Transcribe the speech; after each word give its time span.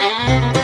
Alright, 0.00 0.57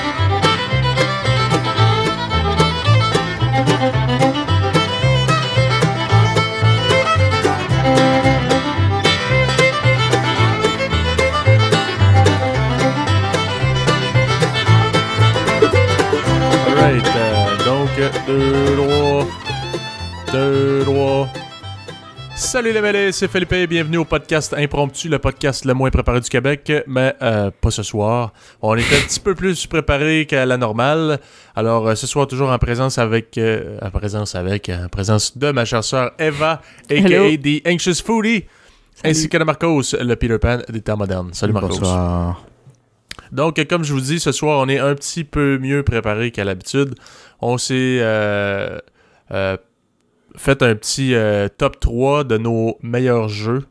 Salut 22.64 22.76
les 22.76 22.80
mêlés, 22.80 23.12
c'est 23.12 23.30
Philippe 23.30 23.52
et 23.52 23.66
bienvenue 23.66 23.98
au 23.98 24.06
podcast 24.06 24.54
Impromptu, 24.56 25.10
le 25.10 25.18
podcast 25.18 25.66
le 25.66 25.74
moins 25.74 25.90
préparé 25.90 26.22
du 26.22 26.30
Québec, 26.30 26.72
mais 26.86 27.14
euh, 27.20 27.50
pas 27.50 27.70
ce 27.70 27.82
soir. 27.82 28.32
On 28.62 28.74
était 28.74 28.96
un 28.96 29.02
petit 29.02 29.20
peu 29.20 29.34
plus 29.34 29.66
préparé 29.66 30.24
qu'à 30.24 30.46
la 30.46 30.56
normale. 30.56 31.20
Alors, 31.54 31.86
euh, 31.88 31.94
ce 31.94 32.06
soir, 32.06 32.26
toujours 32.26 32.48
en 32.48 32.58
présence 32.58 32.96
avec, 32.96 33.36
euh, 33.36 33.76
en 33.82 33.90
présence 33.90 34.34
avec, 34.34 34.70
en 34.70 34.88
présence 34.88 35.36
de 35.36 35.50
ma 35.50 35.66
chère 35.66 35.84
sœur 35.84 36.12
Eva, 36.18 36.62
aka. 36.88 37.36
The 37.36 37.68
Anxious 37.68 38.02
Foodie, 38.02 38.46
ainsi 39.04 39.28
que 39.28 39.36
de 39.36 39.44
Marcos, 39.44 39.82
le 40.00 40.14
Peter 40.14 40.38
Pan 40.38 40.60
des 40.66 40.80
temps 40.80 40.96
modernes. 40.96 41.34
Salut 41.34 41.52
Marcos. 41.52 41.68
Bonsoir. 41.68 42.46
Donc, 43.30 43.62
comme 43.66 43.84
je 43.84 43.92
vous 43.92 44.00
dis, 44.00 44.20
ce 44.20 44.32
soir, 44.32 44.58
on 44.60 44.70
est 44.70 44.78
un 44.78 44.94
petit 44.94 45.24
peu 45.24 45.58
mieux 45.58 45.82
préparé 45.82 46.30
qu'à 46.30 46.44
l'habitude. 46.44 46.94
On 47.42 47.58
s'est 47.58 47.98
euh, 48.00 48.78
euh, 49.32 49.58
fait 50.36 50.62
un 50.62 50.74
petit 50.74 51.14
euh, 51.14 51.48
top 51.48 51.80
3 51.80 52.24
de 52.24 52.38
nos 52.38 52.76
meilleurs 52.82 53.28
jeux. 53.28 53.64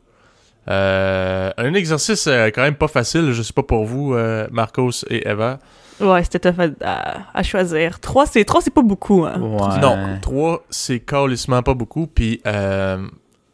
Euh, 0.68 1.50
un 1.58 1.74
exercice 1.74 2.26
euh, 2.26 2.46
quand 2.46 2.62
même 2.62 2.76
pas 2.76 2.88
facile, 2.88 3.32
je 3.32 3.42
sais 3.42 3.52
pas 3.52 3.62
pour 3.62 3.84
vous, 3.84 4.14
euh, 4.14 4.46
Marcos 4.50 4.90
et 5.10 5.28
Eva. 5.28 5.58
Ouais, 6.00 6.24
c'était 6.24 6.40
tough 6.40 6.58
à, 6.60 6.68
à- 6.84 7.18
à 7.34 7.42
choisir. 7.42 8.00
3, 8.00 8.26
c'est 8.26 8.44
trois, 8.44 8.60
c'est 8.62 8.72
pas 8.72 8.82
beaucoup. 8.82 9.24
Hein. 9.26 9.40
Ouais. 9.40 9.78
Non, 9.80 10.18
3, 10.22 10.64
c'est 10.70 11.00
calissement 11.00 11.62
pas 11.62 11.74
beaucoup. 11.74 12.06
Puis 12.06 12.40
euh, 12.46 13.06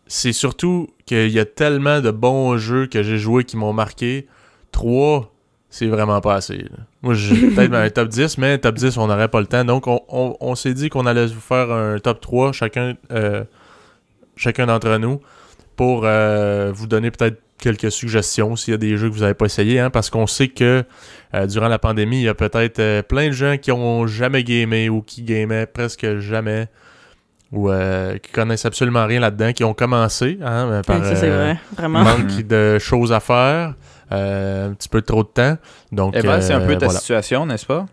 c'est 0.06 0.32
surtout 0.32 0.88
qu'il 1.04 1.28
y 1.30 1.38
a 1.40 1.44
tellement 1.44 2.00
de 2.00 2.10
bons 2.10 2.56
jeux 2.56 2.86
que 2.86 3.02
j'ai 3.02 3.18
joués 3.18 3.44
qui 3.44 3.56
m'ont 3.56 3.72
marqué. 3.72 4.26
3, 4.72 5.30
c'est 5.68 5.86
vraiment 5.88 6.20
pas 6.20 6.34
assez. 6.36 6.58
là. 6.58 6.68
Moi, 7.02 7.14
j'ai 7.14 7.34
peut-être 7.50 7.74
un 7.74 7.88
top 7.90 8.08
10, 8.08 8.38
mais 8.38 8.58
top 8.58 8.74
10, 8.76 8.96
on 8.98 9.06
n'aurait 9.06 9.28
pas 9.28 9.40
le 9.40 9.46
temps. 9.46 9.64
Donc, 9.64 9.86
on, 9.86 10.00
on- 10.08 10.36
on 10.40 10.54
s'est 10.54 10.74
dit 10.74 10.88
qu'on 10.90 11.06
allait 11.06 11.26
vous 11.26 11.40
faire 11.40 11.70
un 11.70 11.98
top 11.98 12.20
3, 12.20 12.52
chacun, 12.52 12.94
euh, 13.12 13.44
chacun 14.36 14.66
d'entre 14.66 14.96
nous, 14.98 15.20
pour 15.76 16.02
euh, 16.04 16.70
vous 16.74 16.86
donner 16.86 17.10
peut-être 17.10 17.40
quelques 17.58 17.92
suggestions 17.92 18.56
s'il 18.56 18.72
y 18.72 18.74
a 18.74 18.78
des 18.78 18.96
jeux 18.96 19.08
que 19.10 19.14
vous 19.14 19.20
n'avez 19.20 19.34
pas 19.34 19.44
essayé, 19.46 19.80
hein, 19.80 19.90
parce 19.90 20.08
qu'on 20.10 20.26
sait 20.26 20.48
que 20.48 20.82
euh, 21.34 21.46
durant 21.46 21.68
la 21.68 21.78
pandémie, 21.78 22.20
il 22.20 22.24
y 22.24 22.28
a 22.28 22.34
peut-être 22.34 23.02
plein 23.02 23.26
de 23.28 23.32
gens 23.32 23.56
qui 23.60 23.70
ont 23.70 24.06
jamais 24.06 24.44
gamé 24.44 24.88
ou 24.88 25.02
qui 25.02 25.22
gamaient 25.22 25.66
presque 25.66 26.18
jamais 26.20 26.68
ou 27.52 27.68
euh, 27.68 28.16
qui 28.18 28.30
connaissent 28.32 28.64
absolument 28.64 29.04
rien 29.06 29.20
là-dedans, 29.20 29.52
qui 29.52 29.64
ont 29.64 29.74
commencé 29.74 30.38
hein, 30.42 30.80
par 30.86 31.04
ça, 31.04 31.12
euh, 31.24 31.36
vrai. 31.36 31.58
Vraiment. 31.76 32.02
manque 32.04 32.46
de 32.46 32.78
choses 32.78 33.12
à 33.12 33.20
faire, 33.20 33.74
un 34.10 34.74
petit 34.74 34.88
peu 34.88 35.02
trop 35.02 35.22
de 35.22 35.28
temps. 35.28 35.56
Donc, 35.92 36.16
Eva, 36.16 36.40
c'est 36.40 36.52
un 36.52 36.60
euh, 36.60 36.66
peu 36.66 36.76
ta 36.76 36.86
voilà. 36.86 37.00
situation, 37.00 37.46
n'est-ce 37.46 37.66
pas? 37.66 37.86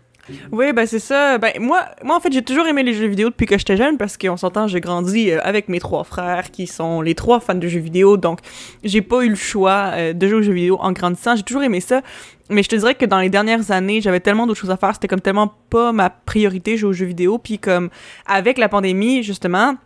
Oui, 0.52 0.72
ben 0.72 0.86
c'est 0.86 0.98
ça. 0.98 1.38
Ben 1.38 1.52
moi, 1.60 1.86
moi 2.04 2.16
en 2.16 2.20
fait, 2.20 2.32
j'ai 2.32 2.42
toujours 2.42 2.66
aimé 2.66 2.82
les 2.82 2.94
jeux 2.94 3.06
vidéo 3.06 3.30
depuis 3.30 3.46
que 3.46 3.56
j'étais 3.56 3.76
jeune 3.76 3.96
parce 3.96 4.16
qu'on 4.16 4.36
s'entend, 4.36 4.66
j'ai 4.66 4.80
grandi 4.80 5.30
euh, 5.30 5.40
avec 5.42 5.68
mes 5.68 5.80
trois 5.80 6.04
frères 6.04 6.50
qui 6.50 6.66
sont 6.66 7.00
les 7.00 7.14
trois 7.14 7.40
fans 7.40 7.54
de 7.54 7.68
jeux 7.68 7.80
vidéo, 7.80 8.16
donc 8.16 8.40
j'ai 8.84 9.02
pas 9.02 9.22
eu 9.22 9.30
le 9.30 9.36
choix 9.36 9.92
euh, 9.94 10.12
de 10.12 10.28
jouer 10.28 10.38
aux 10.38 10.42
jeux 10.42 10.52
vidéo 10.52 10.76
en 10.80 10.92
grandissant. 10.92 11.36
J'ai 11.36 11.42
toujours 11.42 11.62
aimé 11.62 11.80
ça, 11.80 12.02
mais 12.50 12.62
je 12.62 12.68
te 12.68 12.76
dirais 12.76 12.94
que 12.94 13.06
dans 13.06 13.20
les 13.20 13.30
dernières 13.30 13.70
années, 13.70 14.00
j'avais 14.00 14.20
tellement 14.20 14.46
d'autres 14.46 14.60
choses 14.60 14.70
à 14.70 14.76
faire, 14.76 14.94
c'était 14.94 15.08
comme 15.08 15.20
tellement 15.20 15.52
pas 15.70 15.92
ma 15.92 16.10
priorité 16.10 16.76
jouer 16.76 16.90
aux 16.90 16.94
jeux 16.94 17.06
vidéo, 17.06 17.38
puis 17.38 17.58
comme 17.58 17.88
avec 18.26 18.58
la 18.58 18.68
pandémie 18.68 19.22
justement. 19.22 19.76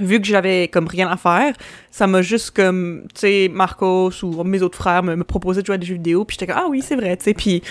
Vu 0.00 0.20
que 0.20 0.26
j'avais 0.26 0.68
comme 0.68 0.86
rien 0.86 1.08
à 1.08 1.16
faire, 1.16 1.54
ça 1.90 2.06
m'a 2.06 2.22
juste 2.22 2.50
comme, 2.52 3.02
tu 3.14 3.20
sais, 3.20 3.50
Marcos 3.52 4.10
ou 4.22 4.42
mes 4.44 4.62
autres 4.62 4.78
frères 4.78 5.02
me, 5.02 5.16
me 5.16 5.24
proposaient 5.24 5.60
de 5.60 5.66
jouer 5.66 5.74
à 5.74 5.78
des 5.78 5.86
jeux 5.86 5.94
vidéo, 5.94 6.24
puis 6.24 6.36
j'étais 6.38 6.52
comme, 6.52 6.62
ah 6.62 6.68
oui, 6.68 6.82
c'est 6.82 6.96
vrai, 6.96 7.16
tu 7.16 7.24
sais, 7.24 7.34
puis 7.34 7.62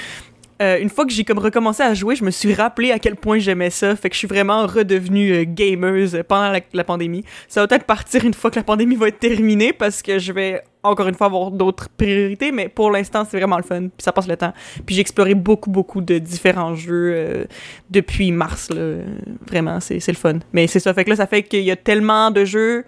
euh, 0.62 0.78
une 0.79 0.90
fois 0.90 1.06
que 1.06 1.12
j'ai 1.12 1.23
comme 1.23 1.40
recommencé 1.40 1.84
à 1.84 1.94
jouer, 1.94 2.16
je 2.16 2.23
me 2.25 2.31
suis 2.31 2.53
rappelé 2.53 2.91
à 2.91 3.00
quel 3.00 3.16
point 3.16 3.40
j'aimais 3.40 3.69
ça. 3.69 3.95
Fait 3.95 4.09
que 4.09 4.16
je 4.16 4.19
suis 4.19 4.28
vraiment 4.28 4.67
redevenue 4.67 5.34
euh, 5.34 6.23
pendant 6.23 6.51
la 6.73 6.84
pandémie. 6.84 7.23
Ça 7.47 7.62
va 7.62 7.67
peut-être 7.67 7.85
partir 7.85 8.25
une 8.25 8.34
fois 8.34 8.51
que 8.51 8.57
la 8.57 8.63
pandémie 8.63 8.96
va 8.96 9.07
être 9.07 9.19
terminée 9.19 9.72
parce 9.72 10.01
que 10.01 10.19
je 10.19 10.34
vais 10.34 10.61
encore 10.84 11.07
une 11.07 11.16
fois 11.16 11.28
avoir 11.28 11.51
d'autres 11.51 11.90
priorités, 11.90 12.51
mais 12.51 12.69
pour 12.69 12.91
l'instant, 12.91 13.25
c'est 13.29 13.38
vraiment 13.38 13.57
le 13.57 13.63
fun. 13.63 13.81
Puis 13.81 14.00
ça 14.00 14.12
passe 14.12 14.28
le 14.28 14.38
temps. 14.38 14.53
Puis 14.85 14.95
j'ai 14.95 15.01
exploré 15.01 15.35
beaucoup, 15.35 15.69
beaucoup 15.69 16.01
de 16.01 16.17
différents 16.19 16.75
jeux 16.75 17.13
euh, 17.16 17.45
depuis 17.90 18.31
mars. 18.31 18.69
Là. 18.69 19.00
Vraiment, 19.47 19.79
c'est 19.79 20.06
le 20.07 20.13
fun. 20.13 20.40
Mais 20.53 20.67
c'est 20.67 20.79
ça. 20.79 20.94
Fait 20.94 21.03
que 21.03 21.09
là, 21.09 21.16
ça 21.17 21.28
fait 21.28 21.44
qu'il 21.44 21.63
y 21.63 21.72
a 21.72 21.75
tellement 21.75 22.31
de 22.31 22.45
jeux 22.45 22.85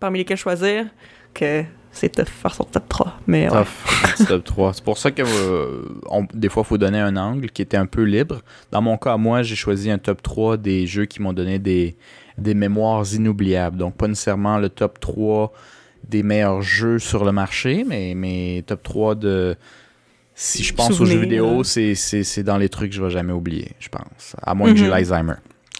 parmi 0.00 0.18
lesquels 0.18 0.36
choisir 0.36 0.86
que 1.34 1.64
c'est 1.92 2.10
tough 2.10 2.26
faire 2.26 2.54
son 2.54 2.64
top 2.64 2.88
3. 2.88 3.20
Mais 3.26 3.48
top 4.26 4.44
3. 4.44 4.72
C'est 4.74 4.84
pour 4.84 4.98
ça 4.98 5.10
que 5.10 5.22
euh, 5.22 5.82
des 6.34 6.48
fois, 6.48 6.64
il 6.64 6.68
faut 6.68 6.78
donner 6.78 6.98
un 6.98 7.16
angle 7.16 7.50
qui 7.50 7.62
était 7.62 7.76
un 7.76 7.86
peu 7.86 8.02
libre. 8.02 8.40
Dans 8.72 8.82
mon 8.82 8.96
cas, 8.96 9.16
moi, 9.16 9.42
j'ai 9.42 9.56
choisi 9.56 9.90
un 9.90 9.98
top 9.98 10.22
3 10.22 10.56
des 10.56 10.86
jeux 10.86 11.06
qui 11.06 11.22
m'ont 11.22 11.32
donné 11.32 11.58
des, 11.58 11.96
des 12.36 12.54
mémoires 12.54 13.04
inoubliables. 13.12 13.76
Donc, 13.76 13.96
pas 13.96 14.08
nécessairement 14.08 14.58
le 14.58 14.68
top 14.68 14.98
3 15.00 15.52
des 16.06 16.22
meilleurs 16.22 16.62
jeux 16.62 16.98
sur 16.98 17.24
le 17.24 17.32
marché, 17.32 17.84
mais, 17.86 18.14
mais 18.16 18.62
top 18.66 18.82
3 18.82 19.14
de. 19.14 19.56
Si 20.34 20.62
je 20.62 20.72
pense 20.72 21.00
aux 21.00 21.04
jeux 21.04 21.18
vidéo, 21.18 21.64
c'est- 21.64 21.94
c'est 21.96 22.22
c'est 22.22 22.44
dans 22.44 22.58
les 22.58 22.68
trucs 22.68 22.90
que 22.90 22.96
je 22.96 23.02
vais 23.02 23.10
jamais 23.10 23.32
oublier, 23.32 23.72
je 23.80 23.88
pense. 23.88 24.36
À 24.42 24.54
moins 24.54 24.70
que 24.70 24.76
j'ai 24.76 24.84
Mhm. 24.84 24.90
l'Alzheimer. 24.90 25.34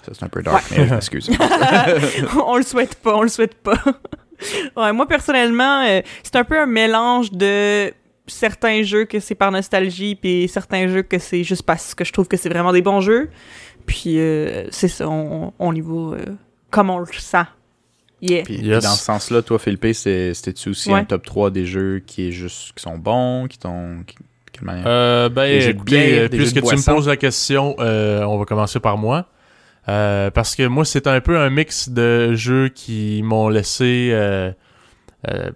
Ça, 0.05 0.12
c'est 0.15 0.25
un 0.25 0.29
peu 0.29 0.43
dark, 0.43 0.65
mais 0.71 0.89
excuse. 0.97 1.31
on 2.47 2.56
le 2.56 2.62
souhaite 2.65 2.97
pas, 2.97 3.15
on 3.17 3.23
le 3.23 3.29
souhaite 3.29 3.55
pas. 3.55 3.79
ouais, 4.77 4.93
moi 4.93 5.06
personnellement, 5.06 5.83
euh, 5.87 6.01
c'est 6.23 6.37
un 6.37 6.45
peu 6.45 6.59
un 6.59 6.67
mélange 6.67 7.31
de 7.33 7.93
certains 8.27 8.83
jeux 8.83 9.05
que 9.05 9.21
c'est 9.21 9.35
par 9.35 9.53
nostalgie, 9.53 10.15
puis 10.17 10.49
certains 10.49 10.89
jeux 10.89 11.03
que 11.03 11.19
c'est 11.19 11.45
juste 11.45 11.62
parce 11.62 11.95
que 11.95 12.05
je 12.05 12.12
trouve 12.12 12.27
que 12.29 12.37
c'est 12.37 12.49
vraiment 12.49 12.73
des 12.73 12.83
bons 12.83 13.00
jeux. 13.00 13.31
Puis 13.87 14.19
euh, 14.19 14.67
c'est 14.71 14.89
ça, 14.89 15.09
on, 15.09 15.53
on 15.59 15.73
y 15.75 15.81
va 15.81 15.93
euh, 16.17 16.17
comme 16.71 16.91
on 16.91 16.99
le 16.99 17.06
sent. 17.12 17.45
Yeah. 18.21 18.43
Puis, 18.43 18.55
Yes. 18.55 18.62
puis 18.62 18.71
dans 18.89 18.95
ce 18.95 19.05
sens-là, 19.05 19.43
toi, 19.43 19.59
Philippe, 19.59 19.87
c'était-tu 19.93 20.71
aussi 20.71 20.91
Ouais. 20.91 21.01
un 21.01 21.05
top 21.05 21.25
3 21.25 21.51
des 21.51 21.65
jeux 21.67 22.03
qui, 22.06 22.29
est 22.29 22.33
juste, 22.33 22.73
qui 22.75 22.83
sont 22.83 22.99
bons, 22.99 23.47
qui 23.49 23.59
t'ont. 23.59 24.03
qui- 24.06 24.17
de 24.17 24.51
quelle 24.53 24.65
manière? 24.65 24.84
Euh, 24.87 25.29
ben, 25.29 25.61
écoutez, 25.62 25.84
bière, 25.84 26.23
euh, 26.25 26.29
puisque 26.29 26.55
tu 26.62 26.77
me 26.77 26.84
poses 26.95 27.06
la 27.06 27.17
question, 27.17 27.77
euh, 27.79 28.23
on 28.25 28.39
va 28.39 28.45
commencer 28.45 28.81
par 28.81 28.97
moi. 28.99 29.27
Euh, 29.89 30.31
parce 30.31 30.55
que 30.56 30.67
moi, 30.67 30.84
c'est 30.84 31.06
un 31.06 31.21
peu 31.21 31.39
un 31.39 31.49
mix 31.49 31.89
de 31.89 32.34
jeux 32.34 32.69
qui 32.69 33.23
m'ont 33.23 33.49
laissé 33.49 34.11
euh, 34.12 34.50
euh, 35.29 35.50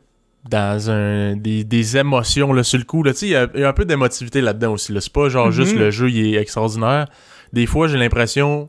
dans 0.49 0.91
un, 0.91 1.37
des, 1.37 1.65
des 1.65 1.97
émotions 1.97 2.53
là, 2.53 2.63
sur 2.63 2.79
le 2.79 2.85
coup. 2.85 3.03
là. 3.03 3.13
Tu 3.13 3.19
sais, 3.21 3.27
Il 3.27 3.33
y, 3.33 3.37
a- 3.37 3.49
il 3.55 3.61
y 3.61 3.65
a 3.65 3.69
un 3.69 3.73
peu 3.73 3.85
d'émotivité 3.85 4.41
là-dedans 4.41 4.73
aussi. 4.73 4.93
Là. 4.93 5.01
C'est 5.01 5.13
pas 5.13 5.29
genre 5.29 5.47
Mhm. 5.47 5.53
juste 5.53 5.75
le 5.77 5.91
jeu, 5.91 6.11
il 6.11 6.35
est 6.35 6.41
extraordinaire. 6.41 7.07
Des 7.53 7.67
fois, 7.67 7.89
j'ai 7.89 7.99
l'impression, 7.99 8.69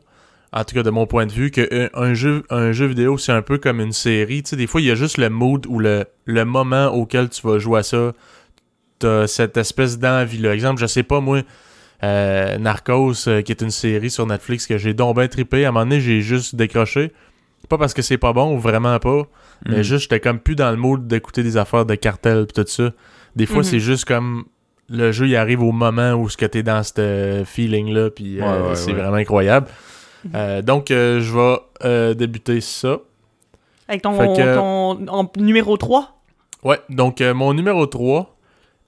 en 0.56 0.62
tout 0.64 0.74
cas 0.76 0.82
de 0.84 0.90
mon 0.90 1.06
point 1.06 1.26
de 1.26 1.32
vue, 1.32 1.50
qu'un 1.50 1.88
un 1.94 2.14
jeu, 2.14 2.44
un 2.48 2.70
jeu 2.72 2.86
vidéo, 2.86 3.18
c'est 3.18 3.32
un 3.32 3.42
peu 3.42 3.58
comme 3.58 3.80
une 3.80 3.92
série. 3.92 4.42
Tu 4.44 4.50
sais, 4.50 4.56
des 4.56 4.68
fois, 4.68 4.80
il 4.80 4.86
y 4.86 4.90
a 4.90 4.94
juste 4.94 5.18
le 5.18 5.28
mood 5.28 5.66
ou 5.66 5.80
le, 5.80 6.04
le 6.26 6.44
moment 6.44 6.86
auquel 6.88 7.28
tu 7.28 7.44
vas 7.46 7.58
jouer 7.58 7.80
à 7.80 7.82
ça. 7.82 8.12
T'as 9.00 9.26
cette 9.26 9.56
espèce 9.56 9.98
d'envie-là. 9.98 10.54
Exemple, 10.54 10.80
je 10.80 10.86
sais 10.86 11.02
pas, 11.02 11.20
moi, 11.20 11.40
euh, 12.04 12.58
Narcos, 12.58 13.28
euh, 13.28 13.42
qui 13.42 13.50
est 13.52 13.60
une 13.62 13.70
série 13.70 14.10
sur 14.10 14.26
Netflix 14.26 14.66
que 14.66 14.78
j'ai 14.78 14.94
donc 14.94 15.16
bien 15.16 15.26
trippé. 15.26 15.64
À 15.64 15.70
un 15.70 15.72
moment 15.72 15.84
donné, 15.86 16.00
j'ai 16.00 16.20
juste 16.20 16.54
décroché. 16.54 17.12
Pas 17.68 17.76
parce 17.78 17.92
que 17.94 18.02
c'est 18.02 18.18
pas 18.18 18.32
bon, 18.32 18.56
vraiment 18.56 18.98
pas. 19.00 19.22
Mais 19.66 19.78
Mm. 19.78 19.82
juste, 19.82 20.02
j'étais 20.02 20.20
comme 20.20 20.38
plus 20.38 20.54
dans 20.54 20.70
le 20.70 20.76
mood 20.76 21.06
d'écouter 21.08 21.42
des 21.42 21.56
affaires 21.56 21.86
de 21.86 21.94
cartel 21.96 22.46
pis 22.46 22.52
tout 22.54 22.64
ça. 22.68 22.92
Des 23.34 23.46
fois, 23.46 23.58
Mhm. 23.58 23.64
c'est 23.64 23.80
juste 23.80 24.04
comme 24.04 24.44
le 24.88 25.10
jeu, 25.12 25.26
il 25.26 25.34
arrive 25.34 25.62
au 25.62 25.72
moment 25.72 26.12
où 26.12 26.28
ce 26.28 26.36
que 26.36 26.44
t'es 26.46 26.62
dans 26.62 26.82
ce 26.82 27.42
feeling-là, 27.46 28.10
puis 28.10 28.40
euh, 28.40 28.68
ouais, 28.68 28.74
c'est 28.76 28.92
ouais. 28.92 29.00
vraiment 29.00 29.16
incroyable. 29.16 29.66
Euh, 30.34 30.62
donc, 30.62 30.90
euh, 30.90 31.20
je 31.20 31.32
vais 31.34 31.56
euh, 31.84 32.14
débuter 32.14 32.60
ça. 32.60 32.98
Avec 33.88 34.02
ton, 34.02 34.16
Fait 34.16 34.28
que- 34.28 34.54
ton 34.54 35.06
en 35.08 35.30
numéro 35.36 35.76
3. 35.76 36.20
Ouais, 36.62 36.80
donc 36.88 37.20
mon 37.20 37.52
numéro 37.52 37.86
3, 37.86 38.34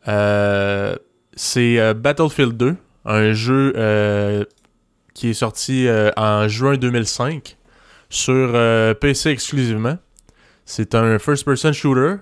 euh, 0.08 0.96
c'est 1.34 1.94
Battlefield 1.94 2.56
2, 2.56 2.76
un 3.04 3.32
jeu 3.32 4.46
qui 5.12 5.28
est 5.30 5.34
sorti 5.34 5.86
en 6.16 6.48
juin 6.48 6.76
2005 6.76 7.56
sur 8.08 8.52
PC 8.98 9.30
exclusivement. 9.30 9.98
C'est 10.64 10.94
un 10.94 11.18
first-person 11.18 11.72
shooter, 11.72 12.16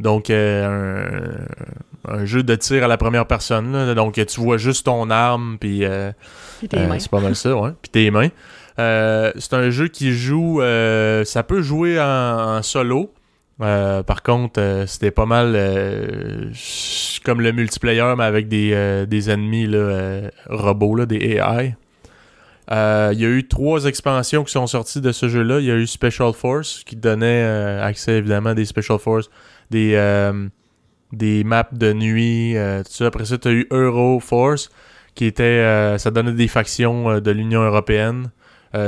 donc 0.00 0.30
euh, 0.30 1.44
un, 2.08 2.12
un 2.12 2.24
jeu 2.24 2.42
de 2.42 2.54
tir 2.56 2.82
à 2.84 2.88
la 2.88 2.96
première 2.96 3.26
personne. 3.26 3.72
là. 3.72 3.94
donc 3.94 4.14
tu 4.14 4.40
vois 4.40 4.56
juste 4.56 4.86
ton 4.86 5.10
arme, 5.10 5.58
puis 5.60 5.84
euh, 5.84 6.10
euh, 6.74 6.88
mains. 6.88 6.98
c'est 6.98 7.10
pas 7.10 7.20
mal 7.20 7.36
ça, 7.36 7.54
ouais. 7.56 7.70
Puis 7.82 7.90
tes 7.90 8.10
mains. 8.10 8.28
C'est 8.76 9.52
un 9.54 9.70
jeu 9.70 9.88
qui 9.88 10.12
joue. 10.12 10.60
ça 11.24 11.42
peut 11.42 11.62
jouer 11.62 12.00
en, 12.00 12.56
en 12.58 12.62
solo. 12.62 13.12
Par 13.58 14.22
contre, 14.22 14.84
c'était 14.86 15.10
pas 15.10 15.26
mal 15.26 15.52
comme 17.24 17.40
le 17.42 17.52
multiplayer, 17.52 18.14
mais 18.16 18.24
avec 18.24 18.48
des, 18.48 19.04
des 19.06 19.30
ennemis 19.30 19.66
là, 19.66 20.30
robots, 20.48 20.94
là, 20.94 21.06
des 21.06 21.36
AI. 21.36 21.74
Euh, 22.72 23.10
Il 23.12 23.20
y 23.20 23.24
a 23.24 23.28
eu 23.28 23.46
trois 23.46 23.84
expansions 23.86 24.44
qui 24.44 24.52
sont 24.52 24.66
sorties 24.66 25.00
de 25.00 25.12
ce 25.12 25.28
jeu-là. 25.28 25.58
Il 25.60 25.66
y 25.66 25.70
a 25.70 25.74
eu 25.74 25.86
Special 25.86 26.32
Force, 26.32 26.82
qui 26.84 26.96
donnait 26.96 27.42
euh, 27.42 27.84
accès 27.84 28.18
évidemment 28.18 28.50
à 28.50 28.54
des 28.54 28.64
Special 28.64 28.98
Force, 28.98 29.28
des, 29.70 29.92
euh, 29.94 30.48
des 31.12 31.44
maps 31.44 31.68
de 31.72 31.92
nuit, 31.92 32.56
euh, 32.56 32.82
tout 32.82 32.92
ça. 32.92 33.06
Après 33.06 33.24
ça, 33.24 33.38
tu 33.38 33.48
as 33.48 33.52
eu 33.52 33.66
Euro 33.70 34.20
Force, 34.20 34.70
qui 35.14 35.24
était. 35.26 35.42
euh, 35.44 35.98
ça 35.98 36.10
donnait 36.10 36.32
des 36.32 36.48
factions 36.48 37.20
de 37.20 37.30
l'Union 37.30 37.62
Européenne, 37.62 38.30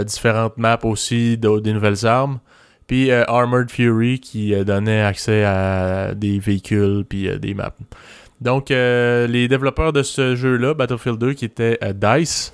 différentes 0.06 0.58
maps 0.58 0.78
aussi, 0.84 1.36
de- 1.38 1.58
des 1.60 1.72
nouvelles 1.72 2.06
armes. 2.06 2.38
Puis 2.86 3.10
Armored 3.10 3.70
Fury 3.70 4.20
qui 4.20 4.54
donnait 4.64 5.00
accès 5.02 5.44
à 5.44 6.14
des 6.14 6.38
véhicules 6.38 7.04
puis 7.08 7.28
des 7.38 7.54
maps. 7.54 7.74
Donc 8.40 8.68
les 8.70 9.48
développeurs 9.48 9.92
de 9.92 10.02
ce 10.02 10.36
jeu-là, 10.36 10.74
Battlefield 10.74 11.18
2, 11.18 11.32
qui 11.32 11.44
était 11.46 11.78
DICE. 11.94 12.52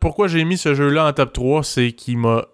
pourquoi 0.00 0.28
j'ai 0.28 0.44
mis 0.44 0.58
ce 0.58 0.74
jeu-là 0.74 1.06
en 1.06 1.12
top 1.12 1.32
3, 1.32 1.64
c'est 1.64 1.92
qu'il 1.92 2.18
m'a 2.18 2.44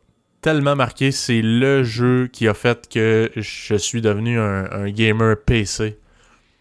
tellement 0.47 0.77
marqué. 0.77 1.11
C'est 1.11 1.43
le 1.43 1.83
jeu 1.83 2.29
qui 2.33 2.47
a 2.47 2.55
fait 2.55 2.89
que 2.89 3.33
je 3.35 3.75
suis 3.75 4.01
devenu 4.01 4.39
un, 4.39 4.71
un 4.71 4.89
gamer 4.91 5.35
PC. 5.45 5.99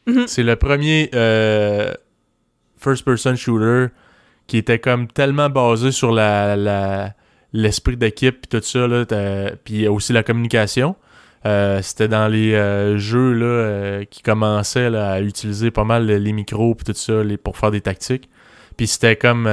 Mhm. 0.07 0.23
C'est 0.25 0.41
le 0.41 0.55
premier 0.55 1.11
euh, 1.13 1.93
first-person 2.79 3.35
shooter 3.35 3.93
qui 4.47 4.57
était 4.57 4.79
comme 4.79 5.07
tellement 5.07 5.51
basé 5.51 5.91
sur 5.91 6.11
la, 6.11 7.13
l'esprit 7.53 7.95
d'équipe 7.95 8.41
puis 8.41 8.59
tout 8.59 8.65
ça 8.65 8.87
là, 8.87 9.05
puis 9.63 9.87
aussi 9.87 10.13
la 10.13 10.23
communication. 10.23 10.95
Euh, 11.45 11.79
c'était 11.83 12.07
dans 12.07 12.27
les 12.27 12.55
euh, 12.55 12.97
jeux 12.97 13.33
là, 13.33 13.45
euh, 13.45 14.05
qui 14.05 14.23
commençaient 14.23 14.89
là, 14.89 15.11
à 15.11 15.21
utiliser 15.21 15.69
pas 15.69 15.83
mal 15.83 16.07
les 16.07 16.33
micros 16.33 16.73
puis 16.73 16.85
tout 16.85 16.99
ça 16.99 17.23
les, 17.23 17.37
pour 17.37 17.55
faire 17.55 17.69
des 17.69 17.81
tactiques. 17.81 18.31
Puis 18.77 18.87
c'était 18.87 19.15
comme 19.15 19.47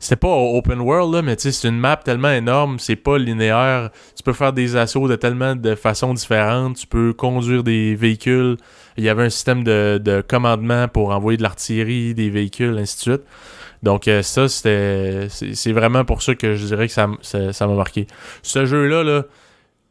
c'était 0.00 0.16
pas 0.16 0.34
open 0.34 0.80
world 0.80 1.14
là, 1.14 1.22
mais 1.22 1.36
tu 1.36 1.42
sais 1.42 1.52
c'est 1.52 1.68
une 1.68 1.78
map 1.78 1.96
tellement 1.96 2.30
énorme, 2.32 2.78
c'est 2.80 2.96
pas 2.96 3.18
linéaire. 3.18 3.90
Tu 4.16 4.22
peux 4.24 4.32
faire 4.32 4.52
des 4.52 4.74
assauts 4.74 5.06
de 5.06 5.14
tellement 5.14 5.54
de 5.54 5.74
façons 5.76 6.12
différentes. 6.14 6.76
Tu 6.78 6.86
peux 6.88 7.12
conduire 7.12 7.62
des 7.62 7.94
véhicules. 7.94 8.56
Il 8.96 9.04
y 9.04 9.08
avait 9.08 9.24
un 9.24 9.30
système 9.30 9.62
de, 9.62 10.00
de 10.02 10.22
commandement 10.26 10.88
pour 10.88 11.10
envoyer 11.10 11.36
de 11.36 11.42
l'artillerie, 11.42 12.14
des 12.14 12.30
véhicules, 12.30 12.76
ainsi 12.78 12.96
de 12.96 13.00
suite. 13.12 13.22
Donc 13.82 14.08
euh, 14.08 14.22
ça, 14.22 14.48
c'était. 14.48 15.28
C'est 15.30 15.72
vraiment 15.72 16.04
pour 16.04 16.22
ça 16.22 16.34
que 16.34 16.54
je 16.54 16.66
dirais 16.66 16.86
que 16.86 16.92
ça 16.92 17.04
m- 17.04 17.52
ça 17.52 17.66
m'a 17.66 17.74
marqué. 17.74 18.06
Ce 18.42 18.66
jeu-là, 18.66 19.02
là, 19.04 19.22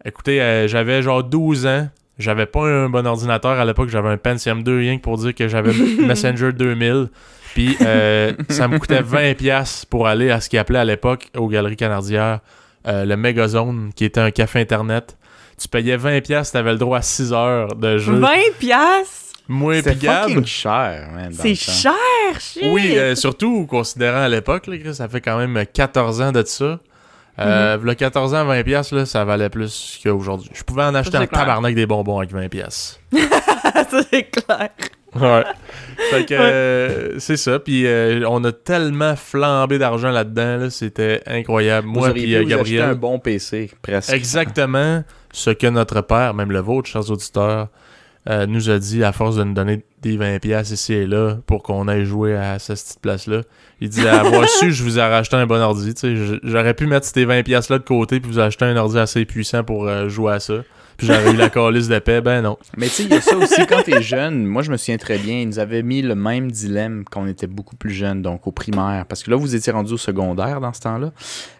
écoutez, 0.05 0.41
euh, 0.41 0.67
j'avais 0.67 1.01
genre 1.01 1.23
12 1.23 1.65
ans. 1.65 1.87
J'avais 2.19 2.45
pas 2.45 2.65
un 2.65 2.89
bon 2.89 3.07
ordinateur 3.07 3.51
à 3.51 3.63
l'époque, 3.63 3.89
j'avais 3.89 4.09
un 4.09 4.17
Pentium 4.17 4.61
2, 4.61 4.77
rien 4.77 4.97
que 4.97 5.01
pour 5.01 5.17
dire 5.17 5.33
que 5.33 5.47
j'avais 5.47 5.71
Messenger 6.05 6.51
2000. 6.51 7.07
Puis 7.53 7.77
euh, 7.81 8.33
ça 8.49 8.67
me 8.67 8.77
coûtait 8.77 9.01
20$ 9.01 9.85
pour 9.89 10.07
aller 10.07 10.29
à 10.29 10.41
ce 10.41 10.49
qu'ils 10.49 10.59
appelait 10.59 10.79
à 10.79 10.85
l'époque, 10.85 11.29
aux 11.35 11.47
Galeries 11.47 11.77
Canardières, 11.77 12.41
euh, 12.87 13.05
le 13.05 13.15
Megazone, 13.15 13.91
qui 13.95 14.05
était 14.05 14.19
un 14.19 14.31
café 14.31 14.59
internet. 14.59 15.17
Tu 15.57 15.67
payais 15.67 15.97
20$, 15.97 16.51
t'avais 16.51 16.73
le 16.73 16.77
droit 16.77 16.99
à 16.99 17.01
6 17.01 17.33
heures 17.33 17.75
de 17.75 17.97
jeu. 17.97 18.13
20 18.13 18.29
piastres? 18.59 19.29
Moi 19.47 19.77
et 19.77 19.81
fucking 19.81 20.45
cher, 20.45 21.09
man. 21.11 21.31
C'est 21.33 21.55
cher, 21.55 21.93
shit! 22.39 22.63
Oui, 22.65 22.95
euh, 22.95 23.15
surtout 23.15 23.65
considérant 23.65 24.21
à 24.21 24.29
l'époque, 24.29 24.69
ça 24.93 25.07
fait 25.07 25.21
quand 25.21 25.39
même 25.39 25.65
14 25.73 26.21
ans 26.21 26.31
de 26.31 26.43
ça. 26.45 26.79
Euh, 27.39 27.75
Mhm. 27.77 27.83
v'là 27.83 27.95
14 27.95 28.33
ans, 28.33 28.45
20$, 28.45 28.63
piastres, 28.63 28.95
là, 28.95 29.05
ça 29.05 29.23
valait 29.23 29.49
plus 29.49 29.99
qu'aujourd'hui. 30.03 30.49
Je 30.53 30.63
pouvais 30.63 30.83
en 30.83 30.93
acheter 30.95 31.17
clair. 31.17 31.29
tabarnak 31.29 31.73
des 31.75 31.85
bonbons 31.85 32.17
avec 32.19 32.31
20$. 32.31 32.49
piastres. 32.49 32.99
ça, 33.13 34.01
c'est 34.11 34.23
clair. 34.29 34.69
Ouais. 35.15 35.43
fait 36.11 36.25
que 36.25 36.33
euh, 36.35 37.17
c'est 37.19 37.37
ça. 37.37 37.57
Puis 37.59 37.87
euh, 37.87 38.23
on 38.29 38.43
a 38.43 38.51
tellement 38.51 39.15
flambé 39.15 39.79
d'argent 39.79 40.11
là-dedans. 40.11 40.57
Là, 40.57 40.69
C'était 40.69 41.21
incroyable. 41.25 41.87
Vous 41.87 41.93
Moi 41.95 42.11
puis 42.11 42.45
Gabriel. 42.45 42.83
un 42.89 42.95
bon 42.95 43.17
PC, 43.19 43.71
presque. 43.81 44.13
Exactement 44.13 45.03
ce 45.31 45.49
que 45.49 45.65
notre 45.67 46.01
père, 46.01 46.33
même 46.35 46.51
le 46.51 46.59
vôtre, 46.59 46.87
chers 46.89 47.09
auditeurs, 47.09 47.69
euh, 48.29 48.45
nous 48.45 48.69
a 48.69 48.77
dit 48.77 49.03
à 49.03 49.11
force 49.11 49.35
de 49.37 49.43
nous 49.43 49.53
donner 49.53 49.83
des 50.01 50.15
20$ 50.17 50.39
piastres 50.39 50.73
ici 50.73 50.93
et 50.93 51.07
là 51.07 51.37
pour 51.47 51.63
qu'on 51.63 51.87
aille 51.87 52.05
jouer 52.05 52.35
à 52.35 52.59
cette 52.59 52.77
petite 52.79 52.99
place-là. 53.01 53.41
Il 53.81 53.89
dit 53.89 54.05
avoir 54.07 54.47
su, 54.49 54.71
je 54.73 54.83
vous 54.83 54.99
ai 54.99 55.01
racheté 55.01 55.35
un 55.37 55.45
bon 55.45 55.61
ordi. 55.61 55.93
Tu 55.93 55.99
sais, 56.01 56.15
j- 56.15 56.39
J'aurais 56.43 56.73
pu 56.73 56.85
mettre 56.85 57.05
ces 57.05 57.25
20$ 57.25 57.43
piastres-là 57.43 57.79
de 57.79 57.83
côté 57.85 58.19
puis 58.19 58.29
vous 58.31 58.39
acheter 58.39 58.65
un 58.65 58.75
ordi 58.75 58.97
assez 58.99 59.23
puissant 59.25 59.63
pour 59.63 59.87
euh, 59.87 60.09
jouer 60.09 60.33
à 60.33 60.39
ça. 60.41 60.55
Puis 60.97 61.07
j'aurais 61.07 61.31
eu 61.31 61.37
la 61.37 61.49
calice 61.49 61.87
de 61.87 61.97
paix. 61.99 62.19
Ben 62.19 62.41
non. 62.41 62.57
Mais 62.75 62.87
tu 62.87 62.91
sais, 62.95 63.03
il 63.03 63.09
y 63.09 63.13
a 63.13 63.21
ça 63.21 63.37
aussi 63.37 63.65
quand 63.67 63.81
t'es 63.83 64.01
jeune. 64.01 64.45
Moi, 64.45 64.63
je 64.63 64.71
me 64.71 64.75
souviens 64.75 64.97
très 64.97 65.17
bien. 65.17 65.39
Ils 65.39 65.47
nous 65.47 65.59
avaient 65.59 65.81
mis 65.81 66.01
le 66.01 66.13
même 66.13 66.51
dilemme 66.51 67.05
quand 67.09 67.21
on 67.21 67.27
était 67.27 67.47
beaucoup 67.47 67.77
plus 67.77 67.91
jeune, 67.93 68.21
donc 68.21 68.47
au 68.47 68.51
primaire. 68.51 69.05
Parce 69.07 69.23
que 69.23 69.31
là, 69.31 69.37
vous 69.37 69.55
étiez 69.55 69.71
rendu 69.71 69.93
au 69.93 69.97
secondaire 69.97 70.59
dans 70.59 70.73
ce 70.73 70.81
temps-là. 70.81 71.13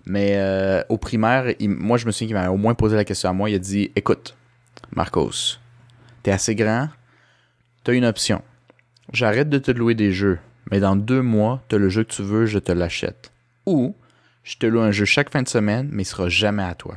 Mais 0.05 0.33
euh, 0.35 0.81
au 0.89 0.97
primaire, 0.97 1.45
il- 1.59 1.69
moi, 1.69 1.97
je 1.97 2.05
me 2.05 2.11
souviens 2.11 2.27
qu'il 2.27 2.35
m'avait 2.35 2.49
au 2.49 2.57
moins 2.57 2.73
posé 2.73 2.97
la 2.97 3.05
question 3.05 3.29
à 3.29 3.33
moi. 3.33 3.49
Il 3.49 3.55
a 3.55 3.59
dit 3.59 3.91
Écoute, 3.95 4.35
Marcos, 4.93 5.57
t'es 6.21 6.31
assez 6.31 6.53
grand, 6.53 6.89
t'as 7.85 7.93
une 7.93 8.03
option. 8.05 8.41
J'arrête 9.13 9.47
de 9.49 9.57
te 9.57 9.71
louer 9.71 9.95
des 9.95 10.11
jeux, 10.11 10.37
mais 10.71 10.79
dans 10.79 10.95
deux 10.95 11.21
mois, 11.21 11.61
t'as 11.69 11.77
le 11.77 11.89
jeu 11.89 12.03
que 12.03 12.11
tu 12.13 12.21
veux, 12.23 12.45
je 12.45 12.59
te 12.59 12.71
l'achète. 12.71 13.31
Ou 13.65 13.95
je 14.43 14.57
te 14.57 14.65
loue 14.65 14.79
un 14.81 14.91
jeu 14.91 15.05
chaque 15.05 15.31
fin 15.31 15.41
de 15.41 15.47
semaine, 15.47 15.89
mais 15.91 16.03
il 16.03 16.05
sera 16.05 16.29
jamais 16.29 16.63
à 16.63 16.73
toi. 16.75 16.95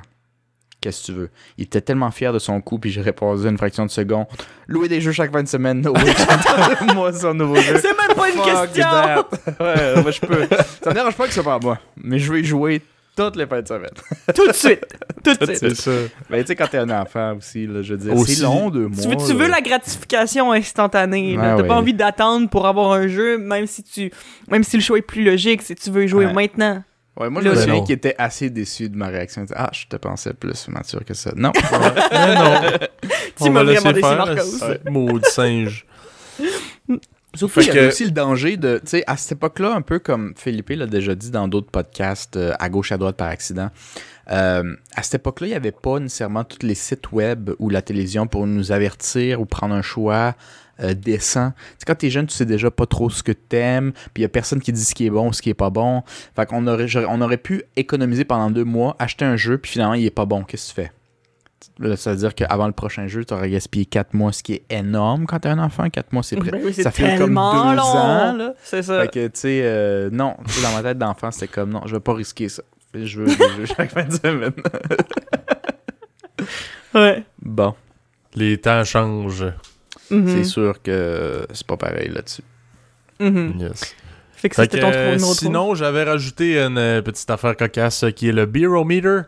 Qu'est-ce 0.81 1.03
que 1.03 1.07
tu 1.07 1.13
veux? 1.13 1.31
Il 1.59 1.65
était 1.65 1.81
tellement 1.81 2.11
fier 2.11 2.33
de 2.33 2.41
son 2.41 2.61
coup, 2.61 2.79
puis 2.79 2.91
j'ai 2.91 3.03
répondu 3.03 3.47
une 3.47 3.57
fraction 3.57 3.87
de 3.87 3.91
seconde. 3.91 4.27
Louer 4.67 4.89
des 4.89 5.01
jeux 5.01 5.13
chaque 5.13 5.31
fin 5.33 5.43
de 5.43 5.49
semaine, 5.49 5.81
no 5.81 5.93
way. 5.93 6.15
moi, 6.95 7.13
son 7.13 7.35
nouveau 7.35 7.55
jeu. 7.57 7.79
C'est 7.79 7.97
même 7.97 8.17
pas 8.17 8.29
une 8.31 8.37
Fuck 8.37 8.73
question! 8.73 8.83
that. 8.83 9.27
ouais, 9.61 10.03
moi, 10.03 10.11
je 10.11 10.21
peux. 10.21 10.49
Ça 10.83 10.91
me 10.91 10.95
dérange 10.95 11.15
pas 11.15 11.25
que 11.29 11.33
ce 11.33 11.41
soit 11.41 11.45
pas 11.45 11.65
moi, 11.65 11.79
mais 11.97 12.19
je 12.19 12.33
vais 12.33 12.41
y 12.41 12.45
jouer 12.45 12.83
toutes 13.17 13.37
les 13.37 13.47
fins 13.47 13.61
de 13.63 13.69
semaine. 13.69 13.91
Tout 14.35 14.47
de 14.49 14.53
suite! 14.53 14.87
Tout 15.23 15.35
de 15.35 15.45
C'est 15.55 15.57
suite! 15.57 15.77
ça. 15.77 15.91
Ben, 16.31 16.41
tu 16.41 16.47
sais, 16.49 16.57
quand 16.57 16.67
t'es 16.69 16.79
un 16.79 16.91
enfant 16.91 17.37
aussi, 17.37 17.67
là, 17.67 17.83
je 17.83 17.95
veux 17.95 18.01
dire, 18.01 18.15
Aussi. 18.17 18.37
c'est 18.37 18.43
long, 18.45 18.71
deux 18.71 18.89
mois. 18.89 19.03
Tu 19.03 19.09
veux, 19.09 19.17
tu 19.17 19.33
veux 19.35 19.49
là. 19.49 19.57
la 19.57 19.61
gratification 19.61 20.53
instantanée. 20.53 21.37
Ouais, 21.37 21.43
T'as 21.43 21.57
ouais. 21.57 21.67
pas 21.69 21.75
envie 21.77 21.95
d'attendre 21.95 22.49
pour 22.49 22.67
avoir 22.67 22.93
un 22.93 23.07
jeu, 23.09 23.39
même 23.39 23.67
si 23.67 23.83
tu, 23.83 24.11
même 24.51 24.65
si 24.65 24.77
le 24.77 24.83
choix 24.83 24.99
est 24.99 25.03
plus 25.03 25.25
logique, 25.25 25.63
si 25.63 25.75
tu 25.75 25.91
veux 25.91 26.05
y 26.05 26.09
jouer 26.09 26.27
Ouais. 26.27 26.33
maintenant. 26.33 26.83
Ouais, 27.21 27.29
moi, 27.29 27.43
je 27.43 27.51
me 27.51 27.55
souviens 27.55 27.83
qu'il 27.85 27.95
était 27.95 28.15
assez 28.17 28.49
déçu 28.49 28.89
de 28.89 28.97
ma 28.97 29.09
réaction. 29.09 29.43
Il 29.43 29.49
dit, 29.49 29.53
Ah, 29.55 29.69
je 29.75 29.85
te 29.87 29.97
pensais 29.97 30.33
plus 30.33 30.67
mature 30.69 31.05
que 31.05 31.13
ça. 31.13 31.31
Non. 31.37 31.53
Non. 31.55 32.71
Tu 33.39 33.51
m'as 33.51 33.63
vraiment 33.65 33.93
déçu, 33.93 34.01
faire, 34.07 34.17
Marcos. 34.17 34.63
ouais. 34.67 34.81
Maudit 34.91 35.31
singe. 35.31 35.87
Surtout, 37.35 37.55
Fait 37.55 37.63
il 37.63 37.67
y 37.69 37.71
avait 37.71 37.81
que- 37.81 37.89
aussi 37.89 38.05
le 38.05 38.11
danger 38.11 38.57
de, 38.57 38.79
tu 38.79 38.91
sais, 38.91 39.05
à 39.07 39.17
cette 39.17 39.33
époque-là, 39.33 39.75
un 39.75 39.81
peu 39.81 39.99
comme 39.99 40.35
Philippe 40.37 40.69
l'a 40.71 40.87
déjà 40.87 41.15
dit 41.15 41.31
dans 41.31 41.49
d'autres 41.49 41.71
podcasts, 41.71 42.37
euh, 42.37 42.53
à 42.59 42.69
gauche, 42.69 42.93
à 42.93 42.99
droite, 42.99 43.17
par 43.17 43.29
accident, 43.29 43.71
euh, 44.31 44.77
à 44.95 45.03
cette 45.03 45.15
époque-là, 45.17 45.47
il 45.47 45.51
n'y 45.51 45.57
avait 45.57 45.73
pas 45.73 45.99
nécessairement 45.99 46.45
tous 46.45 46.65
les 46.67 46.75
sites 46.75 47.11
web 47.13 47.51
ou 47.59 47.71
la 47.71 47.81
télévision 47.83 48.27
pour 48.27 48.47
nous 48.47 48.71
avertir 48.71 49.41
ou 49.41 49.47
prendre 49.47 49.75
un 49.75 49.83
choix 49.83 50.35
euh, 50.81 50.95
décent. 50.95 51.51
Tu 51.51 51.57
sais, 51.79 51.85
quand 51.87 51.95
t'es 51.95 52.11
jeune, 52.11 52.27
tu 52.27 52.35
sais 52.35 52.45
déjà 52.47 52.71
pas 52.71 52.87
trop 52.87 53.09
ce 53.11 53.23
que 53.23 53.33
t'aimes, 53.33 53.93
puis 54.15 54.21
il 54.21 54.23
y 54.23 54.25
a 54.25 54.29
personne 54.29 54.61
qui 54.61 54.73
dit 54.73 54.85
ce 54.85 54.95
qui 54.95 55.07
est 55.07 55.11
bon 55.11 55.29
ou 55.29 55.33
ce 55.33 55.41
qui 55.43 55.51
est 55.51 55.55
pas 55.55 55.71
bon. 55.71 56.03
Fait 56.37 56.47
qu'on 56.47 56.67
aurait, 56.67 56.87
on 57.09 57.21
aurait 57.21 57.37
pu 57.39 57.63
économiser 57.77 58.25
pendant 58.25 58.51
deux 58.51 58.65
mois, 58.65 58.97
acheter 58.99 59.25
un 59.25 59.37
jeu, 59.37 59.59
puis 59.59 59.73
finalement, 59.73 59.95
il 59.95 60.05
est 60.05 60.11
pas 60.11 60.25
bon. 60.27 60.43
Qu'est-ce 60.45 60.73
que 60.75 60.81
tu 60.81 60.87
fais? 60.87 60.93
Ça 61.97 62.11
veut 62.11 62.17
dire 62.17 62.35
qu'avant 62.35 62.67
le 62.67 62.73
prochain 62.73 63.07
jeu, 63.07 63.25
tu 63.25 63.33
aurais 63.35 63.51
gaspillé 63.51 63.87
4 63.87 64.15
mois, 64.15 64.33
ce 64.33 64.43
qui 64.43 64.55
est 64.55 64.65
énorme 64.71 65.27
quand 65.27 65.39
t'es 65.41 65.49
un 65.49 65.59
enfant. 65.59 65.89
4 65.89 66.13
mois, 66.13 66.23
c'est 66.23 66.37
prêt. 66.37 66.51
Ben 66.51 66.61
oui, 66.65 66.73
c'est 66.75 66.83
ça 66.83 66.91
fait 66.91 67.17
comme 67.17 67.27
tellement 67.35 67.71
deux 67.71 67.77
long. 67.77 67.83
ans, 67.83 68.33
là. 68.35 68.55
C'est 68.63 68.83
ça. 68.83 69.01
Fait 69.03 69.09
que, 69.09 69.27
tu 69.27 69.33
sais, 69.41 69.61
euh, 69.63 70.11
non, 70.13 70.37
dans 70.63 70.73
ma 70.75 70.83
tête 70.83 70.99
d'enfant, 70.99 71.31
c'était 71.31 71.49
comme, 71.49 71.71
non, 71.71 71.83
je 71.87 71.95
vais 71.95 72.01
pas 72.01 72.15
risquer 72.15 72.49
ça. 72.49 72.63
Je 72.95 73.21
veux 73.21 73.27
des 73.27 73.33
jeux 73.35 73.67
chaque 73.77 73.91
fin 73.91 74.05
de 74.05 74.13
semaine. 74.13 74.53
Ouais. 76.95 77.25
Bon, 77.41 77.75
Les 78.35 78.59
temps 78.59 78.85
changent. 78.85 79.47
Mhm. 80.11 80.29
c'est 80.29 80.45
sûr 80.45 80.83
que 80.83 81.47
c'est 81.55 81.67
pas 81.67 81.79
pareil 81.79 82.09
là-dessus. 82.11 82.43
Mhm. 83.19 83.55
Yes. 83.61 83.95
Fait 84.33 84.49
que 84.51 84.55
Fait 84.57 84.63
c'était 84.65 84.79
que, 84.79 84.83
ton 84.83 84.91
euh, 84.93 85.19
sinon, 85.19 85.75
j'avais 85.75 86.03
rajouté 86.05 86.59
une 86.61 87.01
petite 87.03 87.31
affaire 87.31 87.57
cocasse 87.57 88.05
qui 88.15 88.29
est 88.29 88.33
le 88.33 88.45
Beerometer, 88.45 89.09
euh, 89.09 89.23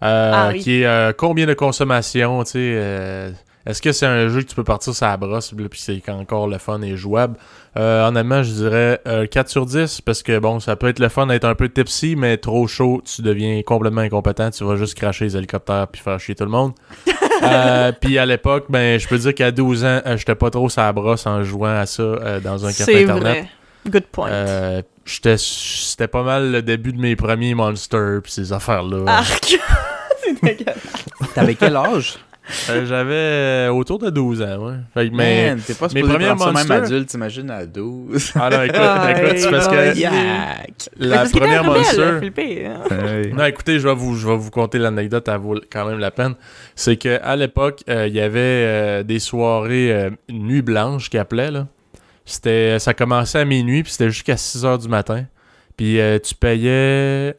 Ah 0.00 0.50
oui. 0.52 0.60
qui 0.60 0.82
est 0.82 0.86
euh, 0.86 1.12
combien 1.16 1.46
de 1.46 1.54
consommation, 1.54 2.42
tu 2.44 2.50
sais. 2.52 2.58
euh, 2.60 3.30
Est-ce 3.66 3.82
que 3.82 3.92
c'est 3.92 4.06
un 4.06 4.28
jeu 4.28 4.42
que 4.42 4.46
tu 4.48 4.54
peux 4.54 4.64
partir 4.64 4.94
sur 4.94 5.06
la 5.06 5.16
brosse, 5.16 5.52
puis 5.54 5.80
c'est 5.80 6.02
encore 6.10 6.46
le 6.48 6.58
fun 6.58 6.80
et 6.82 6.96
jouable? 6.96 7.36
Euh, 7.76 8.06
honnêtement, 8.08 8.42
je 8.42 8.50
dirais 8.52 9.00
euh, 9.06 9.26
4 9.26 9.48
sur 9.48 9.66
10, 9.66 10.00
parce 10.00 10.22
que 10.22 10.38
bon, 10.38 10.58
ça 10.60 10.74
peut 10.76 10.88
être 10.88 10.98
le 11.00 11.08
fun 11.08 11.26
d'être 11.26 11.44
un 11.44 11.54
peu 11.54 11.68
tipsy, 11.68 12.16
mais 12.16 12.36
trop 12.38 12.66
chaud, 12.66 13.02
tu 13.04 13.22
deviens 13.22 13.60
complètement 13.62 14.00
incompétent, 14.00 14.50
tu 14.50 14.64
vas 14.64 14.76
juste 14.76 14.94
cracher 14.94 15.26
les 15.26 15.36
hélicoptères 15.36 15.86
puis 15.88 16.00
faire 16.00 16.18
chier 16.18 16.34
tout 16.34 16.44
le 16.44 16.50
monde. 16.50 16.72
Euh, 17.40 17.92
puis 17.92 18.18
à 18.18 18.26
l'époque, 18.26 18.64
ben, 18.68 18.98
je 18.98 19.06
peux 19.06 19.16
dire 19.16 19.32
qu'à 19.32 19.52
12 19.52 19.84
ans, 19.84 20.00
euh, 20.04 20.16
j'étais 20.16 20.34
pas 20.34 20.50
trop 20.50 20.68
sur 20.68 20.82
la 20.82 20.92
brosse 20.92 21.24
en 21.24 21.44
jouant 21.44 21.68
à 21.78 21.86
ça 21.86 22.02
euh, 22.02 22.40
dans 22.40 22.66
un 22.66 22.72
café 22.72 23.02
internet. 23.04 23.22
vrai. 23.22 23.48
Good 23.86 24.04
point. 24.12 24.30
Euh, 24.30 24.82
j'étais- 25.04 25.36
C'était 25.38 26.08
pas 26.08 26.22
mal 26.22 26.52
le 26.52 26.62
début 26.62 26.92
de 26.92 27.00
mes 27.00 27.16
premiers 27.16 27.54
monsters 27.54 28.20
pis 28.22 28.32
ces 28.32 28.52
affaires-là. 28.52 29.04
Arc! 29.06 29.58
c'est 30.22 30.42
dégueulasse. 30.42 31.04
T'avais 31.34 31.54
quel 31.54 31.76
âge? 31.76 32.18
Euh, 32.70 32.86
J'avais 32.86 33.12
euh, 33.14 33.68
autour 33.72 33.98
de 33.98 34.08
12 34.08 34.40
ans, 34.40 34.68
ouais. 34.68 34.74
Fait 34.94 35.10
que, 35.10 35.14
mais... 35.14 35.50
Man, 35.50 35.60
t'es 35.60 35.74
pas 35.74 35.88
mes 35.94 36.00
prendre 36.02 36.38
ça 36.44 36.52
même 36.52 36.82
adulte, 36.82 37.08
t'imagines 37.08 37.50
à 37.50 37.66
12. 37.66 38.32
Ah 38.36 38.48
non, 38.50 38.62
écoute, 38.62 38.76
Ah, 38.80 39.12
écoute, 39.12 39.38
c'est 39.38 39.50
parce 39.50 39.68
que. 39.68 39.98
Yak! 39.98 40.88
la 40.96 41.16
Parce 41.18 41.32
première 41.32 41.62
Monster... 41.64 42.02
Hein. 42.66 43.32
Non, 43.36 43.44
écoutez, 43.44 43.78
je 43.78 43.86
vais 43.86 43.94
vous, 43.94 44.16
je 44.16 44.26
vais 44.26 44.36
vous 44.36 44.50
conter 44.50 44.78
l'anecdote, 44.78 45.28
elle 45.28 45.36
vaut 45.40 45.60
quand 45.70 45.84
même 45.86 45.98
la 45.98 46.10
peine. 46.10 46.34
C'est 46.74 46.96
que 46.96 47.20
à 47.22 47.36
l'époque, 47.36 47.82
euh, 47.90 48.06
il 48.06 48.14
y 48.14 48.20
avait 48.20 48.38
euh, 48.40 49.02
des 49.02 49.18
soirées 49.18 49.92
euh, 49.92 50.10
nuit 50.30 50.62
blanche 50.62 51.10
qui 51.10 51.18
appelaient 51.18 51.50
là. 51.50 51.66
C'était, 52.30 52.78
ça 52.78 52.94
commençait 52.94 53.38
à 53.40 53.44
minuit 53.44 53.82
puis 53.82 53.92
c'était 53.92 54.10
jusqu'à 54.10 54.36
6 54.36 54.64
heures 54.64 54.78
du 54.78 54.88
matin. 54.88 55.24
Puis 55.76 56.00
euh, 56.00 56.18
tu 56.18 56.34
payais. 56.34 57.38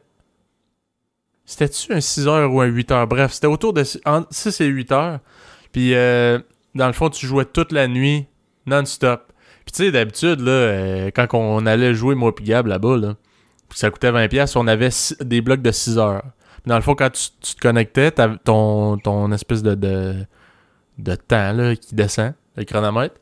C'était-tu 1.44 1.92
un 1.92 2.00
6 2.00 2.28
heures 2.28 2.52
ou 2.52 2.60
un 2.60 2.66
8 2.66 2.90
heures? 2.92 3.06
Bref, 3.06 3.32
c'était 3.32 3.46
autour 3.46 3.72
de 3.72 3.82
six- 3.84 4.00
entre 4.04 4.28
6 4.30 4.60
et 4.60 4.66
8 4.66 4.92
heures. 4.92 5.18
Puis 5.72 5.94
euh, 5.94 6.38
dans 6.74 6.86
le 6.86 6.92
fond, 6.92 7.10
tu 7.10 7.26
jouais 7.26 7.44
toute 7.44 7.72
la 7.72 7.88
nuit, 7.88 8.26
non-stop. 8.66 9.32
Puis 9.64 9.72
tu 9.72 9.84
sais, 9.84 9.90
d'habitude, 9.92 10.40
là, 10.40 10.50
euh, 10.52 11.10
quand 11.14 11.26
on 11.34 11.66
allait 11.66 11.94
jouer, 11.94 12.14
moi 12.14 12.34
pis 12.34 12.44
Gab 12.44 12.66
là-bas, 12.66 12.96
là, 12.96 13.14
ça 13.74 13.90
coûtait 13.90 14.10
20$, 14.10 14.28
piastres, 14.28 14.56
on 14.56 14.66
avait 14.66 14.90
des 15.20 15.40
blocs 15.40 15.62
de 15.62 15.70
6 15.72 15.98
heures. 15.98 16.22
Puis 16.62 16.68
dans 16.68 16.76
le 16.76 16.82
fond, 16.82 16.94
quand 16.94 17.10
tu, 17.10 17.28
tu 17.40 17.54
te 17.54 17.60
connectais, 17.60 18.12
ton, 18.44 18.98
ton 18.98 19.32
espèce 19.32 19.62
de, 19.62 19.74
de, 19.74 20.14
de 20.98 21.14
temps 21.14 21.52
là, 21.52 21.74
qui 21.76 21.94
descend, 21.94 22.34
le 22.56 22.64
chronomètre. 22.64 23.14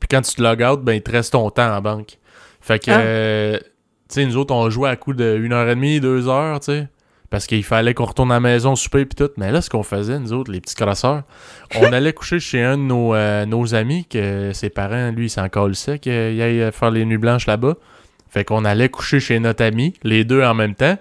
Puis 0.00 0.08
quand 0.10 0.22
tu 0.22 0.34
te 0.34 0.42
log 0.42 0.62
out, 0.62 0.80
ben, 0.82 0.94
il 0.94 1.02
te 1.02 1.10
reste 1.12 1.32
ton 1.32 1.48
temps 1.50 1.72
en 1.76 1.80
banque. 1.80 2.18
Fait 2.60 2.78
que, 2.82 2.90
Ah. 2.90 3.00
euh, 3.00 3.58
tu 3.58 3.64
sais, 4.08 4.26
nous 4.26 4.36
autres, 4.36 4.54
on 4.54 4.68
jouait 4.70 4.88
à 4.90 4.96
coup 4.96 5.12
de 5.12 5.36
1h30, 5.38 6.00
2h, 6.00 6.58
tu 6.60 6.64
sais. 6.66 6.88
Parce 7.30 7.46
qu'il 7.46 7.62
fallait 7.62 7.94
qu'on 7.94 8.06
retourne 8.06 8.32
à 8.32 8.34
la 8.34 8.40
maison, 8.40 8.74
souper 8.74 9.04
puis 9.06 9.14
tout. 9.14 9.30
Mais 9.36 9.52
là, 9.52 9.60
ce 9.62 9.70
qu'on 9.70 9.84
faisait, 9.84 10.18
nous 10.18 10.32
autres, 10.32 10.50
les 10.50 10.60
petits 10.60 10.74
crosseurs, 10.74 11.22
on 11.76 11.84
allait 11.92 12.12
coucher 12.12 12.40
chez 12.40 12.60
un 12.60 12.76
de 12.76 12.82
nos, 12.82 13.14
euh, 13.14 13.46
nos 13.46 13.72
amis, 13.76 14.04
que 14.06 14.50
ses 14.52 14.68
parents, 14.68 15.12
lui, 15.12 15.26
il 15.26 15.30
s'en 15.30 15.48
calissait 15.48 16.00
qu'il 16.00 16.10
aille 16.12 16.72
faire 16.72 16.90
les 16.90 17.04
nuits 17.04 17.18
blanches 17.18 17.46
là-bas. 17.46 17.74
Fait 18.28 18.44
qu'on 18.44 18.64
allait 18.64 18.88
coucher 18.88 19.20
chez 19.20 19.38
notre 19.38 19.64
ami, 19.64 19.94
les 20.02 20.24
deux 20.24 20.42
en 20.42 20.54
même 20.54 20.74
temps. 20.74 20.98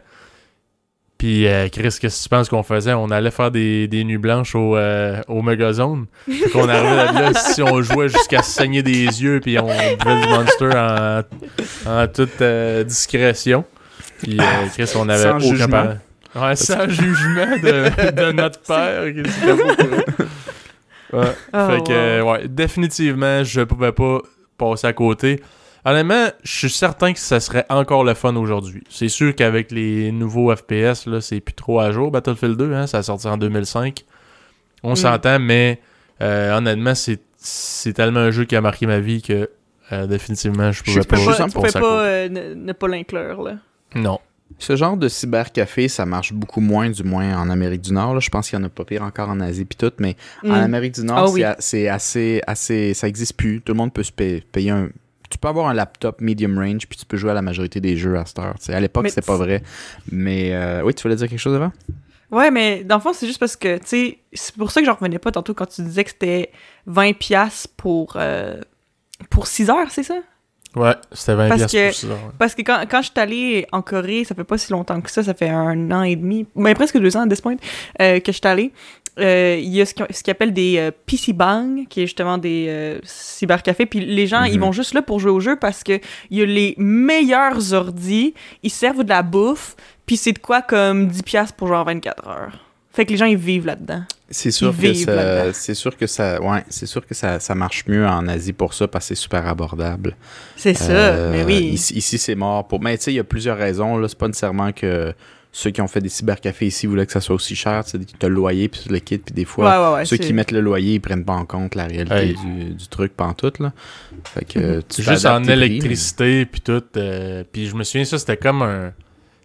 Puis, 1.19 1.47
euh, 1.47 1.67
Chris, 1.67 1.81
qu'est-ce 1.99 1.99
que 1.99 2.23
tu 2.23 2.29
penses 2.29 2.47
qu'on 2.47 2.63
faisait? 2.63 2.93
On 2.93 3.11
allait 3.11 3.29
faire 3.29 3.51
des, 3.51 3.89
des 3.89 4.05
nuits 4.05 4.17
blanches 4.17 4.55
au, 4.55 4.77
euh, 4.77 5.21
au 5.27 5.41
Megazone. 5.41 6.05
Fait 6.25 6.49
qu'on 6.49 6.69
arrivait 6.69 7.11
là, 7.11 7.33
si 7.33 7.61
on 7.61 7.81
jouait 7.81 8.07
jusqu'à 8.07 8.41
se 8.41 8.51
saigner 8.51 8.81
des 8.83 9.03
yeux, 9.21 9.41
puis 9.41 9.59
on 9.59 9.65
buvait 9.65 10.21
du 10.21 10.27
Monster 10.29 10.69
en, 10.77 11.21
en 11.85 12.07
toute 12.07 12.41
euh, 12.41 12.85
discrétion. 12.85 13.65
Puis, 14.23 14.37
euh, 14.39 14.43
Chris, 14.73 14.89
on 14.95 15.09
avait 15.09 15.23
Sans 15.39 15.53
aucun 15.53 15.67
parent. 15.67 15.97
Ouais, 16.35 16.55
sans 16.55 16.87
jugement 16.89 17.57
de, 17.63 18.11
de 18.11 18.31
notre 18.31 18.59
père. 18.61 19.03
Ouais. 21.11 21.33
Oh, 21.53 21.67
fait 21.69 21.83
que, 21.85 22.21
wow. 22.21 22.31
ouais, 22.31 22.47
définitivement, 22.47 23.43
je 23.43 23.61
pouvais 23.61 23.91
pas 23.91 24.19
passer 24.57 24.87
à 24.87 24.93
côté. 24.93 25.41
Honnêtement, 25.85 26.27
je 26.43 26.51
suis 26.57 26.69
certain 26.69 27.13
que 27.13 27.19
ça 27.19 27.39
serait 27.39 27.65
encore 27.69 28.03
le 28.03 28.13
fun 28.13 28.35
aujourd'hui. 28.35 28.83
C'est 28.89 29.07
sûr 29.07 29.33
qu'avec 29.35 29.71
les 29.71 30.11
nouveaux 30.11 30.53
FPS, 30.55 31.05
là, 31.07 31.21
c'est 31.21 31.39
plus 31.39 31.53
trop 31.53 31.79
à 31.79 31.91
jour. 31.91 32.11
Battlefield 32.11 32.57
2, 32.57 32.73
hein, 32.73 32.87
ça 32.87 32.97
a 32.99 33.03
sorti 33.03 33.27
en 33.27 33.37
2005. 33.37 34.03
On 34.83 34.91
Mm. 34.93 34.95
s'entend, 34.95 35.39
mais 35.39 35.79
euh, 36.21 36.57
honnêtement, 36.57 36.95
c'est, 36.95 37.19
c'est 37.37 37.93
tellement 37.93 38.19
un 38.19 38.31
jeu 38.31 38.45
qui 38.45 38.55
a 38.55 38.61
marqué 38.61 38.85
ma 38.87 38.99
vie 38.99 39.21
que 39.21 39.49
euh, 39.91 40.05
définitivement, 40.05 40.71
je 40.71 40.79
Je 40.79 40.83
pouvais 40.83 41.01
suis 41.01 41.07
pas. 41.07 41.15
Pas, 41.15 41.47
100% 41.47 41.49
tu 41.49 41.59
peux 41.71 41.77
à 41.77 41.81
pas 41.81 42.01
euh, 42.03 42.29
ne, 42.29 42.53
ne 42.53 42.73
pas 42.73 42.87
l'inclure, 42.87 43.41
là. 43.41 43.53
Non. 43.95 44.19
Ce 44.57 44.75
genre 44.75 44.97
de 44.97 45.07
cybercafé, 45.07 45.87
ça 45.87 46.05
marche 46.05 46.33
beaucoup 46.33 46.59
moins, 46.59 46.89
du 46.89 47.03
moins 47.03 47.37
en 47.39 47.49
Amérique 47.49 47.81
du 47.81 47.93
Nord. 47.93 48.13
là. 48.15 48.19
Je 48.19 48.29
pense 48.29 48.49
qu'il 48.49 48.59
y 48.59 48.61
en 48.61 48.65
a 48.65 48.69
pas 48.69 48.83
pire 48.83 49.03
encore 49.03 49.29
en 49.29 49.39
Asie 49.39 49.63
puis 49.65 49.77
tout, 49.77 49.91
mais 49.99 50.15
en 50.43 50.49
Mm. 50.49 50.51
Amérique 50.63 50.95
du 50.95 51.03
Nord, 51.03 51.17
Ah 51.19 51.27
c'est 51.27 51.33
oui. 51.33 51.43
a- 51.43 51.55
c'est 51.59 51.87
assez, 51.87 52.41
assez, 52.45 52.93
ça 52.93 53.07
existe 53.07 53.33
plus. 53.37 53.61
Tout 53.61 53.71
le 53.73 53.77
monde 53.77 53.93
peut 53.93 54.03
se 54.03 54.11
payer, 54.11 54.43
payer 54.51 54.71
un. 54.71 54.89
Tu 55.29 55.37
peux 55.37 55.47
avoir 55.47 55.67
un 55.67 55.73
laptop 55.73 56.21
medium 56.21 56.57
range 56.57 56.87
puis 56.87 56.97
tu 56.97 57.05
peux 57.05 57.17
jouer 57.17 57.31
à 57.31 57.33
la 57.33 57.41
majorité 57.41 57.79
des 57.79 57.95
jeux 57.97 58.17
à 58.17 58.25
cette 58.25 58.39
heure. 58.39 58.55
à 58.69 58.79
l'époque, 58.79 59.03
Mais 59.03 59.09
c'était 59.09 59.21
pas 59.25 59.37
vrai. 59.37 59.61
Mais 60.11 60.53
euh, 60.55 60.81
oui, 60.83 60.93
tu 60.93 61.03
voulais 61.03 61.15
dire 61.15 61.27
quelque 61.27 61.39
chose 61.39 61.55
avant? 61.55 61.71
Ouais, 62.31 62.51
mais 62.51 62.83
dans 62.83 62.95
le 62.95 63.01
fond, 63.01 63.11
c'est 63.13 63.25
juste 63.25 63.39
parce 63.39 63.55
que, 63.55 63.77
tu 63.79 63.85
sais, 63.87 64.19
c'est 64.33 64.55
pour 64.55 64.69
ça 64.71 64.81
que 64.81 64.85
j'en 64.85 64.93
revenais 64.93 65.17
pas 65.19 65.31
tantôt 65.31 65.53
quand 65.55 65.65
tu 65.65 65.81
disais 65.81 66.03
que 66.03 66.11
c'était 66.11 66.51
20$ 66.87 67.13
piastres 67.15 67.69
pour, 67.75 68.13
euh, 68.17 68.61
pour 69.31 69.47
6 69.47 69.69
heures, 69.69 69.89
c'est 69.89 70.03
ça? 70.03 70.15
Ouais, 70.75 70.93
c'était 71.11 71.33
20$ 71.35 71.49
Parce 71.49 71.71
piastres 71.71 71.73
que- 71.75 72.07
pour 72.07 72.17
ça. 72.17 72.25
ouais. 72.25 72.31
Parce 72.37 72.53
que 72.53 72.61
quand, 72.61 72.83
quand 72.87 73.01
je 73.01 73.09
suis 73.09 73.19
allée 73.19 73.65
en 73.71 73.81
Corée, 73.81 74.23
ça 74.23 74.35
fait 74.35 74.43
pas 74.43 74.59
si 74.59 74.71
longtemps 74.71 75.01
que 75.01 75.09
ça, 75.09 75.23
ça 75.23 75.33
fait 75.33 75.49
un 75.49 75.89
an 75.91 76.03
et 76.03 76.15
demi, 76.15 76.45
ben 76.55 76.75
presque 76.75 76.99
deux 76.99 77.17
ans 77.17 77.21
à 77.21 77.27
this 77.27 77.41
point, 77.41 77.55
euh, 77.99 78.19
que 78.19 78.31
je 78.31 78.37
suis 78.37 78.47
allée. 78.47 78.71
Euh, 79.19 79.57
Il 79.61 79.69
y 79.69 79.81
a 79.81 79.85
ce 79.85 79.93
qu'ils 79.93 80.31
appelle 80.31 80.53
des 80.53 80.77
euh, 80.77 80.91
PC 81.05 81.33
Bang, 81.33 81.87
qui 81.89 82.01
est 82.01 82.05
justement 82.05 82.37
des 82.37 82.67
euh, 82.69 82.99
cybercafés. 83.03 83.85
Puis 83.85 83.99
les 84.01 84.27
gens, 84.27 84.43
ils 84.43 84.55
Mhm. 84.55 84.61
vont 84.61 84.71
juste 84.71 84.93
là 84.93 85.01
pour 85.01 85.19
jouer 85.19 85.31
au 85.31 85.39
jeu 85.39 85.55
parce 85.55 85.83
que 85.83 85.99
il 86.29 86.37
y 86.37 86.41
a 86.41 86.45
les 86.45 86.75
meilleurs 86.77 87.73
ordis, 87.73 88.33
ils 88.63 88.69
servent 88.69 89.03
de 89.03 89.09
la 89.09 89.23
bouffe, 89.23 89.75
puis 90.05 90.17
c'est 90.17 90.33
de 90.33 90.39
quoi 90.39 90.61
comme 90.61 91.07
10$ 91.07 91.23
piastres 91.23 91.55
pour 91.55 91.67
genre 91.67 91.85
24 91.85 92.27
heures. 92.27 92.65
Fait 92.91 93.05
que 93.05 93.11
les 93.11 93.17
gens, 93.17 93.25
ils 93.25 93.37
vivent 93.37 93.67
là-dedans. 93.67 94.03
C'est 94.31 94.51
sûr 94.51 94.75
que 94.75 94.93
ça, 94.93 95.53
sûr 95.73 95.95
que 95.97 96.07
ça, 96.07 96.41
ouais, 96.41 96.63
c'est 96.69 96.85
sûr 96.85 97.05
que 97.05 97.13
ça, 97.13 97.39
ça 97.39 97.55
marche 97.55 97.85
mieux 97.87 98.05
en 98.05 98.27
Asie 98.27 98.51
pour 98.53 98.73
ça 98.73 98.87
parce 98.87 99.05
que 99.09 99.15
c'est 99.15 99.21
super 99.21 99.47
abordable. 99.47 100.15
C'est 100.55 100.73
ça, 100.73 101.29
mais 101.31 101.43
oui. 101.43 101.69
Ici, 101.73 101.93
ici, 101.95 102.17
c'est 102.17 102.35
mort. 102.35 102.67
Pour... 102.67 102.81
Mais 102.81 102.97
tu 102.97 103.05
sais, 103.05 103.11
il 103.13 103.15
y 103.15 103.19
a 103.19 103.23
plusieurs 103.23 103.57
raisons. 103.57 103.97
Là. 103.97 104.07
C'est 104.07 104.17
pas 104.17 104.27
nécessairement 104.27 104.71
que 104.71 105.13
ceux 105.51 105.71
qui 105.71 105.81
ont 105.81 105.87
fait 105.87 105.99
des 106.01 106.09
cybercafés 106.09 106.67
ici 106.67 106.85
voulaient 106.85 107.05
que 107.05 107.11
ça 107.11 107.21
soit 107.21 107.35
aussi 107.35 107.55
cher. 107.55 107.83
Tu 107.83 107.97
as 107.97 108.27
le 108.27 108.33
loyer, 108.35 108.69
puis 108.69 108.81
tout 108.85 108.93
le 108.93 108.99
kit, 108.99 109.17
puis 109.17 109.33
des 109.33 109.45
fois, 109.45 109.65
ouais, 109.65 109.87
ouais, 109.87 109.93
ouais. 109.95 110.05
ceux 110.05 110.17
qui 110.17 110.31
mettent 110.33 110.51
le 110.51 110.61
loyer, 110.61 110.93
ils 110.95 110.99
prennent 111.01 111.25
pas 111.25 111.33
en 111.33 111.45
compte 111.45 111.73
la 111.75 111.85
réalité 111.87 112.15
Hey. 112.15 112.35
du, 112.35 112.73
du 112.75 112.87
truc 112.87 113.13
pantoute. 113.17 113.59
Là. 113.59 113.73
Fait 114.25 114.45
que 114.45 114.81
tu 114.81 115.01
Juste 115.01 115.25
en 115.25 115.43
électricité 115.43 116.45
puis 116.45 116.61
tout. 116.61 116.83
euh, 116.97 117.43
puis 117.51 117.67
je 117.67 117.75
me 117.75 117.83
souviens, 117.83 118.05
ça, 118.05 118.17
c'était 118.19 118.37
comme 118.37 118.61
un... 118.61 118.93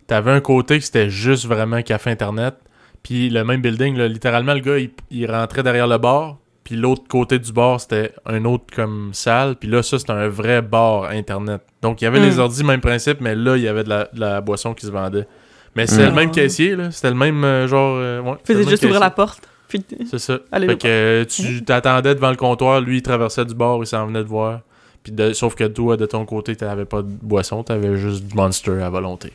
T'avais 0.07 0.33
un 0.33 0.41
côté 0.41 0.79
que 0.79 0.85
c'était 0.85 1.09
juste 1.09 1.47
vraiment 1.47 1.81
café 1.83 2.11
Internet. 2.11 2.55
Puis 3.03 3.31
le 3.31 3.43
même 3.45 3.63
building, 3.63 3.97
là, 3.97 4.07
littéralement, 4.09 4.53
le 4.55 4.61
gars, 4.61 4.79
il, 4.79 4.91
il 5.11 5.31
rentrait 5.31 5.63
derrière 5.63 5.87
le 5.87 5.97
bar. 5.99 6.39
Puis 6.65 6.77
l'autre 6.77 7.05
côté 7.09 7.39
du 7.39 7.53
bar, 7.53 7.81
c'était 7.81 8.13
un 8.27 8.45
autre 8.45 8.65
comme 8.75 9.11
salle. 9.15 9.57
Puis 9.57 9.69
là, 9.69 9.83
ça, 9.83 9.99
c'était 9.99 10.13
un 10.13 10.29
vrai 10.29 10.61
bar 10.63 11.05
Internet. 11.05 11.63
Donc, 11.83 12.01
il 12.03 12.05
y 12.05 12.07
avait 12.07 12.21
Mm. 12.21 12.25
les 12.25 12.39
ordi, 12.39 12.65
même 12.65 12.81
principe, 12.83 13.21
mais 13.23 13.35
là, 13.35 13.57
il 13.57 13.63
y 13.63 13.69
avait 13.69 13.85
de 13.85 13.89
la, 13.91 14.05
de 14.13 14.21
la 14.21 14.41
boisson 14.43 14.75
qui 14.75 14.85
se 14.87 14.91
vendait. 14.91 15.27
Mais 15.77 15.87
c'était 15.87 16.05
Mm. 16.05 16.07
le 16.11 16.13
même 16.15 16.31
caissier, 16.31 16.77
là. 16.77 16.91
C'était 16.91 17.11
le 17.11 17.17
même 17.17 17.43
euh, 17.45 17.67
genre... 17.69 17.97
euh, 17.99 18.21
ouais, 18.21 18.35
faisait 18.45 18.69
juste 18.69 18.85
ouvrir 18.85 19.01
la 19.01 19.11
porte. 19.11 19.43
Puis... 19.69 19.85
C'est 20.11 20.19
ça. 20.19 20.39
Allez, 20.53 20.69
fait 20.69 20.77
que 20.79 20.87
euh, 20.89 21.25
tu 21.25 21.65
t'attendais 21.65 22.15
devant 22.15 22.31
le 22.31 22.37
comptoir, 22.37 22.81
lui 22.81 22.99
il 22.99 23.03
traversait 23.03 23.45
du 23.45 23.55
bar, 23.55 23.79
il 23.81 23.87
s'en 23.87 24.07
venait 24.07 24.23
de 24.23 24.29
voir. 24.29 24.61
Puis 25.03 25.13
de- 25.13 25.33
sauf 25.33 25.55
que 25.55 25.65
toi, 25.65 25.97
de 25.97 26.07
ton 26.07 26.25
côté, 26.25 26.55
t'avais 26.57 26.85
pas 26.85 27.03
de 27.03 27.09
boisson, 27.09 27.63
t'avais 27.63 27.97
juste 27.97 28.25
du 28.25 28.35
monster 28.35 28.81
à 28.83 28.89
volonté. 28.91 29.33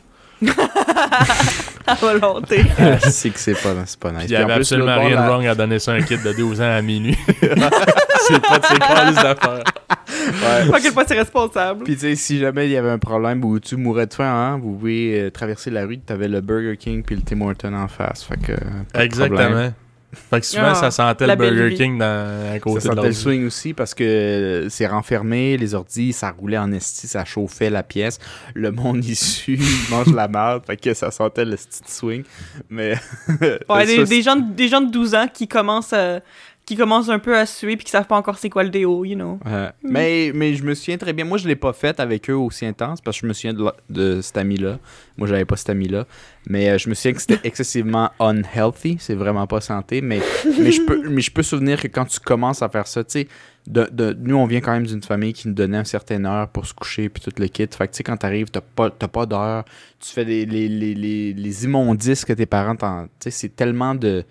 À 1.86 1.94
volonté. 1.94 2.64
c'est 3.00 3.30
que 3.30 3.38
c'est 3.38 3.54
pas, 3.54 3.74
c'est 3.86 3.98
pas 3.98 4.12
nice. 4.12 4.24
Il 4.24 4.32
y 4.32 4.34
Puis 4.34 4.36
en 4.36 4.44
avait 4.44 4.54
plus, 4.54 4.60
absolument 4.60 5.00
rien 5.00 5.22
de 5.22 5.28
wrong 5.28 5.46
à 5.46 5.54
donner 5.54 5.78
ça 5.78 5.92
à 5.92 5.94
un 5.96 6.02
kid 6.02 6.22
de 6.22 6.32
12 6.32 6.60
ans 6.60 6.70
à 6.76 6.82
minuit. 6.82 7.18
c'est 7.40 8.40
pas 8.40 8.58
de 8.58 8.66
ses 8.66 8.78
calices 8.78 9.16
d'affaires. 9.16 9.64
Ouais. 10.08 10.70
Pas 10.70 10.80
quel 10.80 10.92
point 10.92 11.04
c'est 11.06 11.18
responsable. 11.18 11.84
Puis 11.84 11.94
tu 11.94 12.00
sais, 12.00 12.14
si 12.14 12.38
jamais 12.38 12.66
il 12.66 12.72
y 12.72 12.76
avait 12.76 12.90
un 12.90 12.98
problème 12.98 13.44
où 13.44 13.58
tu 13.58 13.76
mourrais 13.76 14.06
de 14.06 14.14
faim, 14.14 14.24
hein, 14.32 14.58
vous 14.62 14.72
pouvez 14.72 15.20
euh, 15.20 15.30
traverser 15.30 15.70
la 15.70 15.86
rue, 15.86 15.98
t'avais 15.98 16.28
le 16.28 16.40
Burger 16.40 16.76
King 16.76 17.02
puis 17.02 17.16
le 17.16 17.22
Tim 17.22 17.40
Horton 17.40 17.74
en 17.74 17.88
face. 17.88 18.22
Fait 18.24 18.36
que, 18.36 18.52
euh, 18.52 18.56
pas 18.92 19.06
de 19.06 19.14
problème. 19.14 19.72
Fait 20.12 20.40
que 20.40 20.46
souvent, 20.46 20.62
Ah, 20.70 20.74
ça 20.74 20.90
sentait 20.90 21.26
le 21.26 21.36
Burger 21.36 21.68
vie. 21.68 21.76
King 21.76 21.98
dans, 21.98 22.04
à 22.50 22.54
Ça 22.54 22.58
côté 22.60 22.88
de 22.88 22.94
sentait 22.94 23.06
le 23.08 23.12
swing 23.12 23.46
aussi 23.46 23.74
parce 23.74 23.94
que 23.94 24.02
euh, 24.04 24.68
c'est 24.68 24.86
renfermé, 24.88 25.56
les 25.56 25.74
ordis, 25.74 26.12
ça 26.12 26.30
roulait 26.30 26.58
en 26.58 26.72
esti, 26.72 27.06
ça 27.06 27.24
chauffait 27.24 27.70
la 27.70 27.82
pièce. 27.84 28.18
Le 28.54 28.72
monde 28.72 29.04
issu, 29.04 29.54
il 29.60 29.90
mange 29.90 30.12
la 30.12 30.26
merde, 30.26 30.64
fait 30.66 30.76
que 30.76 30.94
ça 30.94 31.10
sentait 31.12 31.44
le 31.44 31.54
petit 31.56 31.80
swing. 31.86 32.24
Mais. 32.68 32.94
Ouais, 33.68 33.86
des, 33.86 33.96
ça, 33.98 34.04
des 34.04 34.22
gens, 34.22 34.36
de- 34.36 34.52
des 34.52 34.68
gens 34.68 34.80
de 34.80 34.90
12 34.90 35.14
ans 35.14 35.26
qui 35.32 35.46
commencent 35.46 35.92
à- 35.92 36.20
qui 36.66 36.76
commencent 36.76 37.08
un 37.08 37.18
peu 37.18 37.36
à 37.36 37.46
suer 37.46 37.76
puis 37.76 37.84
qui 37.84 37.90
savent 37.90 38.06
pas 38.06 38.16
encore 38.16 38.38
c'est 38.38 38.50
quoi 38.50 38.62
le 38.62 38.70
déo, 38.70 39.04
you 39.04 39.16
know. 39.16 39.40
Mais, 39.82 40.30
mais 40.34 40.54
je 40.54 40.62
me 40.62 40.74
souviens 40.74 40.98
très 40.98 41.12
bien. 41.12 41.24
Moi, 41.24 41.38
je 41.38 41.48
l'ai 41.48 41.56
pas 41.56 41.72
fait 41.72 41.98
avec 41.98 42.30
eux 42.30 42.36
aussi 42.36 42.64
intense 42.64 43.00
parce 43.00 43.16
que 43.16 43.22
je 43.22 43.26
me 43.26 43.32
souviens 43.32 43.72
de, 43.88 44.20
cet 44.20 44.36
ami-là. 44.36 44.78
Moi, 45.18 45.26
j'avais 45.26 45.44
pas 45.44 45.56
cet 45.56 45.70
ami-là. 45.70 46.06
Mais 46.46 46.70
euh, 46.70 46.78
je 46.78 46.88
me 46.88 46.94
souviens 46.94 47.12
que 47.12 47.20
c'était 47.20 47.40
excessivement 47.42 48.10
unhealthy. 48.20 48.98
C'est 49.00 49.14
vraiment 49.16 49.46
pas 49.46 49.60
santé. 49.60 50.00
Mais, 50.00 50.20
mais, 50.60 50.70
je 50.70 50.82
peux, 50.82 51.08
mais 51.08 51.20
je 51.20 51.32
peux 51.32 51.42
souvenir 51.42 51.80
que 51.80 51.88
quand 51.88 52.04
tu 52.04 52.20
commences 52.20 52.62
à 52.62 52.68
faire 52.68 52.86
ça, 52.86 53.02
tu 53.02 53.10
sais, 53.10 53.28
de, 53.66 53.88
de- 53.90 54.16
nous, 54.20 54.36
on 54.36 54.46
vient 54.46 54.60
quand 54.60 54.72
même 54.72 54.86
d'une 54.86 55.02
famille 55.02 55.32
qui 55.32 55.48
nous 55.48 55.54
donnait 55.54 55.78
une 55.78 55.84
certaine 55.84 56.24
heure 56.24 56.48
pour 56.48 56.66
se 56.66 56.72
coucher 56.72 57.08
puis 57.08 57.22
tout 57.22 57.32
le 57.36 57.48
kit. 57.48 57.66
Fait 57.66 57.88
que 57.88 57.92
tu 57.92 57.96
sais, 57.98 58.02
quand 58.04 58.16
t'arrives, 58.16 58.50
t'as 58.50 58.60
pas, 58.60 58.90
t'as 58.90 59.08
pas 59.08 59.26
d'heure. 59.26 59.64
Tu 59.98 60.10
fais 60.12 60.24
les, 60.24 60.46
les, 60.46 60.68
les, 60.68 61.32
les 61.32 61.64
immondices 61.64 62.24
que 62.24 62.32
tes 62.32 62.46
parents 62.46 62.76
t'en. 62.76 63.04
Tu 63.04 63.10
sais, 63.24 63.30
c'est 63.30 63.56
tellement 63.56 63.94
de 63.94 64.24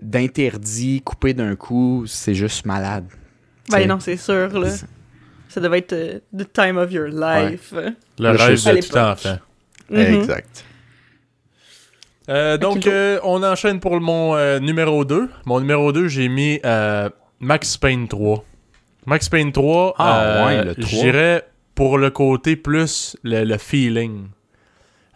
d'interdits 0.00 1.02
coupés 1.02 1.34
d'un 1.34 1.56
coup. 1.56 2.04
C'est 2.06 2.34
juste 2.34 2.66
malade. 2.66 3.06
Ben 3.70 3.78
T'sais. 3.78 3.86
non, 3.86 4.00
c'est 4.00 4.16
sûr, 4.16 4.58
là. 4.58 4.70
Ça 5.48 5.60
devait 5.60 5.78
être 5.78 5.92
euh, 5.92 6.18
the 6.36 6.50
time 6.52 6.76
of 6.76 6.92
your 6.92 7.06
life. 7.08 7.72
Le 8.18 8.30
rêve 8.30 8.62
de 8.64 8.86
tout 8.86 8.96
enfant. 8.96 9.38
Mhm. 9.90 9.98
Exact. 10.00 10.64
Euh, 12.28 12.58
donc, 12.58 12.86
euh, 12.86 13.20
on 13.22 13.42
enchaîne 13.44 13.78
pour 13.80 14.00
mon 14.00 14.34
euh, 14.34 14.58
numéro 14.58 15.04
2. 15.04 15.28
Mon 15.46 15.60
numéro 15.60 15.92
2, 15.92 16.08
j'ai 16.08 16.28
mis 16.28 16.58
euh, 16.64 17.08
Max 17.38 17.76
Payne 17.76 18.08
3. 18.08 18.44
Max 19.06 19.28
Payne 19.28 19.52
3, 19.52 19.94
Ah, 19.98 20.20
euh, 20.20 20.46
ouais, 20.46 20.64
le 20.64 20.74
3. 20.74 20.84
j'irais 20.88 21.48
pour 21.76 21.98
le 21.98 22.10
côté 22.10 22.56
plus 22.56 23.16
le, 23.22 23.44
le 23.44 23.58
feeling. 23.58 24.26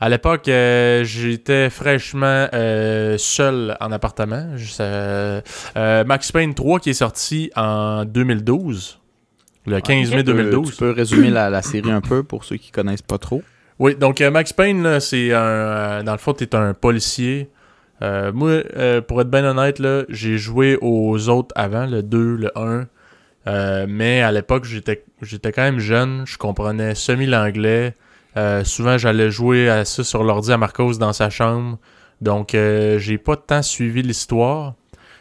À 0.03 0.09
l'époque, 0.09 0.49
euh, 0.49 1.05
j'étais 1.05 1.69
fraîchement 1.69 2.49
euh, 2.55 3.19
seul 3.19 3.77
en 3.81 3.93
appartement. 3.93 4.47
Euh, 4.81 5.41
Max 6.05 6.33
Payne 6.33 6.55
3 6.55 6.81
qui 6.81 6.91
est 6.91 6.95
sorti 6.95 7.51
en 7.55 8.05
2012. 8.07 8.99
Le 9.67 9.81
15 9.81 10.11
mai 10.11 10.19
Tu 10.19 10.25
peux- 10.25 10.33
2012. 10.33 10.71
Tu 10.71 10.77
peux 10.77 10.91
résumer 10.91 11.29
la, 11.31 11.51
la 11.51 11.61
série 11.63 11.91
un 11.91 12.01
peu 12.01 12.23
pour 12.23 12.45
ceux 12.45 12.57
qui 12.57 12.71
connaissent 12.71 13.03
pas 13.03 13.19
trop? 13.19 13.43
Oui, 13.79 13.95
donc 13.95 14.21
Max 14.21 14.53
Payne, 14.55 15.01
c'est 15.01 15.33
un. 15.35 16.03
dans 16.03 16.13
le 16.13 16.19
fond, 16.19 16.33
t'es 16.33 16.55
un 16.55 16.73
policier. 16.75 17.51
Moi, 18.01 18.63
pour 19.07 19.21
être 19.21 19.31
bien 19.31 19.45
honnête, 19.45 19.79
là, 19.79 20.05
j'ai 20.09 20.39
joué 20.39 20.79
aux 20.81 21.29
autres 21.29 21.53
avant, 21.57 21.85
le 21.87 22.03
2, 22.03 22.37
le 22.37 22.59
1. 22.59 22.87
Euh, 23.47 23.87
mais 23.89 24.21
à 24.23 24.33
l'époque, 24.33 24.65
j'étais 24.65 25.05
j'étais 25.23 25.53
quand 25.53 25.63
même 25.63 25.79
jeune. 25.79 26.25
Je 26.27 26.37
comprenais 26.39 26.95
semi 26.95 27.27
l'anglais. 27.27 27.95
Euh, 28.37 28.65
souvent, 28.65 28.99
j'allais 28.99 29.31
jouer 29.31 29.69
à 29.69 29.85
ça 29.85 30.05
sur 30.05 30.23
l'ordi 30.23 30.53
à 30.53 30.57
Marcos 30.57 30.95
dans 30.95 31.13
sa 31.13 31.31
chambre. 31.31 31.79
Donc, 32.21 32.55
euh, 32.55 32.99
j'ai 32.99 33.19
pas 33.19 33.37
tant 33.37 33.63
suivi 33.63 34.03
l'histoire. 34.03 34.75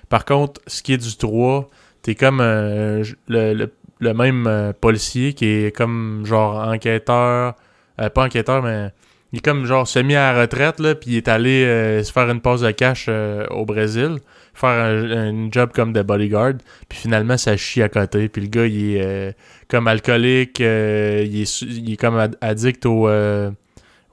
Par 0.09 0.25
contre, 0.25 0.61
ce 0.67 0.83
qui 0.83 0.93
est 0.93 0.97
du 0.97 1.15
3, 1.15 1.69
t'es 2.01 2.15
comme 2.15 2.39
euh, 2.41 3.03
le, 3.27 4.13
même 4.13 4.73
policier 4.79 5.33
qui 5.33 5.45
est 5.45 5.75
comme 5.75 6.23
genre 6.25 6.67
enquêteur. 6.67 7.55
Pas 7.97 8.23
enquêteur, 8.23 8.63
mais 8.63 8.93
il 9.33 9.39
est 9.39 9.41
comme 9.41 9.65
genre 9.65 9.85
semi 9.87 10.15
à 10.15 10.31
la 10.31 10.41
retraite, 10.41 10.79
là, 10.79 10.95
puis 10.95 11.11
il 11.11 11.17
est 11.17 11.27
allé 11.27 12.01
se 12.01 12.11
faire 12.13 12.29
une 12.29 12.39
pause 12.39 12.61
de 12.61 12.71
cash 12.71 13.09
au 13.49 13.65
Brésil, 13.65 14.19
faire 14.53 14.69
un, 14.69 15.51
job 15.51 15.71
comme 15.75 15.91
de 15.91 16.01
bodyguard, 16.01 16.53
puis 16.87 16.97
finalement 16.97 17.35
ça 17.35 17.57
chie 17.57 17.81
à 17.81 17.89
côté, 17.89 18.29
puis 18.29 18.43
le 18.43 18.47
gars 18.47 18.65
il 18.67 18.95
est 18.95 19.35
comme 19.69 19.87
alcoolique, 19.87 20.61
euh, 20.61 21.23
il, 21.25 21.41
est, 21.41 21.61
il 21.61 21.93
est 21.93 21.97
comme 21.97 22.17
ad- 22.17 22.37
addict 22.41 22.85
au, 22.85 23.07
euh, 23.07 23.51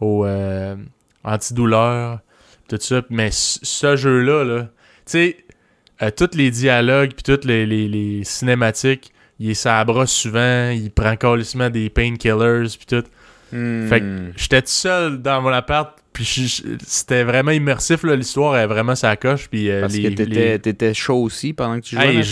au 0.01 0.25
euh, 0.25 0.77
antidouleur, 1.25 2.21
tout 2.69 2.79
ça, 2.81 3.03
mais 3.11 3.31
ce 3.33 3.97
jeu-là, 3.97 4.45
là, 4.45 4.63
tu 4.63 4.69
sais, 5.07 5.37
euh, 6.03 6.11
tous 6.17 6.37
les 6.37 6.51
dialogues, 6.51 7.13
puis 7.15 7.23
toutes 7.23 7.45
les, 7.45 7.65
les, 7.67 7.89
les 7.89 8.23
cinématiques, 8.25 9.13
il 9.39 9.51
est 9.51 9.85
brosse 9.85 10.13
souvent, 10.13 10.71
il 10.71 10.91
prend 10.91 11.17
carrément 11.17 11.71
des 11.71 11.91
painkillers, 11.91 12.65
puis 12.79 12.87
tout. 12.87 13.05
Fait 13.51 14.01
que 14.01 14.33
j'étais 14.37 14.61
tout 14.61 14.69
seul 14.69 15.23
dans 15.23 15.41
mon 15.41 15.51
appart, 15.51 15.97
puis 16.17 16.25
je- 16.25 16.47
je- 16.47 16.63
c'était 16.87 17.25
vraiment 17.25 17.51
immersif, 17.51 18.03
là, 18.05 18.17
l'histoire 18.17 18.57
est 18.57 18.67
vraiment 18.67 18.95
sa 18.95 19.15
coche, 19.17 19.49
puis 19.51 19.69
euh, 19.71 19.83
Parce 19.83 19.93
les- 19.93 20.15
que 20.15 20.23
les- 20.23 20.59
t'étais, 20.59 20.95
chaud 20.95 21.19
aussi 21.23 21.53
pendant 21.53 21.77
que 21.79 21.85
tu 21.85 21.95
jouais. 21.97 22.07
Hey, 22.07 22.23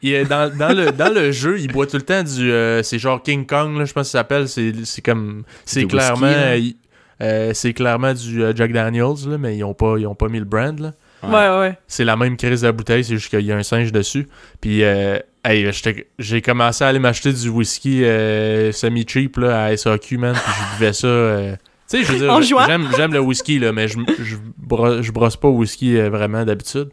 il 0.00 0.14
est 0.14 0.24
dans, 0.24 0.50
dans 0.56 0.74
le, 0.74 0.90
dans 0.90 1.12
le 1.12 1.32
jeu, 1.32 1.60
il 1.60 1.70
boit 1.70 1.86
tout 1.86 1.98
le 1.98 2.02
temps 2.02 2.22
du. 2.22 2.50
euh, 2.50 2.82
c'est 2.82 2.98
genre 2.98 3.22
King 3.22 3.44
Kong, 3.44 3.76
là, 3.78 3.84
je 3.84 3.92
pense 3.92 4.06
que 4.06 4.12
ça 4.12 4.20
s'appelle. 4.20 4.48
C'est, 4.48 4.72
c'est 4.84 5.02
comme. 5.02 5.42
C'est 5.66 5.80
Du 5.80 5.86
clairement. 5.88 6.26
euh, 6.26 6.56
il- 6.56 6.76
euh, 7.20 7.50
c'est 7.52 7.74
clairement 7.74 8.14
du 8.14 8.42
euh, 8.42 8.54
Jack 8.56 8.72
Daniels, 8.72 9.28
là, 9.28 9.36
mais 9.38 9.54
ils 9.56 9.64
ont, 9.64 9.74
pas, 9.74 9.96
ils 9.98 10.06
ont 10.06 10.14
pas 10.14 10.28
mis 10.28 10.38
le 10.38 10.44
brand. 10.46 10.78
Là. 10.78 10.92
Ouais. 11.22 11.30
Ouais, 11.34 11.58
ouais. 11.60 11.78
C'est 11.86 12.04
la 12.04 12.16
même 12.16 12.36
crise 12.38 12.62
de 12.62 12.66
la 12.66 12.72
bouteille, 12.72 13.04
c'est 13.04 13.14
juste 13.16 13.28
qu'il 13.28 13.40
y 13.44 13.52
a 13.52 13.56
un 13.56 13.62
singe 13.62 13.92
dessus. 13.92 14.28
Puis, 14.60 14.82
euh, 14.82 15.18
hey, 15.44 15.70
j'étais- 15.72 16.06
j'ai 16.18 16.40
commencé 16.42 16.84
à 16.84 16.88
aller 16.88 16.98
m'acheter 16.98 17.32
du 17.34 17.48
whisky 17.50 18.02
euh, 18.04 18.70
semi-cheap 18.72 19.36
là, 19.38 19.64
à 19.64 19.76
SAQ, 19.76 20.16
man. 20.18 20.34
Puis, 20.34 20.52
je 20.54 20.78
buvais 20.78 20.92
ça. 20.92 21.56
Tu 21.88 21.98
sais, 21.98 22.04
je 22.04 22.12
veux 22.12 22.18
dire, 22.40 22.66
j'aime, 22.66 22.88
j'aime 22.96 23.12
le 23.12 23.20
whisky, 23.20 23.58
là, 23.58 23.72
mais 23.72 23.88
je, 23.88 23.98
je, 24.22 24.36
brosse, 24.58 25.02
je 25.02 25.12
brosse 25.12 25.36
pas 25.36 25.48
au 25.48 25.56
whisky 25.56 25.96
euh, 25.96 26.10
vraiment 26.10 26.44
d'habitude. 26.44 26.90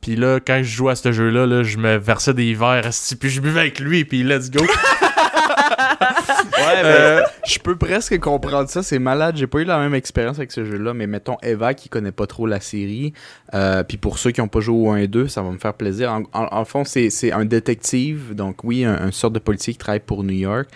Puis 0.00 0.16
là, 0.16 0.38
quand 0.38 0.58
je 0.58 0.76
jouais 0.76 0.92
à 0.92 0.96
ce 0.96 1.12
jeu-là, 1.12 1.46
là, 1.46 1.62
je 1.62 1.78
me 1.78 1.96
versais 1.96 2.34
des 2.34 2.52
verres, 2.54 2.90
puis 3.18 3.30
je 3.30 3.40
buvais 3.40 3.60
avec 3.60 3.80
lui, 3.80 4.04
puis 4.04 4.22
let's 4.22 4.50
go. 4.50 4.64
Ouais, 5.70 6.82
Euh, 6.84 7.22
je 7.46 7.58
peux 7.58 7.76
presque 7.76 8.18
comprendre 8.20 8.68
ça. 8.68 8.82
C'est 8.82 8.98
malade. 8.98 9.36
J'ai 9.36 9.46
pas 9.46 9.58
eu 9.60 9.64
la 9.64 9.78
même 9.78 9.94
expérience 9.94 10.38
avec 10.38 10.52
ce 10.52 10.64
jeu-là, 10.64 10.94
mais 10.94 11.06
mettons 11.06 11.36
Eva 11.42 11.74
qui 11.74 11.88
connaît 11.88 12.12
pas 12.12 12.26
trop 12.26 12.46
la 12.46 12.60
série. 12.60 13.12
euh, 13.54 13.82
Puis 13.84 13.96
pour 13.96 14.18
ceux 14.18 14.30
qui 14.30 14.40
ont 14.40 14.48
pas 14.48 14.60
joué 14.60 14.76
au 14.76 14.90
1 14.90 14.96
et 14.96 15.08
2, 15.08 15.28
ça 15.28 15.42
va 15.42 15.50
me 15.50 15.58
faire 15.58 15.74
plaisir. 15.74 16.12
En, 16.12 16.22
en- 16.32 16.48
en 16.50 16.64
fond, 16.64 16.84
c'est 16.84 17.32
un 17.32 17.44
détective. 17.44 18.34
Donc, 18.34 18.64
oui, 18.64 18.84
un, 18.84 18.94
un 18.94 19.10
sorte 19.12 19.32
de 19.34 19.38
policier 19.38 19.72
qui 19.72 19.78
travaille 19.78 20.00
pour 20.00 20.22
New 20.24 20.34
York. 20.34 20.68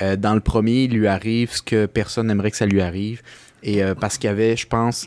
Euh, 0.00 0.16
dans 0.16 0.34
le 0.34 0.40
premier, 0.40 0.84
il 0.84 0.92
lui 0.92 1.06
arrive 1.06 1.52
ce 1.52 1.62
que 1.62 1.86
personne 1.86 2.26
n'aimerait 2.26 2.50
que 2.50 2.56
ça 2.56 2.66
lui 2.66 2.80
arrive. 2.80 3.22
Et 3.62 3.82
euh, 3.84 3.94
parce 3.94 4.18
qu'il 4.18 4.28
y 4.28 4.32
avait, 4.32 4.56
je 4.56 4.66
pense, 4.66 5.06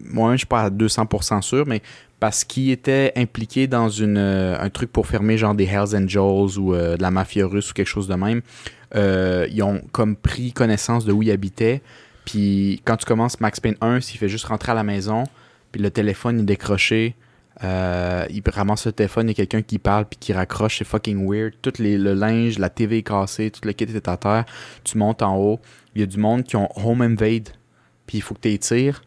moi, 0.00 0.32
je 0.32 0.38
suis 0.38 0.46
pas 0.46 0.62
à 0.62 0.70
200% 0.70 1.42
sûr, 1.42 1.66
mais 1.66 1.82
parce 2.20 2.44
qu'il 2.44 2.70
était 2.70 3.12
impliqué 3.16 3.66
dans 3.66 3.88
une, 3.88 4.18
euh, 4.18 4.60
un 4.60 4.70
truc 4.70 4.90
pour 4.90 5.06
fermer 5.06 5.38
genre 5.38 5.54
des 5.54 5.64
Hells 5.64 5.96
Angels 5.96 6.58
ou 6.58 6.74
euh, 6.74 6.96
de 6.96 7.02
la 7.02 7.10
mafia 7.10 7.46
russe 7.46 7.70
ou 7.70 7.74
quelque 7.74 7.86
chose 7.86 8.08
de 8.08 8.14
même. 8.14 8.42
Euh, 8.96 9.46
ils 9.50 9.62
ont 9.62 9.80
comme 9.92 10.16
pris 10.16 10.52
connaissance 10.52 11.04
de 11.04 11.12
où 11.12 11.22
il 11.22 11.30
habitait. 11.30 11.82
Puis 12.24 12.82
quand 12.84 12.96
tu 12.96 13.06
commences 13.06 13.40
Max 13.40 13.60
Payne 13.60 13.76
1, 13.80 14.00
s'il 14.00 14.18
fait 14.18 14.28
juste 14.28 14.46
rentrer 14.46 14.72
à 14.72 14.74
la 14.74 14.82
maison, 14.82 15.24
puis 15.70 15.80
le 15.80 15.90
téléphone 15.90 16.40
est 16.40 16.44
décroché, 16.44 17.14
il 17.62 18.42
ramasse 18.46 18.86
le 18.86 18.92
téléphone, 18.92 19.26
il 19.26 19.30
y 19.30 19.32
a 19.32 19.34
quelqu'un 19.34 19.62
qui 19.62 19.78
parle 19.78 20.04
puis 20.04 20.18
qui 20.18 20.32
raccroche, 20.32 20.78
c'est 20.78 20.84
fucking 20.84 21.28
weird. 21.28 21.54
Tout 21.62 21.72
les, 21.78 21.98
le 21.98 22.14
linge, 22.14 22.58
la 22.58 22.68
TV 22.68 22.98
est 22.98 23.02
cassée, 23.02 23.50
tout 23.50 23.60
le 23.64 23.72
kit 23.72 23.84
est 23.84 24.08
à 24.08 24.16
terre. 24.16 24.44
Tu 24.84 24.98
montes 24.98 25.22
en 25.22 25.36
haut, 25.36 25.60
il 25.94 26.00
y 26.00 26.04
a 26.04 26.06
du 26.06 26.18
monde 26.18 26.44
qui 26.44 26.56
ont 26.56 26.68
home 26.76 27.02
invade, 27.02 27.48
puis 28.06 28.18
il 28.18 28.20
faut 28.20 28.34
que 28.34 28.40
tu 28.40 28.58
tires. 28.58 29.02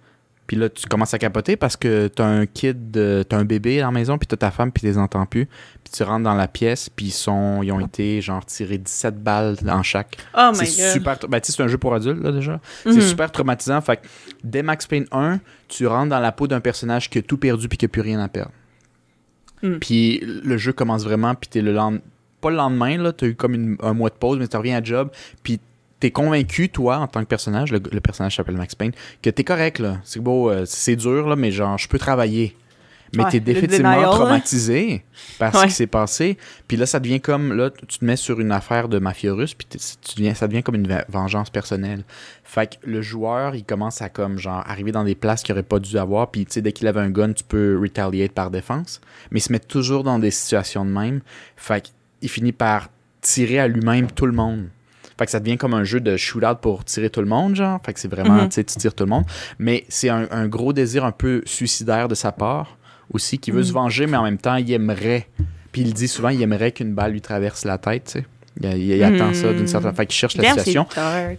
Puis 0.51 0.59
là, 0.59 0.67
tu 0.67 0.85
commences 0.85 1.13
à 1.13 1.17
capoter 1.17 1.55
parce 1.55 1.77
que 1.77 2.09
t'as 2.09 2.25
un 2.25 2.45
kid, 2.45 2.91
de- 2.91 3.23
t'as 3.23 3.37
un 3.37 3.45
bébé 3.45 3.79
dans 3.79 3.85
la 3.85 3.91
maison, 3.93 4.17
puis 4.17 4.27
t'as 4.27 4.35
ta 4.35 4.51
femme, 4.51 4.69
puis 4.69 4.81
tu 4.81 4.87
les 4.87 4.97
entends 4.97 5.25
plus. 5.25 5.45
Puis 5.45 5.93
tu 5.93 6.03
rentres 6.03 6.25
dans 6.25 6.33
la 6.33 6.49
pièce, 6.49 6.89
puis 6.89 7.05
ils, 7.05 7.11
sont, 7.11 7.63
ils 7.63 7.71
ont 7.71 7.79
été 7.79 8.19
genre 8.19 8.45
tirés 8.45 8.77
17 8.77 9.23
balles 9.23 9.55
en 9.69 9.81
chaque. 9.81 10.17
Oh 10.37 10.49
my 10.51 10.65
c'est 10.67 10.81
god. 10.83 10.91
super. 10.91 11.29
Ben, 11.29 11.39
tu 11.39 11.49
sais, 11.53 11.55
c'est 11.55 11.63
un 11.63 11.69
jeu 11.69 11.77
pour 11.77 11.93
adultes, 11.93 12.21
là, 12.21 12.33
déjà. 12.33 12.59
Mhm. 12.85 12.91
C'est 12.91 12.99
super 12.99 13.31
traumatisant. 13.31 13.79
Fait 13.79 13.95
que 13.95 14.01
dès 14.43 14.61
Max 14.61 14.87
Payne 14.87 15.05
1, 15.13 15.39
tu 15.69 15.87
rentres 15.87 16.09
dans 16.09 16.19
la 16.19 16.33
peau 16.33 16.47
d'un 16.47 16.59
personnage 16.59 17.09
qui 17.09 17.19
a 17.19 17.21
tout 17.21 17.37
perdu 17.37 17.69
puis 17.69 17.77
qui 17.77 17.85
a 17.85 17.87
plus 17.87 18.01
rien 18.01 18.19
à 18.19 18.27
perdre. 18.27 18.51
Mm. 19.63 19.75
Puis 19.77 20.19
le 20.21 20.57
jeu 20.57 20.73
commence 20.73 21.05
vraiment, 21.05 21.33
puis 21.33 21.49
t'es 21.49 21.61
le 21.61 21.71
lendemain. 21.71 22.01
Pas 22.41 22.49
le 22.49 22.57
lendemain, 22.57 22.97
là, 22.97 23.13
t'as 23.13 23.27
eu 23.27 23.35
comme 23.35 23.53
une- 23.53 23.77
un 23.81 23.93
mois 23.93 24.09
de 24.09 24.15
pause, 24.15 24.37
mais 24.37 24.49
tu 24.49 24.57
reviens 24.57 24.77
à 24.79 24.83
job, 24.83 25.11
puis 25.43 25.61
t'es 26.01 26.11
convaincu, 26.11 26.67
toi, 26.67 26.97
en 26.97 27.07
tant 27.07 27.21
que 27.21 27.27
personnage, 27.27 27.71
le, 27.71 27.79
le 27.91 28.01
personnage 28.01 28.35
s'appelle 28.35 28.57
Max 28.57 28.75
Payne, 28.75 28.91
que 29.21 29.29
t'es 29.29 29.45
correct, 29.45 29.79
là. 29.79 29.99
C'est 30.03 30.19
beau, 30.19 30.49
euh, 30.49 30.63
c'est 30.65 30.97
dur, 30.97 31.29
là, 31.29 31.37
mais 31.37 31.51
genre, 31.51 31.77
je 31.77 31.87
peux 31.87 31.97
travailler. 31.99 32.57
Mais 33.13 33.23
Ouais, 33.25 33.29
t'es 33.31 33.39
définitivement 33.41 33.91
denial, 33.91 34.09
là. 34.09 34.15
traumatisé 34.15 35.03
par 35.37 35.53
ce 35.53 35.65
qui 35.65 35.71
s'est 35.71 35.85
passé. 35.87 36.37
Puis 36.69 36.77
là, 36.77 36.85
ça 36.85 37.01
devient 37.01 37.19
comme, 37.19 37.51
là, 37.51 37.69
tu 37.69 37.99
te 37.99 38.05
mets 38.05 38.15
sur 38.15 38.39
une 38.39 38.53
affaire 38.53 38.87
de 38.87 38.99
mafia 38.99 39.33
russe, 39.33 39.53
puis 39.53 39.67
tu 39.69 40.15
deviens, 40.15 40.33
ça 40.33 40.47
devient 40.47 40.63
comme 40.63 40.75
une 40.75 40.87
ve- 40.87 41.03
vengeance 41.09 41.49
personnelle. 41.49 42.03
Fait 42.45 42.67
que 42.79 42.87
le 42.89 43.01
joueur, 43.01 43.53
il 43.55 43.65
commence 43.65 44.01
à 44.01 44.07
comme, 44.07 44.37
genre, 44.37 44.63
arriver 44.65 44.93
dans 44.93 45.03
des 45.03 45.15
places 45.15 45.43
qu'il 45.43 45.51
aurait 45.51 45.61
pas 45.63 45.79
dû 45.79 45.97
avoir, 45.97 46.31
puis 46.31 46.45
tu 46.45 46.53
sais, 46.53 46.61
dès 46.61 46.71
qu'il 46.71 46.87
avait 46.87 47.01
un 47.01 47.09
gun, 47.09 47.33
tu 47.33 47.43
peux 47.43 47.77
retaliate 47.81 48.31
par 48.31 48.49
défense. 48.49 49.01
Mais 49.29 49.39
il 49.39 49.43
se 49.43 49.51
met 49.51 49.59
toujours 49.59 50.05
dans 50.05 50.17
des 50.17 50.31
situations 50.31 50.85
de 50.85 50.91
même. 50.91 51.19
Fait 51.57 51.91
qu'il 52.19 52.29
finit 52.29 52.53
par 52.53 52.87
tirer 53.19 53.59
à 53.59 53.67
lui-même 53.67 54.09
tout 54.09 54.25
le 54.25 54.31
monde. 54.31 54.69
Fait 55.21 55.25
que 55.25 55.31
ça 55.31 55.39
devient 55.39 55.57
comme 55.57 55.75
un 55.75 55.83
jeu 55.83 55.99
de 55.99 56.17
shootout 56.17 56.55
pour 56.59 56.83
tirer 56.83 57.11
tout 57.11 57.19
le 57.21 57.27
monde, 57.27 57.53
genre. 57.55 57.79
Fait 57.85 57.93
que 57.93 57.99
c'est 57.99 58.07
vraiment, 58.07 58.33
Mhm. 58.41 58.49
tu 58.49 58.55
sais, 58.55 58.63
tu 58.63 58.75
tires 58.77 58.95
tout 58.95 59.03
le 59.03 59.09
monde. 59.11 59.23
Mais 59.59 59.85
c'est 59.87 60.09
un, 60.09 60.27
un 60.31 60.47
gros 60.47 60.73
désir 60.73 61.05
un 61.05 61.11
peu 61.11 61.43
suicidaire 61.45 62.07
de 62.07 62.15
sa 62.15 62.31
part 62.31 62.75
aussi, 63.13 63.37
qui 63.37 63.51
veut 63.51 63.59
Mhm. 63.59 63.63
se 63.65 63.71
venger, 63.73 64.07
mais 64.07 64.17
en 64.17 64.23
même 64.23 64.39
temps, 64.39 64.55
il 64.55 64.71
aimerait. 64.71 65.27
Puis 65.71 65.81
il 65.83 65.93
dit 65.93 66.07
souvent, 66.07 66.29
il 66.29 66.41
aimerait 66.41 66.71
qu'une 66.71 66.95
balle 66.95 67.11
lui 67.11 67.21
traverse 67.21 67.65
la 67.65 67.77
tête, 67.77 68.05
tu 68.05 68.11
sais. 68.13 68.25
Il, 68.61 68.65
il- 68.79 68.95
il 68.97 69.03
attend 69.03 69.31
ça 69.35 69.53
d'une 69.53 69.67
certaine. 69.67 69.93
Fait 69.93 70.05
qu'il 70.07 70.15
cherche 70.15 70.35
la 70.37 70.43
Damn, 70.43 70.57
situation. 70.57 70.87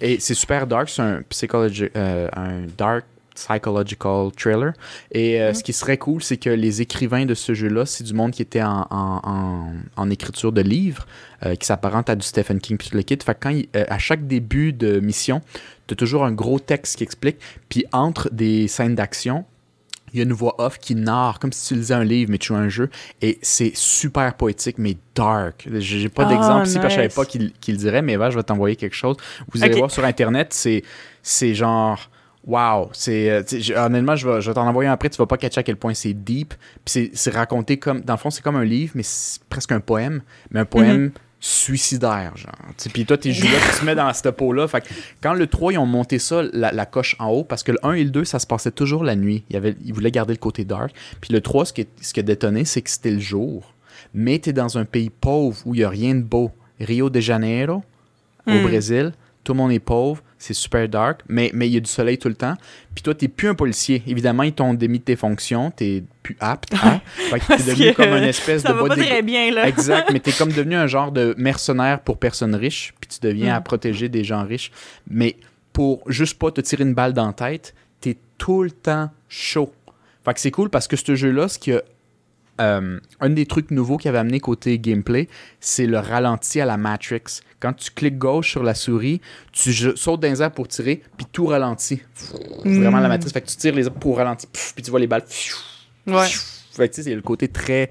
Et 0.01 0.19
c'est 0.21 0.35
super 0.35 0.67
dark, 0.69 0.89
c'est 0.89 1.03
un, 1.03 1.23
psychologi- 1.29 1.91
euh, 1.97 2.29
un 2.37 2.63
dark 2.79 3.05
psychological 3.35 4.31
thriller. 4.37 4.73
Et 5.11 5.41
euh, 5.41 5.49
Mhm. 5.49 5.55
ce 5.55 5.63
qui 5.65 5.73
serait 5.73 5.99
cool, 5.99 6.23
c'est 6.23 6.37
que 6.37 6.51
les 6.51 6.81
écrivains 6.83 7.25
de 7.27 7.35
ce 7.35 7.55
jeu-là, 7.55 7.87
c'est 7.87 8.05
du 8.05 8.15
monde 8.15 8.33
qui 8.33 8.43
était 8.43 8.63
en, 8.63 8.87
en, 8.91 9.21
en- 9.25 9.73
en 9.97 10.11
écriture 10.11 10.53
de 10.53 10.61
livres, 10.63 11.07
euh, 11.45 11.55
qui 11.55 11.67
s'apparente 11.67 12.09
à 12.11 12.15
du 12.17 12.25
Stephen 12.27 12.61
King 12.61 12.77
puis 12.77 12.91
le 12.93 13.03
kit. 13.03 13.19
Fait 13.25 13.35
que 13.35 13.41
quand 13.41 13.51
il- 13.51 13.69
euh, 13.77 13.85
à 13.89 13.99
chaque 13.99 14.27
début 14.27 14.73
de 14.73 15.01
mission, 15.01 15.41
tu 15.87 15.95
as 15.95 15.97
toujours 15.97 16.25
un 16.25 16.33
gros 16.33 16.59
texte 16.59 16.97
qui 16.97 17.05
explique. 17.05 17.37
Puis 17.69 17.85
entre 17.93 18.29
des 18.33 18.69
scènes 18.69 18.95
d'action, 18.95 19.45
il 20.15 20.19
y 20.19 20.21
a 20.21 20.25
une 20.25 20.35
voix 20.35 20.57
off 20.61 20.77
qui 20.79 20.95
narre, 20.95 21.39
comme 21.39 21.53
si 21.53 21.69
tu 21.69 21.75
lisais 21.75 21.95
un 21.95 22.05
livre, 22.05 22.31
mais 22.31 22.37
tu 22.37 22.49
joues 22.49 22.57
un 22.57 22.69
jeu. 22.69 22.91
Et 23.23 23.39
c'est 23.41 23.73
super 23.75 24.35
poétique, 24.35 24.77
mais 24.77 24.99
dark. 25.15 25.67
J'ai 25.79 26.11
pas 26.11 26.25
Ah, 26.27 26.29
d'exemple 26.29 26.67
ici, 26.67 26.75
parce 26.75 26.89
que 26.89 26.91
je 26.91 26.95
savais 26.97 27.07
nice. 27.07 27.15
pas 27.17 27.25
qu'il 27.25 27.75
le 27.75 27.79
dirait, 27.79 28.03
mais 28.03 28.17
va, 28.17 28.29
je 28.29 28.37
vais 28.37 28.43
t'envoyer 28.43 28.77
quelque 28.77 28.95
chose. 28.95 29.17
Vous 29.53 29.65
allez 29.65 29.75
voir 29.79 29.91
sur 29.91 30.05
Internet, 30.05 30.53
c'est 31.23 31.55
genre... 31.55 32.11
Wow, 32.45 32.91
c'est 32.93 33.31
euh, 33.31 33.43
honnêtement, 33.77 34.17
je 34.17 34.29
vais, 34.29 34.41
je 34.41 34.51
vais 34.51 34.55
t'en 34.55 34.67
envoyer 34.67 34.89
un 34.89 34.93
après, 34.93 35.09
tu 35.11 35.17
vas 35.19 35.27
pas 35.27 35.37
catcher 35.37 35.61
à 35.61 35.63
quel 35.63 35.77
point 35.77 35.95
c'est 35.95 36.13
deep. 36.13 36.55
Puis 36.85 37.11
c'est- 37.15 37.31
raconté 37.31 37.79
comme, 37.79 38.01
dans 38.01 38.15
le 38.15 38.19
fond, 38.19 38.31
c'est 38.31 38.43
comme 38.43 38.57
un 38.57 38.65
livre, 38.65 38.93
mais 38.97 39.05
c'est 39.05 39.41
presque 39.45 39.71
un 39.73 39.79
poème, 39.81 40.23
mais 40.51 40.61
un 40.61 40.65
poème 40.65 41.13
suicidaire, 41.39 42.37
genre. 42.37 42.53
Puis 42.93 43.05
toi, 43.05 43.17
t'es 43.19 43.33
juste 43.33 43.53
là, 43.53 43.59
tu 43.73 43.81
te 43.81 43.85
mets 43.85 43.95
dans 43.95 44.13
cette 44.13 44.31
peau-là. 44.37 44.67
Fait 44.69 44.81
que 44.81 44.89
quand 45.23 45.35
le 45.35 45.47
3, 45.47 45.73
ils 45.73 45.79
ont 45.79 45.87
monté 45.87 46.19
ça, 46.19 46.43
la, 46.53 46.73
la 46.73 46.87
coche 46.87 47.17
en 47.19 47.29
haut, 47.31 47.45
parce 47.45 47.63
que 47.63 47.73
le 47.73 47.79
1 47.85 47.93
et 47.95 48.05
le 48.05 48.11
2, 48.11 48.25
ça 48.25 48.39
se 48.39 48.47
passait 48.47 48.71
toujours 48.71 49.05
la 49.05 49.17
nuit. 49.17 49.45
Il 49.51 49.55
y 49.55 49.57
avait, 49.57 49.77
ils 49.85 49.93
voulaient 49.93 50.11
garder 50.11 50.33
le 50.35 50.39
côté 50.39 50.65
dark. 50.65 50.93
Puis 51.21 51.33
le 51.33 51.41
3, 51.41 51.67
ce 51.67 51.73
qui, 51.73 51.81
est- 51.83 51.89
ce 52.01 52.13
qui 52.13 52.21
a 52.21 52.23
détonné, 52.23 52.65
c'est 52.65 52.83
que 52.83 52.91
c'était 52.91 53.11
le 53.11 53.21
jour. 53.21 53.75
Mais 54.15 54.39
t'es 54.39 54.53
dans 54.53 54.79
un 54.79 54.85
pays 54.85 55.11
pauvre 55.11 55.57
où 55.65 55.75
il 55.75 55.79
n'y 55.79 55.85
a 55.85 55.89
rien 55.89 56.15
de 56.15 56.23
beau. 56.23 56.51
Rio 56.81 57.09
de 57.11 57.21
Janeiro, 57.21 57.83
au 58.47 58.51
Hmm. 58.51 58.63
Brésil, 58.63 59.13
tout 59.45 59.53
le 59.53 59.59
monde 59.59 59.73
est 59.73 59.79
pauvre, 59.81 60.23
c'est 60.39 60.55
super 60.55 60.89
dark, 60.89 61.21
mais 61.29 61.51
mais 61.55 61.69
il 61.69 61.75
y 61.75 61.77
a 61.77 61.81
du 61.81 61.91
soleil 61.91 62.19
tout 62.19 62.29
le 62.29 62.35
temps. 62.35 62.55
Puis 62.95 63.03
toi, 63.03 63.15
t'es 63.15 63.29
plus 63.29 63.49
un 63.49 63.55
policier. 63.55 64.03
Évidemment, 64.07 64.43
ils 64.45 64.53
t'ont 64.53 64.75
démis 64.75 64.99
de 64.99 65.05
tes 65.05 65.17
fonctions, 65.17 65.71
t'es 65.71 66.03
plus 66.23 66.37
apte 66.41 66.75
à. 66.75 67.01
Fait 67.15 67.41
que 67.41 67.47
t'es 67.47 67.57
devenu 67.71 67.91
que 67.93 67.97
comme 67.97 68.17
une 68.17 68.25
espèce 68.25 68.63
Ça 68.63 68.73
de 68.73 68.79
va 68.79 68.89
pas 68.89 68.97
très 68.97 69.23
bien, 69.23 69.51
là. 69.53 69.69
Exact, 69.69 70.11
mais 70.13 70.21
t'es 70.21 70.33
comme 70.33 70.53
devenu 70.53 70.77
un 70.77 70.87
genre 70.87 71.13
de 71.13 71.35
mercenaire 71.39 72.01
pour 72.01 72.19
personnes 72.19 72.55
riches, 72.55 72.95
puis 73.01 73.09
tu 73.09 73.19
deviens 73.27 73.55
Mm. 73.55 73.57
à 73.57 73.61
protéger 73.61 74.09
des 74.09 74.25
gens 74.25 74.45
riches. 74.45 74.71
Mais 75.09 75.37
pour 75.73 76.03
juste 76.11 76.39
pas 76.39 76.51
te 76.51 76.61
tirer 76.61 76.85
une 76.85 76.95
balle 76.95 77.13
dans 77.13 77.27
la 77.27 77.33
tête, 77.33 77.75
t'es 78.01 78.17
tout 78.39 78.63
le 78.63 78.71
temps 78.71 79.11
chaud. 79.29 79.73
Fait 80.25 80.35
que 80.35 80.41
c'est 80.41 80.51
cool 80.53 80.71
parce 80.71 80.87
que 80.87 80.97
ce 80.97 81.15
jeu-là, 81.15 81.49
ce 81.49 81.59
qui 81.59 81.73
a. 81.73 81.83
euh, 82.61 83.01
un 83.21 83.31
des 83.31 83.47
trucs 83.47 83.71
nouveaux 83.71 83.97
qu'il 83.97 84.09
avait 84.09 84.19
amené 84.19 84.39
côté 84.41 84.79
gameplay, 84.79 85.29
c'est 85.61 85.87
le 85.87 85.99
ralenti 85.99 86.61
à 86.61 86.67
la 86.67 86.77
Matrix. 86.77 87.23
Quand 87.61 87.73
tu 87.73 87.91
cliques 87.91 88.19
gauche 88.19 88.51
sur 88.51 88.63
la 88.63 88.75
souris, 88.75 89.21
tu 89.53 89.73
sautes 89.73 90.21
dans 90.21 90.29
les 90.29 90.43
airs 90.43 90.53
pour 90.53 90.69
tirer, 90.69 91.03
puis 91.17 91.27
tout 91.33 91.47
ralentit. 91.47 92.03
Vraiment 92.65 92.99
la 92.99 93.09
Mm. 93.09 93.13
Matrix. 93.13 93.31
Fait 93.31 93.41
que 93.41 93.49
tu 93.49 93.57
tires 93.57 93.75
les 93.75 93.87
airs 93.87 93.93
pour 93.95 94.17
ralentir, 94.19 94.49
puis 94.75 94.83
tu 94.83 94.91
vois 94.91 95.01
les 95.01 95.07
balles. 95.07 95.25
Ouais. 96.07 96.27
fait 96.75 96.89
que 96.89 96.95
tu 96.95 97.03
sais, 97.03 97.11
c'est 97.11 97.15
le 97.15 97.23
côté 97.23 97.49
très 97.49 97.91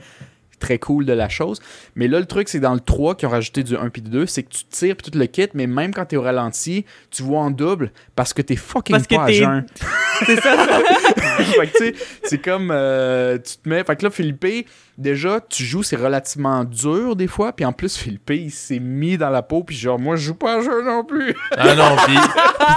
très 0.60 0.78
cool 0.78 1.06
de 1.08 1.14
la 1.14 1.28
chose. 1.28 1.60
Mais 1.96 2.08
là, 2.08 2.20
le 2.20 2.28
truc, 2.28 2.48
c'est 2.48 2.60
dans 2.60 2.76
le 2.76 2.80
3 2.80 3.16
qui 3.16 3.26
ont 3.26 3.30
rajouté 3.30 3.64
du 3.64 3.76
1 3.76 3.90
puis 3.90 4.04
du 4.04 4.12
2, 4.12 4.28
c'est 4.28 4.44
que 4.44 4.50
tu 4.50 4.64
tires 4.66 4.96
puis 4.96 5.10
tout 5.12 5.18
le 5.18 5.26
kit, 5.26 5.48
mais 5.56 5.66
même 5.66 5.92
quand 5.92 6.06
t'es 6.06 6.18
au 6.18 6.22
ralenti, 6.22 6.86
tu 7.10 7.24
vois 7.24 7.40
en 7.40 7.50
double 7.50 7.92
parce 8.16 8.32
que 8.32 8.44
t'es 8.44 8.56
fucking 8.56 8.96
Parce 8.96 9.08
que 9.08 9.16
pas 9.16 9.24
à 9.24 9.32
jeun. 9.32 9.66
C'est 10.28 10.40
ça. 10.40 10.56
fait 11.60 11.68
que 11.68 11.78
tu 11.78 11.84
sais, 11.86 11.94
c'est 12.24 12.38
comme 12.40 12.70
euh, 12.72 13.38
tu 13.38 13.58
te 13.58 13.70
mets. 13.70 13.84
Fait 13.84 13.96
que 13.96 14.04
là, 14.04 14.10
Philippe, 14.12 14.46
déjà, 14.98 15.40
tu 15.42 15.64
joues, 15.64 15.84
c'est 15.84 15.96
relativement 15.96 16.64
dur 16.64 17.16
des 17.16 17.28
fois. 17.28 17.54
Puis 17.54 17.66
en 17.66 17.74
plus, 17.74 17.98
Philippe, 17.98 18.30
il 18.32 18.52
s'est 18.52 18.80
mis 18.80 19.18
dans 19.18 19.30
la 19.30 19.42
peau. 19.42 19.64
Puis 19.64 19.76
genre, 19.76 20.00
moi, 20.00 20.16
je 20.16 20.28
joue 20.28 20.36
pas 20.36 20.58
à 20.60 20.62
jeu 20.62 20.84
non 20.84 21.04
plus. 21.04 21.36
Ah 21.58 21.76
non, 21.76 21.96
puis 22.06 22.16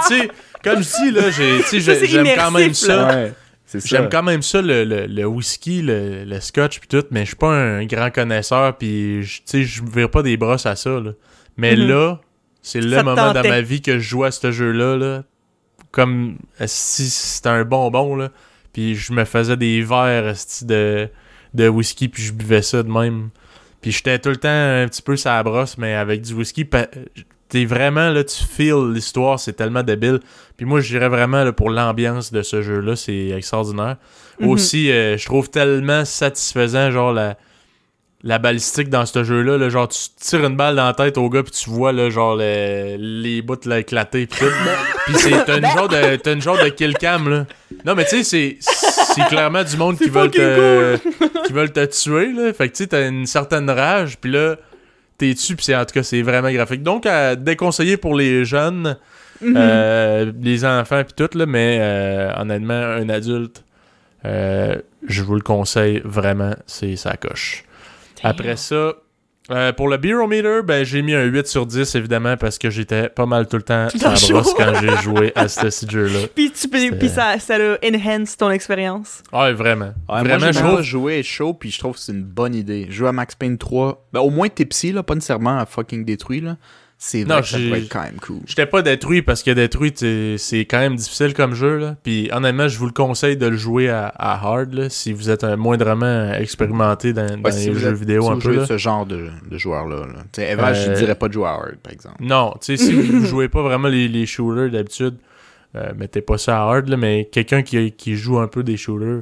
tu 0.07 0.19
sais, 0.19 0.29
comme 0.63 0.81
je 0.83 1.03
dis, 1.03 1.11
là, 1.11 1.29
j'ai- 1.31 2.07
j'aime 2.07 2.27
quand 2.35 2.51
même 2.51 2.73
ça. 2.73 3.07
Ouais, 3.15 3.33
c'est 3.65 3.79
ça. 3.79 3.87
J'aime 3.87 4.09
quand 4.09 4.23
même 4.23 4.41
ça, 4.41 4.61
le, 4.61 4.83
le, 4.83 5.05
le 5.07 5.25
whisky, 5.25 5.81
le, 5.81 6.23
le 6.23 6.39
scotch, 6.39 6.79
puis 6.79 6.87
tout, 6.87 7.03
mais 7.11 7.21
je 7.21 7.27
suis 7.27 7.35
pas 7.35 7.49
un 7.51 7.85
grand 7.85 8.11
connaisseur, 8.11 8.77
puis 8.77 9.23
je- 9.23 9.37
tu 9.37 9.43
sais, 9.45 9.63
je 9.63 9.81
vire 9.83 10.09
pas 10.11 10.21
des 10.21 10.37
brosses 10.37 10.65
à 10.65 10.75
ça, 10.75 10.99
là. 10.99 11.11
Mais 11.57 11.75
Mhm. 11.75 11.87
là, 11.87 12.19
c'est 12.61 12.81
le 12.81 13.03
moment 13.03 13.31
dans 13.33 13.43
ma 13.43 13.61
vie 13.61 13.81
que 13.81 13.93
je 13.99 14.07
joue 14.09 14.23
à 14.23 14.31
ce 14.31 14.51
jeu-là, 14.51 14.97
là, 14.97 15.23
comme 15.91 16.37
si 16.65 17.09
c'était 17.09 17.49
un 17.49 17.63
bonbon, 17.63 18.15
là. 18.15 18.29
Puis 18.75 18.93
je 18.93 19.13
me 19.13 19.23
faisais 19.23 19.55
des 19.55 19.81
verres 19.81 20.33
de, 20.63 21.07
de 21.53 21.67
whisky, 21.69 22.09
puis 22.09 22.21
je 22.21 22.33
buvais 22.33 22.61
ça 22.61 22.83
de 22.83 22.91
même. 22.91 23.29
Puis 23.79 23.93
j'étais 23.93 24.19
tout 24.19 24.27
le 24.27 24.35
temps 24.35 24.49
un 24.49 24.85
petit 24.89 25.01
peu 25.01 25.15
sa 25.15 25.41
brosse, 25.43 25.77
mais 25.77 25.93
avec 25.93 26.23
du 26.23 26.33
whisky. 26.33 26.67
T'es 27.47 27.63
vraiment, 27.63 28.09
là, 28.09 28.25
tu 28.25 28.43
feels 28.43 28.91
l'histoire, 28.93 29.39
c'est 29.39 29.53
tellement 29.53 29.81
débile. 29.81 30.19
Puis 30.57 30.65
moi, 30.65 30.81
je 30.81 30.89
dirais 30.89 31.07
vraiment, 31.07 31.45
là, 31.45 31.53
pour 31.53 31.69
l'ambiance 31.69 32.33
de 32.33 32.41
ce 32.41 32.61
jeu-là, 32.61 32.97
c'est 32.97 33.29
extraordinaire. 33.29 33.95
Mhm. 34.41 34.49
Aussi, 34.49 34.91
euh, 34.91 35.17
je 35.17 35.25
trouve 35.25 35.49
tellement 35.49 36.03
satisfaisant, 36.03 36.91
genre, 36.91 37.13
la, 37.13 37.37
la 38.27 38.39
balistique 38.39 38.89
dans 38.89 39.05
ce 39.05 39.23
jeu-là. 39.23 39.57
là, 39.59 39.69
genre, 39.69 39.87
tu 39.87 39.99
tires 40.19 40.43
une 40.43 40.57
balle 40.57 40.75
dans 40.75 40.87
la 40.87 40.93
tête 40.93 41.17
au 41.17 41.29
gars, 41.29 41.43
puis 41.43 41.51
tu 41.51 41.69
vois, 41.69 41.91
là, 41.93 42.09
genre, 42.09 42.35
le- 42.35 42.97
les 42.97 43.41
bouts 43.43 43.55
là, 43.65 43.79
éclater, 43.79 44.25
puis 44.25 45.15
c'est, 45.15 45.45
t'as 45.45 45.59
une 45.59 45.65
genre 45.67 45.87
de, 45.87 46.15
t'as 46.15 46.33
une 46.33 46.41
genre 46.41 46.57
de 46.57 46.69
kill 46.69 46.95
cam, 46.97 47.29
là. 47.29 47.45
Non, 47.85 47.93
mais 47.95 48.03
tu 48.05 48.23
sais, 48.23 48.23
c'est, 48.23 48.57
c'est 48.59 49.25
clairement 49.27 49.63
du 49.63 49.77
monde 49.77 49.97
qui 49.99 50.09
veulent 50.09 50.31
te, 50.31 50.97
qui 51.45 51.53
veulent 51.53 51.71
te 51.71 51.85
tuer, 51.85 52.33
là. 52.33 52.51
Fait 52.51 52.67
que, 52.69 52.73
tu 52.75 52.83
sais, 52.83 52.87
t'as 52.87 53.07
une 53.07 53.27
certaine 53.27 53.69
rage, 53.69 54.17
puis 54.19 54.31
là, 54.31 54.55
t'es 55.19 55.33
dessus, 55.33 55.55
puis 55.55 55.75
en 55.75 55.85
tout 55.85 55.93
cas, 55.93 56.01
c'est 56.03 56.23
vraiment 56.23 56.51
graphique. 56.51 56.81
Donc, 56.83 57.05
à 57.05 57.35
déconseiller 57.35 57.95
pour 57.97 58.15
les 58.15 58.43
jeunes, 58.43 58.97
Mhm. 59.41 59.53
euh, 59.57 60.31
les 60.41 60.63
enfants 60.63 61.03
puis 61.03 61.13
tout 61.13 61.37
là, 61.37 61.45
mais 61.45 61.77
euh, 61.81 62.31
honnêtement 62.37 62.73
un 62.73 63.09
adulte 63.09 63.65
euh, 64.23 64.77
je 65.09 65.21
vous 65.23 65.35
le 65.35 65.41
conseille 65.41 66.01
vraiment, 66.05 66.55
c'est 66.65 66.95
sa 66.95 67.17
coche. 67.17 67.65
Après 68.23 68.55
ça, 68.57 68.93
euh, 69.51 69.71
pour 69.73 69.87
le 69.89 69.97
Beerometer, 69.97 70.61
ben 70.65 70.83
j'ai 70.83 71.03
mis 71.03 71.13
un 71.13 71.23
8 71.25 71.45
sur 71.45 71.65
10 71.67 71.93
évidemment 71.95 72.35
parce 72.35 72.57
que 72.57 72.71
j'étais 72.71 73.09
pas 73.09 73.27
mal 73.27 73.47
tout 73.47 73.57
le 73.57 73.61
temps 73.61 73.85
en 73.87 74.13
brosse 74.31 74.53
quand 74.55 74.73
j'ai 74.81 74.95
joué 75.03 75.31
à 75.35 75.47
ce 75.47 75.69
jeu-là. 75.87 76.19
Puis, 76.33 76.51
tu 76.51 76.67
peux- 76.67 76.79
C'est- 76.79 76.91
puis 76.97 77.09
ça, 77.09 77.37
ça 77.37 77.55
a 77.57 77.77
enhance 77.87 78.35
ton 78.37 78.49
expérience. 78.49 79.21
Ouais, 79.31 79.53
vraiment. 79.53 79.93
Ouais, 80.09 80.21
vraiment, 80.23 80.39
moi, 80.39 80.51
je 80.51 80.59
trouve. 80.59 80.81
jouer 80.81 81.21
chaud, 81.21 81.53
puis 81.53 81.69
je 81.69 81.77
trouve 81.77 81.93
que 81.93 81.99
c'est 81.99 82.11
une 82.11 82.23
bonne 82.23 82.55
idée. 82.55 82.87
Jouer 82.89 83.09
à 83.09 83.11
Max 83.11 83.35
Payne 83.35 83.59
3, 83.59 84.07
ben, 84.11 84.21
au 84.21 84.31
moins 84.31 84.49
t'es 84.49 84.65
psy, 84.65 84.91
là, 84.91 85.03
pas 85.03 85.13
nécessairement 85.13 85.59
à 85.59 85.67
fucking 85.67 86.03
détruit, 86.05 86.41
là. 86.41 86.57
C'est 87.07 87.23
vrai 87.23 87.35
Non, 87.35 87.41
que 87.41 87.47
ça 87.47 87.57
pourrait 87.59 87.79
être 87.81 87.91
quand 87.91 88.01
même 88.01 88.19
cool. 88.19 88.39
J'étais 88.47 88.65
pas 88.65 88.81
détruit 88.81 89.21
parce 89.21 89.43
que 89.43 89.51
détruit, 89.51 89.93
c'est 89.95 90.37
c'est 90.39 90.61
quand 90.65 90.79
même 90.79 90.95
difficile 90.95 91.35
comme 91.35 91.53
jeu. 91.53 91.77
Là. 91.77 91.95
Puis 92.01 92.29
honnêtement, 92.33 92.67
je 92.67 92.79
vous 92.79 92.87
le 92.87 92.93
conseille 92.93 93.37
de 93.37 93.45
le 93.45 93.55
jouer 93.57 93.89
à, 93.89 94.07
à 94.07 94.33
hard 94.43 94.73
là, 94.73 94.89
si 94.89 95.13
vous 95.13 95.29
êtes 95.29 95.43
un 95.43 95.55
moindrement 95.55 96.33
expérimenté 96.33 97.13
dans, 97.13 97.27
dans 97.27 97.41
Ouais, 97.43 97.51
si 97.51 97.67
les 97.67 97.73
vous 97.73 97.79
jeux 97.79 97.89
êtes- 97.89 97.99
vidéo 97.99 98.23
si 98.23 98.29
un 98.29 98.33
vous 98.33 98.39
peu. 98.39 98.49
jouez 98.53 98.57
là. 98.61 98.65
ce 98.65 98.77
genre 98.79 99.05
de, 99.05 99.27
de 99.51 99.57
joueur-là. 99.59 99.97
Là. 100.07 100.13
Tu 100.33 100.41
sais, 100.41 100.51
Eva, 100.51 100.73
je 100.73 100.89
Euh, 100.89 100.93
dirais 100.95 101.13
pas 101.15 101.27
de 101.27 101.33
jouer 101.33 101.45
à 101.47 101.51
hard, 101.51 101.75
par 101.83 101.93
exemple. 101.93 102.15
Non, 102.21 102.55
tu 102.59 102.75
sais, 102.75 102.83
si 102.83 102.91
vous 102.93 103.23
jouez 103.23 103.49
pas 103.49 103.61
vraiment 103.61 103.87
les, 103.87 104.07
les 104.07 104.25
shooters 104.25 104.71
d'habitude, 104.71 105.15
euh, 105.75 105.91
mettez 105.95 106.21
pas 106.21 106.39
ça 106.39 106.57
à 106.57 106.61
hard, 106.61 106.87
là, 106.89 106.97
mais 106.97 107.29
quelqu'un 107.31 107.61
qui, 107.61 107.91
qui 107.91 108.15
joue 108.15 108.39
un 108.39 108.47
peu 108.47 108.63
des 108.63 108.77
shooters, 108.77 109.21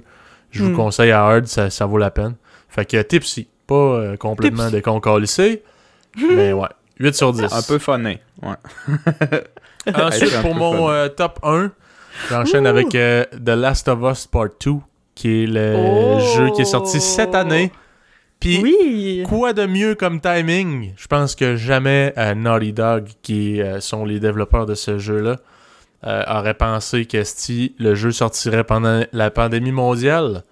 je 0.51 0.63
vous 0.63 0.69
Hmm. 0.69 0.75
conseille 0.75 1.11
à 1.11 1.21
hard, 1.25 1.47
ça, 1.47 1.69
ça 1.69 1.85
vaut 1.85 1.97
la 1.97 2.11
peine. 2.11 2.35
Fait 2.69 2.85
que 2.85 3.01
tipsy, 3.01 3.47
pas 3.67 3.75
euh, 3.75 4.15
complètement 4.15 4.63
Tipsy. 4.63 4.75
déconcolissé, 4.75 5.63
mais 6.17 6.53
ouais, 6.53 6.67
8 6.99 7.15
sur 7.15 7.33
10. 7.33 7.43
Un 7.51 7.61
peu 7.63 7.79
funné. 7.79 8.21
Ouais. 8.41 8.55
Ensuite, 9.95 10.41
pour 10.41 10.55
mon 10.55 10.89
euh, 10.89 11.07
top 11.09 11.39
1, 11.43 11.71
j'enchaîne 12.29 12.67
avec 12.67 12.93
euh, 12.95 13.25
The 13.33 13.49
Last 13.49 13.87
of 13.87 13.99
Us 14.03 14.27
Part 14.27 14.49
2, 14.63 14.71
qui 15.15 15.43
est 15.43 15.47
le 15.47 15.73
Oh. 15.77 16.19
jeu 16.37 16.51
qui 16.55 16.61
est 16.61 16.65
sorti 16.65 16.99
cette 17.01 17.35
année. 17.35 17.71
Puis, 18.39 18.59
Oui. 18.61 19.23
Quoi 19.27 19.53
de 19.53 19.65
mieux 19.65 19.95
comme 19.95 20.19
timing? 20.21 20.93
Je 20.97 21.07
pense 21.07 21.33
que 21.35 21.55
jamais 21.55 22.13
euh, 22.17 22.35
Naughty 22.35 22.73
Dog, 22.73 23.07
qui 23.21 23.61
euh, 23.61 23.79
sont 23.79 24.05
les 24.05 24.19
développeurs 24.19 24.65
de 24.65 24.75
ce 24.75 24.97
jeu-là, 24.99 25.37
euh, 26.05 26.23
aurait 26.27 26.53
pensé 26.53 27.05
que 27.05 27.23
si 27.23 27.73
le 27.79 27.95
jeu 27.95 28.11
sortirait 28.11 28.65
pendant 28.65 29.03
la 29.13 29.31
pandémie 29.31 29.71
mondiale. 29.71 30.43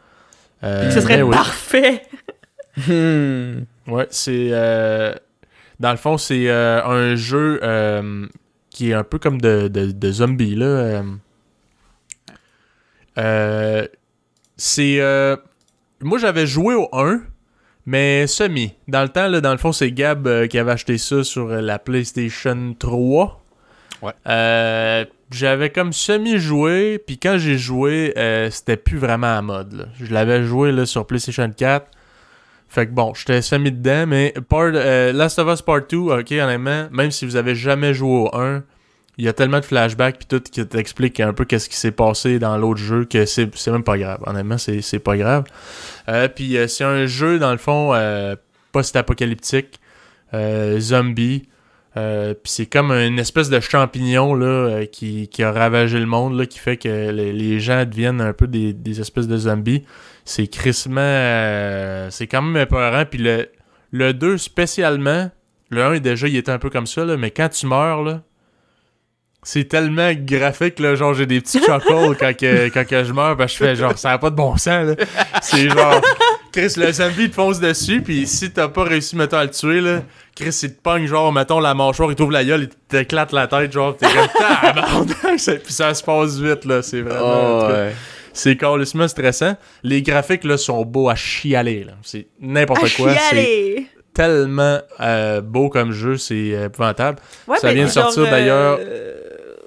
Euh, 0.63 0.89
Ce 0.91 1.01
serait 1.01 1.21
oui. 1.21 1.35
parfait. 1.35 2.03
Hmm. 2.87 3.63
Ouais, 3.87 4.07
c'est. 4.09 4.51
Dans 5.81 5.91
le 5.91 5.97
fond, 5.97 6.17
c'est 6.17 6.47
euh, 6.47 6.83
un 6.85 7.15
jeu 7.15 7.59
euh, 7.63 8.27
qui 8.69 8.91
est 8.91 8.93
un 8.93 9.03
peu 9.03 9.17
comme 9.17 9.41
de, 9.41 9.67
de, 9.67 9.91
de 9.91 10.11
zombies, 10.11 10.55
là. 10.55 11.03
euh. 13.17 13.87
C'est. 14.57 14.99
moi, 16.01 16.19
j'avais 16.19 16.45
joué 16.45 16.75
au 16.75 16.87
1, 16.93 17.21
mais 17.87 18.27
semi. 18.27 18.75
Dans 18.87 19.01
le 19.01 19.09
temps, 19.09 19.27
là, 19.27 19.41
dans 19.41 19.51
le 19.51 19.57
fond, 19.57 19.71
c'est 19.71 19.91
Gab 19.91 20.47
qui 20.47 20.59
avait 20.59 20.71
acheté 20.71 20.99
ça 20.99 21.23
sur 21.23 21.47
la 21.47 21.79
PlayStation 21.79 22.75
3. 22.77 23.43
Ouais. 24.03 25.07
J'avais 25.31 25.69
comme 25.71 25.93
semi-joué, 25.93 26.99
puis 26.99 27.17
quand 27.17 27.37
j'ai 27.39 27.57
joué, 27.57 28.13
c'était 28.51 28.77
plus 28.77 28.99
vraiment 28.99 29.35
à 29.35 29.41
mode. 29.41 29.73
là. 29.73 29.85
Je 29.99 30.13
l'avais 30.13 30.43
joué 30.43 30.71
là, 30.71 30.85
sur 30.85 31.07
PlayStation 31.07 31.49
4. 31.51 31.87
Fait 32.71 32.87
que 32.87 32.91
bon, 32.91 33.13
j'étais 33.13 33.41
semi 33.41 33.69
dedans, 33.69 34.05
mais 34.07 34.33
part, 34.47 34.71
euh, 34.73 35.11
Last 35.11 35.37
of 35.39 35.53
Us 35.53 35.61
Part 35.61 35.87
2, 35.89 35.97
ok, 35.97 36.31
honnêtement, 36.31 36.87
même 36.89 37.11
si 37.11 37.25
vous 37.25 37.35
avez 37.35 37.53
jamais 37.53 37.93
joué 37.93 38.09
au 38.09 38.29
1, 38.33 38.63
il 39.17 39.25
y 39.25 39.27
a 39.27 39.33
tellement 39.33 39.59
de 39.59 39.65
flashbacks 39.65 40.19
puis 40.19 40.25
tout 40.25 40.39
qui 40.39 40.65
t'explique 40.65 41.19
un 41.19 41.33
peu 41.33 41.43
qu'est-ce 41.43 41.67
qui 41.67 41.75
s'est 41.75 41.91
passé 41.91 42.39
dans 42.39 42.57
l'autre 42.57 42.79
jeu 42.79 43.03
que 43.03 43.25
c'est 43.25 43.67
même 43.67 43.83
pas 43.83 43.97
grave. 43.97 44.19
Honnêtement, 44.25 44.57
c'est 44.57 44.99
pas 44.99 45.17
grave. 45.17 45.43
Euh, 46.07 46.29
puis 46.29 46.55
euh, 46.55 46.67
c'est 46.67 46.85
un 46.85 47.07
jeu, 47.07 47.39
dans 47.39 47.51
le 47.51 47.57
fond, 47.57 47.91
post-apocalyptique, 48.71 49.81
zombie. 50.33 51.49
Puis 51.93 52.35
c'est 52.45 52.67
comme 52.67 52.91
une 52.93 53.19
espèce 53.19 53.49
de 53.49 53.59
champignon 53.59 54.33
là, 54.33 54.85
qui, 54.85 55.27
qui 55.27 55.43
a 55.43 55.51
ravagé 55.51 55.99
le 55.99 56.05
monde, 56.05 56.39
là, 56.39 56.45
qui 56.45 56.59
fait 56.59 56.77
que 56.77 57.11
les, 57.11 57.33
les 57.33 57.59
gens 57.59 57.83
deviennent 57.83 58.21
un 58.21 58.31
peu 58.31 58.47
des, 58.47 58.71
des 58.71 59.01
espèces 59.01 59.27
de 59.27 59.35
zombies. 59.35 59.83
C'est 60.25 60.47
crissement... 60.47 61.01
euh, 61.01 62.07
c'est 62.11 62.27
quand 62.27 62.41
même 62.41 62.61
épeurant. 62.61 63.03
Puis 63.09 63.19
le, 63.19 63.49
le 63.91 64.13
2 64.13 64.37
spécialement, 64.37 65.29
le 65.69 65.83
1 65.83 65.99
déjà, 65.99 66.27
il 66.27 66.35
était 66.35 66.51
un 66.51 66.59
peu 66.59 66.69
comme 66.69 66.87
ça, 66.87 67.03
là, 67.05 67.17
mais 67.17 67.31
quand 67.31 67.49
tu 67.49 67.65
meurs, 67.67 68.03
là, 68.03 68.21
c'est 69.43 69.63
tellement 69.67 70.11
graphique, 70.13 70.79
là, 70.79 70.93
genre 70.95 71.13
j'ai 71.15 71.25
des 71.25 71.41
petits 71.41 71.59
chuckles 71.65 72.15
quand, 72.19 72.35
que, 72.37 72.69
quand 72.69 72.85
que 72.87 73.03
je 73.03 73.11
meurs, 73.11 73.35
parce 73.37 73.53
que 73.53 73.57
je 73.59 73.63
fais 73.69 73.75
genre, 73.75 73.97
ça 73.97 74.09
n'a 74.09 74.17
pas 74.19 74.29
de 74.29 74.35
bon 74.35 74.55
sens, 74.57 74.85
là. 74.87 74.95
C'est 75.41 75.67
genre, 75.67 75.99
Chris, 76.51 76.73
le 76.77 76.91
zombie 76.91 77.29
te 77.29 77.35
fonce 77.35 77.59
dessus, 77.59 78.01
puis 78.01 78.27
si 78.27 78.51
t'as 78.51 78.67
pas 78.67 78.83
réussi, 78.83 79.15
mettons, 79.15 79.37
à 79.37 79.43
le 79.45 79.49
tuer, 79.49 79.81
là, 79.81 80.01
Chris, 80.35 80.59
il 80.61 80.75
te 80.75 80.81
pogne, 80.81 81.07
genre, 81.07 81.33
mettons, 81.33 81.59
la 81.59 81.73
mâchoire, 81.73 82.11
il 82.11 82.15
t'ouvre 82.15 82.31
la 82.33 82.45
gueule, 82.45 82.63
il 82.63 82.69
t'éclate 82.87 83.31
la 83.31 83.47
tête, 83.47 83.71
genre, 83.71 83.97
t'es 83.97 84.05
comme, 84.05 84.27
tabarnak, 84.37 85.17
ça- 85.39 85.55
puis 85.55 85.73
ça 85.73 85.93
se 85.95 86.03
passe 86.03 86.37
vite, 86.37 86.65
là, 86.65 86.83
c'est 86.83 87.01
vraiment... 87.01 87.61
Oh, 87.67 87.71
C'est 88.33 88.55
carrément 88.57 89.07
stressant. 89.07 89.55
Les 89.83 90.01
graphiques, 90.01 90.43
là, 90.43 90.57
sont 90.57 90.83
beaux 90.85 91.09
à 91.09 91.15
chialer. 91.15 91.85
C'est 92.03 92.27
n'importe 92.39 92.95
quoi. 92.95 93.13
C'est 93.31 93.85
tellement 94.13 94.79
euh, 94.99 95.41
beau 95.41 95.69
comme 95.69 95.91
jeu, 95.91 96.17
c'est 96.17 96.47
épouvantable. 96.65 97.19
Ouais, 97.47 97.57
Ça 97.57 97.73
vient 97.73 97.85
de 97.85 97.89
sortir, 97.89 98.23
d'ailleurs, 98.23 98.77
euh, 98.81 99.15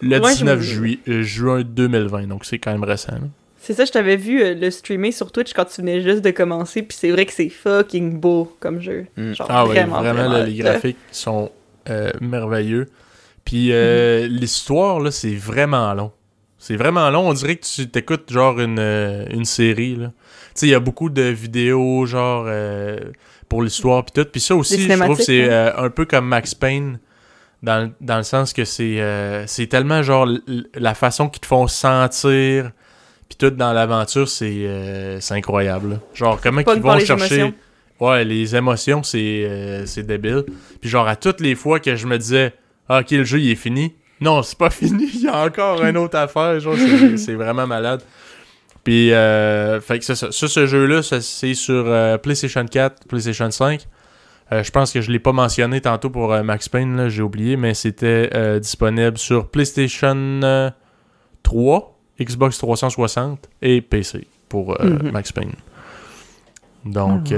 Le 0.03 0.19
ouais, 0.21 0.33
19 0.33 0.61
je- 0.61 0.75
juillet, 0.75 0.99
euh, 1.09 1.23
juin 1.23 1.63
2020, 1.63 2.27
donc 2.27 2.45
c'est 2.45 2.59
quand 2.59 2.73
même 2.73 2.85
récent, 2.85 3.13
là. 3.13 3.29
C'est 3.57 3.73
ça, 3.73 3.87
je 3.87 3.93
t'avais 3.93 4.17
vu 4.17 4.43
euh, 4.43 4.53
le 4.55 4.71
streamer 4.71 5.11
sur 5.11 5.33
Twitch 5.33 5.55
quand 5.55 5.65
tu 5.65 5.81
venais 5.81 6.03
juste 6.03 6.21
de 6.21 6.31
commencer, 6.31 6.83
puis 6.83 6.95
c'est 7.01 7.11
vrai 7.11 7.25
que 7.25 7.33
c'est 7.33 7.49
fucking 7.49 8.19
beau 8.21 8.55
comme 8.61 8.83
jeu. 8.83 9.07
Mm. 9.17 9.33
Genre, 9.33 9.47
Ah 9.49 9.65
oui, 9.65 9.71
vraiment, 9.71 10.01
vraiment, 10.03 10.29
là, 10.29 10.45
les 10.45 10.55
graphiques 10.55 10.99
sont 11.11 11.51
euh, 11.89 12.11
merveilleux. 12.21 12.91
Puis 13.47 13.71
euh, 13.73 14.27
l'histoire, 14.27 15.01
là, 15.01 15.11
c'est 15.11 15.35
vraiment 15.35 15.95
long. 15.95 16.13
C'est 16.67 16.77
vraiment 16.77 17.11
long. 17.11 17.29
On 17.29 17.35
dirait 17.35 17.57
que 17.57 17.67
tu 17.67 17.91
t'écoutes 17.91 18.33
genre 18.33 18.59
une, 18.59 18.79
euh, 18.79 19.27
une 19.31 19.45
série. 19.45 19.99
Tu 19.99 20.09
sais, 20.55 20.67
il 20.67 20.71
y 20.71 20.75
a 20.75 20.81
beaucoup 20.81 21.11
de 21.11 21.21
vidéos, 21.21 22.07
genre, 22.07 22.47
euh, 22.49 22.99
pour 23.51 23.63
l'histoire, 23.63 24.03
puis 24.03 24.13
tout. 24.15 24.27
Puis 24.31 24.41
ça 24.41 24.57
aussi, 24.57 24.81
je 24.81 24.99
trouve 24.99 25.19
que 25.19 25.23
c'est 25.25 25.45
euh, 25.45 25.77
un 25.77 25.91
peu 25.91 26.07
comme 26.07 26.27
Max 26.27 26.55
Payne, 26.55 27.01
dans, 27.63 27.93
dans 28.01 28.17
le 28.17 28.23
sens 28.23 28.55
que 28.55 28.65
c'est 28.65 28.99
c'est 29.47 29.67
tellement, 29.67 30.03
genre, 30.03 30.27
la 30.75 30.95
façon 30.95 31.29
qu'ils 31.29 31.43
te 31.43 31.47
font 31.47 31.67
sentir, 31.67 32.71
puis 33.29 33.37
tout 33.37 33.51
dans 33.51 33.75
l'aventure, 33.75 34.27
c'est 34.27 35.21
incroyable. 35.33 35.91
là. 35.91 35.97
Genre, 36.15 36.41
comment 36.41 36.63
ils 36.63 36.81
vont 36.81 36.99
chercher... 36.99 37.35
émotions. 37.35 37.55
Ouais, 38.01 38.25
les 38.25 38.57
émotions, 38.57 39.03
c'est 39.03 39.83
c'est 39.85 40.07
débile. 40.07 40.45
Puis 40.81 40.89
genre, 40.89 41.09
à 41.09 41.17
toutes 41.17 41.43
les 41.43 41.57
fois 41.57 41.79
que 41.79 41.95
je 41.95 42.07
me 42.07 42.17
disais, 42.17 42.55
ah, 42.89 43.01
ok, 43.01 43.11
le 43.11 43.25
jeu, 43.25 43.39
il 43.39 43.51
est 43.51 43.55
fini. 43.55 43.93
Non, 44.21 44.43
c'est 44.43 44.59
pas 44.59 44.71
fini, 44.81 45.09
il 45.15 45.23
y 45.23 45.29
a 45.29 45.45
encore 45.45 45.83
un 45.83 45.95
autre 45.97 46.17
affaire. 46.19 46.59
C'est- 47.17 47.35
vraiment 47.35 47.67
malade. 47.67 48.03
Puis, 48.85 49.13
euh, 49.13 49.81
fait 49.81 49.99
que 49.99 50.05
c'est 50.05 50.15
ça. 50.15 50.31
Ça, 50.31 50.47
ce 50.49 50.67
jeu-là, 50.67 51.03
c'est 51.03 51.55
sur 51.55 51.85
euh, 51.87 52.19
PlayStation 52.19 52.65
4, 52.67 53.07
PlayStation 53.09 53.51
5. 53.51 53.87
Euh, 54.53 54.63
je 54.63 54.71
pense 54.71 54.93
que 54.93 55.01
je 55.01 55.11
l'ai 55.11 55.19
pas 55.19 55.33
mentionné 55.33 55.81
tantôt 55.81 56.11
pour 56.11 56.29
Max 56.45 56.69
Payne, 56.69 57.09
j'ai 57.09 57.23
oublié, 57.23 57.57
mais 57.57 57.73
c'était 57.73 58.61
disponible 58.61 59.17
sur 59.17 59.49
PlayStation 59.49 60.15
euh, 60.45 60.71
3, 61.43 61.99
Xbox 62.21 62.59
360 62.59 63.49
et 63.63 63.81
PC 63.81 64.27
pour 64.51 64.77
Mhm. 64.83 65.11
Max 65.13 65.33
Payne. 65.33 65.53
Donc, 66.85 67.29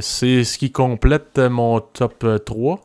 c'est 0.00 0.42
ce 0.42 0.58
qui 0.58 0.72
complète 0.72 1.38
mon 1.38 1.78
top 1.80 2.24
euh, 2.24 2.38
3. 2.38 2.80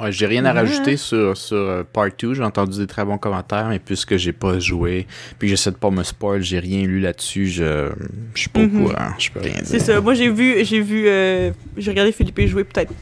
Ouais, 0.00 0.12
j'ai 0.12 0.26
rien 0.26 0.44
à 0.44 0.52
Ouais. 0.52 0.60
rajouter 0.60 0.96
sur, 0.96 1.36
sur 1.36 1.56
euh, 1.56 1.82
Part 1.92 2.08
2. 2.18 2.34
J'ai 2.34 2.42
entendu 2.42 2.78
des 2.78 2.86
très 2.86 3.04
bons 3.04 3.18
commentaires, 3.18 3.66
mais 3.68 3.78
puisque 3.78 4.16
j'ai 4.16 4.32
pas 4.32 4.58
joué, 4.58 5.06
puis 5.38 5.48
j'essaie 5.48 5.70
de 5.72 5.76
pas 5.76 5.90
me 5.90 6.02
spoil, 6.02 6.42
j'ai 6.42 6.58
rien 6.60 6.82
lu 6.86 7.00
là-dessus, 7.00 7.48
je, 7.48 7.90
je 8.34 8.40
suis 8.40 8.48
pas 8.50 8.60
au 8.62 8.68
courant. 8.68 9.10
Je 9.18 9.30
peux 9.30 9.40
rien 9.40 9.54
dire. 9.54 9.62
C'est 9.64 9.80
ça. 9.80 10.00
Moi, 10.00 10.14
j'ai 10.14 10.30
vu, 10.30 10.64
j'ai 10.64 10.80
vu, 10.80 11.04
euh, 11.08 11.50
j'ai 11.76 11.90
regardé 11.90 12.12
Philippe 12.12 12.40
jouer 12.46 12.64
peut-être 12.64 12.92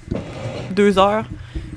deux 0.75 0.99
heures, 0.99 1.25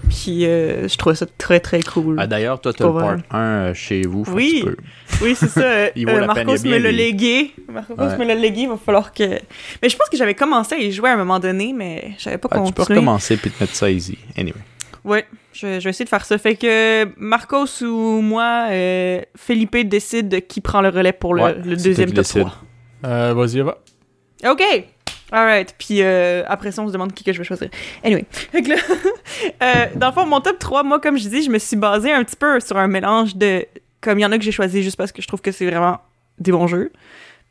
puis 0.09 0.45
euh, 0.45 0.87
je 0.87 0.97
trouvais 0.97 1.15
ça 1.15 1.25
très 1.37 1.59
très 1.59 1.81
cool. 1.81 2.15
Ah, 2.17 2.25
D'ailleurs, 2.27 2.59
toi, 2.61 2.73
t'as 2.73 2.85
Pour 2.85 2.93
le 2.95 2.99
Part 3.01 3.13
vrai. 3.15 3.23
1 3.31 3.37
euh, 3.39 3.73
chez 3.73 4.01
vous. 4.03 4.23
Oui. 4.33 4.63
tu. 4.65 4.75
Oui, 5.23 5.35
c'est 5.35 5.49
ça. 5.49 5.89
Il 5.95 6.07
euh, 6.09 6.25
Marcos 6.25 6.63
me 6.65 6.77
l'a 6.77 6.91
légué. 6.91 7.51
Marcos 7.71 7.93
Ouais. 7.97 8.17
me 8.17 8.25
l'a 8.25 8.35
légué. 8.35 8.61
Il 8.61 8.69
va 8.69 8.77
falloir 8.77 9.13
que. 9.13 9.23
Mais 9.81 9.89
je 9.89 9.97
pense 9.97 10.07
que 10.09 10.17
j'avais 10.17 10.33
commencé 10.33 10.75
à 10.75 10.79
y 10.79 10.91
jouer 10.91 11.09
à 11.09 11.13
un 11.13 11.17
moment 11.17 11.39
donné, 11.39 11.73
mais 11.75 12.11
j'avais 12.19 12.37
pas 12.37 12.47
Ah, 12.51 12.59
tu 12.65 12.71
peux 12.73 12.79
continué. 12.83 12.99
recommencer 12.99 13.37
puis 13.37 13.51
te 13.51 13.61
mettre 13.63 13.75
ça 13.75 13.89
easy. 13.91 14.17
Anyway. 14.37 14.55
Ouais, 15.05 15.25
je, 15.53 15.79
je 15.79 15.83
vais 15.83 15.89
essayer 15.89 16.05
de 16.05 16.09
faire 16.09 16.25
ça. 16.25 16.37
Fait 16.37 16.55
que 16.55 17.07
Marcos 17.17 17.81
ou 17.83 18.21
moi, 18.21 18.67
euh, 18.69 19.21
Felipe 19.35 19.77
décide 19.87 20.29
de 20.29 20.39
qui 20.39 20.61
prend 20.61 20.81
le 20.81 20.89
relais 20.89 21.13
pour 21.13 21.33
le, 21.33 21.43
Ouais, 21.43 21.55
le 21.55 21.75
deuxième 21.75 22.11
toi 22.11 22.23
top 22.23 22.25
qui 22.25 22.33
décide. 22.33 22.41
3. 22.41 22.57
Euh, 23.05 23.33
Vas-y, 23.33 23.61
va. 23.61 23.77
OK! 24.49 24.61
Alright. 25.31 25.75
Puis 25.77 26.01
euh, 26.01 26.43
après 26.47 26.71
ça, 26.71 26.81
on 26.81 26.87
se 26.87 26.93
demande 26.93 27.13
qui 27.13 27.23
que 27.23 27.31
je 27.31 27.37
vais 27.37 27.43
choisir. 27.43 27.69
Anyway. 28.03 28.25
Fait 28.31 28.61
que 28.61 28.69
là, 28.69 28.75
euh, 29.63 29.85
dans 29.95 30.07
le 30.07 30.13
fond, 30.13 30.25
mon 30.25 30.41
top 30.41 30.59
3, 30.59 30.83
moi, 30.83 30.99
comme 30.99 31.17
je 31.17 31.27
dis, 31.29 31.43
je 31.43 31.49
me 31.49 31.59
suis 31.59 31.75
basée 31.75 32.11
un 32.11 32.23
petit 32.23 32.35
peu 32.35 32.59
sur 32.59 32.77
un 32.77 32.87
mélange 32.87 33.35
de. 33.35 33.65
Comme 34.01 34.17
il 34.17 34.21
y 34.21 34.25
en 34.25 34.31
a 34.31 34.37
que 34.37 34.43
j'ai 34.43 34.51
choisi 34.51 34.81
juste 34.81 34.95
parce 34.95 35.11
que 35.11 35.21
je 35.21 35.27
trouve 35.27 35.41
que 35.41 35.51
c'est 35.51 35.65
vraiment 35.65 35.99
des 36.39 36.51
bons 36.51 36.67
jeux. 36.67 36.91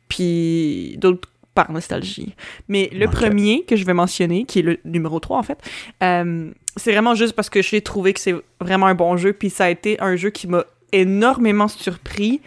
Puis 0.07 0.95
d'autres 0.97 1.29
par 1.59 1.73
nostalgie. 1.73 2.35
Mais 2.69 2.89
le 2.93 3.07
premier 3.07 3.63
que 3.65 3.75
je 3.75 3.83
vais 3.83 3.93
mentionner, 3.93 4.45
qui 4.45 4.59
est 4.59 4.61
le 4.61 4.77
numéro 4.85 5.19
3 5.19 5.37
en 5.39 5.43
fait, 5.43 5.59
euh, 6.01 6.51
c'est 6.77 6.93
vraiment 6.93 7.15
juste 7.15 7.33
parce 7.33 7.49
que 7.49 7.61
j'ai 7.61 7.81
trouvé 7.81 8.13
que 8.13 8.21
c'est 8.21 8.35
vraiment 8.61 8.85
un 8.85 8.95
bon 8.95 9.17
jeu. 9.17 9.33
Puis 9.33 9.49
ça 9.49 9.65
a 9.65 9.69
été 9.69 9.99
un 9.99 10.15
jeu 10.15 10.29
qui 10.29 10.47
m'a 10.47 10.63
énormément 10.93 11.67
surpris. 11.67 12.39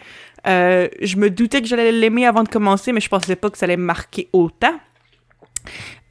Euh, 0.47 0.87
je 0.99 1.17
me 1.17 1.29
doutais 1.29 1.61
que 1.61 1.67
j'allais 1.67 1.91
l'aimer 1.91 2.25
avant 2.25 2.41
de 2.41 2.49
commencer, 2.49 2.91
mais 2.91 3.01
je 3.01 3.07
pensais 3.07 3.35
pas 3.35 3.51
que 3.51 3.57
ça 3.59 3.65
allait 3.65 3.77
me 3.77 3.85
marquer 3.85 4.29
autant. 4.33 4.73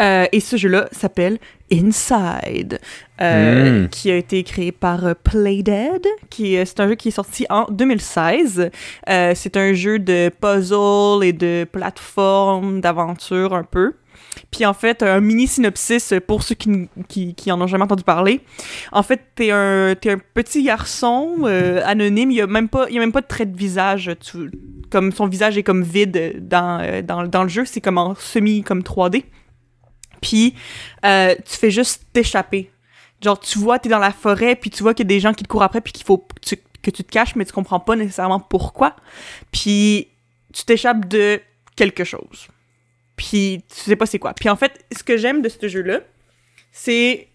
Euh, 0.00 0.26
et 0.32 0.40
ce 0.40 0.56
jeu-là 0.56 0.88
s'appelle 0.92 1.38
Inside, 1.72 2.78
euh, 3.20 3.84
Mm. 3.84 3.88
qui 3.88 4.10
a 4.10 4.16
été 4.16 4.42
créé 4.42 4.72
par 4.72 5.06
euh, 5.06 5.14
Playdead. 5.22 6.06
Qui, 6.30 6.54
est- 6.54 6.64
c'est 6.64 6.80
un 6.80 6.88
jeu 6.88 6.94
qui 6.94 7.08
est 7.08 7.12
sorti 7.12 7.46
en 7.50 7.66
2016. 7.70 8.70
Euh, 9.08 9.32
c'est 9.34 9.56
un 9.56 9.72
jeu 9.72 9.98
de 9.98 10.30
puzzle 10.40 11.24
et 11.24 11.32
de 11.32 11.66
plateforme, 11.70 12.80
d'aventure 12.80 13.54
un 13.54 13.64
peu. 13.64 13.94
Puis 14.50 14.64
en 14.66 14.74
fait, 14.74 15.02
un 15.02 15.20
mini 15.20 15.46
synopsis 15.46 16.14
pour 16.26 16.42
ceux 16.42 16.54
qui, 16.54 16.88
qui, 17.08 17.34
qui 17.34 17.52
en 17.52 17.60
ont 17.60 17.66
jamais 17.66 17.84
entendu 17.84 18.02
parler. 18.02 18.40
En 18.90 19.02
fait, 19.02 19.20
t'es 19.34 19.50
un, 19.50 19.94
t'es 19.98 20.10
un 20.10 20.18
petit 20.34 20.62
garçon 20.64 21.36
euh, 21.44 21.80
anonyme. 21.84 22.30
Il 22.30 22.36
y 22.36 22.40
a 22.40 22.46
même 22.46 22.68
pas, 22.68 22.88
y 22.90 22.96
a 22.96 23.00
même 23.00 23.12
pas 23.12 23.20
de 23.20 23.26
trait 23.26 23.46
de 23.46 23.56
visage. 23.56 24.10
Tu, 24.20 24.50
comme 24.90 25.12
son 25.12 25.26
visage 25.26 25.56
est 25.58 25.62
comme 25.62 25.82
vide 25.82 26.46
dans, 26.48 27.02
dans, 27.04 27.22
dans 27.26 27.42
le 27.42 27.48
jeu, 27.48 27.64
c'est 27.64 27.80
comme 27.80 27.98
en 27.98 28.14
semi 28.14 28.62
comme 28.62 28.80
3D. 28.80 29.24
Puis 30.22 30.54
euh, 31.04 31.34
tu 31.44 31.56
fais 31.58 31.70
juste 31.70 32.06
t'échapper. 32.14 32.70
Genre 33.20 33.38
tu 33.38 33.58
vois, 33.58 33.78
t'es 33.78 33.90
dans 33.90 33.98
la 33.98 34.12
forêt, 34.12 34.56
puis 34.56 34.70
tu 34.70 34.82
vois 34.82 34.94
qu'il 34.94 35.04
y 35.04 35.08
a 35.08 35.12
des 35.14 35.20
gens 35.20 35.34
qui 35.34 35.44
te 35.44 35.48
courent 35.48 35.62
après, 35.62 35.82
puis 35.82 35.92
qu'il 35.92 36.06
faut 36.06 36.18
que 36.18 36.90
tu, 36.90 36.92
te 36.92 37.02
caches, 37.02 37.36
mais 37.36 37.44
tu 37.44 37.52
comprends 37.52 37.80
pas 37.80 37.94
nécessairement 37.94 38.40
pourquoi. 38.40 38.96
Puis 39.50 40.08
tu 40.54 40.64
t'échappes 40.64 41.06
de 41.06 41.40
quelque 41.76 42.04
chose. 42.04 42.48
Puis 43.16 43.62
tu 43.68 43.80
sais 43.82 43.96
pas 43.96 44.06
c'est 44.06 44.18
quoi. 44.18 44.32
Puis 44.32 44.48
en 44.48 44.56
fait, 44.56 44.84
ce 44.96 45.04
que 45.04 45.16
j'aime 45.16 45.42
de 45.42 45.48
ce 45.48 45.68
jeu-là, 45.68 46.00
c'est 46.72 47.28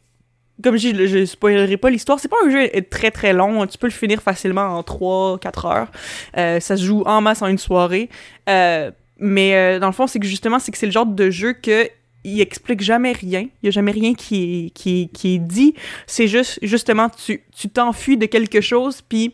comme 0.64 0.76
je 0.76 1.06
je 1.06 1.26
spoilerai 1.26 1.78
pas 1.78 1.92
l'histoire, 1.92 2.20
c'est 2.20 2.28
pas 2.28 2.38
un 2.44 2.50
jeu 2.50 2.70
très 2.90 3.12
très 3.12 3.32
long, 3.32 3.68
tu 3.68 3.78
peux 3.78 3.86
le 3.86 3.94
finir 3.94 4.24
facilement 4.24 4.80
en 4.80 4.82
3-4 4.82 5.68
heures. 5.68 5.92
Euh, 6.36 6.60
ça 6.60 6.76
se 6.76 6.84
joue 6.84 7.04
en 7.06 7.22
masse 7.22 7.44
en 7.44 7.48
une 7.48 7.60
soirée. 7.60 8.10
Euh, 8.50 8.92
mais 9.20 9.80
dans 9.80 9.88
le 9.88 9.94
fond, 9.94 10.08
c'est 10.08 10.20
que 10.20 10.28
justement, 10.28 10.60
c'est 10.60 10.72
que 10.72 10.78
c'est 10.78 10.86
le 10.86 10.92
genre 10.92 11.06
de 11.06 11.30
jeu 11.30 11.54
que 11.54 11.90
il 12.28 12.42
explique 12.42 12.82
jamais 12.82 13.14
rien. 13.14 13.48
Il 13.62 13.66
y 13.66 13.68
a 13.68 13.72
jamais 13.72 13.92
rien 13.92 14.14
qui 14.14 14.66
est, 14.66 14.70
qui 14.72 15.10
qui 15.10 15.36
est 15.36 15.40
dit. 15.40 15.74
C'est 16.06 16.28
juste, 16.28 16.60
justement, 16.62 17.10
tu 17.10 17.70
t'enfuis 17.70 18.18
de 18.18 18.26
quelque 18.26 18.62
chose, 18.62 19.02
puis 19.02 19.34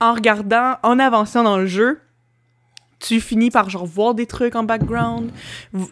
en 0.00 0.14
regardant, 0.14 0.76
en 0.82 0.98
avançant 0.98 1.42
dans 1.42 1.58
le 1.58 1.66
jeu, 1.66 2.00
tu 3.00 3.20
finis 3.20 3.50
par 3.50 3.70
genre 3.70 3.86
voir 3.86 4.14
des 4.14 4.26
trucs 4.26 4.56
en 4.56 4.64
background, 4.64 5.30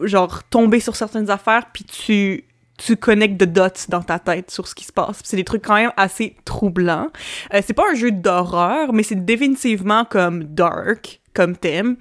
genre 0.00 0.42
tomber 0.44 0.80
sur 0.80 0.96
certaines 0.96 1.30
affaires, 1.30 1.66
puis 1.72 1.84
tu 1.84 2.44
tu 2.78 2.96
connectes 2.96 3.40
de 3.40 3.46
dots 3.46 3.68
dans 3.88 4.02
ta 4.02 4.18
tête 4.18 4.50
sur 4.50 4.68
ce 4.68 4.74
qui 4.74 4.84
se 4.84 4.92
passe. 4.92 5.20
C'est 5.24 5.36
des 5.36 5.44
trucs 5.44 5.64
quand 5.64 5.76
même 5.76 5.92
assez 5.96 6.36
troublants. 6.44 7.08
Euh, 7.54 7.62
c'est 7.66 7.72
pas 7.72 7.84
un 7.90 7.94
jeu 7.94 8.10
d'horreur, 8.10 8.92
mais 8.92 9.02
c'est 9.02 9.24
définitivement 9.24 10.04
comme 10.04 10.44
dark 10.44 11.22
comme 11.36 11.54
thème. 11.56 11.96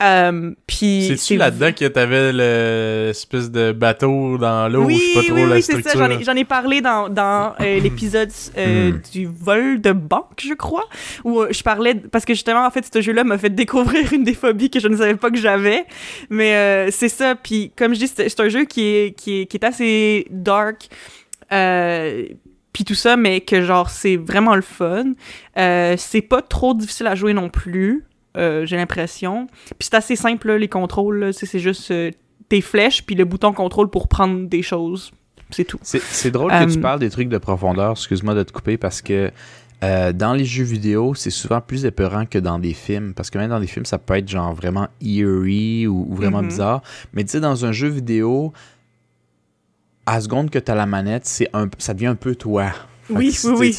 Euh, 0.00 0.52
puis 0.66 1.06
C'est-tu 1.08 1.36
là-dedans 1.36 1.72
que 1.72 1.84
t'avais 1.86 2.32
l'espèce 2.32 3.50
de 3.50 3.72
bateau 3.72 4.38
dans 4.38 4.68
l'eau? 4.68 4.84
oui, 4.84 4.94
je 4.96 5.00
sais 5.00 5.14
pas 5.14 5.22
trop 5.26 5.34
oui, 5.34 5.48
la 5.48 5.54
oui, 5.56 5.62
c'est 5.62 5.72
structure. 5.72 6.00
ça. 6.00 6.20
J'en 6.22 6.34
ai, 6.36 6.44
parlé 6.44 6.80
dans, 6.80 7.08
dans 7.08 7.54
euh, 7.60 7.80
l'épisode 7.80 8.30
euh, 8.56 8.92
Hmm. 8.92 9.00
du 9.12 9.26
vol 9.26 9.80
de 9.80 9.92
banque, 9.92 10.40
je 10.42 10.54
crois, 10.54 10.84
où 11.24 11.42
je 11.50 11.62
parlais 11.62 11.94
parce 11.96 12.24
que 12.24 12.32
justement, 12.34 12.64
en 12.66 12.70
fait, 12.70 12.88
ce 12.92 13.00
jeu-là 13.02 13.24
m'a 13.24 13.36
fait 13.38 13.50
découvrir 13.54 14.12
une 14.12 14.24
des 14.24 14.34
phobies 14.34 14.70
que 14.70 14.80
je 14.80 14.88
ne 14.88 14.96
savais 14.96 15.16
pas 15.16 15.30
que 15.30 15.38
j'avais. 15.38 15.84
Mais 16.30 16.54
euh, 16.54 16.90
c'est 16.90 17.08
ça. 17.10 17.34
Puis 17.34 17.72
comme 17.76 17.92
je 17.94 17.98
dis, 18.00 18.08
c'est 18.08 18.28
c'est 18.28 18.40
un 18.40 18.48
jeu 18.48 18.64
qui 18.64 18.82
est, 18.86 19.16
qui 19.18 19.40
est, 19.42 19.46
qui 19.46 19.56
est 19.56 19.64
assez 19.64 20.26
dark. 20.30 20.88
Euh, 21.52 22.26
puis 22.72 22.84
tout 22.84 22.94
ça, 22.94 23.16
mais 23.16 23.40
que 23.40 23.62
genre 23.62 23.90
c'est 23.90 24.16
vraiment 24.16 24.54
le 24.54 24.62
fun. 24.62 25.14
Euh, 25.58 25.94
c'est 25.98 26.20
pas 26.22 26.42
trop 26.42 26.74
difficile 26.74 27.06
à 27.08 27.14
jouer 27.16 27.32
non 27.34 27.48
plus, 27.48 28.04
euh, 28.38 28.64
j'ai 28.66 28.76
l'impression. 28.76 29.46
Puis 29.78 29.88
c'est 29.90 29.94
assez 29.94 30.16
simple 30.16 30.48
là, 30.48 30.58
les 30.58 30.68
contrôles, 30.68 31.32
c'est 31.34 31.46
c'est 31.46 31.58
juste 31.58 31.90
euh, 31.90 32.10
tes 32.48 32.60
flèches 32.60 33.04
puis 33.04 33.14
le 33.14 33.24
bouton 33.24 33.52
contrôle 33.52 33.90
pour 33.90 34.08
prendre 34.08 34.46
des 34.48 34.62
choses, 34.62 35.12
c'est 35.50 35.64
tout. 35.64 35.78
C'est 35.82 36.00
c'est 36.00 36.30
drôle 36.30 36.50
que 36.52 36.70
tu 36.72 36.78
Euh, 36.78 36.82
parles 36.82 37.00
des 37.00 37.10
trucs 37.10 37.28
de 37.28 37.38
profondeur, 37.38 37.92
excuse-moi 37.92 38.34
de 38.34 38.42
te 38.44 38.52
couper, 38.52 38.76
parce 38.76 39.02
que 39.02 39.30
Euh, 39.84 40.12
dans 40.12 40.32
les 40.32 40.44
jeux 40.44 40.64
vidéo, 40.64 41.14
c'est 41.14 41.30
souvent 41.30 41.60
plus 41.60 41.84
épeurant 41.84 42.26
que 42.26 42.40
dans 42.40 42.58
des 42.58 42.74
films. 42.74 43.14
Parce 43.14 43.30
que 43.30 43.38
même 43.38 43.50
dans 43.50 43.60
des 43.60 43.68
films, 43.68 43.84
ça 43.86 43.96
peut 43.96 44.14
être 44.16 44.28
genre 44.28 44.52
vraiment 44.52 44.88
eerie 45.00 45.86
ou, 45.86 46.04
ou 46.10 46.16
vraiment 46.16 46.42
Mhm. 46.42 46.48
bizarre. 46.48 46.82
Mais 47.12 47.22
tu 47.22 47.30
sais, 47.30 47.38
dans 47.40 47.64
un 47.64 47.70
jeu 47.70 47.86
vidéo, 47.86 48.52
à 50.04 50.14
la 50.16 50.20
seconde 50.22 50.50
que 50.50 50.58
tu 50.58 50.70
as 50.72 50.74
la 50.74 50.86
manette, 50.86 51.26
c'est 51.26 51.48
un, 51.52 51.68
ça 51.78 51.94
devient 51.94 52.06
un 52.08 52.16
peu 52.16 52.34
toi. 52.34 52.72
Oui, 53.10 53.30
oui, 53.58 53.72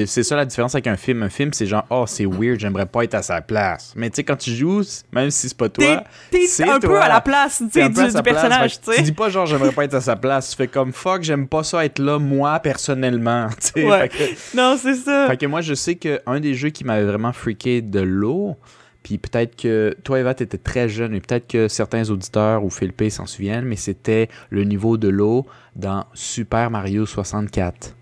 oui, 0.00 0.06
c'est- 0.06 0.22
ça 0.22 0.36
la 0.36 0.44
différence 0.44 0.74
avec 0.74 0.86
un 0.86 0.96
film. 0.96 1.22
Un 1.22 1.28
film, 1.28 1.52
c'est 1.52 1.66
genre, 1.66 1.84
oh, 1.90 2.04
c'est 2.06 2.24
weird, 2.26 2.58
j'aimerais 2.58 2.86
pas 2.86 3.04
être 3.04 3.14
à 3.14 3.22
sa 3.22 3.40
place. 3.40 3.92
Mais 3.96 4.08
tu 4.10 4.16
sais, 4.16 4.24
quand 4.24 4.36
tu 4.36 4.50
joues, 4.52 4.82
même 5.12 5.30
si 5.30 5.48
c'est 5.48 5.56
pas 5.56 5.68
toi, 5.68 6.04
T'es 6.30 6.46
c'est 6.46 6.68
un 6.68 6.80
peu 6.80 6.96
à 7.00 7.08
la 7.08 7.20
place 7.20 7.62
du, 7.62 7.68
du 7.68 8.22
personnage, 8.22 8.80
tu 8.96 9.02
dis 9.02 9.12
pas 9.12 9.28
genre, 9.28 9.46
j'aimerais 9.46 9.72
pas 9.72 9.84
être 9.84 9.94
à 9.94 10.00
sa 10.00 10.16
place. 10.16 10.50
Tu 10.50 10.56
fais 10.56 10.68
comme, 10.68 10.92
fuck, 10.92 11.22
j'aime 11.22 11.46
pas 11.48 11.62
ça 11.62 11.84
être 11.84 11.98
là, 11.98 12.18
moi, 12.18 12.58
personnellement. 12.60 13.48
Ouais. 13.76 14.08
Que- 14.08 14.56
Non, 14.56 14.76
c'est 14.80 14.94
ça. 14.94 15.26
fait 15.28 15.36
que 15.36 15.46
moi, 15.46 15.60
je 15.60 15.74
sais 15.74 15.94
qu'un 15.96 16.40
des 16.40 16.54
jeux 16.54 16.70
qui 16.70 16.84
m'avait 16.84 17.04
vraiment 17.06 17.32
freaké 17.32 17.82
de 17.82 18.00
l'eau, 18.00 18.56
puis 19.02 19.16
peut-être 19.18 19.56
que 19.56 19.96
toi, 20.04 20.20
Eva, 20.20 20.34
t'étais 20.34 20.58
très 20.58 20.88
jeune, 20.88 21.14
et 21.14 21.20
peut-être 21.20 21.46
que 21.48 21.68
certains 21.68 22.08
auditeurs 22.10 22.64
ou 22.64 22.70
Philippe 22.70 23.02
s'en 23.10 23.26
souviennent, 23.26 23.64
mais 23.64 23.76
c'était 23.76 24.28
le 24.50 24.64
niveau 24.64 24.96
de 24.98 25.08
l'eau 25.08 25.46
dans 25.76 26.04
Super 26.14 26.70
Mario 26.70 27.06
64. 27.06 27.94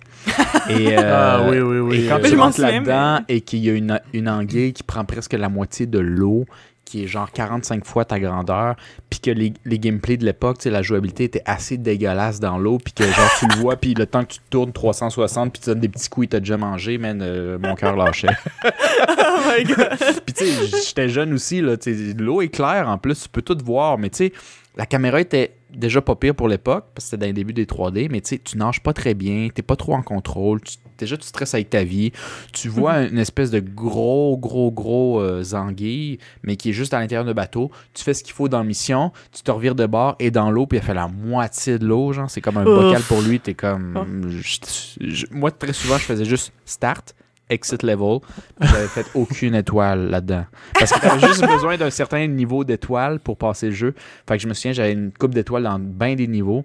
Et, 0.71 0.99
euh, 0.99 1.03
Ah 1.07 1.47
oui, 1.49 1.59
oui, 1.61 1.79
oui. 1.79 2.05
et 2.05 2.09
quand 2.09 2.21
tu 2.21 2.37
rentres 2.37 2.61
là-dedans 2.61 3.21
et 3.29 3.41
qu'il 3.41 3.61
y 3.61 3.71
a 3.71 3.75
une, 3.75 4.01
une 4.13 4.29
anguille 4.29 4.73
qui 4.73 4.83
prend 4.83 5.05
presque 5.05 5.33
la 5.33 5.49
moitié 5.49 5.87
de 5.87 5.99
l'eau, 5.99 6.47
qui 6.89 7.05
est 7.05 7.07
genre 7.07 7.31
45 7.31 7.85
fois 7.85 8.05
ta 8.07 8.19
grandeur, 8.19 8.75
puis 9.11 9.21
que 9.21 9.31
les, 9.31 9.53
les 9.67 9.79
gameplays 9.79 10.17
de 10.17 10.25
l'époque, 10.25 10.59
tu 10.59 10.65
sais, 10.65 10.71
la 10.71 10.81
jouabilité 10.81 11.25
était 11.25 11.43
assez 11.45 11.77
dégueulasse 11.77 12.41
dans 12.41 12.59
l'eau, 12.59 12.79
puis 12.79 12.95
que 12.95 13.05
genre 13.05 13.31
tu 13.39 13.47
le 13.47 13.57
vois, 13.57 13.77
puis 13.77 13.93
le 13.93 14.07
temps 14.07 14.25
que 14.25 14.33
tu 14.33 14.39
te 14.39 14.51
tournes 14.51 14.73
360, 14.73 15.53
puis 15.53 15.61
tu 15.61 15.69
donnes 15.69 15.81
des 15.81 15.89
petits 15.89 16.09
coups, 16.09 16.27
il 16.27 16.29
t'a 16.31 16.41
déjà 16.41 16.57
mangé, 16.57 16.97
man, 16.97 17.21
euh, 17.21 17.59
mon 17.59 17.75
cœur 17.75 17.95
lâchait. 17.95 18.29
oh 18.65 19.39
my 19.47 19.65
god. 19.75 19.99
puis 20.25 20.35
tu 20.35 20.47
sais, 20.47 20.79
j'étais 20.87 21.09
jeune 21.11 21.35
aussi, 21.35 21.61
là, 21.61 21.77
tu 21.77 21.95
sais, 21.95 22.15
l'eau 22.15 22.41
est 22.41 22.49
claire 22.49 22.89
en 22.89 22.97
plus, 22.97 23.23
tu 23.25 23.29
peux 23.29 23.43
tout 23.43 23.59
voir, 23.63 23.99
mais 23.99 24.09
tu 24.09 24.17
sais, 24.17 24.33
la 24.77 24.87
caméra 24.87 25.21
était 25.21 25.58
déjà 25.75 26.01
pas 26.01 26.17
pire 26.17 26.35
pour 26.35 26.49
l'époque, 26.49 26.87
parce 26.95 27.05
que 27.07 27.11
c'était 27.11 27.17
dans 27.19 27.27
les 27.27 27.33
débuts 27.33 27.53
des 27.53 27.67
3D, 27.67 28.09
mais 28.11 28.21
tu 28.21 28.31
sais, 28.31 28.39
tu 28.39 28.57
nages 28.57 28.83
pas 28.83 28.93
très 28.93 29.15
bien, 29.15 29.49
t'es 29.55 29.63
pas 29.63 29.77
trop 29.77 29.95
en 29.95 30.03
contrôle, 30.03 30.61
tu- 30.63 30.77
déjà 30.97 31.17
tu 31.17 31.27
stresses 31.27 31.55
avec 31.55 31.71
ta 31.71 31.85
vie, 31.85 32.13
tu 32.53 32.69
vois 32.69 33.03
une 33.03 33.19
espèce 33.19 33.51
de 33.51 33.61
gros, 33.61 34.37
gros, 34.39 34.71
gros 34.73 35.21
euh, 35.21 35.45
anguille, 35.53 36.19
mais 36.43 36.57
qui 36.57 36.71
est 36.71 36.73
juste 36.73 36.95
à 36.95 37.01
l'intérieur 37.01 37.25
de 37.27 37.33
bateau, 37.33 37.71
tu 37.95 38.03
fais 38.03 38.15
ce 38.15 38.25
qu'il 38.25 38.33
faut 38.33 38.49
dans 38.49 38.59
la 38.59 38.65
mission, 38.65 39.13
tu 39.33 39.43
te 39.43 39.51
revires 39.51 39.75
de 39.75 39.87
bord 39.87 40.17
et 40.19 40.31
dans 40.31 40.51
l'eau, 40.51 40.67
puis 40.67 40.79
elle 40.79 40.85
fait 40.85 40.95
la 40.95 41.09
moitié 41.09 41.79
de 41.79 41.87
l'eau, 41.87 42.13
genre, 42.13 42.31
c'est 42.31 42.41
comme 42.41 42.57
un 42.57 42.67
Ouf. 42.67 42.75
bocal 42.75 43.03
pour 43.03 43.21
lui, 43.21 43.39
t'es 43.39 43.55
comme... 43.55 44.31
je- 44.41 44.59
je- 45.01 45.27
moi, 45.31 45.51
très 45.51 45.73
souvent, 45.73 45.99
je 45.99 46.05
faisais 46.05 46.25
juste 46.25 46.53
start, 46.65 47.15
exit 47.51 47.83
level, 47.83 48.21
j'avais 48.61 48.87
fait 48.87 49.07
aucune 49.15 49.55
étoile 49.55 50.11
là-dedans. 50.11 50.45
Parce 50.79 50.93
que 50.93 51.01
t'avais 51.01 51.27
juste 51.27 51.47
besoin 51.47 51.77
d'un 51.77 51.91
certain 51.91 52.27
niveau 52.27 52.65
d'étoiles 52.65 53.21
pour 53.21 53.37
passer 53.37 53.67
le 53.67 53.73
jeu. 53.73 53.95
Fait 54.29 54.37
que 54.37 54.43
je 54.43 54.49
me 54.49 54.55
souviens, 54.55 54.73
j'avais 54.73 54.93
une 54.93 55.13
coupe 55.13 55.35
d'étoiles 55.35 55.65
dans 55.65 55.79
bien 55.79 56.15
des 56.15 56.27
niveaux. 56.27 56.65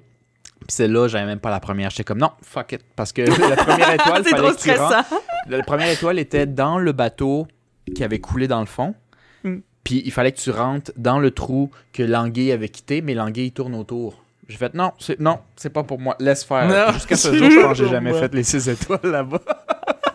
Puis 0.68 0.76
celle-là, 0.76 1.08
j'avais 1.08 1.26
même 1.26 1.40
pas 1.40 1.50
la 1.50 1.60
première. 1.60 1.90
J'étais 1.90 2.04
comme 2.04 2.20
non, 2.20 2.32
fuck 2.42 2.72
it. 2.74 2.82
Parce 2.96 3.12
que 3.12 3.22
la 3.22 3.56
première 3.56 3.94
étoile, 3.94 4.24
c'est 4.24 4.30
fallait 4.30 4.50
trop 4.50 4.58
stressant. 4.58 5.18
La 5.48 5.64
première 5.64 5.90
étoile 5.90 6.20
était 6.20 6.46
dans 6.46 6.78
le 6.78 6.92
bateau 6.92 7.48
qui 7.96 8.04
avait 8.04 8.20
coulé 8.20 8.48
dans 8.48 8.62
le 8.62 8.66
fond. 8.66 8.96
Mm. 9.44 9.58
Puis 9.84 10.02
il 10.06 10.12
fallait 10.12 10.32
que 10.32 10.40
tu 10.40 10.52
rentres 10.52 10.92
dans 10.96 11.20
le 11.20 11.32
trou 11.32 11.70
que 11.92 12.04
l'anguille 12.04 12.52
avait 12.52 12.70
quitté, 12.70 13.02
mais 13.02 13.14
l'anguille 13.14 13.52
tourne 13.52 13.76
autour. 13.76 14.24
J'ai 14.48 14.58
fait 14.58 14.74
non, 14.74 14.92
c'est 15.00 15.20
non, 15.20 15.40
c'est 15.56 15.70
pas 15.70 15.84
pour 15.84 16.00
moi. 16.00 16.16
Laisse 16.20 16.44
faire. 16.44 16.94
Jusqu'à 16.94 17.16
ce 17.16 17.34
jour, 17.34 17.50
je 17.50 17.60
pense 17.60 17.78
que 17.78 17.84
j'ai 17.86 17.90
jamais 17.92 18.14
fait 18.14 18.34
les 18.34 18.44
six 18.44 18.68
étoiles 18.68 19.00
là-bas. 19.04 19.42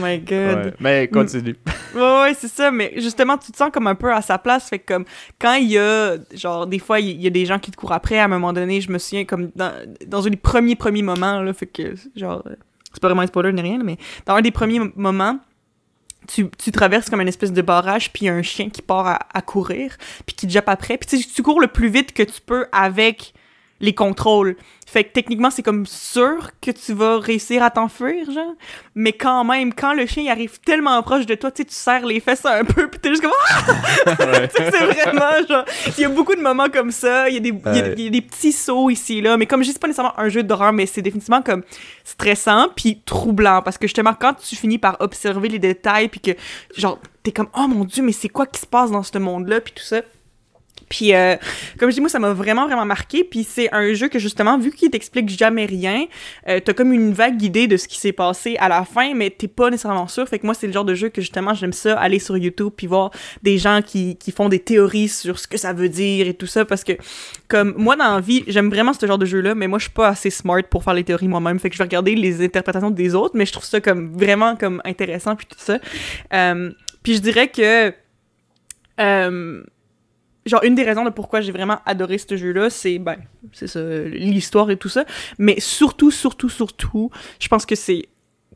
Oh 0.00 0.04
my 0.06 0.18
god. 0.18 0.66
Ouais. 0.66 0.74
Mais 0.80 1.08
continue. 1.08 1.56
Ouais, 1.94 2.00
ouais, 2.00 2.34
c'est 2.38 2.48
ça, 2.48 2.70
mais 2.70 2.92
justement, 2.96 3.36
tu 3.36 3.52
te 3.52 3.56
sens 3.56 3.70
comme 3.72 3.86
un 3.86 3.94
peu 3.94 4.12
à 4.12 4.22
sa 4.22 4.38
place. 4.38 4.68
Fait 4.68 4.78
que 4.78 4.94
comme, 4.94 5.04
quand 5.38 5.54
il 5.54 5.70
y 5.70 5.78
a, 5.78 6.16
genre, 6.34 6.66
des 6.66 6.78
fois, 6.78 7.00
il 7.00 7.20
y 7.20 7.26
a 7.26 7.30
des 7.30 7.46
gens 7.46 7.58
qui 7.58 7.70
te 7.70 7.76
courent 7.76 7.92
après, 7.92 8.18
à 8.18 8.24
un 8.24 8.28
moment 8.28 8.52
donné, 8.52 8.80
je 8.80 8.90
me 8.90 8.98
souviens, 8.98 9.24
comme, 9.24 9.50
dans, 9.56 9.72
dans 10.06 10.26
un 10.26 10.30
des 10.30 10.36
premiers, 10.36 10.76
premiers 10.76 11.02
moments, 11.02 11.42
là, 11.42 11.52
fait 11.52 11.66
que, 11.66 11.94
genre, 12.16 12.44
c'est 12.92 13.00
pas 13.00 13.08
vraiment 13.08 13.22
un 13.22 13.26
spoiler 13.26 13.52
ni 13.52 13.62
rien, 13.62 13.80
mais 13.84 13.96
dans 14.26 14.34
un 14.34 14.42
des 14.42 14.50
premiers 14.50 14.80
moments, 14.96 15.38
tu, 16.28 16.48
tu 16.58 16.70
traverses 16.70 17.10
comme 17.10 17.20
une 17.20 17.28
espèce 17.28 17.52
de 17.52 17.62
barrage, 17.62 18.12
puis 18.12 18.24
il 18.24 18.26
y 18.26 18.28
a 18.28 18.34
un 18.34 18.42
chien 18.42 18.70
qui 18.70 18.82
part 18.82 19.06
à, 19.06 19.18
à 19.32 19.42
courir, 19.42 19.96
puis 20.26 20.36
qui 20.36 20.46
te 20.46 20.52
jappe 20.52 20.68
après. 20.68 20.96
Puis 20.98 21.24
tu 21.24 21.42
cours 21.42 21.60
le 21.60 21.66
plus 21.66 21.88
vite 21.88 22.12
que 22.12 22.22
tu 22.22 22.40
peux 22.40 22.66
avec 22.72 23.32
les 23.80 23.94
contrôles. 23.94 24.56
Fait 24.86 25.04
que 25.04 25.12
techniquement, 25.12 25.50
c'est 25.50 25.62
comme 25.62 25.86
sûr 25.86 26.50
que 26.60 26.70
tu 26.72 26.92
vas 26.92 27.18
réussir 27.18 27.62
à 27.62 27.70
t'enfuir, 27.70 28.30
genre. 28.30 28.54
Mais 28.94 29.12
quand 29.12 29.44
même, 29.44 29.72
quand 29.72 29.94
le 29.94 30.04
chien 30.04 30.24
il 30.24 30.28
arrive 30.28 30.58
tellement 30.60 31.00
proche 31.02 31.26
de 31.26 31.34
toi, 31.36 31.50
tu 31.52 31.62
sais, 31.62 31.68
tu 31.68 31.74
serres 31.74 32.04
les 32.04 32.18
fesses 32.20 32.44
un 32.44 32.64
peu, 32.64 32.88
puis 32.88 32.98
t'es 33.00 33.08
juste 33.10 33.22
comme 33.22 33.30
Ah! 33.48 33.64
C'est 34.56 34.70
vraiment 34.70 35.46
genre. 35.48 35.64
Il 35.96 36.00
y 36.02 36.04
a 36.04 36.08
beaucoup 36.08 36.34
de 36.34 36.40
moments 36.40 36.68
comme 36.68 36.90
ça. 36.90 37.28
Il 37.28 37.34
y 37.34 37.36
a 37.36 37.40
des, 37.40 37.48
il 37.50 37.54
y 37.54 37.80
a- 37.80 37.82
Ouais. 37.84 37.94
il 37.96 38.04
y 38.04 38.06
a 38.08 38.10
des 38.10 38.20
petits 38.22 38.52
sauts 38.52 38.90
ici 38.90 39.18
et 39.18 39.20
là. 39.20 39.36
Mais 39.36 39.46
comme 39.46 39.62
je 39.62 39.68
dis, 39.68 39.72
c'est 39.72 39.80
pas 39.80 39.86
nécessairement 39.86 40.18
un 40.18 40.28
jeu 40.28 40.42
d'horreur, 40.42 40.72
mais 40.72 40.86
c'est 40.86 41.02
définitivement 41.02 41.40
comme 41.42 41.62
stressant 42.04 42.68
puis 42.74 43.00
troublant. 43.04 43.62
Parce 43.62 43.78
que 43.78 43.86
justement, 43.86 44.14
quand 44.18 44.34
tu 44.34 44.56
finis 44.56 44.78
par 44.78 44.96
observer 45.00 45.48
les 45.48 45.58
détails, 45.60 46.08
puis 46.08 46.20
que 46.20 46.32
genre, 46.76 46.98
t'es 47.22 47.32
comme 47.32 47.48
Oh 47.56 47.66
mon 47.68 47.84
dieu, 47.84 48.02
mais 48.02 48.12
c'est 48.12 48.28
quoi 48.28 48.46
qui 48.46 48.60
se 48.60 48.66
passe 48.66 48.90
dans 48.90 49.02
ce 49.04 49.16
monde-là, 49.18 49.60
puis 49.60 49.72
tout 49.74 49.84
ça. 49.84 50.02
Puis, 50.90 51.14
euh, 51.14 51.36
comme 51.78 51.88
je 51.88 51.94
dis, 51.94 52.00
moi, 52.00 52.10
ça 52.10 52.18
m'a 52.18 52.32
vraiment, 52.32 52.66
vraiment 52.66 52.84
marqué. 52.84 53.22
Puis, 53.22 53.44
c'est 53.44 53.72
un 53.72 53.94
jeu 53.94 54.08
que, 54.08 54.18
justement, 54.18 54.58
vu 54.58 54.72
qu'il 54.72 54.90
t'explique 54.90 55.28
jamais 55.30 55.64
rien, 55.64 56.06
euh, 56.48 56.58
t'as 56.58 56.74
comme 56.74 56.92
une 56.92 57.12
vague 57.12 57.40
idée 57.40 57.68
de 57.68 57.76
ce 57.76 57.86
qui 57.86 57.96
s'est 57.96 58.12
passé 58.12 58.56
à 58.58 58.68
la 58.68 58.84
fin, 58.84 59.14
mais 59.14 59.30
t'es 59.30 59.46
pas 59.46 59.70
nécessairement 59.70 60.08
sûr. 60.08 60.28
Fait 60.28 60.40
que 60.40 60.46
moi, 60.46 60.54
c'est 60.54 60.66
le 60.66 60.72
genre 60.72 60.84
de 60.84 60.94
jeu 60.94 61.08
que, 61.08 61.20
justement, 61.20 61.54
j'aime 61.54 61.72
ça, 61.72 61.96
aller 61.96 62.18
sur 62.18 62.36
YouTube 62.36 62.72
puis 62.76 62.88
voir 62.88 63.12
des 63.42 63.56
gens 63.56 63.82
qui, 63.82 64.16
qui 64.16 64.32
font 64.32 64.48
des 64.48 64.58
théories 64.58 65.08
sur 65.08 65.38
ce 65.38 65.46
que 65.46 65.56
ça 65.56 65.72
veut 65.72 65.88
dire 65.88 66.26
et 66.26 66.34
tout 66.34 66.48
ça. 66.48 66.64
Parce 66.64 66.82
que, 66.82 66.94
comme, 67.46 67.72
moi, 67.76 67.94
dans 67.94 68.16
la 68.16 68.20
vie, 68.20 68.42
j'aime 68.48 68.68
vraiment 68.68 68.92
ce 68.92 69.06
genre 69.06 69.18
de 69.18 69.26
jeu-là, 69.26 69.54
mais 69.54 69.68
moi, 69.68 69.78
je 69.78 69.84
suis 69.84 69.92
pas 69.92 70.08
assez 70.08 70.30
smart 70.30 70.64
pour 70.68 70.82
faire 70.82 70.94
les 70.94 71.04
théories 71.04 71.28
moi-même. 71.28 71.60
Fait 71.60 71.70
que 71.70 71.76
je 71.76 71.78
vais 71.78 71.84
regarder 71.84 72.16
les 72.16 72.44
interprétations 72.44 72.90
des 72.90 73.14
autres, 73.14 73.36
mais 73.36 73.46
je 73.46 73.52
trouve 73.52 73.64
ça, 73.64 73.80
comme, 73.80 74.12
vraiment, 74.18 74.56
comme, 74.56 74.82
intéressant 74.84 75.36
puis 75.36 75.46
tout 75.46 75.56
ça. 75.56 75.78
Euh, 76.34 76.72
puis, 77.04 77.14
je 77.14 77.20
dirais 77.20 77.46
que... 77.46 77.94
Euh, 78.98 79.62
genre 80.46 80.62
une 80.64 80.74
des 80.74 80.84
raisons 80.84 81.04
de 81.04 81.10
pourquoi 81.10 81.40
j'ai 81.40 81.52
vraiment 81.52 81.78
adoré 81.86 82.18
ce 82.18 82.36
jeu-là, 82.36 82.70
c'est 82.70 82.98
ben 82.98 83.16
c'est 83.52 83.66
ça 83.66 83.80
l'histoire 83.80 84.70
et 84.70 84.76
tout 84.76 84.88
ça, 84.88 85.04
mais 85.38 85.60
surtout 85.60 86.10
surtout 86.10 86.48
surtout, 86.48 87.10
je 87.38 87.48
pense 87.48 87.66
que 87.66 87.74
c'est 87.74 88.08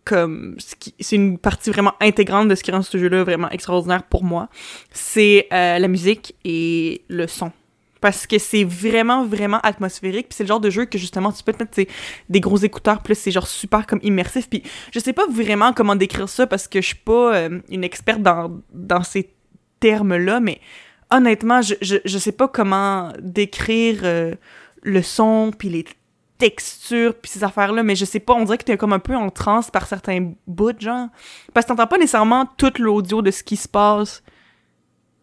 comme 0.05 0.57
c'est 1.01 1.16
une 1.16 1.38
partie 1.38 1.70
vraiment 1.70 1.94
intégrante 2.01 2.49
de 2.49 2.55
ce 2.55 2.62
qui 2.62 2.70
rend 2.70 2.83
ce 2.83 2.99
jeu-là 2.99 3.25
vraiment 3.25 3.51
extraordinaire 3.51 4.03
pour 4.03 4.23
moi, 4.23 4.49
c'est 4.90 5.49
euh, 5.53 5.79
la 5.79 5.88
musique 5.88 6.35
et 6.44 7.03
le 7.09 7.27
son. 7.27 7.53
Parce 8.01 8.27
que 8.27 8.38
c'est 8.38 8.64
vraiment, 8.64 9.25
vraiment 9.25 9.61
atmosphérique. 9.61 10.29
Puis 10.29 10.37
c'est 10.37 10.42
le 10.44 10.49
genre 10.49 10.61
de 10.61 10.68
jeu 10.68 10.85
que 10.85 10.99
justement, 10.99 11.33
tu 11.33 11.42
peux 11.42 11.55
te 11.55 11.62
mettre 11.62 11.90
des 12.29 12.40
gros 12.40 12.59
écouteurs, 12.59 13.03
plus 13.03 13.14
c'est 13.14 13.31
genre 13.31 13.47
super 13.47 13.87
comme 13.87 14.01
immersif. 14.03 14.51
Puis 14.51 14.62
je 14.92 14.99
sais 14.99 15.14
pas 15.14 15.27
vraiment 15.27 15.73
comment 15.73 15.97
décrire 15.97 16.29
ça 16.29 16.47
parce 16.47 16.68
que 16.68 16.83
je 16.83 16.88
suis 16.88 16.97
pas 16.97 17.35
euh, 17.35 17.61
une 17.70 17.83
experte 17.83 18.20
dans, 18.20 18.61
dans 18.75 19.03
ces 19.03 19.31
termes-là, 19.81 20.40
mais 20.40 20.61
honnêtement, 21.16 21.62
je, 21.62 21.74
je, 21.81 21.96
je 22.05 22.18
sais 22.18 22.33
pas 22.33 22.48
comment 22.48 23.12
décrire 23.20 24.00
euh, 24.05 24.35
le 24.83 25.03
son, 25.03 25.53
puis 25.57 25.68
les 25.68 25.85
textures, 26.38 27.14
puis 27.14 27.31
ces 27.31 27.44
affaires-là, 27.44 27.83
mais 27.83 27.94
je 27.96 28.05
sais 28.05 28.18
pas, 28.20 28.35
on 28.35 28.44
dirait 28.44 28.59
que 28.59 28.64
t'es 28.64 28.77
comme 28.77 28.92
un 28.92 28.98
peu 28.98 29.14
en 29.14 29.31
transe 29.31 29.70
par 29.70 29.87
certains 29.87 30.33
bouts, 30.46 30.72
genre. 30.79 31.09
Parce 31.53 31.64
que 31.66 31.68
t'entends 31.70 31.87
pas 31.87 31.98
nécessairement 31.98 32.46
tout 32.59 32.72
l'audio 32.79 33.22
de 33.22 33.31
ce 33.31 33.42
qui 33.42 33.57
se 33.57 33.68
passe 33.68 34.22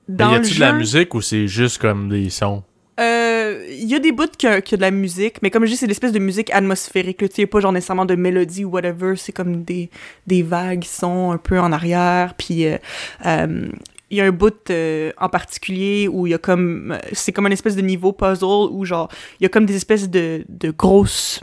Mais 0.08 0.16
dans 0.16 0.30
y 0.30 0.34
le 0.36 0.38
a-tu 0.38 0.50
jeu. 0.50 0.56
de 0.56 0.60
la 0.62 0.74
musique 0.74 1.14
ou 1.14 1.22
c'est 1.22 1.48
juste 1.48 1.78
comme 1.80 2.10
des 2.10 2.30
sons? 2.30 2.64
Euh, 3.00 3.66
Il 3.70 3.90
y 3.90 3.96
a 3.96 4.00
des 4.00 4.12
bouts 4.12 4.28
qui 4.38 4.48
a, 4.48 4.62
qui 4.62 4.76
a 4.76 4.78
de 4.78 4.82
la 4.82 4.92
musique, 4.92 5.42
mais 5.42 5.50
comme 5.50 5.66
je 5.66 5.72
dis, 5.72 5.78
c'est 5.78 5.88
l'espèce 5.88 6.12
de 6.12 6.20
musique 6.20 6.50
atmosphérique. 6.54 7.18
Tu 7.18 7.26
sais, 7.28 7.42
y 7.42 7.46
a 7.46 7.48
pas 7.48 7.60
genre 7.60 7.72
nécessairement 7.72 8.06
de 8.06 8.16
mélodie 8.16 8.64
ou 8.66 8.70
whatever. 8.70 9.16
C'est 9.16 9.32
comme 9.32 9.64
des, 9.64 9.90
des 10.28 10.44
vagues 10.44 10.84
sons 10.86 11.32
un 11.32 11.38
peu 11.38 11.60
en 11.60 11.72
arrière. 11.72 12.36
Puis 12.36 12.66
euh, 12.68 12.78
euh, 13.26 13.70
il 14.12 14.18
y 14.18 14.22
a 14.22 14.26
un 14.26 14.32
bout 14.32 14.70
euh, 14.70 15.12
en 15.18 15.30
particulier 15.30 16.08
où 16.08 16.28
il 16.28 16.32
y 16.32 16.34
a 16.34 16.38
comme... 16.38 16.98
C'est 17.14 17.32
comme 17.32 17.48
une 17.48 17.54
espèce 17.54 17.76
de 17.76 17.82
niveau 17.82 18.12
puzzle 18.12 18.70
où 18.70 18.86
genre, 18.86 19.10
il 19.40 19.44
y 19.44 19.46
a 19.46 19.50
comme 19.50 19.66
des 19.66 19.76
espèces 19.76 20.10
de, 20.10 20.44
de 20.50 20.70
grosses 20.70 21.42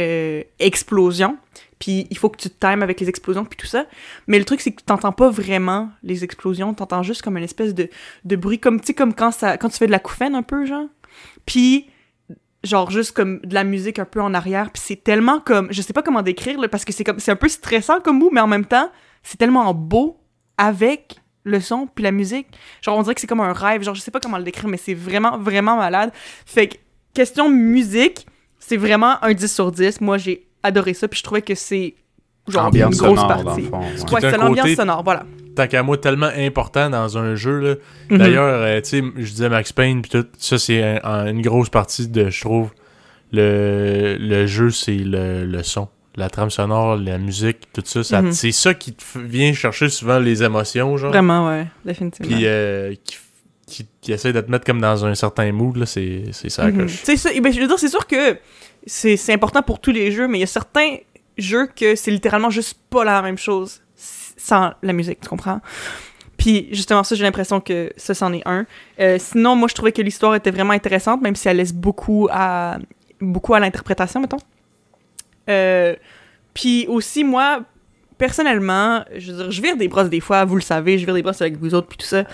euh, 0.00 0.42
explosions. 0.58 1.36
Puis 1.78 2.06
il 2.10 2.16
faut 2.16 2.30
que 2.30 2.38
tu 2.38 2.48
te 2.48 2.66
times 2.66 2.82
avec 2.82 3.00
les 3.00 3.08
explosions 3.08 3.44
puis 3.44 3.58
tout 3.58 3.66
ça. 3.66 3.86
Mais 4.26 4.38
le 4.38 4.46
truc, 4.46 4.62
c'est 4.62 4.70
que 4.72 4.80
tu 4.80 4.84
t'entends 4.84 5.12
pas 5.12 5.30
vraiment 5.30 5.90
les 6.02 6.24
explosions. 6.24 6.72
T'entends 6.72 7.02
juste 7.02 7.20
comme 7.20 7.36
une 7.36 7.44
espèce 7.44 7.74
de, 7.74 7.88
de 8.24 8.36
bruit, 8.36 8.58
comme, 8.58 8.80
tu 8.80 8.88
sais, 8.88 8.94
comme 8.94 9.14
quand, 9.14 9.30
ça, 9.30 9.58
quand 9.58 9.68
tu 9.68 9.76
fais 9.76 9.86
de 9.86 9.92
la 9.92 9.98
couffaine 9.98 10.34
un 10.34 10.42
peu, 10.42 10.64
genre. 10.64 10.86
Puis, 11.44 11.90
genre, 12.64 12.90
juste 12.90 13.12
comme 13.12 13.40
de 13.40 13.54
la 13.54 13.64
musique 13.64 13.98
un 13.98 14.04
peu 14.06 14.22
en 14.22 14.32
arrière. 14.32 14.70
Puis 14.70 14.82
c'est 14.84 15.02
tellement 15.04 15.40
comme... 15.40 15.68
Je 15.70 15.82
sais 15.82 15.92
pas 15.92 16.02
comment 16.02 16.22
décrire, 16.22 16.58
parce 16.70 16.86
que 16.86 16.92
c'est 16.92 17.04
comme 17.04 17.18
c'est 17.18 17.30
un 17.30 17.36
peu 17.36 17.48
stressant 17.48 18.00
comme 18.00 18.18
mot, 18.18 18.30
mais 18.32 18.40
en 18.40 18.46
même 18.46 18.66
temps, 18.66 18.90
c'est 19.22 19.36
tellement 19.36 19.72
beau 19.74 20.18
avec 20.56 21.16
le 21.44 21.60
son 21.60 21.88
puis 21.94 22.04
la 22.04 22.12
musique. 22.12 22.46
Genre, 22.82 22.96
on 22.96 23.02
dirait 23.02 23.14
que 23.14 23.20
c'est 23.20 23.26
comme 23.26 23.40
un 23.40 23.52
rêve. 23.52 23.82
Genre, 23.82 23.94
je 23.94 24.00
sais 24.00 24.10
pas 24.10 24.20
comment 24.20 24.38
le 24.38 24.44
décrire, 24.44 24.68
mais 24.68 24.76
c'est 24.76 24.94
vraiment, 24.94 25.38
vraiment 25.38 25.76
malade. 25.76 26.10
Fait 26.46 26.68
que, 26.68 26.76
question 27.14 27.48
musique, 27.50 28.26
c'est 28.58 28.76
vraiment 28.76 29.22
un 29.24 29.32
10 29.32 29.52
sur 29.52 29.72
10. 29.72 30.00
Moi, 30.00 30.18
j'ai 30.18 30.46
adoré 30.62 30.92
ça, 30.94 31.08
puis 31.08 31.18
je 31.18 31.24
trouvais 31.24 31.42
que 31.42 31.54
c'est 31.54 31.94
genre 32.48 32.66
Ambiance 32.66 32.94
une 32.96 33.02
grosse 33.06 33.20
sonore, 33.20 33.44
partie. 33.44 33.62
fond. 33.62 33.78
ouais. 33.80 34.12
Ouais, 34.12 34.20
c'est 34.20 34.36
l'ambiance 34.36 34.70
sonore, 34.74 35.02
voilà. 35.02 35.24
Tant 35.56 35.66
qu'à 35.66 35.82
moi, 35.82 35.96
tellement 35.98 36.30
important 36.36 36.90
dans 36.90 37.18
un 37.18 37.34
jeu. 37.34 37.58
là. 37.60 37.74
Mhm. 38.10 38.18
D'ailleurs, 38.18 38.60
euh, 38.62 38.80
tu 38.80 38.88
sais, 39.00 39.02
je 39.16 39.30
disais 39.30 39.48
Max 39.48 39.72
Payne, 39.72 40.02
puis 40.02 40.10
tout, 40.10 40.26
ça, 40.38 40.58
c'est 40.58 40.82
un- 40.82 41.00
un- 41.04 41.26
une 41.28 41.42
grosse 41.42 41.68
partie 41.70 42.06
de, 42.08 42.28
je 42.30 42.40
trouve, 42.40 42.70
le, 43.32 44.16
le 44.18 44.46
jeu, 44.46 44.70
c'est 44.70 44.94
le, 44.96 45.44
le 45.44 45.62
son. 45.62 45.88
La 46.16 46.28
trame 46.28 46.50
sonore, 46.50 46.96
la 46.96 47.18
musique, 47.18 47.72
tout 47.72 47.82
ça, 47.84 48.02
ça 48.02 48.20
Mhm. 48.22 48.32
c'est 48.32 48.50
ça 48.52 48.74
qui 48.74 48.92
te 48.94 49.04
vient 49.18 49.52
chercher 49.52 49.88
souvent 49.88 50.18
les 50.18 50.42
émotions, 50.42 50.96
genre. 50.96 51.10
Vraiment, 51.12 51.48
ouais, 51.48 51.66
définitivement. 51.84 52.28
Puis 52.36 52.46
euh, 52.46 52.94
qui, 53.04 53.16
qui, 53.66 53.86
qui 54.00 54.12
essaie 54.12 54.32
de 54.32 54.40
te 54.40 54.50
mettre 54.50 54.64
comme 54.64 54.80
dans 54.80 55.04
un 55.04 55.14
certain 55.14 55.52
mood, 55.52 55.76
là, 55.76 55.86
c'est 55.86 56.24
ça 56.32 56.66
Mhm. 56.66 56.76
que 56.78 56.86
je... 56.88 56.96
C'est 57.04 57.16
ça. 57.16 57.30
eh 57.32 57.40
ben, 57.40 57.52
je 57.52 57.60
veux 57.60 57.66
dire, 57.68 57.78
c'est 57.78 57.88
sûr 57.88 58.06
que 58.06 58.38
c'est 58.86 59.32
important 59.32 59.62
pour 59.62 59.78
tous 59.78 59.92
les 59.92 60.10
jeux, 60.10 60.26
mais 60.26 60.38
il 60.38 60.40
y 60.40 60.44
a 60.44 60.48
certains 60.48 60.96
jeux 61.38 61.68
que 61.74 61.94
c'est 61.94 62.10
littéralement 62.10 62.50
juste 62.50 62.76
pas 62.90 63.04
la 63.04 63.22
même 63.22 63.38
chose 63.38 63.80
sans 63.94 64.72
la 64.82 64.92
musique, 64.92 65.20
tu 65.20 65.28
comprends? 65.28 65.60
Puis 66.36 66.68
justement, 66.72 67.04
ça, 67.04 67.14
j'ai 67.14 67.22
l'impression 67.22 67.60
que 67.60 67.92
ça, 67.96 68.14
c'en 68.14 68.32
est 68.32 68.42
un. 68.46 68.64
Euh, 68.98 69.18
sinon, 69.20 69.54
moi, 69.56 69.68
je 69.68 69.74
trouvais 69.74 69.92
que 69.92 70.00
l'histoire 70.02 70.34
était 70.34 70.50
vraiment 70.50 70.72
intéressante, 70.72 71.20
même 71.20 71.36
si 71.36 71.46
elle 71.48 71.58
laisse 71.58 71.74
beaucoup 71.74 72.28
à, 72.32 72.78
beaucoup 73.20 73.52
à 73.54 73.60
l'interprétation, 73.60 74.20
mettons. 74.20 74.38
Euh, 75.48 75.94
puis 76.54 76.86
aussi, 76.88 77.24
moi, 77.24 77.62
personnellement, 78.18 79.04
je 79.16 79.32
veux 79.32 79.38
dire, 79.38 79.50
je 79.50 79.62
vire 79.62 79.76
des 79.76 79.88
brosses 79.88 80.10
des 80.10 80.20
fois, 80.20 80.44
vous 80.44 80.56
le 80.56 80.60
savez, 80.60 80.98
je 80.98 81.04
vire 81.04 81.14
des 81.14 81.22
brosses 81.22 81.40
avec 81.40 81.56
vous 81.56 81.74
autres, 81.74 81.88
puis 81.88 81.98
tout 81.98 82.06
ça. 82.06 82.24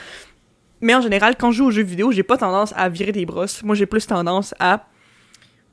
Mais 0.80 0.94
en 0.94 1.00
général, 1.00 1.36
quand 1.36 1.50
je 1.50 1.58
joue 1.58 1.66
aux 1.66 1.70
jeux 1.70 1.82
vidéo, 1.82 2.12
j'ai 2.12 2.22
pas 2.22 2.36
tendance 2.36 2.74
à 2.76 2.88
virer 2.88 3.12
des 3.12 3.24
brosses. 3.24 3.62
Moi, 3.62 3.74
j'ai 3.74 3.86
plus 3.86 4.06
tendance 4.06 4.54
à 4.58 4.86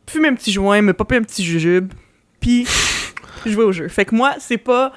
fumer 0.08 0.30
un 0.30 0.36
petit 0.36 0.52
joint, 0.52 0.82
me 0.82 0.94
popper 0.94 1.18
un 1.18 1.22
petit 1.22 1.44
jujube, 1.44 1.94
puis 2.40 2.68
jouer 3.46 3.64
au 3.64 3.72
jeu. 3.72 3.88
Fait 3.88 4.06
que 4.06 4.16
moi, 4.16 4.36
c'est 4.40 4.58
pas 4.58 4.94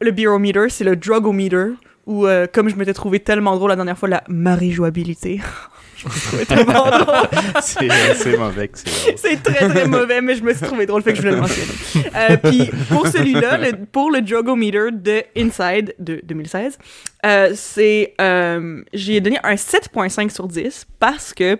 le 0.00 0.10
beerometer, 0.10 0.68
c'est 0.68 0.84
le 0.84 0.96
drugometer, 0.96 1.74
ou 2.06 2.26
euh, 2.26 2.46
comme 2.52 2.68
je 2.68 2.76
m'étais 2.76 2.94
trouvé 2.94 3.20
tellement 3.20 3.56
drôle 3.56 3.70
la 3.70 3.76
dernière 3.76 3.98
fois, 3.98 4.08
la 4.08 4.24
marie-jouabilité. 4.28 5.40
trouvé 6.08 6.44
drôle. 6.44 6.90
C'est 7.60 7.88
c'est 8.14 8.36
mauvais 8.36 8.70
c'est 9.16 9.42
très 9.42 9.68
très 9.68 9.86
mauvais, 9.86 10.20
mais 10.20 10.34
je 10.34 10.42
me 10.42 10.52
suis 10.52 10.64
trouvé 10.66 10.86
drôle, 10.86 11.02
fait 11.02 11.12
que 11.12 11.16
je 11.16 11.22
voulais 11.22 11.34
le 11.34 11.40
mentionner. 11.40 11.72
Euh, 12.16 12.36
Puis 12.36 12.70
pour 12.88 13.06
celui-là, 13.06 13.58
pour 13.92 14.10
le 14.10 14.20
Drogometer 14.20 14.90
de 14.92 15.22
Inside 15.36 15.94
de 15.98 16.20
2016, 16.24 16.78
euh, 17.24 17.52
c'est 17.54 18.14
euh, 18.20 18.82
j'ai 18.92 19.20
donné 19.20 19.38
un 19.42 19.54
7.5 19.54 20.30
sur 20.30 20.46
10 20.46 20.86
parce 20.98 21.32
que 21.32 21.58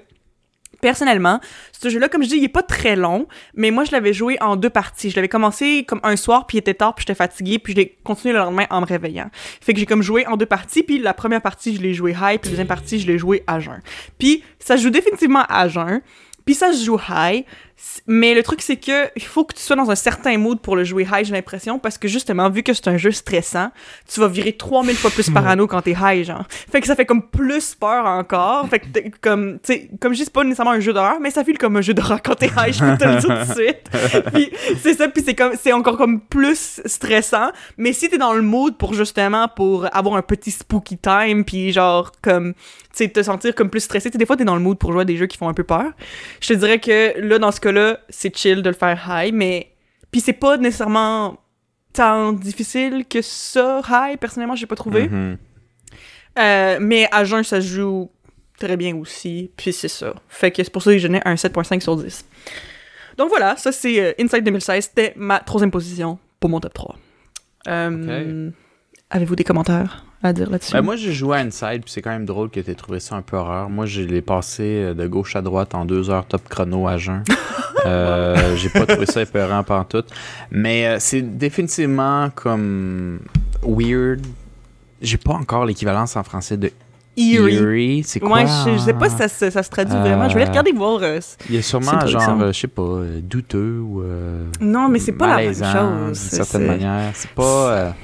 personnellement, 0.84 1.40
ce 1.72 1.88
jeu-là, 1.88 2.10
comme 2.10 2.22
je 2.22 2.28
dis, 2.28 2.36
il 2.36 2.44
est 2.44 2.48
pas 2.48 2.62
très 2.62 2.94
long, 2.94 3.26
mais 3.54 3.70
moi 3.70 3.84
je 3.84 3.92
l'avais 3.92 4.12
joué 4.12 4.36
en 4.42 4.56
deux 4.56 4.68
parties. 4.68 5.08
Je 5.08 5.16
l'avais 5.16 5.30
commencé 5.30 5.84
comme 5.88 6.00
un 6.02 6.14
soir, 6.14 6.46
puis 6.46 6.58
il 6.58 6.60
était 6.60 6.74
tard, 6.74 6.94
puis 6.94 7.04
j'étais 7.08 7.16
fatiguée, 7.16 7.58
puis 7.58 7.72
je 7.72 7.78
l'ai 7.78 7.96
continué 8.04 8.34
le 8.34 8.40
lendemain 8.40 8.66
en 8.68 8.82
me 8.82 8.86
réveillant. 8.86 9.30
Fait 9.32 9.72
que 9.72 9.80
j'ai 9.80 9.86
comme 9.86 10.02
joué 10.02 10.26
en 10.26 10.36
deux 10.36 10.44
parties, 10.44 10.82
puis 10.82 10.98
la 10.98 11.14
première 11.14 11.40
partie 11.40 11.74
je 11.74 11.80
l'ai 11.80 11.94
joué 11.94 12.10
high, 12.10 12.38
puis 12.38 12.48
la 12.48 12.50
deuxième 12.50 12.66
partie 12.66 13.00
je 13.00 13.06
l'ai 13.06 13.16
joué 13.16 13.42
à 13.46 13.60
jeun. 13.60 13.80
Puis 14.18 14.44
ça 14.58 14.76
se 14.76 14.82
joue 14.82 14.90
définitivement 14.90 15.44
à 15.48 15.68
jeun. 15.68 16.02
Puis 16.44 16.54
ça 16.54 16.74
se 16.74 16.84
joue 16.84 17.00
high, 17.08 17.46
mais 18.06 18.34
le 18.34 18.42
truc 18.42 18.62
c'est 18.62 18.76
que 18.76 19.10
il 19.16 19.22
faut 19.22 19.44
que 19.44 19.54
tu 19.54 19.62
sois 19.62 19.76
dans 19.76 19.90
un 19.90 19.94
certain 19.94 20.38
mood 20.38 20.60
pour 20.60 20.76
le 20.76 20.84
jouer 20.84 21.06
high, 21.10 21.24
j'ai 21.24 21.32
l'impression, 21.32 21.78
parce 21.78 21.98
que 21.98 22.08
justement, 22.08 22.48
vu 22.50 22.62
que 22.62 22.72
c'est 22.72 22.88
un 22.88 22.96
jeu 22.96 23.10
stressant, 23.10 23.70
tu 24.12 24.20
vas 24.20 24.28
virer 24.28 24.52
3000 24.52 24.96
fois 24.96 25.10
plus 25.10 25.30
parano 25.30 25.66
quand 25.66 25.82
t'es 25.82 25.96
high, 26.00 26.24
genre. 26.24 26.44
Fait 26.48 26.80
que 26.80 26.86
ça 26.86 26.94
fait 26.94 27.06
comme 27.06 27.22
plus 27.22 27.74
peur 27.74 28.06
encore. 28.06 28.68
Fait 28.68 28.80
que 28.80 28.86
comme, 29.20 29.58
tu 29.62 29.72
sais, 29.72 29.90
comme 30.00 30.12
je 30.12 30.18
dis, 30.18 30.24
c'est 30.24 30.32
pas 30.32 30.44
nécessairement 30.44 30.72
un 30.72 30.80
jeu 30.80 30.92
d'horreur, 30.92 31.18
mais 31.20 31.30
ça 31.30 31.44
file 31.44 31.58
comme 31.58 31.76
un 31.76 31.80
jeu 31.80 31.94
d'horreur 31.94 32.22
quand 32.22 32.34
t'es 32.34 32.50
high, 32.56 32.72
je 32.72 32.80
peux 32.80 32.96
te 32.96 33.04
le 33.04 33.20
dire 33.20 33.44
tout 33.44 33.52
de 33.52 33.54
suite. 33.54 34.24
puis 34.32 34.50
c'est 34.82 34.94
ça, 34.94 35.08
puis 35.08 35.22
c'est 35.24 35.34
comme, 35.34 35.52
c'est 35.60 35.72
encore 35.72 35.96
comme 35.96 36.20
plus 36.20 36.80
stressant, 36.84 37.50
mais 37.76 37.92
si 37.92 38.08
t'es 38.08 38.18
dans 38.18 38.32
le 38.32 38.42
mood 38.42 38.76
pour 38.76 38.94
justement, 38.94 39.48
pour 39.48 39.86
avoir 39.94 40.16
un 40.16 40.22
petit 40.22 40.50
spooky 40.50 40.98
time, 40.98 41.44
puis 41.44 41.72
genre, 41.72 42.12
comme, 42.22 42.54
tu 42.54 42.60
sais, 42.92 43.08
te 43.08 43.22
sentir 43.22 43.54
comme 43.54 43.70
plus 43.70 43.80
stressé, 43.80 44.10
tu 44.10 44.14
sais, 44.14 44.18
des 44.18 44.26
fois 44.26 44.36
t'es 44.36 44.44
dans 44.44 44.54
le 44.54 44.62
mood 44.62 44.78
pour 44.78 44.92
jouer 44.92 45.02
à 45.02 45.04
des 45.04 45.16
jeux 45.16 45.26
qui 45.26 45.36
font 45.36 45.48
un 45.48 45.54
peu 45.54 45.64
peur. 45.64 45.92
Je 46.40 46.48
te 46.48 46.52
dirais 46.54 46.78
que 46.78 47.18
là, 47.20 47.38
dans 47.38 47.50
ce 47.50 47.60
cas-là, 47.64 47.98
c'est 48.08 48.36
chill 48.36 48.62
de 48.62 48.68
le 48.68 48.74
faire 48.74 49.00
high, 49.08 49.34
mais. 49.34 49.70
Puis 50.10 50.20
c'est 50.20 50.32
pas 50.32 50.56
nécessairement 50.56 51.38
tant 51.92 52.32
difficile 52.32 53.04
que 53.08 53.22
ça, 53.22 53.80
high, 53.88 54.18
personnellement, 54.18 54.54
j'ai 54.54 54.66
pas 54.66 54.76
trouvé. 54.76 55.08
Mhm. 55.08 55.38
Euh, 56.38 56.78
mais 56.80 57.08
à 57.10 57.24
jeun, 57.24 57.42
ça 57.44 57.60
joue 57.60 58.10
très 58.58 58.76
bien 58.76 58.96
aussi, 58.96 59.50
puis 59.56 59.72
c'est 59.72 59.88
ça. 59.88 60.14
Fait 60.28 60.50
que 60.50 60.62
c'est 60.62 60.72
pour 60.72 60.82
ça 60.82 60.92
que 60.92 60.98
je 60.98 61.06
donnais 61.06 61.22
un 61.24 61.34
7.5 61.34 61.80
sur 61.80 61.96
10. 61.96 62.24
Donc 63.16 63.28
voilà, 63.28 63.56
ça 63.56 63.72
c'est 63.72 64.00
euh, 64.00 64.12
Inside 64.18 64.42
2016, 64.44 64.84
c'était 64.84 65.12
ma 65.16 65.38
troisième 65.38 65.70
position 65.70 66.18
pour 66.40 66.50
mon 66.50 66.60
top 66.60 66.74
3. 66.74 66.98
Euh, 67.68 68.50
Avez-vous 69.10 69.36
des 69.36 69.44
commentaires? 69.44 70.04
À 70.28 70.32
dire 70.32 70.50
là-dessus? 70.50 70.72
Ben, 70.72 70.82
moi, 70.82 70.96
j'ai 70.96 71.12
joué 71.12 71.36
à 71.38 71.40
Inside, 71.40 71.82
puis 71.82 71.92
c'est 71.92 72.02
quand 72.02 72.10
même 72.10 72.24
drôle 72.26 72.50
que 72.50 72.60
tu 72.60 72.70
aies 72.70 72.74
trouvé 72.74 73.00
ça 73.00 73.16
un 73.16 73.22
peu 73.22 73.36
horreur. 73.36 73.68
Moi, 73.70 73.86
je 73.86 74.02
l'ai 74.02 74.22
passé 74.22 74.62
euh, 74.64 74.94
de 74.94 75.06
gauche 75.06 75.36
à 75.36 75.42
droite 75.42 75.74
en 75.74 75.84
deux 75.84 76.10
heures 76.10 76.26
top 76.26 76.48
chrono 76.48 76.86
à 76.88 76.96
jeun. 76.96 77.22
Euh, 77.86 78.56
j'ai 78.56 78.70
pas 78.70 78.86
trouvé 78.86 79.04
ça 79.04 79.20
épeurant 79.20 79.62
pantoute. 79.62 80.06
Mais 80.50 80.86
euh, 80.86 80.96
c'est 81.00 81.20
définitivement 81.20 82.30
comme 82.34 83.18
weird. 83.62 84.20
J'ai 85.02 85.18
pas 85.18 85.34
encore 85.34 85.66
l'équivalence 85.66 86.16
en 86.16 86.22
français 86.22 86.56
de 86.56 86.70
Eerie. 87.16 87.54
eerie. 87.56 88.02
C'est 88.06 88.20
quoi? 88.20 88.38
Ouais, 88.38 88.46
je, 88.46 88.72
je 88.72 88.78
sais 88.78 88.94
pas 88.94 89.10
si 89.10 89.16
ça, 89.18 89.28
se- 89.28 89.50
ça 89.50 89.62
se 89.62 89.68
traduit 89.68 89.94
vraiment. 89.98 90.30
Je 90.30 90.34
vais 90.34 90.44
Euh, 90.44 90.48
regarder 90.48 90.72
voir. 90.72 91.00
euh, 91.02 91.20
Il 91.50 91.56
y 91.56 91.58
a 91.58 91.62
sûrement 91.62 91.92
une 92.00 92.06
genre, 92.08 92.38
je 92.52 92.58
sais 92.58 92.68
pas, 92.68 93.00
douteux 93.22 93.80
ou. 93.80 94.00
euh, 94.02 94.46
Non, 94.62 94.88
mais 94.88 94.98
c'est 94.98 95.12
pas 95.12 95.26
la 95.26 95.36
même 95.36 95.52
chose. 95.54 96.06
D'une 96.06 96.14
certaine 96.14 96.66
manière. 96.66 97.10
C'est 97.12 97.30
pas. 97.32 97.94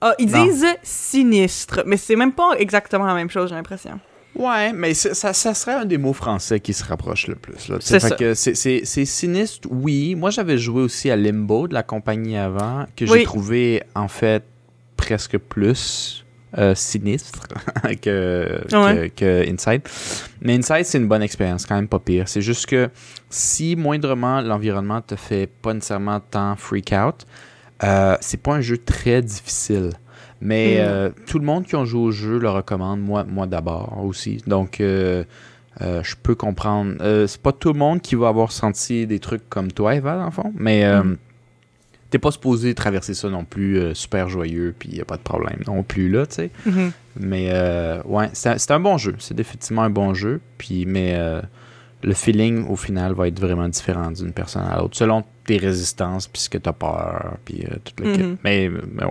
Ah, 0.00 0.14
ils 0.18 0.30
Non. 0.30 0.44
disent 0.44 0.66
sinistre, 0.82 1.82
mais 1.86 1.96
c'est 1.96 2.16
même 2.16 2.32
pas 2.32 2.52
exactement 2.58 3.04
la 3.06 3.14
même 3.14 3.30
chose, 3.30 3.50
j'ai 3.50 3.54
l'impression. 3.56 3.98
Ouais, 4.36 4.72
mais 4.72 4.94
ça, 4.94 5.32
ça 5.32 5.54
serait 5.54 5.74
un 5.74 5.84
des 5.84 5.96
mots 5.98 6.12
français 6.12 6.58
qui 6.58 6.72
se 6.72 6.82
rapproche 6.84 7.28
le 7.28 7.36
plus. 7.36 7.68
là. 7.68 7.76
C'est 7.80 8.00
fait 8.00 8.16
que 8.16 8.34
sinistre, 8.34 9.68
oui. 9.70 10.14
Moi, 10.16 10.30
j'avais 10.30 10.58
joué 10.58 10.82
aussi 10.82 11.08
à 11.10 11.16
Limbo 11.16 11.68
de 11.68 11.74
la 11.74 11.84
compagnie 11.84 12.36
avant, 12.36 12.86
que 12.96 13.04
Oui. 13.04 13.18
j'ai 13.20 13.24
trouvé 13.24 13.82
en 13.94 14.08
fait 14.08 14.42
presque 14.96 15.38
plus 15.38 16.24
euh, 16.58 16.74
sinistre 16.74 17.46
que, 18.02 18.60
Ouais. 18.72 19.10
que, 19.16 19.42
que 19.44 19.50
Inside. 19.52 19.82
Mais 20.40 20.54
Inside, 20.56 20.84
c'est 20.84 20.98
une 20.98 21.08
bonne 21.08 21.22
expérience, 21.22 21.64
quand 21.66 21.76
même 21.76 21.88
pas 21.88 22.00
pire. 22.00 22.28
C'est 22.28 22.42
juste 22.42 22.66
que 22.66 22.90
si 23.30 23.76
moindrement 23.76 24.40
l'environnement 24.40 25.00
te 25.00 25.14
fait 25.16 25.46
pas 25.48 25.74
nécessairement 25.74 26.18
tant 26.18 26.56
freak 26.56 26.92
out, 26.92 27.24
euh, 27.82 28.16
c'est 28.20 28.40
pas 28.40 28.54
un 28.54 28.60
jeu 28.60 28.78
très 28.78 29.22
difficile. 29.22 29.90
Mais 30.40 30.76
Mm. 30.76 30.78
euh, 30.80 31.10
tout 31.26 31.38
le 31.38 31.44
monde 31.46 31.64
qui 31.64 31.74
a 31.76 31.84
joué 31.84 32.00
au 32.00 32.10
jeu 32.10 32.38
le 32.38 32.50
recommande, 32.50 33.00
moi, 33.00 33.24
moi 33.24 33.46
d'abord 33.46 33.98
aussi. 34.04 34.42
Donc, 34.46 34.80
euh, 34.80 35.24
je 35.80 36.14
peux 36.22 36.34
comprendre. 36.34 36.94
C'est 37.26 37.40
pas 37.40 37.52
tout 37.52 37.72
le 37.72 37.78
monde 37.78 38.00
qui 38.00 38.14
va 38.14 38.28
avoir 38.28 38.52
senti 38.52 39.06
des 39.06 39.18
trucs 39.18 39.48
comme 39.48 39.72
toi, 39.72 39.94
Eva, 39.94 40.16
dans 40.18 40.26
le 40.26 40.30
fond. 40.30 40.52
Mais 40.56 40.84
Mm. 41.02 41.16
t'es 42.10 42.18
pas 42.18 42.30
supposé 42.30 42.74
traverser 42.74 43.14
ça 43.14 43.28
non 43.30 43.44
plus 43.44 43.94
super 43.94 44.28
joyeux, 44.28 44.74
puis 44.78 44.90
y 44.90 45.00
a 45.00 45.04
pas 45.04 45.16
de 45.16 45.22
problème 45.22 45.60
non 45.66 45.82
plus, 45.82 46.08
là, 46.10 46.26
tu 46.26 46.34
sais. 46.36 46.50
Mhm. 46.66 46.92
Mais 47.18 47.48
euh, 47.52 48.02
ouais, 48.04 48.28
c'est 48.34 48.70
un, 48.70 48.80
bon 48.80 48.98
jeu. 48.98 49.14
C'est 49.18 49.34
définitivement 49.34 49.82
un 49.82 49.90
bon 49.90 50.14
jeu. 50.14 50.40
Puis, 50.58 50.84
mais 50.86 51.16
le 52.04 52.14
feeling, 52.14 52.66
au 52.68 52.76
final, 52.76 53.14
va 53.14 53.28
être 53.28 53.40
vraiment 53.40 53.68
différent 53.68 54.10
d'une 54.10 54.32
personne 54.32 54.62
à 54.70 54.78
l'autre, 54.78 54.96
selon 54.96 55.24
tes 55.46 55.56
résistances, 55.56 56.26
puis 56.28 56.42
ce 56.42 56.50
que 56.50 56.58
t'as 56.58 56.72
peur, 56.72 57.36
puis 57.44 57.64
euh, 57.70 57.76
tout 57.84 57.92
le 58.04 58.12
kit. 58.12 58.22
Mhm. 58.22 58.36
Mais, 58.44 58.68
mais 58.92 59.04
ouais. 59.04 59.10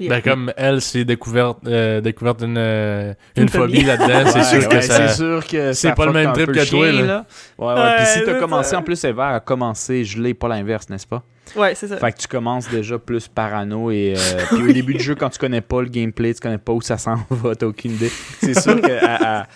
Yeah. 0.00 0.10
Ben, 0.10 0.22
comme 0.22 0.52
elle 0.56 0.80
s'est 0.80 1.04
découverte, 1.04 1.58
euh, 1.66 2.00
découverte 2.00 2.40
une, 2.42 2.56
une, 2.56 3.16
Une 3.36 3.48
phobie 3.48 3.78
phobie. 3.78 3.84
là-dedans, 3.84 4.30
c'est 4.30 4.38
Ouais, 4.38 4.60
sûr 4.60 4.68
que 4.68 4.74
ouais, 4.76 4.82
ça... 4.82 5.08
c'est 5.08 5.14
sûr 5.16 5.44
que 5.44 5.72
c'est 5.72 5.92
pas 5.92 6.06
le 6.06 6.12
même 6.12 6.32
trip 6.32 6.52
que 6.52 6.70
toi, 6.70 6.92
là. 6.92 7.26
Ouais, 7.58 7.66
ouais. 7.66 7.74
Ouais, 7.74 7.96
Puis 7.96 8.06
si 8.06 8.20
t'as 8.24 8.34
ça. 8.34 8.38
commencé, 8.38 8.76
en 8.76 8.82
plus, 8.84 9.02
Eva 9.02 9.28
a 9.30 9.40
commencé 9.40 10.04
gelé, 10.04 10.34
pas 10.34 10.46
l'inverse, 10.46 10.88
n'est-ce 10.88 11.06
pas? 11.06 11.24
Ouais, 11.56 11.74
c'est 11.74 11.88
ça. 11.88 11.96
Fait 11.96 12.12
que 12.12 12.18
tu 12.18 12.28
commences 12.28 12.68
déjà 12.70 12.96
plus 12.98 13.26
parano 13.26 13.90
et 13.90 14.14
euh, 14.16 14.44
puis 14.54 14.62
au 14.62 14.72
début 14.72 14.94
du 14.94 15.02
jeu, 15.02 15.16
quand 15.16 15.30
tu 15.30 15.38
connais 15.40 15.62
pas 15.62 15.82
le 15.82 15.88
gameplay, 15.88 16.32
tu 16.32 16.40
connais 16.40 16.58
pas 16.58 16.72
où 16.74 16.80
ça 16.80 16.96
s'en 16.96 17.16
va, 17.30 17.56
t'as 17.56 17.66
aucune 17.66 17.92
idée. 17.92 18.12
C'est 18.40 18.56
sûr 18.60 18.80
que 18.80 19.04
à- 19.04 19.46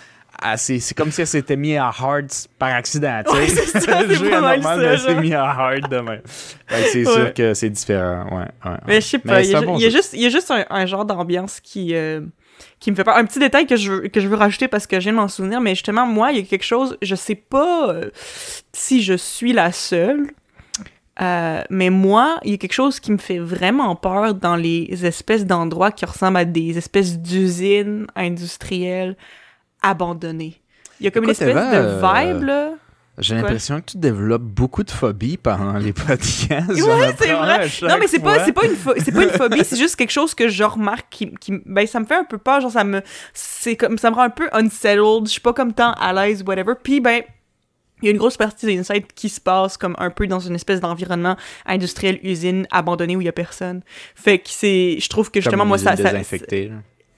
c'est 0.57 0.80
c'est 0.80 0.95
comme 0.95 1.11
si 1.12 1.20
elle 1.20 1.26
s'était 1.26 1.57
mis 1.57 1.76
à 1.76 1.86
hard 1.88 2.26
par 2.59 2.74
accident. 2.74 3.22
Ouais, 3.32 3.47
c'est 3.49 3.80
ça, 3.80 4.03
le 4.03 4.14
jeu 4.14 4.26
est 4.26 4.30
normal, 4.30 4.61
mais 4.78 4.84
elle 4.84 4.99
s'est 4.99 5.14
mis 5.20 5.34
à 5.34 5.45
hard 5.45 5.88
demain. 5.90 6.18
Fait 6.66 6.82
que 6.82 6.88
c'est 6.90 7.07
Ouais. 7.07 7.14
sûr 7.14 7.34
que 7.34 7.55
c'est 7.55 7.70
différent, 7.70 8.26
ouais. 8.38 8.70
Mais 8.86 9.01
je 9.01 9.07
sais 9.07 9.18
pas, 9.18 9.43
il 9.43 9.51
y, 9.51 9.55
a 9.55 9.61
bon 9.61 9.78
y 9.78 9.84
a 9.86 9.90
juste, 9.90 10.12
il 10.14 10.20
y 10.20 10.26
a 10.26 10.30
juste 10.30 10.51
un, 10.51 10.64
un 10.70 10.86
genre 10.86 11.05
d'ambiance 11.05 11.61
qui, 11.61 11.95
euh, 11.95 12.20
qui 12.80 12.90
me 12.90 12.97
fait 12.97 13.05
peur. 13.05 13.16
Un 13.16 13.24
petit 13.24 13.38
détail 13.38 13.66
que 13.66 13.76
je, 13.76 13.90
veux- 13.93 14.09
que 14.09 14.20
je 14.20 14.28
veux 14.28 14.36
rajouter 14.36 14.68
parce 14.68 14.86
que 14.86 14.97
je 14.99 15.05
viens 15.05 15.12
de 15.12 15.18
m'en 15.18 15.28
souvenir, 15.28 15.61
mais 15.61 15.70
justement, 15.74 16.07
moi, 16.07 16.32
il 16.32 16.38
y 16.38 16.40
a 16.40 16.45
quelque 16.45 16.64
chose, 16.64 16.97
je 17.03 17.14
sais 17.14 17.34
pas 17.34 17.90
euh, 17.90 18.11
si 18.72 19.03
je 19.03 19.14
suis 19.14 19.53
la 19.53 19.70
seule, 19.72 20.26
euh, 21.20 21.62
mais 21.68 21.90
moi, 21.90 22.38
il 22.43 22.53
y 22.53 22.55
a 22.55 22.57
quelque 22.57 22.72
chose 22.72 22.99
qui 22.99 23.12
me 23.12 23.18
fait 23.18 23.38
vraiment 23.38 23.95
peur 23.97 24.34
dans 24.34 24.57
les 24.57 25.05
espèces 25.05 25.45
d'endroits 25.45 25.90
qui 25.93 26.07
ressemblent 26.07 26.38
à 26.38 26.45
des 26.47 26.78
espèces 26.78 27.18
d'usines 27.18 28.07
industrielles 28.16 29.16
abandonnées. 29.83 30.61
Il 31.01 31.05
y 31.05 31.07
a 31.09 31.11
comme 31.11 31.24
une 31.24 31.30
espèce 31.30 31.49
Eva, 31.49 31.83
de 31.83 32.35
vibe, 32.35 32.45
là. 32.45 32.72
J'ai 33.18 33.35
l'impression 33.35 33.80
que 33.80 33.91
tu 33.93 33.99
développes 33.99 34.43
beaucoup 34.43 34.83
de 34.83 34.91
phobies 34.91 35.37
pendant 35.37 35.76
les 35.76 35.93
podcasts. 35.93 36.70
Ouais, 36.70 37.14
c'est 37.18 37.33
vrai. 37.33 37.68
Non, 37.83 37.97
mais 38.01 38.07
c'est 38.07 38.20
pas, 38.20 38.45
c'est 38.45 38.53
pas 38.53 38.64
une, 38.64 38.76
c'est 39.05 39.12
pas 39.12 39.24
une 39.24 39.30
phobie, 39.30 39.64
c'est 39.64 39.76
juste 39.76 39.97
quelque 39.97 40.11
chose 40.11 40.35
que 40.35 40.49
je 40.49 40.64
remarque 40.64 41.07
qui, 41.11 41.35
qui, 41.35 41.61
ben, 41.66 41.87
ça 41.87 42.01
me 42.01 42.07
fait 42.07 42.16
un 42.16 42.24
peu 42.24 42.39
peur, 42.39 42.62
genre, 42.62 42.70
ça 42.70 42.85
me, 42.85 43.03
c'est 43.35 43.76
comme, 43.76 43.99
ça 43.99 44.11
me 44.11 44.16
rend 44.16 44.22
un 44.22 44.30
peu 44.30 44.49
unsettled, 44.53 45.26
je 45.26 45.33
suis 45.33 45.41
pas 45.41 45.53
comme 45.53 45.74
tant 45.74 45.93
à 45.93 46.12
l'aise, 46.14 46.43
whatever. 46.47 46.72
Puis, 46.83 47.01
ben, 47.01 47.22
il 48.01 48.07
y 48.07 48.09
a 48.09 48.12
une 48.12 48.18
grosse 48.18 48.37
partie 48.37 48.66
des 48.66 48.78
insights 48.78 49.12
qui 49.14 49.28
se 49.28 49.41
passe 49.41 49.76
comme 49.76 49.95
un 49.99 50.11
peu 50.11 50.26
dans 50.26 50.41
une 50.41 50.55
espèce 50.55 50.80
d'environnement 50.80 51.37
industriel, 51.66 52.18
usine, 52.22 52.66
abandonné 52.70 53.14
où 53.14 53.20
il 53.20 53.24
y 53.24 53.28
a 53.28 53.33
personne. 53.33 53.83
Fait 54.14 54.39
que 54.39 54.49
c'est, 54.49 54.99
je 54.99 55.09
trouve 55.09 55.30
que 55.30 55.41
justement, 55.41 55.64
moi, 55.64 55.78
ça, 55.78 55.97
ça, 55.97 56.11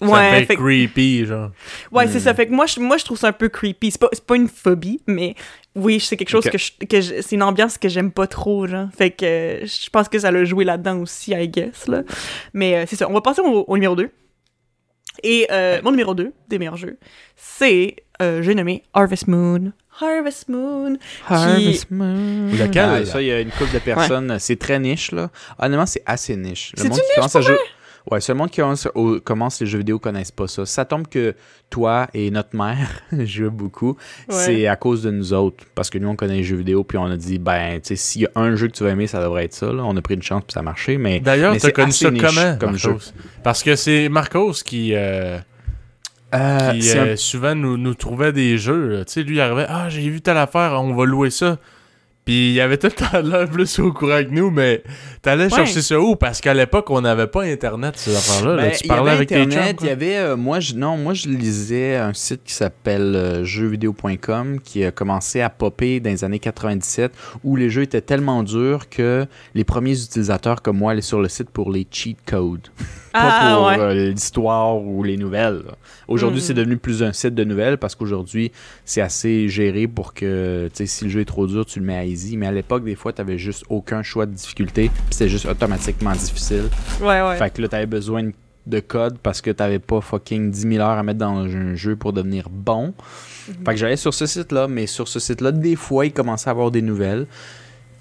Là. 0.04 0.08
ça 0.08 0.30
ouais, 0.32 0.44
fait 0.46 0.56
que- 0.56 0.60
creepy, 0.60 1.26
genre. 1.26 1.50
Ouais, 1.92 2.06
c'est 2.08 2.20
ça. 2.20 2.34
Fait 2.34 2.46
que 2.46 2.52
moi, 2.52 2.66
je, 2.66 2.80
moi, 2.80 2.96
je 2.96 3.04
trouve 3.04 3.18
ça 3.18 3.28
un 3.28 3.32
peu 3.32 3.48
creepy. 3.48 3.90
C'est 3.90 4.00
pas, 4.00 4.08
c'est 4.12 4.24
pas 4.24 4.36
une 4.36 4.48
phobie, 4.48 5.00
mais 5.06 5.34
oui, 5.74 6.00
c'est 6.00 6.16
quelque 6.16 6.30
chose 6.30 6.44
que 6.44 6.58
je, 6.58 6.72
que 6.88 7.00
je- 7.00 7.20
c'est 7.20 7.34
une 7.36 7.42
ambiance 7.42 7.78
que 7.78 7.88
j'aime 7.88 8.10
pas 8.12 8.26
trop, 8.26 8.66
genre. 8.66 8.88
Fait 8.96 9.10
que 9.10 9.60
je 9.64 9.90
pense 9.90 10.08
que 10.08 10.18
ça 10.18 10.30
l'a 10.30 10.44
joué 10.44 10.64
là-dedans 10.64 10.98
aussi, 11.00 11.32
I 11.32 11.48
guess, 11.48 11.86
là. 11.88 12.02
Mais 12.52 12.76
euh, 12.76 12.84
c'est 12.88 12.96
ça. 12.96 13.08
On 13.08 13.12
va 13.12 13.20
passer 13.20 13.40
au, 13.40 13.64
au 13.66 13.74
numéro 13.76 13.96
2. 13.96 14.10
Et 15.22 15.46
euh, 15.50 15.80
mon 15.82 15.90
numéro 15.92 16.12
2 16.14 16.32
des 16.48 16.58
meilleurs 16.58 16.76
jeux, 16.76 16.98
c'est, 17.36 17.96
euh, 18.20 18.42
j'ai 18.42 18.54
nommé 18.54 18.82
Harvest 18.94 19.28
Moon. 19.28 19.72
Harvest 20.00 20.48
Moon. 20.48 20.96
Harvest 21.28 21.88
Moon. 21.90 22.48
Lequel, 22.50 22.84
Ah, 22.84 23.04
ça, 23.06 23.22
il 23.22 23.28
y 23.28 23.32
a 23.32 23.40
une 23.40 23.50
couple 23.52 23.72
de 23.74 23.78
personnes. 23.78 24.36
C'est 24.40 24.56
très 24.58 24.78
niche, 24.80 25.12
là. 25.12 25.30
Honnêtement, 25.58 25.86
c'est 25.86 26.02
assez 26.04 26.36
niche. 26.36 26.72
Le 26.76 26.84
monde 26.88 26.98
qui 26.98 27.14
commence 27.14 27.36
à 27.36 27.40
jouer. 27.42 27.56
Ouais, 28.10 28.20
c'est 28.20 28.32
le 28.32 28.38
monde 28.38 28.50
qui 28.50 28.60
commence, 29.24 29.60
les 29.60 29.66
jeux 29.66 29.78
vidéo 29.78 29.98
connaissent 29.98 30.30
pas 30.30 30.46
ça. 30.46 30.66
Ça 30.66 30.84
tombe 30.84 31.08
que 31.08 31.34
toi 31.70 32.06
et 32.12 32.30
notre 32.30 32.54
mère 32.54 33.00
jouent 33.24 33.50
beaucoup. 33.50 33.96
Ouais. 34.28 34.34
C'est 34.34 34.66
à 34.66 34.76
cause 34.76 35.02
de 35.02 35.10
nous 35.10 35.32
autres. 35.32 35.64
Parce 35.74 35.88
que 35.88 35.96
nous, 35.98 36.08
on 36.08 36.14
connaît 36.16 36.36
les 36.36 36.44
jeux 36.44 36.56
vidéo, 36.56 36.84
puis 36.84 36.98
on 36.98 37.06
a 37.06 37.16
dit, 37.16 37.38
ben, 37.38 37.80
tu 37.80 37.88
sais, 37.88 37.96
s'il 37.96 38.22
y 38.22 38.26
a 38.26 38.30
un 38.34 38.56
jeu 38.56 38.68
que 38.68 38.72
tu 38.72 38.84
vas 38.84 38.90
aimer, 38.90 39.06
ça 39.06 39.22
devrait 39.22 39.44
être 39.46 39.54
ça. 39.54 39.72
Là. 39.72 39.82
On 39.84 39.96
a 39.96 40.02
pris 40.02 40.14
une 40.14 40.22
chance, 40.22 40.42
puis 40.46 40.52
ça 40.52 40.60
a 40.60 40.62
marché. 40.62 40.98
Mais, 40.98 41.20
D'ailleurs, 41.20 41.54
c'est 41.58 41.72
connu 41.72 41.92
ça 41.92 42.10
comment, 42.10 42.56
comme 42.58 42.76
jeu. 42.76 42.90
Marcos? 42.90 43.12
Parce 43.42 43.62
que 43.62 43.74
c'est 43.74 44.10
Marcos 44.10 44.52
qui, 44.64 44.92
euh, 44.94 45.38
Euh, 46.34 46.72
qui 46.72 46.90
un- 46.92 47.06
euh, 47.06 47.16
souvent 47.16 47.54
nous, 47.54 47.76
nous 47.78 47.94
trouvait 47.94 48.32
des 48.32 48.58
jeux. 48.58 49.02
Tu 49.06 49.12
sais, 49.14 49.22
lui, 49.22 49.36
il 49.36 49.40
arrivait, 49.40 49.66
ah, 49.68 49.88
j'ai 49.88 50.08
vu 50.10 50.20
telle 50.20 50.36
affaire, 50.36 50.72
on 50.82 50.92
va 50.94 51.04
louer 51.06 51.30
ça. 51.30 51.58
Puis 52.24 52.52
il 52.54 52.60
avait 52.60 52.78
tout 52.78 52.86
le 52.86 52.92
temps 52.92 53.20
l'air 53.22 53.48
plus 53.48 53.78
au 53.78 53.92
courant 53.92 54.22
que 54.24 54.30
nous, 54.30 54.50
mais 54.50 54.82
t'allais 55.24 55.44
Ouais. 55.44 55.50
chercher 55.50 55.82
ça 55.82 55.98
où? 56.00 56.14
Parce 56.14 56.40
qu'à 56.40 56.54
l'époque, 56.54 56.88
on 56.90 57.00
n'avait 57.00 57.26
pas 57.26 57.42
Internet, 57.42 57.94
ces 57.96 58.14
affaires-là. 58.14 58.54
là. 58.56 58.62
Ben, 58.62 58.70
Tu 58.72 58.78
il 58.82 58.84
y 58.84 58.88
parlais 58.88 59.02
avait 59.10 59.16
avec 59.16 59.28
tes 59.30 59.40
Internet, 59.40 59.78
chums, 59.78 59.86
il 59.86 59.88
y 59.88 59.92
avait 59.92 60.16
euh, 60.18 60.36
moi 60.36 60.60
je 60.60 60.74
non 60.74 60.96
moi 60.96 61.14
je 61.14 61.28
lisais 61.28 61.96
un 61.96 62.12
site 62.14 62.42
qui 62.44 62.52
s'appelle 62.52 63.14
euh, 63.16 63.44
jeuxvideo.com 63.44 64.60
qui 64.62 64.84
a 64.84 64.90
commencé 64.90 65.40
à 65.40 65.50
popper 65.50 66.00
dans 66.00 66.10
les 66.10 66.24
années 66.24 66.38
97 66.38 67.12
où 67.42 67.56
les 67.56 67.70
jeux 67.70 67.82
étaient 67.82 68.00
tellement 68.00 68.42
durs 68.42 68.88
que 68.88 69.26
les 69.54 69.64
premiers 69.64 70.00
utilisateurs 70.00 70.62
comme 70.62 70.78
moi 70.78 70.92
allaient 70.92 71.00
sur 71.02 71.20
le 71.20 71.28
site 71.28 71.50
pour 71.50 71.70
les 71.70 71.86
cheat 71.90 72.18
codes 72.26 72.68
pas 73.12 73.20
Ah, 73.22 73.54
pour 73.56 73.66
ouais. 73.68 73.78
euh, 73.78 74.10
l'histoire 74.10 74.76
ou 74.76 75.04
les 75.04 75.16
nouvelles. 75.16 75.62
Aujourd'hui, 76.08 76.40
Mhm. 76.40 76.46
c'est 76.48 76.54
devenu 76.54 76.76
plus 76.78 77.00
un 77.04 77.12
site 77.12 77.36
de 77.36 77.44
nouvelles 77.44 77.78
parce 77.78 77.94
qu'aujourd'hui, 77.94 78.50
c'est 78.84 79.00
assez 79.02 79.48
géré 79.48 79.86
pour 79.86 80.14
que, 80.14 80.66
tu 80.74 80.78
sais, 80.78 80.86
si 80.86 81.04
le 81.04 81.10
jeu 81.10 81.20
est 81.20 81.24
trop 81.24 81.46
dur, 81.46 81.64
tu 81.64 81.78
le 81.78 81.84
mets 81.86 81.96
à 81.96 82.04
easy. 82.04 82.36
Mais 82.36 82.48
à 82.48 82.50
l'époque, 82.50 82.82
des 82.82 82.96
fois, 82.96 83.12
tu 83.12 83.20
n'avais 83.20 83.38
juste 83.38 83.62
aucun 83.68 84.02
choix 84.02 84.26
de 84.26 84.32
difficulté, 84.32 84.90
c'était 85.14 85.28
juste 85.28 85.46
automatiquement 85.46 86.12
difficile. 86.12 86.68
Ouais, 87.00 87.22
ouais. 87.22 87.36
Fait 87.36 87.50
que 87.50 87.62
là, 87.62 87.68
tu 87.68 87.76
avais 87.76 87.86
besoin 87.86 88.30
de 88.66 88.80
code 88.80 89.18
parce 89.22 89.40
que 89.40 89.50
tu 89.50 89.62
n'avais 89.62 89.78
pas 89.78 90.00
fucking 90.00 90.50
10 90.50 90.60
000 90.60 90.74
heures 90.76 90.98
à 90.98 91.02
mettre 91.02 91.18
dans 91.18 91.44
un 91.44 91.74
jeu 91.74 91.96
pour 91.96 92.12
devenir 92.12 92.48
bon. 92.50 92.94
Fait 93.64 93.72
que 93.72 93.76
j'allais 93.76 93.96
sur 93.96 94.12
ce 94.12 94.26
site-là, 94.26 94.68
mais 94.68 94.86
sur 94.86 95.06
ce 95.06 95.20
site-là, 95.20 95.52
des 95.52 95.76
fois, 95.76 96.06
il 96.06 96.12
commençait 96.12 96.48
à 96.48 96.50
avoir 96.50 96.70
des 96.70 96.82
nouvelles. 96.82 97.26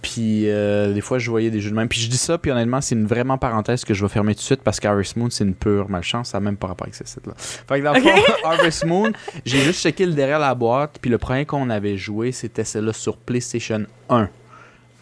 Puis 0.02 0.50
euh, 0.50 0.92
des 0.92 1.02
fois, 1.02 1.18
je 1.18 1.30
voyais 1.30 1.50
des 1.50 1.62
jeux 1.62 1.70
de 1.70 1.76
même. 1.76 1.88
Puis 1.88 2.02
je 2.02 2.10
dis 2.10 2.18
ça, 2.18 2.38
puis 2.38 2.52
honnêtement, 2.52 2.82
c'est 2.82 2.96
une 2.96 3.06
vraiment 3.06 3.38
parenthèse 3.38 3.86
que 3.86 3.94
je 3.94 4.04
vais 4.04 4.10
fermer 4.10 4.34
tout 4.34 4.40
de 4.40 4.46
suite 4.46 4.62
parce 4.62 4.80
qu'Harvest 4.80 5.16
Moon, 5.16 5.30
c'est 5.30 5.44
une 5.44 5.54
pure 5.54 5.90
malchance. 5.90 6.30
Ça 6.30 6.40
n'a 6.40 6.46
même 6.46 6.58
pas 6.58 6.68
rapport 6.68 6.86
avec 6.86 6.96
ce 6.96 7.06
site-là. 7.06 7.34
Fait 7.38 7.80
que 7.80 7.84
dans 7.84 7.94
le 7.94 8.02
fond, 8.02 8.10
Harvest 8.44 8.86
Moon, 8.86 9.12
j'ai 9.46 9.60
juste 9.60 9.82
checké 9.82 10.06
le 10.06 10.14
derrière 10.14 10.40
la 10.40 10.56
boîte. 10.56 10.98
Puis 11.02 11.10
le 11.10 11.18
premier 11.18 11.46
qu'on 11.46 11.70
avait 11.70 11.96
joué, 11.96 12.32
c'était 12.34 12.66
celle-là 12.66 12.92
sur 12.92 13.18
PlayStation 13.18 13.86
1. 14.10 14.30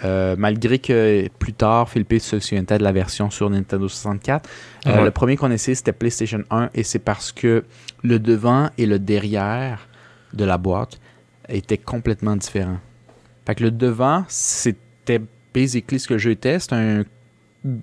Euh, 0.04 0.36
malgré 0.38 0.80
que 0.80 1.28
plus 1.40 1.54
tard, 1.54 1.90
Philippe 1.90 2.20
se 2.20 2.40
souviendrait 2.40 2.78
de 2.78 2.84
la 2.84 2.92
version 2.92 3.30
sur 3.30 3.50
Nintendo 3.50 3.88
64. 3.88 4.50
Euh. 4.88 5.04
Le 5.04 5.12
premier 5.12 5.38
qu'on 5.38 5.52
essayé, 5.52 5.76
c'était 5.76 5.94
PlayStation 5.94 6.44
1. 6.50 6.70
Et 6.74 6.84
c'est 6.84 7.00
parce 7.00 7.32
que 7.32 7.64
le 8.04 8.20
devant 8.20 8.70
et 8.78 8.86
le 8.86 9.00
derrière 9.00 9.88
de 10.34 10.46
la 10.46 10.58
boîte 10.58 11.00
étaient 11.50 11.78
complètement 11.78 12.36
différents. 12.36 12.80
Fait 13.46 13.56
que 13.56 13.64
le 13.64 13.72
devant, 13.72 14.24
c'était 14.28 15.22
basically 15.54 16.00
ce 16.00 16.08
que 16.08 16.30
était. 16.30 16.60
C'est 16.60 16.74
un, 16.74 17.04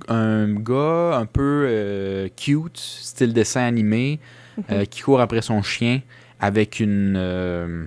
un 0.08 0.54
gars 0.54 1.18
un 1.18 1.26
peu 1.26 1.66
euh, 1.68 2.28
cute, 2.36 2.78
style 2.78 3.32
dessin 3.32 3.62
animé, 3.62 4.20
euh, 4.70 4.84
qui 4.84 5.02
court 5.02 5.20
après 5.20 5.42
son 5.42 5.62
chien 5.62 6.00
avec 6.40 6.80
une, 6.80 7.14
euh, 7.16 7.84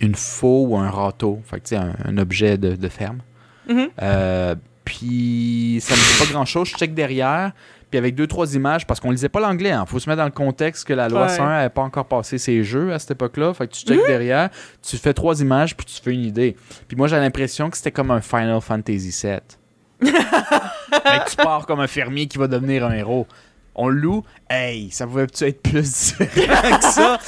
une 0.00 0.14
faux 0.14 0.66
ou 0.68 0.76
un 0.76 0.90
râteau. 0.90 1.40
Fait 1.44 1.60
que 1.60 1.74
un, 1.74 1.94
un 2.04 2.18
objet 2.18 2.58
de, 2.58 2.76
de 2.76 2.88
ferme. 2.88 3.20
Mhm. 3.68 3.88
Euh, 4.02 4.54
puis 4.84 5.78
ça 5.82 5.94
me 5.94 6.00
dit 6.00 6.26
pas 6.26 6.32
grand 6.32 6.44
chose. 6.44 6.68
Je 6.68 6.76
check 6.76 6.94
derrière. 6.94 7.52
Puis 7.90 7.96
avec 7.96 8.14
deux, 8.14 8.26
trois 8.26 8.54
images, 8.54 8.86
parce 8.86 9.00
qu'on 9.00 9.10
lisait 9.10 9.30
pas 9.30 9.40
l'anglais, 9.40 9.70
hein. 9.70 9.86
faut 9.86 9.98
se 9.98 10.10
mettre 10.10 10.18
dans 10.18 10.26
le 10.26 10.30
contexte 10.30 10.86
que 10.86 10.92
la 10.92 11.08
loi 11.08 11.22
Ouais. 11.22 11.28
101 11.30 11.48
n'avait 11.48 11.68
pas 11.70 11.80
encore 11.80 12.04
passé 12.04 12.36
ses 12.36 12.62
jeux 12.62 12.92
à 12.92 12.98
cette 12.98 13.12
époque-là. 13.12 13.54
Fait 13.54 13.66
que 13.66 13.72
tu 13.72 13.86
check 13.86 13.98
derrière, 14.06 14.50
tu 14.86 14.98
fais 14.98 15.14
trois 15.14 15.40
images, 15.40 15.74
puis 15.74 15.86
tu 15.86 16.02
fais 16.02 16.12
une 16.12 16.24
idée. 16.24 16.54
Puis 16.86 16.98
moi, 16.98 17.08
j'ai 17.08 17.16
l'impression 17.16 17.70
que 17.70 17.78
c'était 17.78 17.90
comme 17.90 18.10
un 18.10 18.20
Final 18.20 18.60
Fantasy 18.60 19.08
VII. 19.22 19.38
fait 20.02 20.12
que 21.24 21.30
tu 21.30 21.36
pars 21.36 21.64
comme 21.66 21.80
un 21.80 21.86
fermier 21.86 22.26
qui 22.26 22.36
va 22.36 22.46
devenir 22.46 22.84
un 22.84 22.92
héros. 22.92 23.26
On 23.80 23.88
le 23.88 24.00
loue, 24.00 24.24
hey, 24.50 24.90
ça 24.90 25.06
pouvait-tu 25.06 25.44
être 25.44 25.62
plus 25.62 25.82
différent 26.16 26.78
que 26.78 26.84
ça? 26.84 27.18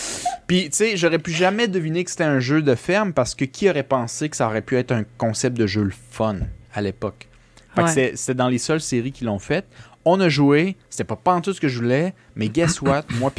Puis, 0.48 0.64
tu 0.70 0.76
sais, 0.76 0.96
j'aurais 0.96 1.20
pu 1.20 1.30
jamais 1.30 1.68
deviner 1.68 2.02
que 2.04 2.10
c'était 2.10 2.24
un 2.24 2.40
jeu 2.40 2.60
de 2.60 2.74
ferme 2.74 3.12
parce 3.12 3.34
que 3.36 3.44
qui 3.44 3.70
aurait 3.70 3.84
pensé 3.84 4.28
que 4.28 4.36
ça 4.36 4.46
aurait 4.48 4.62
pu 4.62 4.76
être 4.76 4.90
un 4.90 5.04
concept 5.16 5.56
de 5.56 5.66
jeu 5.68 5.84
le 5.84 5.92
fun 6.10 6.36
à 6.74 6.80
l'époque? 6.82 7.28
Ouais. 7.76 7.86
c'est- 7.86 8.16
c'était 8.16 8.34
dans 8.34 8.48
les 8.48 8.58
seules 8.58 8.80
séries 8.80 9.12
qui 9.12 9.22
l'ont 9.24 9.38
fait. 9.38 9.64
On 10.06 10.18
a 10.20 10.28
joué, 10.30 10.76
c'était 10.88 11.04
pas 11.04 11.40
tout 11.42 11.52
ce 11.52 11.60
que 11.60 11.68
je 11.68 11.78
voulais, 11.78 12.14
mais 12.34 12.48
guess 12.48 12.80
what? 12.82 13.04
Moi 13.18 13.30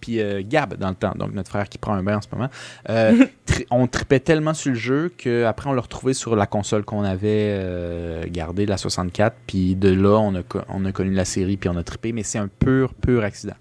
puis 0.00 0.20
euh, 0.20 0.42
Gab 0.44 0.74
dans 0.76 0.88
le 0.88 0.94
temps, 0.96 1.12
donc 1.16 1.32
notre 1.32 1.48
frère 1.48 1.68
qui 1.68 1.78
prend 1.78 1.94
un 1.94 2.02
bain 2.02 2.16
en 2.16 2.20
ce 2.20 2.26
moment, 2.32 2.48
euh, 2.88 3.26
tri- 3.46 3.66
on 3.70 3.86
tripait 3.86 4.20
tellement 4.20 4.52
sur 4.54 4.70
le 4.72 4.76
jeu 4.76 5.12
qu'après 5.16 5.70
on 5.70 5.72
l'a 5.72 5.80
retrouvé 5.80 6.14
sur 6.14 6.34
la 6.34 6.46
console 6.46 6.84
qu'on 6.84 7.04
avait 7.04 7.52
euh, 7.52 8.24
gardée, 8.28 8.66
la 8.66 8.76
64, 8.78 9.36
puis 9.46 9.76
de 9.76 9.90
là 9.90 10.18
on 10.18 10.34
a, 10.34 10.40
on 10.68 10.84
a 10.84 10.92
connu 10.92 11.12
la 11.12 11.24
série 11.24 11.56
puis 11.56 11.68
on 11.68 11.76
a 11.76 11.82
trippé, 11.84 12.12
mais 12.12 12.24
c'est 12.24 12.38
un 12.38 12.48
pur, 12.48 12.94
pur 12.94 13.22
accident. 13.22 13.54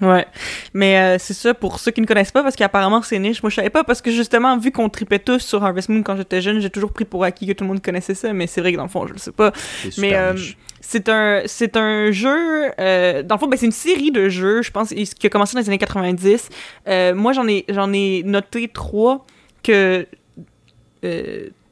Ouais. 0.00 0.26
Mais 0.74 0.98
euh, 0.98 1.16
c'est 1.18 1.34
ça, 1.34 1.54
pour 1.54 1.78
ceux 1.78 1.90
qui 1.90 2.00
ne 2.00 2.06
connaissent 2.06 2.32
pas, 2.32 2.42
parce 2.42 2.56
qu'apparemment 2.56 3.00
c'est 3.02 3.18
niche, 3.18 3.42
moi 3.42 3.50
je 3.50 3.56
savais 3.56 3.70
pas, 3.70 3.84
parce 3.84 4.02
que 4.02 4.10
justement, 4.10 4.58
vu 4.58 4.70
qu'on 4.70 4.88
tripait 4.88 5.18
tous 5.18 5.38
sur 5.38 5.64
Harvest 5.64 5.88
Moon 5.88 6.02
quand 6.02 6.16
j'étais 6.16 6.42
jeune, 6.42 6.60
j'ai 6.60 6.70
toujours 6.70 6.92
pris 6.92 7.04
pour 7.04 7.24
acquis 7.24 7.46
que 7.46 7.52
tout 7.52 7.64
le 7.64 7.68
monde 7.68 7.82
connaissait 7.82 8.14
ça, 8.14 8.32
mais 8.32 8.46
c'est 8.46 8.60
vrai 8.60 8.72
que 8.72 8.76
dans 8.76 8.82
le 8.82 8.90
fond, 8.90 9.06
je 9.06 9.12
le 9.14 9.18
sais 9.18 9.32
pas. 9.32 9.52
Mais 9.98 10.14
euh, 10.14 10.34
c'est 10.80 11.08
un, 11.08 11.42
c'est 11.46 11.76
un 11.76 12.10
jeu, 12.10 12.70
euh, 12.78 13.22
dans 13.22 13.36
le 13.36 13.38
fond, 13.38 13.46
ben, 13.46 13.56
c'est 13.56 13.66
une 13.66 13.72
série 13.72 14.10
de 14.10 14.28
jeux, 14.28 14.62
je 14.62 14.70
pense, 14.70 14.90
qui 14.90 15.26
a 15.26 15.30
commencé 15.30 15.54
dans 15.54 15.60
les 15.60 15.68
années 15.68 15.78
90. 15.78 16.48
Euh, 16.88 17.14
moi 17.14 17.32
j'en 17.32 17.48
ai, 17.48 17.64
j'en 17.68 17.92
ai 17.92 18.22
noté 18.24 18.68
trois 18.68 19.24
que. 19.62 20.06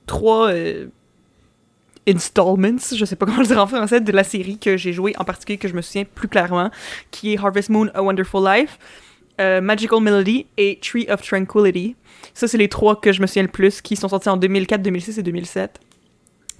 trois. 0.06 0.50
Installments, 2.08 2.94
je 2.94 3.04
sais 3.04 3.16
pas 3.16 3.26
comment 3.26 3.40
le 3.40 3.46
dire 3.46 3.58
en 3.58 3.66
français, 3.66 4.00
de 4.00 4.12
la 4.12 4.24
série 4.24 4.58
que 4.58 4.76
j'ai 4.76 4.92
joué 4.92 5.14
en 5.18 5.24
particulier 5.24 5.58
que 5.58 5.68
je 5.68 5.74
me 5.74 5.82
souviens 5.82 6.04
plus 6.04 6.28
clairement, 6.28 6.70
qui 7.10 7.32
est 7.32 7.38
Harvest 7.38 7.70
Moon 7.70 7.88
A 7.94 8.02
Wonderful 8.02 8.44
Life, 8.44 8.78
euh, 9.40 9.60
Magical 9.60 10.00
Melody 10.00 10.46
et 10.56 10.78
Tree 10.80 11.06
of 11.08 11.22
Tranquility. 11.22 11.96
Ça, 12.34 12.48
c'est 12.48 12.58
les 12.58 12.68
trois 12.68 13.00
que 13.00 13.12
je 13.12 13.20
me 13.20 13.26
souviens 13.26 13.42
le 13.42 13.48
plus, 13.48 13.80
qui 13.80 13.96
sont 13.96 14.08
sortis 14.08 14.28
en 14.28 14.36
2004, 14.36 14.82
2006 14.82 15.18
et 15.18 15.22
2007. 15.22 15.80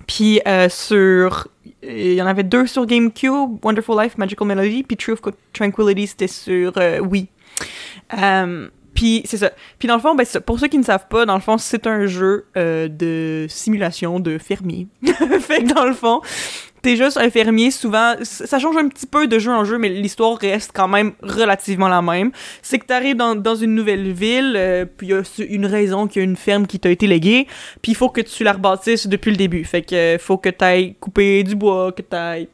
Puis 0.07 0.41
euh, 0.47 0.69
sur... 0.69 1.49
Il 1.83 2.15
y 2.15 2.23
en 2.23 2.27
avait 2.27 2.45
deux 2.45 2.67
sur 2.67 2.87
GameCube, 2.87 3.59
Wonderful 3.63 4.03
Life, 4.03 4.17
Magical 4.19 4.47
Melody, 4.47 4.83
puis 4.83 4.97
Tree 4.97 5.13
of 5.13 5.21
Tranquility, 5.53 6.07
c'était 6.07 6.29
sur 6.29 6.73
euh, 6.79 6.99
Wii. 7.01 7.29
Euh, 8.19 8.69
puis 8.95 9.23
c'est 9.25 9.39
ça. 9.39 9.51
Puis 9.79 9.89
dans 9.89 9.97
le 9.97 10.01
fond, 10.01 10.15
ben, 10.15 10.27
pour 10.47 10.59
ceux 10.59 10.69
qui 10.69 10.79
ne 10.79 10.85
savent 10.85 11.09
pas, 11.09 11.27
dans 11.27 11.35
le 11.35 11.41
fond, 11.41 11.59
c'est 11.59 11.87
un 11.87 12.07
jeu 12.07 12.47
euh, 12.57 12.89
de 12.89 13.47
simulation 13.49 14.21
de 14.21 14.39
fermier. 14.39 14.87
fait 15.41 15.65
que 15.65 15.75
dans 15.75 15.85
le 15.85 15.95
fond, 15.95 16.21
t'es 16.85 16.97
juste 16.97 17.17
un 17.17 17.31
fermier, 17.31 17.71
souvent, 17.71 18.15
ça 18.23 18.59
change 18.59 18.77
un 18.77 18.89
petit 18.89 19.07
peu 19.07 19.27
de 19.27 19.39
jeu 19.39 19.51
en 19.51 19.65
jeu, 19.65 19.79
mais 19.79 19.89
l'histoire 19.89 20.37
reste 20.37 20.71
quand 20.75 20.87
même 20.87 21.13
relativement 21.23 21.89
la 21.89 22.03
même. 22.03 22.31
C'est 22.61 22.79
que 22.79 22.85
t'arrives 22.85 23.17
dans, 23.17 23.35
dans 23.35 23.55
une 23.55 23.75
nouvelle 23.75 24.13
ville, 24.13 24.55
euh, 24.57 24.85
puis 24.85 25.09
il 25.09 25.11
y 25.11 25.15
a 25.15 25.23
une 25.49 25.65
raison 25.65 26.07
qu'il 26.07 26.21
y 26.21 26.25
a 26.25 26.29
une 26.29 26.37
ferme 26.37 26.67
qui 26.67 26.79
t'a 26.79 26.91
été 26.91 27.07
léguée, 27.07 27.47
puis 27.81 27.93
il 27.93 27.95
faut 27.95 28.11
que 28.11 28.21
tu 28.21 28.45
la 28.45 28.53
rebâtisses 28.53 29.07
depuis 29.07 29.31
le 29.31 29.39
début. 29.39 29.65
Fait 29.65 29.81
que 29.81 29.95
euh, 29.95 30.19
faut 30.19 30.37
que 30.37 30.51
t'ailles 30.51 30.95
couper 31.01 31.43
du 31.43 31.57
bois, 31.57 31.91
que 31.91 32.03
t'ailles... 32.03 32.49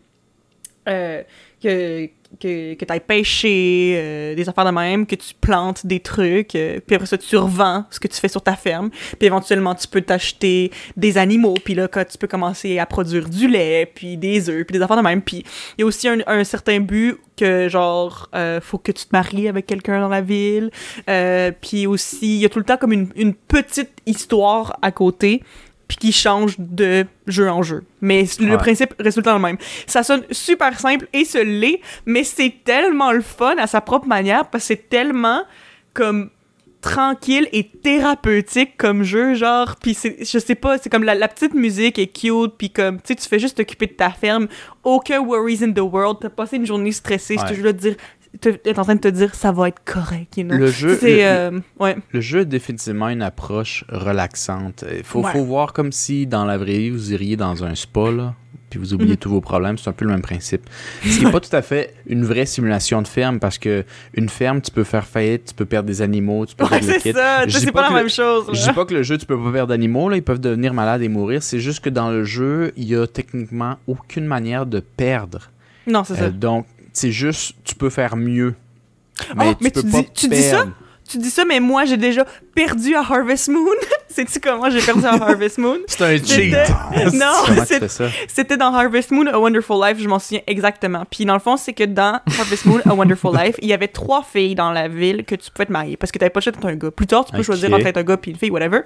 Euh, 0.88 1.22
que 1.62 2.08
que, 2.38 2.74
que 2.74 2.84
tu 2.84 2.92
ailles 2.92 3.00
pêcher, 3.00 3.94
euh, 3.96 4.34
des 4.34 4.48
affaires 4.48 4.64
de 4.64 4.70
même, 4.70 5.06
que 5.06 5.16
tu 5.16 5.34
plantes 5.40 5.86
des 5.86 6.00
trucs, 6.00 6.54
euh, 6.54 6.80
puis 6.86 6.96
après 6.96 7.06
ça, 7.06 7.18
tu 7.18 7.36
revends 7.36 7.84
ce 7.90 7.98
que 7.98 8.08
tu 8.08 8.18
fais 8.18 8.28
sur 8.28 8.42
ta 8.42 8.56
ferme, 8.56 8.90
puis 8.90 9.26
éventuellement, 9.26 9.74
tu 9.74 9.88
peux 9.88 10.00
t'acheter 10.00 10.70
des 10.96 11.18
animaux, 11.18 11.54
puis 11.64 11.74
là, 11.74 11.88
quand 11.88 12.04
tu 12.06 12.18
peux 12.18 12.28
commencer 12.28 12.78
à 12.78 12.86
produire 12.86 13.28
du 13.28 13.48
lait, 13.48 13.90
puis 13.92 14.16
des 14.16 14.48
œufs, 14.48 14.66
puis 14.66 14.76
des 14.76 14.82
affaires 14.82 14.96
de 14.96 15.02
même. 15.02 15.22
Puis 15.22 15.44
il 15.76 15.80
y 15.80 15.82
a 15.82 15.86
aussi 15.86 16.08
un, 16.08 16.18
un 16.26 16.44
certain 16.44 16.80
but 16.80 17.16
que, 17.36 17.68
genre, 17.68 18.28
euh, 18.34 18.60
faut 18.60 18.78
que 18.78 18.92
tu 18.92 19.06
te 19.06 19.10
maries 19.12 19.48
avec 19.48 19.66
quelqu'un 19.66 20.00
dans 20.00 20.08
la 20.08 20.20
ville, 20.20 20.70
euh, 21.08 21.50
puis 21.60 21.86
aussi, 21.86 22.36
il 22.36 22.40
y 22.40 22.44
a 22.44 22.48
tout 22.48 22.58
le 22.58 22.64
temps 22.64 22.76
comme 22.76 22.92
une, 22.92 23.08
une 23.16 23.34
petite 23.34 23.92
histoire 24.06 24.78
à 24.82 24.92
côté 24.92 25.42
puis 25.90 25.96
qui 25.96 26.12
change 26.12 26.54
de 26.58 27.04
jeu 27.26 27.50
en 27.50 27.62
jeu. 27.64 27.82
Mais 28.00 28.24
le 28.38 28.52
Ouais. 28.52 28.56
principe 28.58 28.94
reste 29.00 29.20
tout 29.22 29.28
le 29.28 29.38
même. 29.40 29.56
Ça 29.88 30.04
sonne 30.04 30.22
super 30.30 30.78
simple 30.78 31.08
et 31.12 31.24
se 31.24 31.38
l'est, 31.38 31.80
mais 32.06 32.22
c'est 32.22 32.54
tellement 32.64 33.10
le 33.10 33.22
fun 33.22 33.56
à 33.58 33.66
sa 33.66 33.80
propre 33.80 34.06
manière 34.06 34.46
parce 34.48 34.62
que 34.64 34.68
c'est 34.68 34.88
tellement 34.88 35.42
comme 35.92 36.30
tranquille 36.80 37.48
et 37.52 37.64
thérapeutique 37.68 38.78
comme 38.78 39.02
jeu 39.02 39.34
genre 39.34 39.76
puis 39.82 39.92
c'est 39.92 40.16
je 40.24 40.38
sais 40.38 40.54
pas 40.54 40.78
c'est 40.78 40.88
comme 40.88 41.04
la, 41.04 41.14
la 41.14 41.28
petite 41.28 41.52
musique 41.52 41.98
est 41.98 42.06
cute 42.06 42.54
puis 42.56 42.70
comme 42.70 42.96
tu 43.02 43.08
sais 43.08 43.14
tu 43.16 43.28
fais 43.28 43.38
juste 43.38 43.58
t'occuper 43.58 43.86
de 43.86 43.92
ta 43.92 44.08
ferme 44.08 44.48
aucun 44.82 45.20
worries 45.20 45.62
in 45.62 45.72
the 45.72 45.80
world 45.80 46.16
t'as 46.22 46.30
passé 46.30 46.56
une 46.56 46.64
journée 46.64 46.92
stressée 46.92 47.34
Ouais. 47.36 47.42
c'est 47.46 47.54
toujours 47.54 47.72
de 47.74 47.78
dire 47.78 47.96
t'es 48.40 48.78
en 48.78 48.82
train 48.84 48.94
de 48.94 49.00
te 49.00 49.08
dire 49.08 49.34
ça 49.34 49.50
va 49.52 49.68
être 49.68 49.82
correct 49.84 50.36
you 50.36 50.44
know 50.44 50.56
Le 50.56 50.68
jeu, 50.70 50.96
c'est 51.00 51.16
le- 51.16 51.22
euh, 51.56 51.60
ouais 51.80 51.96
Le 52.12 52.20
jeu 52.20 52.40
a 52.40 52.44
définitivement 52.44 53.08
une 53.08 53.22
approche 53.22 53.84
relaxante. 53.88 54.84
Il 54.96 55.02
faut, 55.02 55.22
Ouais. 55.22 55.32
faut 55.32 55.44
voir 55.44 55.72
comme 55.72 55.92
si 55.92 56.26
dans 56.26 56.44
la 56.44 56.56
vraie 56.58 56.78
vie, 56.78 56.90
vous 56.90 57.12
iriez 57.12 57.36
dans 57.36 57.64
un 57.64 57.74
spa, 57.74 58.10
là, 58.10 58.34
puis 58.70 58.78
vous 58.78 58.94
oubliez 58.94 59.12
Mhm. 59.14 59.16
tous 59.18 59.30
vos 59.30 59.40
problèmes. 59.40 59.76
C'est 59.78 59.90
un 59.90 59.92
peu 59.92 60.04
le 60.04 60.12
même 60.12 60.22
principe. 60.22 60.62
Ce 61.04 61.18
qui 61.18 61.24
n'est 61.24 61.32
pas 61.32 61.40
tout 61.40 61.54
à 61.54 61.60
fait 61.62 61.94
une 62.06 62.24
vraie 62.24 62.46
simulation 62.46 63.02
de 63.02 63.08
ferme, 63.08 63.40
parce 63.40 63.58
que 63.58 63.84
une 64.14 64.28
ferme, 64.28 64.60
tu 64.60 64.70
peux 64.70 64.84
faire 64.84 65.06
faillite, 65.06 65.46
tu 65.46 65.54
peux 65.54 65.64
perdre 65.64 65.88
des 65.88 66.00
animaux, 66.00 66.46
tu 66.46 66.54
peux 66.54 66.64
ouais 66.64 66.78
perdre 66.80 66.94
c'est 67.02 67.12
ça 67.12 67.46
Je 67.48 67.58
c'est 67.58 67.72
pas 67.72 67.82
pas, 67.82 67.82
la 67.82 67.88
le- 67.88 67.94
même 67.96 68.08
chose 68.10 68.46
Je 68.52 68.62
dis 68.62 68.72
pas 68.72 68.84
que 68.84 68.94
le 68.94 69.02
jeu, 69.02 69.18
tu 69.18 69.26
peux 69.26 69.36
pas 69.42 69.50
perdre 69.50 69.70
d'animaux, 69.70 70.08
là, 70.08 70.16
ils 70.16 70.22
peuvent 70.22 70.40
devenir 70.40 70.72
malades 70.72 71.02
et 71.02 71.08
mourir. 71.08 71.42
C'est 71.42 71.58
juste 71.60 71.80
que 71.82 71.90
dans 71.90 72.10
le 72.10 72.22
jeu, 72.22 72.72
il 72.76 72.84
y 72.88 72.94
a 72.94 73.06
techniquement 73.08 73.76
aucune 73.88 74.24
manière 74.26 74.66
de 74.66 74.78
perdre. 74.78 75.50
non 75.88 76.04
c'est 76.04 76.14
ça 76.14 76.24
Euh, 76.26 76.30
donc, 76.30 76.66
c'est 77.00 77.12
juste, 77.12 77.54
tu 77.64 77.74
peux 77.74 77.90
faire 77.90 78.16
mieux. 78.16 78.54
Mais 79.36 79.48
Oh, 79.50 79.54
tu 79.54 79.64
mais 79.64 79.70
peux 79.70 79.82
tu 79.82 79.90
pas 79.90 80.02
dis- 80.02 80.08
tu 80.14 80.28
dis 80.28 80.42
ça? 80.42 80.66
Tu 81.08 81.18
dis 81.18 81.30
ça, 81.30 81.44
mais 81.44 81.58
moi, 81.60 81.84
j'ai 81.86 81.96
déjà 81.96 82.24
perdu 82.66 82.94
à 82.94 83.00
Harvest 83.00 83.48
Moon. 83.48 83.74
Sais-tu 84.08 84.40
comment 84.40 84.68
j'ai 84.68 84.80
perdu 84.80 85.04
à 85.06 85.12
Harvest 85.14 85.56
Moon? 85.58 85.78
C'est 85.86 86.02
un 86.02 86.16
cheat. 86.16 86.54
C'était- 86.94 87.16
non, 87.16 87.32
c'était 88.28 88.56
dans 88.56 88.74
Harvest 88.74 89.12
Moon, 89.12 89.26
A 89.28 89.38
Wonderful 89.38 89.76
Life, 89.86 89.98
je 90.00 90.08
m'en 90.08 90.18
souviens 90.18 90.40
exactement. 90.46 91.04
Puis 91.10 91.24
dans 91.24 91.32
le 91.34 91.40
fond, 91.40 91.56
c'est 91.56 91.72
que 91.72 91.84
dans 91.84 92.20
Harvest 92.38 92.66
Moon, 92.66 92.80
A 92.84 92.94
Wonderful 92.94 93.34
Life, 93.36 93.56
il 93.62 93.68
y 93.68 93.72
avait 93.72 93.88
trois 93.88 94.22
filles 94.22 94.54
dans 94.54 94.72
la 94.72 94.88
ville 94.88 95.24
que 95.24 95.36
tu 95.36 95.50
pouvais 95.50 95.66
te 95.66 95.72
marier 95.72 95.96
parce 95.96 96.10
que 96.12 96.18
t'avais 96.18 96.30
pas 96.30 96.40
le 96.40 96.42
choix 96.42 96.52
d'être 96.52 96.66
un 96.66 96.74
gars. 96.74 96.90
Plus 96.90 97.06
tard, 97.06 97.24
tu 97.24 97.32
peux 97.32 97.42
choisir 97.42 97.72
entre 97.72 97.86
être 97.86 97.96
un 97.96 98.02
gars 98.02 98.16
puis 98.16 98.32
une 98.32 98.36
fille, 98.36 98.50
whatever. 98.50 98.80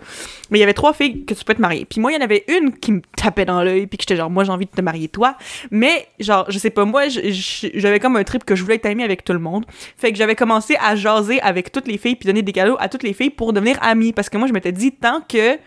Mais 0.51 0.59
il 0.59 0.61
y 0.61 0.65
avait 0.65 0.75
trois 0.75 0.93
filles 0.93 1.25
que 1.25 1.35
tu 1.35 1.43
pouvais 1.45 1.57
te 1.57 1.63
marier. 1.63 1.85
Puis 1.87 2.01
moi, 2.01 2.13
il 2.13 2.15
y 2.15 2.19
en 2.19 2.25
avait 2.25 2.45
une 2.49 2.73
qui 2.77 2.93
me 2.93 3.01
tapait 3.17 3.45
dans 3.47 3.63
l'œil 3.63 3.87
puis 3.87 3.97
que 3.99 4.03
j'étais 4.03 4.17
genre, 4.17 4.31
moi, 4.31 4.45
j'ai 4.45 4.53
envie 4.53 4.67
de 4.67 4.71
te 4.71 4.83
marier 4.83 5.09
toi. 5.09 5.37
Mais 5.71 6.07
genre, 6.21 6.45
je 6.49 6.59
sais 6.59 6.71
pas, 6.71 6.85
moi, 6.85 7.05
j'avais 7.09 7.99
comme 7.99 8.17
un 8.17 8.25
trip 8.25 8.45
que 8.45 8.55
je 8.55 8.63
voulais 8.63 8.77
être 8.77 8.87
amie 8.87 9.03
avec 9.05 9.25
tout 9.25 9.33
le 9.33 9.39
monde. 9.39 9.65
Fait 9.97 10.13
que 10.13 10.19
j'avais 10.19 10.37
commencé 10.37 10.77
à 10.81 10.95
jaser 10.97 11.41
avec 11.41 11.73
toutes 11.73 11.89
les 11.89 11.99
filles 11.99 12.17
puis 12.17 12.27
donner 12.27 12.43
des 12.43 12.53
cadeaux 12.53 12.77
à 12.79 12.89
toutes 12.89 13.03
les 13.03 13.15
filles 13.15 13.31
pour 13.31 13.53
devenir 13.65 14.15
parce 14.15 14.29
que 14.29 14.39
moi, 14.39 14.49
je 14.49 14.53
m'étais 14.53 14.73
dit, 14.73 14.93
tant 14.93 15.21
que 15.21 15.59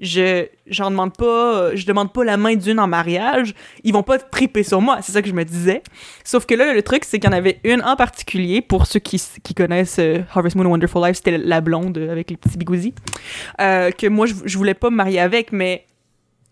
je 0.00 0.46
j'en 0.66 0.90
demande 0.90 1.16
pas 1.16 1.76
je 1.76 1.86
demande 1.86 2.12
pas 2.12 2.24
la 2.24 2.36
main 2.36 2.56
d'une 2.56 2.80
en 2.80 2.88
mariage 2.88 3.54
ils 3.84 3.92
vont 3.92 4.02
pas 4.02 4.18
triper 4.18 4.64
sur 4.64 4.80
moi. 4.80 4.98
C'est 5.00 5.12
ça 5.12 5.22
que 5.22 5.28
je 5.28 5.32
me 5.32 5.44
disais. 5.44 5.82
Sauf 6.24 6.44
que 6.44 6.54
là 6.54 6.74
le 6.74 6.82
truc 6.82 7.04
c'est 7.04 7.20
qu'il 7.20 7.30
y 7.30 7.32
en 7.32 7.36
avait 7.36 7.60
une 7.62 7.82
en 7.82 7.94
particulier 7.94 8.62
pour 8.62 8.86
ceux 8.86 8.98
qui, 8.98 9.20
connaissent 9.54 10.00
euh, 10.00 10.22
Harvest 10.34 10.56
Moon 10.56 10.66
Wonderful 10.66 11.06
Life 11.06 11.16
c'était 11.16 11.38
la 11.38 11.60
blonde 11.60 11.98
avec 11.98 12.30
les 12.30 12.36
petits 12.36 12.58
bigoudis 12.58 12.94
euh, 13.60 13.92
que 13.92 14.08
moi 14.08 14.26
je 14.26 14.58
voulais 14.58 14.74
pas 14.74 14.90
me 14.90 14.96
marier 14.96 15.20
avec 15.20 15.52
mais 15.52 15.84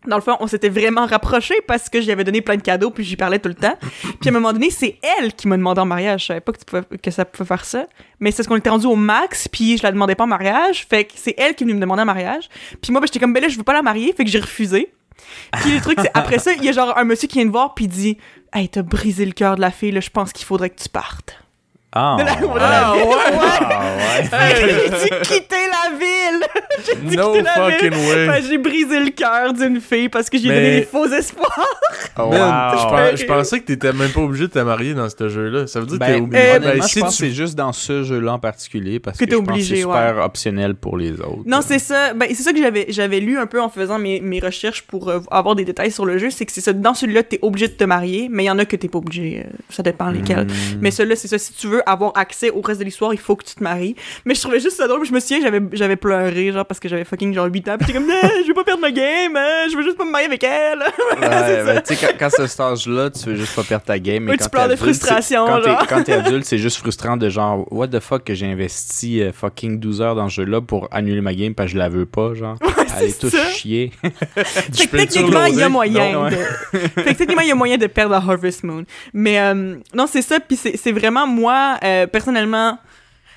dans 0.06 0.16
le 0.16 0.22
fond, 0.22 0.36
on 0.40 0.46
s'était 0.46 0.68
vraiment 0.68 1.06
rapprochés 1.06 1.60
parce 1.66 1.88
que 1.88 2.00
j'y 2.00 2.10
avais 2.10 2.24
donné 2.24 2.40
plein 2.40 2.56
de 2.56 2.62
cadeaux 2.62 2.90
puis 2.90 3.04
j'y 3.04 3.16
parlais 3.16 3.38
tout 3.38 3.48
le 3.48 3.54
temps. 3.54 3.76
Puis 4.20 4.28
à 4.28 4.28
un 4.28 4.32
moment 4.32 4.52
donné, 4.52 4.70
c'est 4.70 4.98
elle 5.18 5.34
qui 5.34 5.46
m'a 5.46 5.56
demandé 5.56 5.80
en 5.80 5.86
mariage. 5.86 6.22
Je 6.22 6.26
savais 6.26 6.40
pas 6.40 6.52
que, 6.52 7.10
ça 7.10 7.24
pouvait 7.24 7.46
faire 7.46 7.64
ça. 7.64 7.86
Mais 8.18 8.30
c'est 8.30 8.42
ce 8.42 8.48
qu'on 8.48 8.56
était 8.56 8.70
rendu 8.70 8.86
au 8.86 8.96
max 8.96 9.48
puis 9.48 9.76
je 9.76 9.82
la 9.82 9.92
demandais 9.92 10.14
pas 10.14 10.24
en 10.24 10.28
mariage. 10.28 10.86
Fait 10.88 11.04
que 11.04 11.12
c'est 11.16 11.34
elle 11.36 11.54
qui 11.54 11.64
est 11.64 11.66
venue 11.66 11.74
me 11.74 11.80
demander 11.80 12.02
en 12.02 12.06
mariage. 12.06 12.48
Puis 12.80 12.92
moi, 12.92 13.00
ben, 13.00 13.06
j'étais 13.06 13.18
comme, 13.18 13.32
ben 13.32 13.42
là, 13.42 13.48
je 13.48 13.58
veux 13.58 13.64
pas 13.64 13.74
la 13.74 13.82
marier. 13.82 14.12
Fait 14.14 14.24
que 14.24 14.30
j'ai 14.30 14.40
refusé. 14.40 14.92
Puis 15.60 15.72
le 15.74 15.80
truc, 15.80 15.98
c'est 16.00 16.10
après 16.14 16.38
ça, 16.38 16.52
il 16.52 16.64
y 16.64 16.68
a 16.68 16.72
genre 16.72 16.96
un 16.96 17.04
monsieur 17.04 17.28
qui 17.28 17.38
vient 17.38 17.44
me 17.46 17.50
voir 17.50 17.74
puis 17.74 17.86
dit, 17.86 18.16
hey, 18.54 18.68
t'as 18.68 18.82
brisé 18.82 19.26
le 19.26 19.32
cœur 19.32 19.56
de 19.56 19.60
la 19.60 19.70
fille, 19.70 19.92
là, 19.92 20.00
je 20.00 20.10
pense 20.10 20.32
qu'il 20.32 20.46
faudrait 20.46 20.70
que 20.70 20.80
tu 20.80 20.88
partes. 20.88 21.39
Ah, 21.92 22.16
ouais. 22.16 22.22
ouais? 22.24 22.46
ouais. 22.46 22.60
Ah, 22.60 23.96
ouais. 23.96 24.24
Fait 24.24 24.54
que 24.62 24.68
j'ai 24.68 24.88
dit 24.88 25.10
quitter 25.22 25.56
la 25.70 25.96
ville. 25.98 26.46
J'ai 26.86 26.94
dit 26.96 27.16
No 27.16 27.32
quitter 27.32 27.42
la 27.42 27.68
ville. 27.68 27.92
fucking 27.92 28.08
way. 28.08 28.40
Que 28.40 28.46
j'ai 28.48 28.58
brisé 28.58 29.00
le 29.00 29.10
cœur 29.10 29.52
d'une 29.52 29.80
fille 29.80 30.08
parce 30.08 30.30
que 30.30 30.38
j'ai 30.38 30.48
Mais- 30.48 30.54
donné 30.54 30.70
des 30.80 30.82
faux 30.86 31.06
espoirs. 31.06 31.66
Oh, 32.16 32.24
wow. 32.24 32.32
je, 32.32 32.36
pens- 32.88 33.16
je 33.16 33.24
pensais 33.24 33.60
que 33.60 33.66
t'étais 33.66 33.92
même 33.92 34.10
pas 34.10 34.20
obligé 34.20 34.46
de 34.46 34.52
te 34.52 34.58
marier 34.58 34.92
dans 34.94 35.08
ce 35.08 35.28
jeu-là. 35.28 35.66
Ça 35.66 35.80
veut 35.80 35.86
dire 35.86 35.98
que 35.98 36.04
t'es 36.04 36.12
Ben, 36.12 36.22
obligé. 36.22 36.42
euh, 36.52 36.58
Ben, 36.58 36.82
je 36.82 36.86
si 36.88 37.00
pense 37.00 37.16
tu- 37.16 37.22
que 37.22 37.28
c'est 37.28 37.34
juste 37.34 37.54
dans 37.54 37.72
ce 37.72 38.02
jeu-là 38.02 38.34
en 38.34 38.38
particulier 38.38 38.98
parce 39.00 39.16
Que 39.18 39.24
que, 39.24 39.30
t'es 39.30 39.36
je 39.36 39.40
pense 39.40 39.46
que 39.46 39.52
obligé, 39.52 39.74
c'est 39.76 39.80
super 39.82 40.18
optionnel 40.24 40.74
pour 40.74 40.96
les 40.98 41.12
autres. 41.20 41.42
Non, 41.46 41.60
c'est 41.62 41.78
ça. 41.78 42.12
Ben, 42.14 42.26
c'est 42.30 42.42
ça 42.42 42.52
que 42.52 42.58
j'avais, 42.60 42.86
j'avais 42.88 43.20
lu 43.20 43.38
un 43.38 43.46
peu 43.46 43.60
en 43.60 43.68
faisant 43.68 43.98
mes, 43.98 44.20
mes 44.20 44.38
recherches 44.40 44.82
pour 44.82 45.08
euh, 45.08 45.20
avoir 45.30 45.54
des 45.56 45.64
détails 45.64 45.90
sur 45.92 46.04
le 46.04 46.18
jeu. 46.18 46.30
C'est 46.30 46.44
que 46.46 46.52
c'est 46.52 46.60
ça. 46.60 46.72
Dans 46.72 46.94
celui-là, 46.94 47.22
t'es 47.22 47.38
obligé 47.42 47.68
de 47.68 47.72
te 47.74 47.84
marier, 47.84 48.28
mais 48.30 48.44
il 48.44 48.46
y 48.46 48.50
en 48.50 48.58
a 48.58 48.64
que 48.64 48.76
t'es 48.76 48.88
pas 48.88 48.98
obligé. 48.98 49.44
euh, 49.46 49.50
ça 49.70 49.82
dépend 49.82 50.10
lesquels. 50.10 50.46
Mm. 50.46 50.78
Mais 50.80 50.90
celui-là, 50.90 51.16
c'est 51.16 51.28
ça. 51.28 51.38
Si 51.38 51.52
tu 51.54 51.68
veux 51.68 51.79
avoir 51.86 52.12
accès 52.16 52.50
au 52.50 52.60
reste 52.60 52.80
de 52.80 52.84
l'histoire, 52.84 53.12
il 53.14 53.18
faut 53.20 53.36
que 53.36 53.44
tu 53.44 53.54
te 53.54 53.62
maries. 53.62 53.94
Mais 54.24 54.34
je 54.34 54.40
trouvais 54.40 54.60
juste 54.60 54.76
ça 54.76 54.86
drôle. 54.88 55.04
Je 55.04 55.12
me 55.12 55.20
souviens, 55.20 55.40
j'avais, 55.42 55.60
j'avais 55.72 55.96
pleuré, 55.96 56.52
genre, 56.52 56.64
parce 56.66 56.80
que 56.80 56.88
j'avais 56.88 57.04
fucking 57.04 57.34
genre 57.34 57.46
8 57.46 57.68
ans. 57.68 57.76
Puis 57.78 57.86
j'étais 57.88 57.98
comme, 57.98 58.08
je 58.42 58.46
veux 58.48 58.54
pas 58.54 58.64
perdre 58.64 58.80
ma 58.82 58.90
game, 58.90 59.36
hein, 59.36 59.66
je 59.70 59.76
veux 59.76 59.82
juste 59.82 59.96
pas 59.96 60.04
me 60.04 60.10
marier 60.10 60.26
avec 60.26 60.42
elle. 60.44 60.80
Ouais, 61.20 61.64
ben, 61.64 61.82
tu 61.82 61.94
sais, 61.94 62.06
quand, 62.06 62.12
quand 62.18 62.30
c'est 62.30 62.46
ce 62.48 62.62
âge-là, 62.62 63.10
tu 63.10 63.26
veux 63.30 63.36
juste 63.36 63.54
pas 63.54 63.62
perdre 63.62 63.84
ta 63.84 63.98
game. 63.98 64.24
Mais 64.24 64.32
Oui, 64.32 64.36
quand 64.38 64.44
tu 64.44 64.50
pleures 64.50 64.68
de 64.68 64.76
frustration, 64.76 65.46
Quand 65.46 65.62
genre. 65.62 65.78
t'es, 65.80 65.86
quand 65.86 66.02
t'es 66.02 66.12
adulte, 66.12 66.44
c'est 66.44 66.58
juste 66.58 66.78
frustrant 66.80 67.16
de 67.16 67.28
genre, 67.28 67.66
what 67.72 67.88
the 67.88 68.00
fuck 68.00 68.24
que 68.24 68.34
j'ai 68.34 68.46
investi 68.46 69.22
euh, 69.22 69.32
fucking 69.32 69.78
12 69.78 70.00
heures 70.00 70.14
dans 70.14 70.28
ce 70.28 70.36
jeu-là 70.36 70.60
pour 70.60 70.88
annuler 70.90 71.20
ma 71.20 71.34
game 71.34 71.54
parce 71.54 71.68
que 71.68 71.72
je 71.74 71.78
la 71.78 71.88
veux 71.88 72.06
pas, 72.06 72.34
genre. 72.34 72.56
Allez 72.96 73.12
tous 73.12 73.30
ça. 73.30 73.50
chier. 73.50 73.92
Fait 74.02 74.86
que 74.86 74.96
techniquement, 74.96 75.44
il 75.44 75.56
y 75.56 75.62
a 75.62 75.68
moyen 75.68 76.12
Non, 76.12 76.28
de... 76.28 76.30
fait 76.72 77.14
que 77.14 77.18
techniquement, 77.18 77.42
il 77.42 77.48
y 77.48 77.52
a 77.52 77.54
moyen 77.54 77.76
de 77.76 77.86
perdre 77.86 78.14
à 78.14 78.18
Harvest 78.18 78.64
Moon. 78.64 78.84
Mais 79.12 79.38
euh, 79.38 79.76
non, 79.94 80.06
c'est 80.06 80.22
ça, 80.22 80.40
puis 80.40 80.56
c'est 80.56 80.92
vraiment 80.92 81.26
moi, 81.26 81.78
euh, 81.84 82.06
personnellement, 82.06 82.78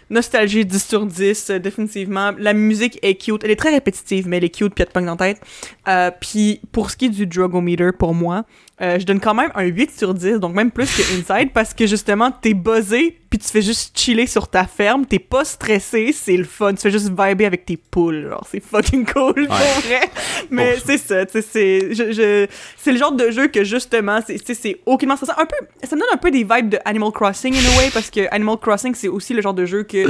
nostalgie 0.09 0.65
10 0.65 0.85
sur 0.85 1.05
10, 1.05 1.49
euh, 1.49 1.59
définitivement. 1.59 2.31
La 2.37 2.53
musique 2.53 2.99
est 3.01 3.15
cute, 3.15 3.43
elle 3.43 3.51
est 3.51 3.55
très 3.55 3.71
répétitive, 3.71 4.27
mais 4.27 4.37
elle 4.37 4.45
est 4.45 4.49
cute, 4.49 4.73
puis 4.73 4.83
elle 4.83 4.87
te 4.87 4.93
pogne 4.93 5.05
dans 5.05 5.17
la 5.19 5.35
tête. 5.35 6.15
Puis 6.19 6.61
pour 6.71 6.91
ce 6.91 6.97
qui 6.97 7.05
est 7.05 7.09
du 7.09 7.25
Drogometer, 7.25 7.91
pour 7.97 8.13
moi, 8.13 8.45
euh, 8.81 8.97
je 8.99 9.05
donne 9.05 9.19
quand 9.19 9.35
même 9.35 9.51
un 9.55 9.63
8 9.65 9.91
sur 9.97 10.13
10, 10.13 10.39
donc 10.39 10.53
même 10.55 10.71
plus 10.71 10.85
que 10.95 11.01
Inside, 11.01 11.51
parce 11.53 11.73
que 11.73 11.85
justement, 11.85 12.31
t'es 12.31 12.53
buzzé, 12.55 13.19
puis 13.29 13.37
tu 13.39 13.47
fais 13.47 13.61
juste 13.61 13.97
chiller 13.97 14.25
sur 14.25 14.47
ta 14.47 14.65
ferme, 14.65 15.05
t'es 15.05 15.19
pas 15.19 15.45
stressé, 15.45 16.11
c'est 16.11 16.35
le 16.35 16.43
fun, 16.43 16.73
tu 16.73 16.81
fais 16.81 16.91
juste 16.91 17.07
vibrer 17.09 17.45
avec 17.45 17.65
tes 17.65 17.77
poules, 17.77 18.27
genre, 18.29 18.45
c'est 18.49 18.59
fucking 18.63 19.05
cool, 19.05 19.45
pour 19.47 19.55
vrai. 19.55 20.09
Mais 20.49 20.77
c'est 20.83 20.97
ça, 20.97 21.25
tu 21.25 21.33
sais, 21.33 21.41
c'est... 21.41 21.93
Je, 21.93 22.11
je- 22.11 22.47
c'est 22.77 22.91
le 22.91 22.97
genre 22.97 23.11
de 23.11 23.29
jeu 23.31 23.47
que, 23.47 23.63
justement, 23.63 24.19
c'est 24.25 24.39
tu 24.39 24.45
sais, 24.47 24.53
c'est 24.55 24.77
aucunement 24.85 25.15
stressant. 25.15 25.39
Un 25.39 25.45
peu... 25.45 25.55
Ça 25.87 25.95
me 25.95 26.01
donne 26.01 26.09
un 26.11 26.17
peu 26.17 26.31
des 26.31 26.43
vibes 26.43 26.69
de 26.69 26.79
Animal 26.83 27.11
Crossing, 27.11 27.53
in 27.53 27.57
a 27.57 27.77
way, 27.77 27.89
parce 27.93 28.09
que 28.09 28.21
Animal 28.31 28.57
Crossing, 28.57 28.95
c'est 28.95 29.07
aussi 29.07 29.33
le 29.33 29.41
genre 29.41 29.53
de 29.53 29.65
jeu 29.65 29.83
que... 29.83 30.07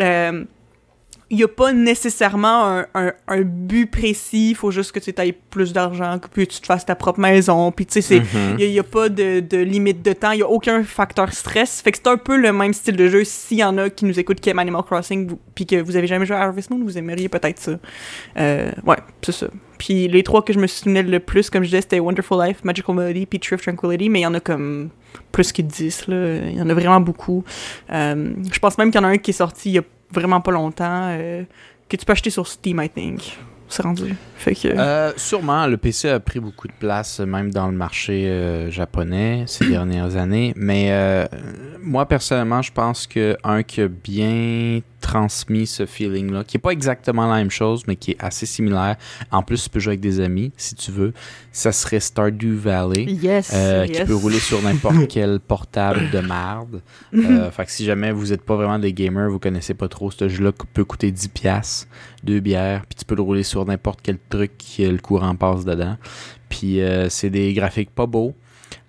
euh, 0.00 0.44
il 1.30 1.36
n'y 1.36 1.42
a 1.44 1.48
pas 1.48 1.72
nécessairement 1.74 2.64
un, 2.78 2.86
un, 2.94 3.12
un 3.28 3.40
but 3.42 3.90
précis, 3.90 4.50
il 4.50 4.54
faut 4.54 4.70
juste 4.70 4.92
que 4.92 4.98
tu 4.98 5.12
ailles 5.18 5.34
plus 5.50 5.72
d'argent, 5.74 6.18
que 6.18 6.26
puis 6.28 6.46
tu 6.46 6.60
te 6.60 6.66
fasses 6.66 6.86
ta 6.86 6.94
propre 6.94 7.20
maison, 7.20 7.70
puis 7.70 7.84
tu 7.86 7.94
sais, 7.94 8.00
c'est- 8.00 8.20
Mhm. 8.20 8.56
il 8.58 8.70
n'y 8.70 8.78
a, 8.78 8.82
pas 8.82 9.08
de, 9.10 9.40
de 9.40 9.58
limite 9.58 10.02
de 10.02 10.12
temps, 10.14 10.30
il 10.30 10.36
n'y 10.38 10.42
a 10.42 10.48
aucun 10.48 10.82
facteur 10.84 11.32
stress. 11.32 11.82
Fait 11.82 11.92
que 11.92 11.98
c'est 11.98 12.08
un 12.08 12.16
peu 12.16 12.36
le 12.38 12.52
même 12.52 12.72
style 12.72 12.96
de 12.96 13.08
jeu. 13.08 13.24
S'il 13.24 13.58
y 13.58 13.64
en 13.64 13.76
a 13.76 13.90
qui 13.90 14.04
nous 14.06 14.18
écoutent 14.18 14.40
qui 14.40 14.48
aiment 14.48 14.58
Animal 14.58 14.82
Crossing, 14.84 15.30
puis 15.54 15.66
que 15.66 15.76
vous 15.82 15.96
avez 15.96 16.06
jamais 16.06 16.24
joué 16.24 16.36
à 16.36 16.40
Harvest 16.44 16.70
Moon, 16.70 16.80
vous 16.82 16.96
aimeriez 16.96 17.28
peut-être 17.28 17.58
ça. 17.58 17.72
Euh, 18.38 18.70
ouais, 18.86 18.96
c'est 19.22 19.32
ça. 19.32 19.48
Puis 19.78 20.08
les 20.08 20.22
trois 20.22 20.42
que 20.42 20.52
je 20.52 20.58
me 20.58 20.66
souvenais 20.66 21.02
le 21.02 21.20
plus, 21.20 21.50
comme 21.50 21.62
je 21.62 21.68
disais, 21.68 21.82
c'était 21.82 22.00
Wonderful 22.00 22.42
Life, 22.44 22.64
Magical 22.64 22.96
Melody, 22.96 23.26
puis 23.26 23.38
Tree 23.38 23.54
of 23.54 23.62
Tranquility, 23.62 24.08
mais 24.08 24.20
il 24.20 24.22
y 24.22 24.26
en 24.26 24.34
a 24.34 24.40
comme 24.40 24.88
plus 25.30 25.52
que 25.52 25.62
10, 25.62 26.06
là. 26.08 26.36
Il 26.50 26.56
y 26.56 26.62
en 26.62 26.68
a 26.68 26.74
vraiment 26.74 27.00
beaucoup. 27.00 27.44
Euh, 27.92 28.32
je 28.50 28.58
pense 28.58 28.78
même 28.78 28.90
qu'il 28.90 29.00
y 29.00 29.04
en 29.04 29.06
a 29.06 29.10
un 29.12 29.18
qui 29.18 29.30
est 29.30 29.34
sorti 29.34 29.70
il 29.70 29.74
y 29.74 29.78
a 29.78 29.82
vraiment 30.10 30.40
pas 30.40 30.52
longtemps, 30.52 31.08
euh, 31.10 31.44
que 31.88 31.96
tu 31.96 32.04
peux 32.04 32.12
acheter 32.12 32.30
sur 32.30 32.46
Steam, 32.46 32.80
I 32.80 32.88
think. 32.88 33.38
C'est 33.68 33.82
rendu. 33.82 34.14
Fait 34.36 34.54
que. 34.54 34.68
Euh, 34.68 35.12
sûrement, 35.16 35.66
le 35.66 35.76
PC 35.76 36.08
a 36.08 36.20
pris 36.20 36.40
beaucoup 36.40 36.68
de 36.68 36.72
place, 36.72 37.20
même 37.20 37.50
dans 37.50 37.66
le 37.66 37.76
marché 37.76 38.26
euh, 38.26 38.70
japonais 38.70 39.44
ces 39.46 39.66
dernières 39.70 40.16
années. 40.16 40.52
Mais 40.56 40.88
euh, 40.90 41.26
moi, 41.82 42.06
personnellement, 42.06 42.62
je 42.62 42.72
pense 42.72 43.06
que 43.06 43.36
un 43.44 43.62
qui 43.62 43.82
a 43.82 43.88
bien 43.88 44.80
transmis 45.00 45.66
ce 45.66 45.86
feeling-là, 45.86 46.44
qui 46.44 46.56
est 46.56 46.60
pas 46.60 46.70
exactement 46.70 47.26
la 47.26 47.36
même 47.36 47.50
chose, 47.50 47.84
mais 47.86 47.96
qui 47.96 48.12
est 48.12 48.16
assez 48.18 48.46
similaire. 48.46 48.96
En 49.30 49.42
plus, 49.42 49.64
tu 49.64 49.70
peux 49.70 49.80
jouer 49.80 49.92
avec 49.92 50.00
des 50.00 50.20
amis, 50.20 50.52
si 50.56 50.74
tu 50.74 50.90
veux. 50.90 51.12
Ça 51.52 51.72
serait 51.72 52.00
Stardew 52.00 52.54
Valley. 52.54 53.04
yes. 53.04 53.52
Euh, 53.54 53.86
qui 53.86 54.04
peut 54.04 54.14
rouler 54.14 54.38
sur 54.38 54.60
n'importe 54.62 55.06
quel 55.08 55.40
portable 55.40 56.10
de 56.10 56.20
merde. 56.20 56.82
Mhm. 57.12 57.24
Euh, 57.24 57.50
fait 57.50 57.64
que 57.64 57.70
si 57.70 57.84
jamais 57.84 58.12
vous 58.12 58.26
n'êtes 58.26 58.42
pas 58.42 58.56
vraiment 58.56 58.78
des 58.78 58.92
gamers, 58.92 59.30
vous 59.30 59.38
connaissez 59.38 59.74
pas 59.74 59.88
trop, 59.88 60.10
ce 60.10 60.28
jeu-là 60.28 60.52
peut 60.74 60.84
coûter 60.84 61.10
10 61.10 61.28
pièces, 61.28 61.88
deux 62.24 62.40
bières, 62.40 62.82
puis 62.88 62.96
tu 62.98 63.04
peux 63.04 63.14
le 63.14 63.22
rouler 63.22 63.42
sur 63.42 63.64
n'importe 63.64 64.00
quel 64.02 64.18
truc 64.28 64.52
que 64.76 64.82
le 64.82 64.98
courant 64.98 65.34
passe 65.36 65.64
dedans. 65.64 65.96
Puis 66.48 66.80
euh, 66.80 67.08
c'est 67.08 67.30
des 67.30 67.52
graphiques 67.54 67.90
pas 67.90 68.06
beaux. 68.06 68.34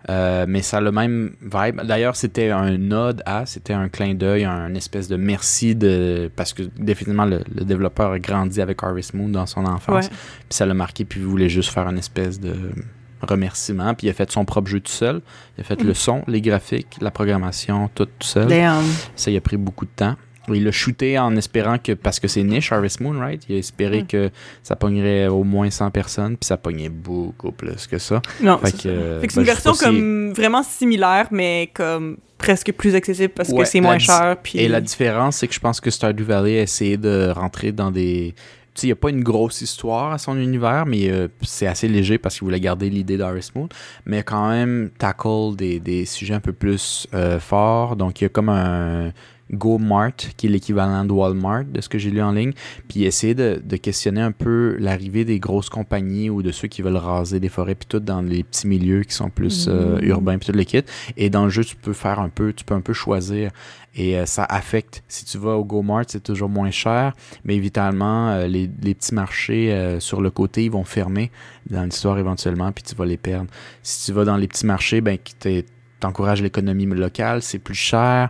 euh, 0.09 0.45
mais 0.47 0.61
ça 0.61 0.77
a 0.77 0.81
le 0.81 0.91
même 0.91 1.35
vibe. 1.41 1.81
D'ailleurs, 1.83 2.15
c'était 2.15 2.49
un 2.49 2.77
nod 2.77 3.21
à, 3.25 3.45
c'était 3.45 3.73
un 3.73 3.89
clin 3.89 4.13
d'œil, 4.13 4.45
un 4.45 4.73
espèce 4.75 5.07
de 5.07 5.17
merci 5.17 5.75
de. 5.75 6.31
Parce 6.35 6.53
que 6.53 6.63
définitivement, 6.77 7.25
le, 7.25 7.41
le 7.53 7.65
développeur 7.65 8.11
a 8.13 8.19
grandi 8.19 8.61
avec 8.61 8.81
Harvest 8.81 9.13
Moon 9.13 9.29
dans 9.29 9.45
son 9.45 9.65
enfance. 9.65 10.05
Ouais. 10.05 10.09
Puis 10.11 10.55
ça 10.57 10.65
l'a 10.65 10.73
marqué, 10.73 11.05
puis 11.05 11.19
il 11.19 11.25
voulait 11.25 11.49
juste 11.49 11.69
faire 11.71 11.87
une 11.87 11.97
espèce 11.97 12.39
de 12.39 12.53
remerciement. 13.21 13.93
Puis 13.93 14.07
il 14.07 14.09
a 14.09 14.13
fait 14.13 14.31
son 14.31 14.45
propre 14.45 14.69
jeu 14.69 14.79
tout 14.79 14.91
seul. 14.91 15.21
Il 15.57 15.61
a 15.61 15.63
fait 15.63 15.81
Mm. 15.83 15.87
le 15.87 15.93
son, 15.93 16.23
les 16.27 16.41
graphiques, 16.41 16.97
la 17.01 17.11
programmation, 17.11 17.89
tout, 17.93 18.05
tout 18.05 18.11
seul. 18.27 18.47
Damn. 18.47 18.83
Ça, 19.15 19.29
il 19.31 19.37
a 19.37 19.41
pris 19.41 19.57
beaucoup 19.57 19.85
de 19.85 19.91
temps. 19.95 20.15
Il 20.55 20.63
l'a 20.63 20.71
shooté 20.71 21.17
en 21.19 21.35
espérant 21.35 21.77
que, 21.77 21.91
parce 21.93 22.19
que 22.19 22.27
c'est 22.27 22.43
niche, 22.43 22.71
Harvest 22.71 22.99
Moon, 22.99 23.17
right? 23.19 23.41
Il 23.49 23.55
a 23.55 23.59
espéré 23.59 24.03
Mm. 24.03 24.07
que 24.07 24.29
ça 24.63 24.75
pognerait 24.75 25.27
au 25.27 25.43
moins 25.43 25.69
100 25.69 25.91
personnes, 25.91 26.37
puis 26.37 26.45
ça 26.47 26.57
pognait 26.57 26.89
beaucoup 26.89 27.51
plus 27.51 27.87
que 27.87 27.97
ça. 27.97 28.21
Non, 28.41 28.57
Fait 28.59 28.67
c'est 28.67 28.73
que, 28.77 28.81
ça. 28.83 28.89
euh, 28.89 29.21
Fait 29.21 29.27
que 29.27 29.33
c'est 29.33 29.39
ben, 29.39 29.41
une 29.43 29.47
version 29.47 29.73
si- 29.73 29.83
comme 29.85 30.33
vraiment 30.33 30.63
similaire, 30.63 31.27
mais 31.31 31.69
comme 31.73 32.17
presque 32.37 32.71
plus 32.71 32.95
accessible 32.95 33.33
parce 33.35 33.49
Ouais, 33.49 33.63
que 33.63 33.65
c'est 33.69 33.81
moins 33.81 33.99
cher. 33.99 34.37
Puis... 34.41 34.59
Et 34.59 34.67
la 34.69 34.79
différence, 34.81 35.37
c'est 35.37 35.47
que 35.47 35.53
je 35.53 35.59
pense 35.59 35.81
que 35.81 35.89
Stardew 35.91 36.23
Valley 36.23 36.59
a 36.59 36.61
essayé 36.63 36.95
de 36.97 37.31
rentrer 37.35 37.71
dans 37.71 37.91
des. 37.91 38.33
Tu 38.75 38.81
sais, 38.81 38.87
il 38.87 38.89
n'y 38.89 38.93
a 38.93 38.95
pas 38.95 39.09
une 39.09 39.23
grosse 39.23 39.61
histoire 39.61 40.13
à 40.13 40.17
son 40.19 40.37
univers, 40.37 40.85
mais 40.85 41.09
euh, 41.09 41.27
c'est 41.41 41.67
assez 41.67 41.89
léger 41.89 42.17
parce 42.17 42.35
qu'il 42.37 42.45
voulait 42.45 42.61
garder 42.61 42.89
l'idée 42.89 43.17
d'Harvest 43.17 43.53
Moon, 43.55 43.67
mais 44.05 44.23
quand 44.23 44.47
même 44.49 44.89
tackle 44.97 45.55
des, 45.57 45.79
des 45.81 46.05
sujets 46.05 46.35
un 46.35 46.39
peu 46.39 46.53
plus 46.53 47.05
euh, 47.13 47.39
forts. 47.41 47.97
Donc, 47.97 48.21
il 48.21 48.25
y 48.25 48.27
a 48.27 48.29
comme 48.29 48.47
un 48.47 49.11
Go 49.51 49.77
Mart, 49.77 50.15
qui 50.37 50.47
est 50.47 50.49
l'équivalent 50.49 51.05
de 51.05 51.11
Walmart, 51.11 51.65
de 51.65 51.81
ce 51.81 51.89
que 51.89 51.97
j'ai 51.97 52.11
lu 52.11 52.21
en 52.21 52.31
ligne, 52.31 52.53
puis 52.87 53.03
essayer 53.03 53.33
de, 53.35 53.61
de 53.63 53.75
questionner 53.77 54.21
un 54.21 54.31
peu 54.31 54.75
l'arrivée 54.79 55.25
des 55.25 55.39
grosses 55.39 55.69
compagnies 55.69 56.29
ou 56.29 56.41
de 56.41 56.51
ceux 56.51 56.67
qui 56.67 56.81
veulent 56.81 56.95
raser 56.97 57.39
des 57.39 57.49
forêts, 57.49 57.75
puis 57.75 57.87
tout 57.87 57.99
dans 57.99 58.21
les 58.21 58.43
petits 58.43 58.67
milieux 58.67 59.03
qui 59.03 59.13
sont 59.13 59.29
plus 59.29 59.67
euh, 59.67 59.99
Mm. 59.99 60.05
urbains, 60.05 60.37
puis 60.37 60.51
tout 60.51 60.57
le 60.57 60.63
kit. 60.63 60.83
Et 61.17 61.29
dans 61.29 61.45
le 61.45 61.49
jeu, 61.49 61.63
tu 61.63 61.75
peux 61.75 61.93
faire 61.93 62.19
un 62.19 62.29
peu, 62.29 62.53
tu 62.53 62.63
peux 62.63 62.73
un 62.75 62.81
peu 62.81 62.93
choisir 62.93 63.51
et 63.95 64.17
euh, 64.17 64.25
ça 64.25 64.45
affecte. 64.47 65.03
Si 65.07 65.25
tu 65.25 65.37
vas 65.37 65.55
au 65.55 65.65
Go 65.65 65.81
Mart, 65.81 66.05
c'est 66.07 66.23
toujours 66.23 66.49
moins 66.49 66.71
cher, 66.71 67.15
mais 67.43 67.55
évidemment, 67.55 68.29
euh, 68.29 68.47
les, 68.47 68.69
les 68.81 68.93
petits 68.93 69.13
marchés 69.15 69.71
euh, 69.73 69.99
sur 69.99 70.21
le 70.21 70.29
côté, 70.29 70.65
ils 70.65 70.71
vont 70.71 70.83
fermer 70.83 71.31
dans 71.69 71.83
l'histoire 71.83 72.17
éventuellement, 72.17 72.71
puis 72.71 72.83
tu 72.83 72.95
vas 72.95 73.05
les 73.05 73.17
perdre. 73.17 73.49
Si 73.83 74.05
tu 74.05 74.13
vas 74.13 74.25
dans 74.25 74.37
les 74.37 74.47
petits 74.47 74.65
marchés, 74.65 75.01
ben, 75.01 75.17
qui 75.17 75.63
t'encourages 75.99 76.41
l'économie 76.41 76.85
locale, 76.85 77.41
c'est 77.41 77.59
plus 77.59 77.75
cher. 77.75 78.29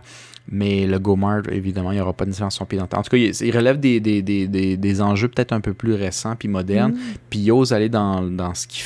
Mais 0.50 0.86
le 0.86 0.98
Go 0.98 1.14
Mart, 1.16 1.42
évidemment, 1.50 1.92
il 1.92 1.96
n'y 1.96 2.00
aura 2.00 2.12
pas 2.12 2.24
nécessairement 2.24 2.50
son 2.50 2.66
pied 2.66 2.76
dans 2.78 2.88
le. 2.90 2.98
En 2.98 3.02
tout 3.02 3.10
cas, 3.10 3.16
il, 3.16 3.30
il 3.40 3.56
relève 3.56 3.78
des, 3.78 4.00
des, 4.00 4.20
des, 4.20 4.48
des, 4.48 4.76
des 4.76 5.00
enjeux 5.00 5.28
peut-être 5.28 5.52
un 5.52 5.60
peu 5.60 5.74
plus 5.74 5.94
récents 5.94 6.34
puis 6.36 6.48
modernes. 6.48 6.92
Mm. 6.92 6.98
Puis 7.30 7.38
il 7.38 7.52
ose 7.52 7.72
aller 7.72 7.88
dans, 7.88 8.22
dans 8.22 8.54
ce 8.54 8.66
qui 8.66 8.82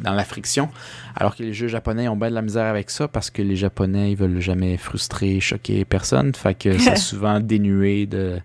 dans 0.00 0.12
la 0.12 0.24
friction. 0.24 0.68
Alors 1.14 1.36
que 1.36 1.42
les 1.42 1.52
jeux 1.52 1.68
japonais 1.68 2.08
ont 2.08 2.16
bien 2.16 2.30
de 2.30 2.34
la 2.34 2.42
misère 2.42 2.64
avec 2.66 2.90
ça 2.90 3.06
parce 3.06 3.30
que 3.30 3.42
les 3.42 3.56
japonais, 3.56 4.12
ils 4.12 4.16
veulent 4.16 4.40
jamais 4.40 4.76
frustrer, 4.76 5.40
choquer 5.40 5.84
personne. 5.84 6.34
Fait 6.34 6.54
que 6.54 6.76
c'est 6.78 6.96
souvent 7.10 7.38
dénué 7.38 8.06
de, 8.06 8.38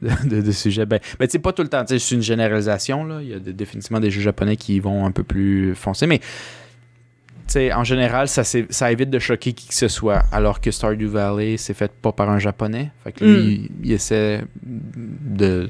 de, 0.00 0.10
de, 0.28 0.40
de 0.40 0.52
sujets. 0.52 0.86
Ben, 0.86 1.00
ben 1.18 1.28
tu 1.28 1.38
pas 1.40 1.52
tout 1.52 1.62
le 1.62 1.68
temps. 1.68 1.84
C'est 1.86 2.10
une 2.12 2.22
généralisation. 2.22 3.04
Là. 3.04 3.18
Il 3.22 3.28
y 3.28 3.34
a 3.34 3.38
de- 3.38 3.52
définitivement 3.52 4.00
des 4.00 4.10
jeux 4.10 4.22
japonais 4.22 4.56
qui 4.56 4.80
vont 4.80 5.04
un 5.04 5.10
peu 5.10 5.24
plus 5.24 5.74
foncer. 5.74 6.06
Mais 6.06 6.20
en 7.72 7.84
général, 7.84 8.28
ça, 8.28 8.92
évite 8.92 9.10
de 9.10 9.18
choquer 9.18 9.52
qui 9.52 9.68
que 9.68 9.74
ce 9.74 9.88
soit. 9.88 10.22
Alors 10.32 10.60
que 10.60 10.70
Stardew 10.70 11.06
Valley, 11.06 11.56
c'est 11.56 11.74
fait 11.74 11.92
pas 11.92 12.12
par 12.12 12.30
un 12.30 12.38
japonais. 12.38 12.90
Fait 13.04 13.12
que 13.12 13.24
lui, 13.24 13.70
il, 13.82 13.86
il 13.86 13.92
essaie 13.92 14.44
de, 14.62 15.68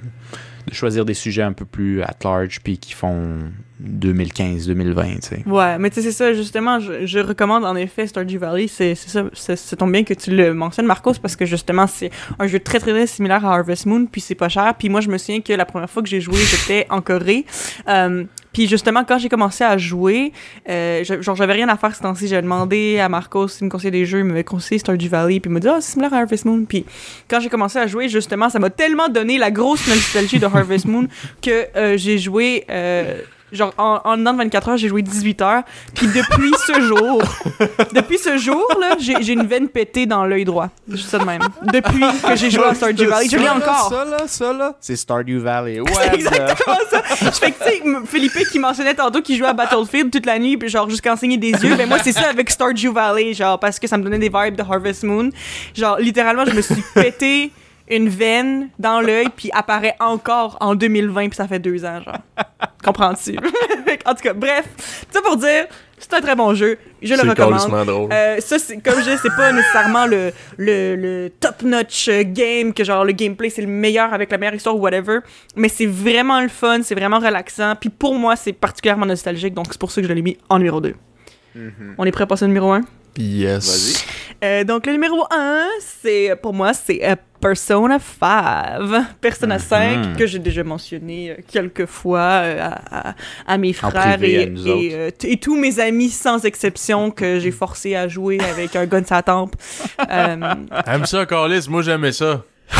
de 0.66 0.72
choisir 0.72 1.05
des 1.05 1.14
sujets 1.14 1.43
un 1.43 1.53
peu 1.53 1.64
plus 1.64 2.03
at 2.03 2.16
large 2.22 2.61
puis 2.62 2.79
qui 2.79 2.93
font 2.93 3.41
2015-2020, 3.85 5.14
tu 5.14 5.28
sais. 5.28 5.43
Ouais, 5.47 5.78
mais 5.78 5.91
tu 5.91 5.97
sais, 5.97 6.03
c'est 6.03 6.12
ça, 6.12 6.32
justement, 6.32 6.78
je, 6.80 7.18
recommande 7.18 7.64
en 7.64 7.76
effet 7.76 8.07
Stardew 8.07 8.39
Valley. 8.39 8.66
C'est 8.68 8.95
ça, 8.95 9.24
ça 9.32 9.76
tombe 9.76 9.93
bien 9.93 10.05
que 10.05 10.14
tu 10.14 10.30
le 10.30 10.53
mentionnes, 10.55 10.87
Marcos, 10.87 11.14
parce 11.20 11.37
que 11.37 11.45
justement, 11.47 11.87
c'est 11.87 12.11
un 12.39 12.47
jeu 12.47 12.61
très, 12.61 12.78
très, 12.80 12.91
très 12.93 13.07
similaire 13.07 13.45
à 13.47 13.55
Harvest 13.55 13.87
Moon, 13.87 14.07
puis 14.07 14.20
c'est 14.20 14.35
pas 14.35 14.49
cher. 14.49 14.74
Puis 14.78 14.89
moi, 14.89 15.01
je 15.01 15.09
me 15.09 15.18
souviens 15.18 15.41
que 15.41 15.53
la 15.53 15.64
première 15.64 15.89
fois 15.91 16.03
que 16.03 16.09
j'ai 16.09 16.20
joué, 16.20 16.37
j'étais 16.37 16.87
en 16.91 17.01
Corée. 17.01 17.45
Euh, 17.89 18.24
puis 18.53 18.68
justement, 18.68 19.03
quand 19.05 19.18
j'ai 19.18 19.28
commencé 19.28 19.64
à 19.64 19.76
jouer, 19.78 20.32
euh, 20.68 21.03
je- 21.03 21.20
genre, 21.22 21.35
j'avais 21.35 21.55
rien 21.55 21.68
à 21.68 21.76
faire 21.76 21.95
ce 21.95 22.03
temps-ci. 22.03 22.28
J'avais 22.28 22.43
demandé 22.43 22.99
à 23.01 23.09
Marcos 23.09 23.49
s'il 23.49 23.64
me 23.66 23.70
conseillait 23.70 23.91
des 23.91 24.07
jeux, 24.07 24.20
il 24.20 24.24
m'avait 24.24 24.45
conseillé 24.45 24.78
Stardew 24.78 25.09
Valley, 25.09 25.41
puis 25.41 25.51
il 25.51 25.55
m'a 25.55 25.61
dit, 25.61 25.68
ah, 25.68 25.78
c'est 25.80 25.93
similaire 25.93 26.14
à 26.14 26.18
Harvest 26.18 26.45
Moon. 26.45 26.64
Puis 26.64 26.85
quand 27.28 27.41
j'ai 27.41 27.49
commencé 27.49 27.78
à 27.78 27.87
jouer, 27.89 28.09
justement, 28.09 28.49
ça 28.49 28.59
m'a 28.61 28.70
tellement 28.70 29.09
donné 29.09 29.39
la 29.39 29.51
grosse 29.51 29.87
nostalgie 29.89 30.39
de 30.39 30.47
Harvest 30.47 30.87
Moon 30.87 31.09
que 31.43 31.66
euh, 31.76 31.97
j'ai 31.97 32.18
joué. 32.18 32.64
euh, 32.70 33.16
Genre, 33.53 33.72
en, 33.78 34.01
en 34.05 34.16
dedans 34.16 34.32
de 34.32 34.38
24 34.38 34.68
heures, 34.70 34.76
j'ai 34.76 34.88
joué 34.88 35.03
18 35.03 35.42
heures. 35.42 35.62
Puis 35.95 36.07
depuis 36.09 36.51
ce 36.66 36.80
jour, 36.80 37.22
depuis 37.95 38.18
ce 38.18 38.36
jour, 38.36 38.66
là, 38.80 38.97
j'ai 38.99 39.14
j'ai 39.22 39.34
une 39.34 39.47
veine 39.47 39.68
pétée 39.68 40.07
dans 40.07 40.24
l'œil 40.26 40.45
droit. 40.45 40.68
Juste 40.88 41.09
ça 41.11 41.18
de 41.18 41.24
même. 41.24 41.42
Depuis 41.72 42.05
que 42.26 42.36
j'ai 42.36 42.51
joué 42.51 42.64
à 42.64 42.74
Stardew 42.74 43.05
Valley, 43.07 43.28
je 43.30 43.36
l'ai 43.36 43.49
encore. 43.49 43.90
Ça, 43.90 44.05
là, 44.05 44.16
ça, 44.26 44.53
là, 44.53 44.76
c'est 44.80 44.97
Stardew 44.97 45.38
Valley. 45.38 45.80
Ouais, 45.84 45.90
C'est 46.11 46.14
exactement 46.14 46.76
ça. 46.90 47.03
Je 47.20 47.30
fais 47.30 47.53
que, 47.53 47.64
tu 47.64 47.70
sais, 47.70 47.82
Philippe 48.07 48.32
qui 48.51 48.59
mentionnait 48.59 48.95
tantôt 48.95 49.20
qu'il 49.22 49.36
jouait 49.36 49.49
à 49.49 49.53
Battlefield 49.53 50.11
toute 50.11 50.26
la 50.26 50.38
nuit, 50.38 50.57
puis 50.57 50.68
genre 50.68 50.88
jusqu'à 50.88 51.12
enseigner 51.12 51.36
des 51.36 51.53
yeux, 51.53 51.76
ben 51.76 51.88
moi 51.88 51.99
c'est 52.03 52.12
ça 52.12 52.28
avec 52.30 52.51
Stardew 52.51 52.90
Valley, 52.92 53.34
genre 53.34 53.59
parce 53.61 53.78
que 53.78 53.86
ça 53.86 53.97
me 53.99 54.03
donnait 54.03 54.18
des 54.18 54.30
vibes 54.30 54.57
de 54.57 54.62
Harvest 54.62 55.05
Moon. 55.05 55.30
Genre 55.74 55.99
littéralement, 55.99 56.45
je 56.47 56.53
me 56.55 56.61
suis 56.62 56.82
pété 56.95 57.51
une 57.89 58.09
veine 58.09 58.68
dans 58.78 59.01
l'œil, 59.01 59.28
puis 59.37 59.51
apparaît 59.53 59.95
encore 60.01 60.57
en 60.61 60.74
2020, 60.74 61.28
puis 61.28 61.37
ça 61.37 61.47
fait 61.49 61.59
deux 61.59 61.85
ans, 61.85 62.01
genre. 62.03 62.18
Comprends-tu? 62.85 63.37
En 64.07 64.14
tout 64.14 64.22
cas, 64.22 64.35
bref, 64.35 64.66
ça 65.11 65.22
pour 65.22 65.37
dire, 65.39 65.64
c'est 65.99 66.12
un 66.12 66.20
très 66.20 66.37
bon 66.37 66.53
jeu, 66.55 66.76
je 67.01 67.14
le 67.14 67.20
C'est 67.20 67.28
recommande. 67.30 67.87
drôle. 67.87 68.12
Euh, 68.12 68.39
ça, 68.41 68.59
c'est 68.59 68.76
comme 68.78 68.97
je 69.03 69.11
dis, 69.12 69.16
c'est 69.22 69.35
pas 69.35 69.51
nécessairement 69.51 70.05
le, 70.05 70.30
le, 70.59 70.95
le 70.97 71.30
top-notch 71.41 72.09
euh, 72.09 72.22
game, 72.26 72.74
que 72.74 72.85
genre 72.85 73.05
le 73.07 73.12
gameplay 73.12 73.49
c'est 73.49 73.62
le 73.62 73.68
meilleur 73.68 74.12
avec 74.12 74.30
la 74.30 74.37
meilleure 74.37 74.57
histoire 74.57 74.76
ou 74.76 74.80
whatever, 74.80 75.20
mais 75.57 75.68
c'est 75.70 75.87
vraiment 75.87 76.43
le 76.43 76.49
fun, 76.49 76.80
c'est 76.82 76.95
vraiment 76.95 77.18
relaxant, 77.18 77.76
puis 77.80 77.89
pour 77.89 78.14
moi 78.14 78.37
c'est 78.37 78.53
particulièrement 78.53 79.07
nostalgique, 79.07 79.55
donc 79.55 79.68
c'est 79.70 79.80
pour 79.80 79.91
ça 79.91 80.03
que 80.03 80.09
je 80.09 80.12
l'ai 80.12 80.20
mis 80.22 80.37
en 80.51 80.59
numéro 80.59 80.80
2. 80.82 80.95
On 81.97 82.05
est 82.05 82.11
prêt 82.12 82.24
à 82.24 82.26
passer 82.26 82.45
au 82.45 82.49
numéro 82.49 82.72
1? 82.72 82.82
Yes. 83.17 84.05
Euh, 84.43 84.65
donc 84.65 84.87
le 84.87 84.93
numéro 84.93 85.25
1, 85.31 85.67
c'est 85.81 86.35
pour 86.43 86.53
moi 86.53 86.73
c'est 86.75 87.01
euh, 87.09 87.15
Persona 87.41 87.99
5. 87.99 89.19
Persona 89.21 89.59
5 89.59 90.17
que 90.17 90.27
j'ai 90.27 90.39
déjà 90.39 90.65
mentionné 90.65 91.31
euh, 91.31 91.35
quelques 91.51 91.87
fois 91.87 92.19
euh, 92.21 92.61
à, 92.61 93.11
à- 93.11 93.15
à 93.47 93.59
mes 93.59 93.73
frères 93.73 94.19
privé, 94.19 94.53
et, 94.67 94.95
à 95.33 95.37
tous 95.37 95.57
mes 95.57 95.79
amis 95.79 96.11
sans 96.11 96.45
exception 96.45 97.11
que 97.11 97.39
j'ai 97.39 97.51
forcé 97.53 97.95
à 97.95 98.09
jouer 98.09 98.39
avec 98.41 98.75
un 98.77 98.87
gun 98.87 99.03
de 99.03 99.07
sa 99.07 99.23
tempe. 99.23 99.55
Euh, 100.11 100.37
Aime 100.87 101.07
ça, 101.07 101.25
Carlis. 101.27 101.67
Moi, 101.69 101.83
j'aimais 101.83 102.12
ça. 102.12 102.45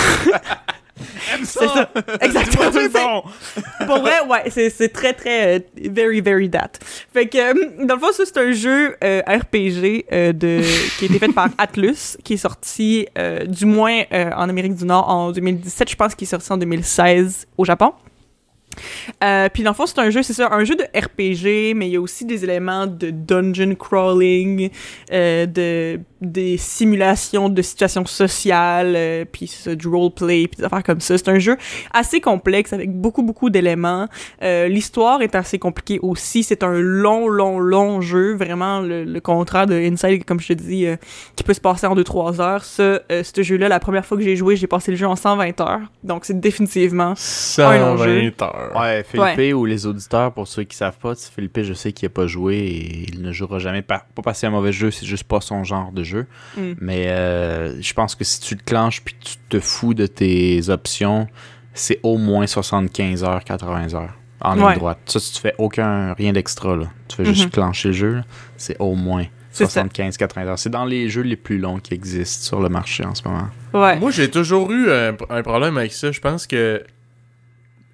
c'est 1.45 1.67
ça. 1.69 1.91
Exactement. 2.21 2.71
c'est- 2.73 3.85
Pour 3.87 3.99
vrai, 4.01 4.21
ouais, 4.29 4.51
c'est, 4.71 4.93
très, 4.93 5.13
très, 5.13 5.57
euh, 5.57 5.61
very, 5.91 6.21
very 6.21 6.49
that. 6.51 6.73
Fait 7.13 7.27
que, 7.27 7.39
euh, 7.39 7.85
dans 7.87 7.95
le 7.95 8.01
fond, 8.01 8.13
ça, 8.13 8.25
c'est 8.25 8.39
un 8.39 8.53
jeu 8.53 8.97
euh, 9.03 9.21
RPG 9.27 10.07
euh, 10.13 10.33
de, 10.33 10.61
qui 10.99 11.05
a 11.05 11.09
été 11.09 11.19
fait 11.19 11.29
par 11.33 11.49
Atlus, 11.59 12.17
qui 12.25 12.35
est 12.35 12.39
sorti, 12.39 13.07
euh, 13.19 13.45
du 13.45 13.67
moins 13.67 14.03
en 14.13 14.49
Amérique 14.49 14.75
du 14.75 14.85
Nord 14.85 15.09
en 15.09 15.33
2017. 15.33 15.91
Je 15.91 15.97
pense 15.97 16.15
qu'il 16.15 16.27
est 16.27 16.31
sorti 16.31 16.53
en 16.53 16.57
2016 16.57 17.47
au 17.59 17.65
Japon. 17.65 17.93
Euh, 19.23 19.49
puis 19.55 19.63
dans 19.63 19.71
le 19.71 19.77
fond, 19.77 19.87
c'est 19.87 20.01
un 20.01 20.11
jeu, 20.11 20.23
c'est 20.25 20.33
ça, 20.33 20.49
un 20.53 20.65
jeu 20.65 20.75
de 20.75 20.83
RPG, 20.83 21.75
mais 21.77 21.87
il 21.89 21.93
y 21.93 21.97
a 21.97 22.01
aussi 22.01 22.25
des 22.25 22.43
éléments 22.43 22.87
de 22.89 23.11
dungeon 23.11 23.77
crawling, 23.77 24.69
euh, 25.13 25.47
de 25.47 26.01
des 26.25 26.57
simulations 26.57 27.49
de 27.49 27.63
situations 27.63 28.07
sociales, 28.07 28.95
euh, 28.97 29.25
puis 29.31 29.51
du 29.77 29.89
roleplay, 29.89 30.49
puis 30.49 30.59
des 30.59 30.65
affaires 30.65 30.83
comme 30.83 31.01
ça. 31.01 31.17
C'est 31.19 31.29
un 31.29 31.39
jeu 31.39 31.57
assez 31.93 32.21
complexe 32.21 32.73
avec 32.73 32.91
beaucoup, 32.93 33.23
beaucoup 33.23 33.51
d'éléments. 33.51 34.09
Euh, 34.43 34.69
L'histoire 34.69 35.23
est 35.23 35.35
assez 35.35 35.59
compliquée 35.59 35.99
aussi. 36.03 36.43
C'est 36.43 36.63
un 36.63 36.79
long, 36.79 37.29
long, 37.29 37.59
long 37.59 38.01
jeu. 38.01 38.35
Vraiment, 38.35 38.81
le, 38.81 39.05
le 39.05 39.21
contraire 39.21 39.67
de 39.67 39.75
Inside, 39.75 40.25
comme 40.25 40.41
je 40.41 40.49
te 40.49 40.53
dis, 40.55 40.87
euh, 40.87 40.97
qui 41.37 41.45
peut 41.45 41.55
se 41.55 41.61
passer 41.61 41.87
en 41.87 41.95
2-3 41.95 42.41
heures. 42.41 42.65
Ce, 42.65 43.01
euh, 43.11 43.23
ce 43.23 43.43
jeu-là, 43.43 43.69
la 43.69 43.81
première 43.81 44.05
fois 44.05 44.17
que 44.17 44.23
j'ai 44.23 44.37
joué, 44.37 44.57
j'ai 44.57 44.67
passé 44.67 44.91
le 44.91 44.97
jeu 44.97 45.07
en 45.07 45.17
120 45.17 45.61
heures. 45.61 45.81
Donc, 46.03 46.25
c'est 46.25 46.39
définitivement 46.39 47.15
120 47.17 48.43
heures. 48.43 48.73
Ouais, 48.79 49.05
Philippe 49.05 49.55
ou 49.55 49.65
les 49.65 49.87
auditeurs, 49.87 50.33
pour 50.33 50.49
ceux 50.49 50.65
qui 50.65 50.77
savent 50.77 50.99
pas, 50.99 51.15
Philippe, 51.15 51.61
je 51.63 51.75
sais 51.75 51.93
qu'il 51.93 52.07
a 52.07 52.11
pas 52.11 52.27
joué 52.27 52.57
et 52.57 53.07
il 53.13 53.23
ne 53.23 53.33
jouera 53.33 53.59
jamais. 53.59 53.83
Pas, 53.83 54.07
pas 54.23 54.35
c'est 54.35 54.47
un 54.47 54.51
mauvais 54.51 54.73
jeu, 54.73 54.91
c'est 54.91 55.07
juste 55.07 55.25
pas 55.25 55.41
son 55.41 55.65
genre 55.65 55.93
de 55.93 56.03
jeu. 56.03 56.14
Mm. 56.57 56.73
Mais 56.81 57.09
euh, 57.09 57.81
je 57.81 57.93
pense 57.95 58.15
que 58.15 58.25
si 58.25 58.41
tu 58.41 58.57
te 58.57 58.65
clenches 58.65 59.03
puis 59.03 59.15
tu 59.21 59.37
te 59.49 59.61
fous 59.61 59.95
de 59.95 60.07
tes 60.07 60.69
options, 60.69 61.27
c'est 61.73 61.99
au 62.03 62.19
moins 62.19 62.47
75 62.47 63.25
heures, 63.25 63.45
80 63.45 63.95
heures 63.95 64.15
en 64.41 64.55
ligne 64.55 64.65
Ouais. 64.65 64.75
droite. 64.77 64.99
Ça, 65.07 65.19
si 65.21 65.33
tu 65.33 65.41
fais 65.41 65.55
aucun, 65.59 66.13
rien 66.15 66.33
d'extra, 66.33 66.77
là. 66.77 66.87
Tu 67.09 67.17
fais 67.17 67.25
juste 67.25 67.45
Mhm. 67.47 67.51
clencher 67.51 67.89
le 67.89 67.95
jeu, 67.95 68.23
c'est 68.57 68.77
au 68.79 68.95
moins 68.95 69.25
C'est 69.51 69.65
ça. 69.67 69.83
75-80 69.83 70.47
heures. 70.49 70.59
C'est 70.59 70.71
dans 70.71 70.85
les 70.85 71.09
jeux 71.09 71.23
les 71.23 71.37
plus 71.37 71.59
longs 71.59 71.79
qui 71.79 71.95
existent 71.95 72.45
sur 72.45 72.61
le 72.61 72.69
marché 72.69 73.05
en 73.05 73.15
ce 73.15 73.23
moment. 73.27 73.49
Ouais. 73.73 73.99
Moi, 73.99 74.11
j'ai 74.11 74.31
toujours 74.31 74.71
eu 74.73 74.91
un, 74.91 75.15
un 75.31 75.43
problème 75.43 75.79
avec 75.79 75.93
ça. 75.93 76.11
Je 76.13 76.21
pense 76.21 76.47
que. 76.47 76.83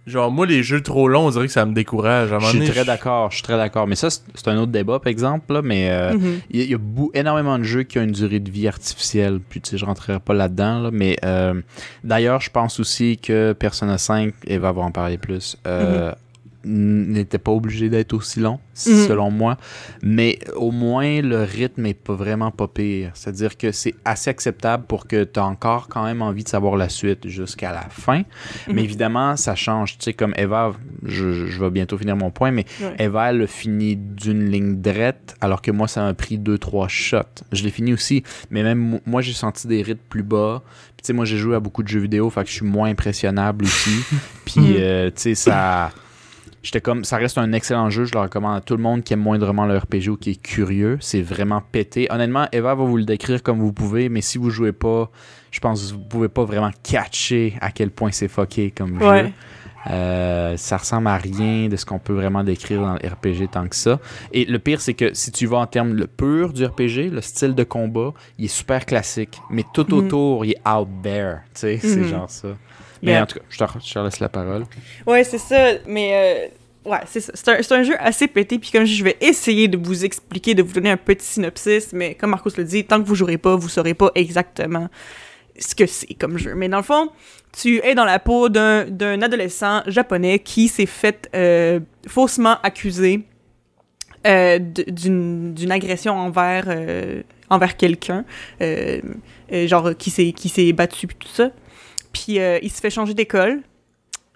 Genre, 0.07 0.31
moi, 0.31 0.47
les 0.47 0.63
jeux 0.63 0.81
trop 0.81 1.09
longs, 1.09 1.27
on 1.27 1.31
dirait 1.31 1.47
que 1.47 1.53
ça 1.53 1.65
me 1.67 1.73
décourage. 1.75 2.33
À 2.33 2.37
un 2.37 2.39
Je 2.41 2.47
suis 2.47 2.59
donné, 2.59 2.71
très 2.71 2.85
d'accord, 2.85 3.31
je 3.31 3.37
suis 3.37 3.43
très 3.43 3.57
d'accord. 3.57 3.87
Mais 3.87 3.95
ça, 3.95 4.09
c'est 4.11 4.49
un 4.49 4.57
autre 4.57 4.73
débat, 4.73 4.99
par 4.99 5.09
exemple, 5.09 5.53
là, 5.53 5.63
mais 5.63 5.91
euh, 5.91 6.15
Mhm. 6.15 6.41
il 6.51 6.59
y 6.59 6.63
a, 6.63 6.65
il 6.65 6.71
y 6.71 6.75
a 6.75 6.79
bou- 6.79 7.11
énormément 7.15 7.59
de 7.59 7.65
jeux 7.65 7.83
qui 7.83 7.99
ont 7.99 8.03
une 8.03 8.13
durée 8.13 8.41
de 8.41 8.51
vie 8.51 8.67
artificielle. 8.67 9.41
Puis, 9.49 9.61
tu 9.61 9.71
sais, 9.71 9.79
je 9.79 9.85
rentrerai 9.85 10.19
pas 10.19 10.35
là-dedans, 10.35 10.81
là, 10.81 10.91
mais 10.93 11.17
euh, 11.25 11.61
d'ailleurs, 12.03 12.41
je 12.41 12.51
pense 12.51 12.81
aussi 12.81 13.19
que 13.19 13.53
Persona 13.53 13.99
5, 13.99 14.33
Eva 14.47 14.73
va 14.73 14.83
en 14.83 14.91
parler 14.91 15.19
plus, 15.19 15.57
euh, 15.67 16.09
n- 16.11 16.15
n'était 16.65 17.39
pas 17.39 17.53
obligé 17.53 17.89
d'être 17.89 18.13
aussi 18.13 18.41
long, 18.41 18.59
Mhm. 18.87 19.07
selon 19.09 19.31
moi. 19.31 19.57
Mais 20.03 20.39
au 20.57 20.71
moins, 20.71 21.23
le 21.23 21.43
rythme 21.43 21.87
est 21.87 21.95
pas 21.95 22.15
vraiment 22.15 22.51
pas 22.51 22.69
pire. 22.69 23.11
C'est-à-dire 23.15 23.57
que 23.57 23.73
c'est 23.73 23.95
assez 24.05 24.31
acceptable 24.31 24.85
pour 24.87 25.07
que 25.07 25.25
tu 25.25 25.41
as 25.41 25.45
encore 25.45 25.89
quand 25.89 26.05
même 26.05 26.23
envie 26.23 26.45
de 26.45 26.49
savoir 26.49 26.77
la 26.77 26.89
suite 26.89 27.27
jusqu'à 27.29 27.73
la 27.73 27.89
fin. 27.91 28.23
Mais 28.69 28.75
Mhm. 28.75 28.79
évidemment, 28.79 29.37
ça 29.37 29.55
change. 29.55 29.99
Tu 29.99 30.05
sais, 30.05 30.13
comme 30.13 30.35
Eva, 30.37 30.73
je, 31.05 31.47
je 31.47 31.61
vais 31.61 31.71
bientôt 31.71 31.97
finir 31.99 32.17
mon 32.17 32.31
point, 32.31 32.51
mais 32.51 32.65
Ouais. 32.81 32.95
Eva, 32.99 33.31
elle 33.31 33.43
a 33.43 33.47
fini 33.47 33.97
d'une 33.97 34.51
ligne 34.51 34.81
droite, 34.81 35.37
alors 35.41 35.63
que 35.63 35.71
moi, 35.71 35.89
ça 35.89 36.03
m'a 36.03 36.15
pris 36.15 36.39
deux, 36.39 36.59
trois 36.59 36.89
shots. 36.89 37.19
Je 37.53 37.63
l'ai 37.65 37.71
fini 37.71 37.93
aussi, 37.93 38.23
mais 38.51 38.63
même 38.63 38.79
mo- 38.79 39.01
moi, 39.07 39.23
j'ai 39.23 39.33
senti 39.33 39.67
des 39.67 39.83
rythmes 39.83 40.01
plus 40.09 40.23
bas. 40.23 40.63
Puis, 40.97 41.03
tu 41.03 41.07
sais, 41.09 41.13
moi, 41.13 41.25
j'ai 41.25 41.39
joué 41.39 41.57
à 41.57 41.61
beaucoup 41.61 41.83
de 41.83 41.89
jeux 41.89 42.01
vidéo, 42.01 42.29
fait 42.31 42.43
que 42.45 42.49
je 42.51 42.55
suis 42.55 42.67
moins 42.67 42.89
impressionnable 42.91 43.65
aussi. 43.65 43.91
Puis, 44.45 44.61
Mhm. 44.61 44.77
euh, 44.79 45.07
tu 45.11 45.23
sais, 45.23 45.35
ça. 45.35 45.91
J'étais 46.63 46.81
comme, 46.83 47.05
ça 47.05 47.17
reste 47.17 47.39
un 47.39 47.53
excellent 47.53 47.89
jeu, 47.89 48.05
je 48.05 48.13
le 48.13 48.21
recommande 48.21 48.57
à 48.59 48.61
tout 48.61 48.77
le 48.77 48.83
monde 48.83 49.03
qui 49.03 49.15
aime 49.15 49.21
moindrement 49.21 49.65
le 49.67 49.79
RPG 49.79 50.09
ou 50.11 50.17
qui 50.17 50.31
est 50.33 50.43
curieux. 50.43 50.99
C'est 51.01 51.23
vraiment 51.23 51.63
pété. 51.73 52.07
Honnêtement, 52.11 52.47
Eva 52.53 52.75
va 52.75 52.85
vous 52.85 52.99
le 52.99 53.05
décrire 53.05 53.43
comme 53.43 53.61
vous 53.61 53.73
pouvez, 53.73 54.09
mais 54.11 54.21
si 54.21 54.37
vous 54.37 54.51
jouez 54.51 54.73
pas, 54.73 55.11
je 55.51 55.59
pense 55.61 55.83
que 55.91 55.95
vous 55.95 56.01
pouvez 56.05 56.29
pas 56.29 56.45
vraiment 56.45 56.71
catcher 56.83 57.57
à 57.63 57.71
quel 57.71 57.91
point 57.91 58.11
c'est 58.13 58.29
fucké 58.29 58.71
comme 58.71 59.01
jeu. 59.01 59.31
Euh, 59.91 60.59
ça 60.59 60.77
ressemble 60.77 61.07
à 61.09 61.17
rien 61.17 61.69
de 61.69 61.77
ce 61.77 61.87
qu'on 61.87 61.99
peut 61.99 62.13
vraiment 62.13 62.45
décrire 62.45 62.83
dans 62.83 62.93
le 62.93 62.99
RPG 63.09 63.49
tant 63.51 63.67
que 63.67 63.75
ça. 63.75 63.99
Et 64.31 64.45
le 64.45 64.59
pire, 64.59 64.83
c'est 64.83 64.93
que 64.93 65.15
si 65.15 65.33
tu 65.33 65.47
vas 65.47 65.57
en 65.57 65.67
termes 65.67 65.95
le 65.95 66.07
pur 66.07 66.53
du 66.53 66.67
RPG, 66.67 67.09
le 67.11 67.23
style 67.23 67.55
de 67.55 67.65
combat, 67.65 68.13
il 68.39 68.45
est 68.45 68.49
super 68.49 68.85
classique. 68.85 69.41
Mais 69.49 69.65
tout 69.73 69.87
Mhm. 69.89 69.95
autour, 69.99 70.45
il 70.45 70.51
est 70.53 70.69
out 70.69 70.89
there. 71.03 71.37
Tu 71.55 71.61
sais, 71.61 71.79
c'est 71.79 71.97
Mhm. 72.01 72.05
genre 72.05 72.29
ça. 72.31 72.49
Mais 73.03 73.13
Yeah. 73.13 73.23
en 73.23 73.27
tout 73.27 73.39
cas, 73.39 73.45
je 73.49 73.59
te, 73.59 73.65
je 73.87 73.93
te 73.95 73.99
laisse 73.99 74.21
la 74.21 74.29
parole. 74.29 74.65
Ouais, 75.07 75.25
c'est 75.25 75.39
ça, 75.39 75.73
mais 75.87 76.51
euh, 76.85 76.91
ouais, 76.91 76.99
c'est 77.07 77.21
ça. 77.21 77.33
C'est 77.35 77.73
un, 77.73 77.79
un 77.79 77.83
jeu 77.83 77.95
assez 77.99 78.29
pété, 78.29 78.59
puis 78.59 78.71
comme 78.71 78.85
je 78.85 79.03
vais 79.05 79.17
essayer 79.21 79.69
de 79.69 79.79
vous 79.79 80.05
expliquer, 80.05 80.55
de 80.55 80.63
vous 80.63 80.73
donner 80.75 80.91
un 80.91 80.97
petit 80.97 81.25
synopsis, 81.27 81.93
mais 81.93 82.15
comme 82.15 82.31
Marcos 82.31 82.51
le 82.57 82.65
dit, 82.65 82.85
tant 82.85 83.01
que 83.03 83.07
vous 83.07 83.15
jouerez 83.15 83.39
pas, 83.39 83.57
vous 83.57 83.69
saurez 83.69 83.95
pas 83.95 84.11
exactement 84.15 84.89
ce 85.59 85.75
que 85.75 85.87
c'est 85.87 86.15
comme 86.15 86.39
jeu. 86.39 86.55
Mais 86.55 86.69
dans 86.69 86.79
le 86.79 86.83
fond, 86.83 87.09
tu 87.53 87.79
es 87.85 87.95
dans 87.95 88.05
la 88.05 88.19
peau 88.19 88.49
d'un 88.49 89.23
adolescent 89.23 89.83
japonais 89.87 90.39
qui 90.39 90.69
s'est 90.69 90.87
fait 90.87 91.29
euh, 91.35 91.81
faussement 92.07 92.57
accuser 92.63 93.23
euh, 94.27 94.59
d'une 94.59 95.71
agression 95.73 96.13
envers, 96.15 96.65
euh, 96.69 97.23
envers 97.49 97.77
quelqu'un, 97.77 98.25
euh, 98.61 99.01
genre 99.67 99.97
qui 99.97 100.11
s'est 100.11 100.33
qui 100.33 100.49
s'est 100.49 100.73
battu, 100.73 101.07
puis 101.07 101.17
tout 101.19 101.29
ça. 101.29 101.51
Puis 102.13 102.39
euh, 102.39 102.59
il 102.63 102.71
se 102.71 102.81
fait 102.81 102.91
changer 102.91 103.15
d'école. 103.15 103.63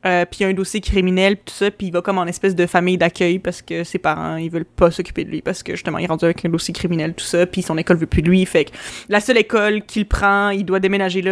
Euh, 0.06 0.26
puis 0.26 0.40
il 0.40 0.42
y 0.42 0.46
a 0.46 0.48
un 0.48 0.54
dossier 0.54 0.82
criminel, 0.82 1.36
tout 1.36 1.54
ça, 1.54 1.70
puis 1.70 1.86
il 1.86 1.90
va 1.90 2.02
comme 2.02 2.18
en 2.18 2.26
espèce 2.26 2.54
de 2.54 2.66
famille 2.66 2.98
d'accueil 2.98 3.38
parce 3.38 3.62
que 3.62 3.84
ses 3.84 3.98
parents, 3.98 4.36
ils 4.36 4.50
veulent 4.50 4.66
pas 4.66 4.90
s'occuper 4.90 5.24
de 5.24 5.30
lui 5.30 5.40
parce 5.40 5.62
que 5.62 5.72
justement, 5.72 5.96
il 5.96 6.04
est 6.04 6.08
rendu 6.08 6.26
avec 6.26 6.44
un 6.44 6.50
dossier 6.50 6.74
criminel, 6.74 7.14
tout 7.14 7.24
ça, 7.24 7.46
puis 7.46 7.62
son 7.62 7.78
école 7.78 7.96
veut 7.96 8.06
plus 8.06 8.20
de 8.20 8.28
lui. 8.28 8.44
Fait 8.44 8.66
que 8.66 8.72
la 9.08 9.20
seule 9.20 9.38
école 9.38 9.82
qu'il 9.82 10.06
prend, 10.06 10.50
il 10.50 10.64
doit 10.64 10.78
déménager 10.78 11.22
là, 11.22 11.30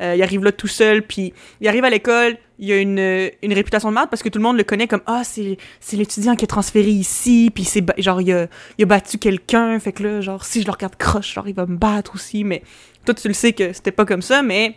euh, 0.00 0.14
il 0.14 0.22
arrive 0.22 0.44
là 0.44 0.52
tout 0.52 0.68
seul, 0.68 1.02
puis 1.02 1.34
il 1.60 1.66
arrive 1.66 1.82
à 1.82 1.90
l'école, 1.90 2.36
il 2.60 2.70
a 2.70 2.80
une, 2.80 3.30
une 3.42 3.52
réputation 3.52 3.88
de 3.88 3.94
merde 3.94 4.08
parce 4.08 4.22
que 4.22 4.28
tout 4.28 4.38
le 4.38 4.44
monde 4.44 4.56
le 4.56 4.64
connaît 4.64 4.86
comme 4.86 5.02
Ah, 5.06 5.22
c'est 5.24 5.58
c'est 5.80 5.96
l'étudiant 5.96 6.36
qui 6.36 6.44
est 6.44 6.48
transféré 6.48 6.90
ici, 6.90 7.50
puis 7.52 7.64
c'est 7.64 7.84
genre, 8.00 8.20
il 8.20 8.32
a, 8.32 8.46
il 8.78 8.84
a 8.84 8.86
battu 8.86 9.18
quelqu'un, 9.18 9.80
fait 9.80 9.92
que 9.92 10.04
là, 10.04 10.20
genre, 10.20 10.44
si 10.44 10.60
je 10.60 10.66
le 10.66 10.70
regarde 10.70 10.94
croche, 10.94 11.34
genre, 11.34 11.48
il 11.48 11.54
va 11.56 11.66
me 11.66 11.76
battre 11.76 12.14
aussi, 12.14 12.44
mais 12.44 12.62
toi, 13.04 13.14
tu 13.14 13.26
le 13.26 13.34
sais 13.34 13.52
que 13.52 13.72
c'était 13.72 13.90
pas 13.90 14.04
comme 14.04 14.22
ça, 14.22 14.42
mais 14.42 14.76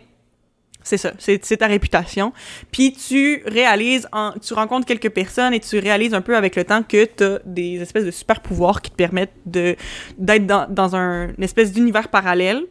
c'est 0.82 0.96
ça, 0.96 1.12
c'est 1.18 1.56
ta 1.56 1.66
réputation. 1.66 2.32
Puis 2.72 2.92
tu 2.92 3.42
réalises, 3.46 4.08
en, 4.12 4.32
tu 4.32 4.54
rencontres 4.54 4.86
quelques 4.86 5.10
personnes 5.10 5.52
et 5.52 5.60
tu 5.60 5.78
réalises 5.78 6.14
un 6.14 6.20
peu 6.20 6.36
avec 6.36 6.56
le 6.56 6.64
temps 6.64 6.82
que 6.82 7.04
tu 7.04 7.24
as 7.24 7.40
des 7.44 7.80
espèces 7.80 8.04
de 8.04 8.10
super 8.10 8.40
pouvoirs 8.40 8.80
qui 8.82 8.90
te 8.90 8.96
permettent 8.96 9.34
d'être 9.44 10.46
dans, 10.46 10.66
dans 10.68 10.96
un 10.96 11.30
une 11.36 11.44
espèce 11.44 11.72
d'univers 11.72 12.08
parallèle. 12.08 12.64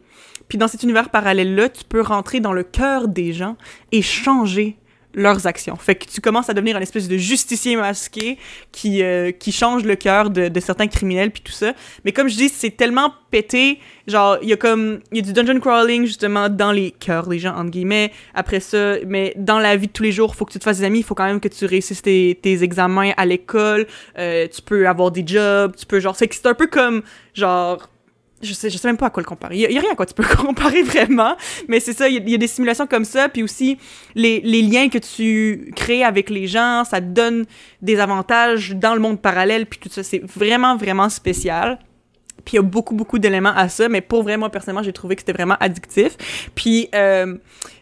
Puis 0.47 0.57
dans 0.57 0.67
cet 0.67 0.83
univers 0.83 1.09
parallèle-là, 1.09 1.69
tu 1.69 1.83
peux 1.83 2.01
rentrer 2.01 2.39
dans 2.39 2.53
le 2.53 2.63
cœur 2.63 3.07
des 3.07 3.33
gens 3.33 3.55
et 3.91 4.01
changer 4.01 4.77
leurs 5.13 5.47
actions. 5.47 5.75
Fait 5.75 5.95
que 5.95 6.05
tu 6.05 6.21
commences 6.21 6.49
à 6.49 6.53
devenir 6.53 6.77
un 6.77 6.81
espèce 6.81 7.07
de 7.07 7.17
justicier 7.17 7.75
masqué 7.75 8.37
qui, 8.71 9.01
euh, 9.01 9.31
qui 9.31 9.51
change 9.51 9.83
le 9.83 9.95
cœur 9.95 10.29
de, 10.29 10.49
de 10.49 10.59
certains 10.59 10.87
criminels 10.87 11.31
puis 11.31 11.41
tout 11.41 11.51
ça. 11.51 11.73
Mais 12.05 12.11
comme 12.11 12.29
je 12.29 12.35
dis, 12.35 12.49
c'est 12.49 12.71
tellement 12.71 13.13
pété, 13.31 13.79
genre 14.07 14.37
il 14.41 14.49
y 14.49 14.53
a 14.53 14.57
comme 14.57 14.99
il 15.11 15.17
y 15.17 15.19
a 15.21 15.23
du 15.23 15.33
dungeon 15.33 15.59
crawling 15.59 16.05
justement 16.05 16.49
dans 16.49 16.71
les 16.71 16.91
cœurs 16.91 17.27
des 17.27 17.39
gens 17.39 17.55
entre 17.55 17.71
guillemets. 17.71 18.11
Après 18.35 18.59
ça, 18.59 18.95
mais 19.07 19.33
dans 19.35 19.59
la 19.59 19.75
vie 19.75 19.87
de 19.87 19.91
tous 19.91 20.03
les 20.03 20.11
jours, 20.11 20.35
faut 20.35 20.45
que 20.45 20.51
tu 20.51 20.59
te 20.59 20.63
fasses 20.63 20.79
des 20.79 20.85
amis, 20.85 20.99
il 20.99 21.03
faut 21.03 21.15
quand 21.15 21.25
même 21.25 21.39
que 21.39 21.47
tu 21.47 21.65
réussisses 21.65 22.01
tes, 22.01 22.37
tes 22.41 22.63
examens 22.63 23.11
à 23.17 23.25
l'école, 23.25 23.87
euh, 24.17 24.47
tu 24.47 24.61
peux 24.61 24.87
avoir 24.87 25.11
des 25.11 25.25
jobs, 25.25 25.75
tu 25.75 25.85
peux 25.85 25.99
genre 25.99 26.15
c'est 26.15 26.45
un 26.45 26.53
peu 26.53 26.67
comme 26.67 27.01
genre 27.33 27.89
je 28.41 28.53
sais, 28.53 28.69
je 28.69 28.77
sais 28.77 28.87
même 28.87 28.97
pas 28.97 29.07
à 29.07 29.09
quoi 29.09 29.21
le 29.21 29.27
comparer. 29.27 29.55
Il 29.55 29.61
y, 29.61 29.77
a- 29.77 29.81
rien 29.81 29.91
à 29.91 29.95
quoi 29.95 30.05
tu 30.05 30.13
peux 30.13 30.23
comparer 30.37 30.81
vraiment, 30.83 31.35
mais 31.67 31.79
c'est 31.79 31.93
ça, 31.93 32.07
il 32.09 32.27
y, 32.27 32.31
y 32.31 32.35
a 32.35 32.37
des 32.37 32.47
simulations 32.47 32.87
comme 32.87 33.05
ça, 33.05 33.29
puis 33.29 33.43
aussi 33.43 33.77
les, 34.15 34.41
les 34.41 34.61
liens 34.61 34.89
que 34.89 34.97
tu 34.97 35.71
crées 35.75 36.03
avec 36.03 36.29
les 36.29 36.47
gens, 36.47 36.83
ça 36.85 37.01
te 37.01 37.05
donne 37.07 37.45
des 37.81 37.99
avantages 37.99 38.71
dans 38.75 38.93
le 38.93 38.99
monde 38.99 39.21
parallèle, 39.21 39.65
puis 39.65 39.79
tout 39.79 39.89
ça, 39.89 40.03
c'est 40.03 40.21
vraiment, 40.25 40.75
vraiment 40.77 41.09
spécial. 41.09 41.79
Puis 42.45 42.53
il 42.53 42.55
y 42.55 42.59
a 42.59 42.63
beaucoup, 42.63 42.95
beaucoup 42.95 43.19
d'éléments 43.19 43.53
à 43.55 43.69
ça, 43.69 43.89
mais 43.89 44.01
pour 44.01 44.23
vrai, 44.23 44.37
moi, 44.37 44.49
personnellement, 44.49 44.83
j'ai 44.83 44.93
trouvé 44.93 45.15
que 45.15 45.21
c'était 45.21 45.33
vraiment 45.33 45.57
addictif. 45.59 46.17
Puis 46.55 46.89
euh, 46.95 47.37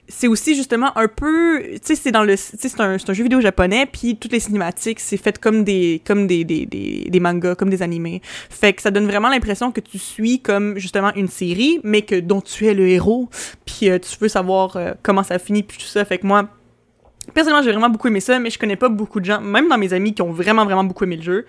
c'est 0.07 0.27
aussi 0.27 0.55
justement 0.55 0.97
un 0.97 1.07
peu, 1.07 1.61
tu 1.63 1.79
sais, 1.83 1.95
c'est 1.95 2.11
dans 2.11 2.23
le, 2.23 2.35
c'est 2.37 2.79
un, 2.79 2.95
un 2.95 3.13
jeu 3.13 3.23
vidéo 3.23 3.41
japonais, 3.41 3.85
puis 3.85 4.15
toutes 4.15 4.31
les 4.31 4.39
cinématiques, 4.39 4.99
c'est 4.99 5.17
fait 5.17 5.37
comme 5.37 5.63
des, 5.63 6.01
comme 6.05 6.27
des, 6.27 6.43
des, 6.43 6.65
des 6.65 7.19
mangas, 7.19 7.55
comme 7.55 7.69
des 7.69 7.81
animés. 7.81 8.21
Fait 8.49 8.73
que 8.73 8.81
ça 8.81 8.91
donne 8.91 9.05
vraiment 9.05 9.29
l'impression 9.29 9.71
que 9.71 9.81
tu 9.81 9.97
suis 9.99 10.39
comme 10.39 10.77
justement 10.77 11.13
une 11.15 11.27
série, 11.27 11.79
mais 11.83 12.03
que 12.03 12.19
dont 12.19 12.41
tu 12.41 12.67
es 12.67 12.73
le 12.73 12.87
héros, 12.87 13.29
puis 13.65 13.89
euh, 13.89 13.99
tu 13.99 14.17
veux 14.19 14.29
savoir 14.29 14.77
euh, 14.77 14.93
comment 15.03 15.23
ça 15.23 15.39
finit, 15.39 15.63
puis 15.63 15.77
tout 15.77 15.85
ça. 15.85 16.05
Fait 16.05 16.17
que 16.17 16.25
moi, 16.25 16.47
personnellement, 17.33 17.63
j'ai 17.63 17.71
vraiment 17.71 17.89
beaucoup 17.89 18.07
aimé 18.07 18.21
ça, 18.21 18.39
mais 18.39 18.49
je 18.49 18.57
connais 18.57 18.77
pas 18.77 18.89
beaucoup 18.89 19.19
de 19.19 19.25
gens, 19.25 19.41
même 19.41 19.67
dans 19.67 19.77
mes 19.77 19.91
amis 19.93 20.13
qui 20.13 20.21
ont 20.21 20.31
vraiment, 20.31 20.63
vraiment 20.63 20.85
beaucoup 20.85 21.03
aimé 21.03 21.17
le 21.17 21.23
jeu. 21.23 21.45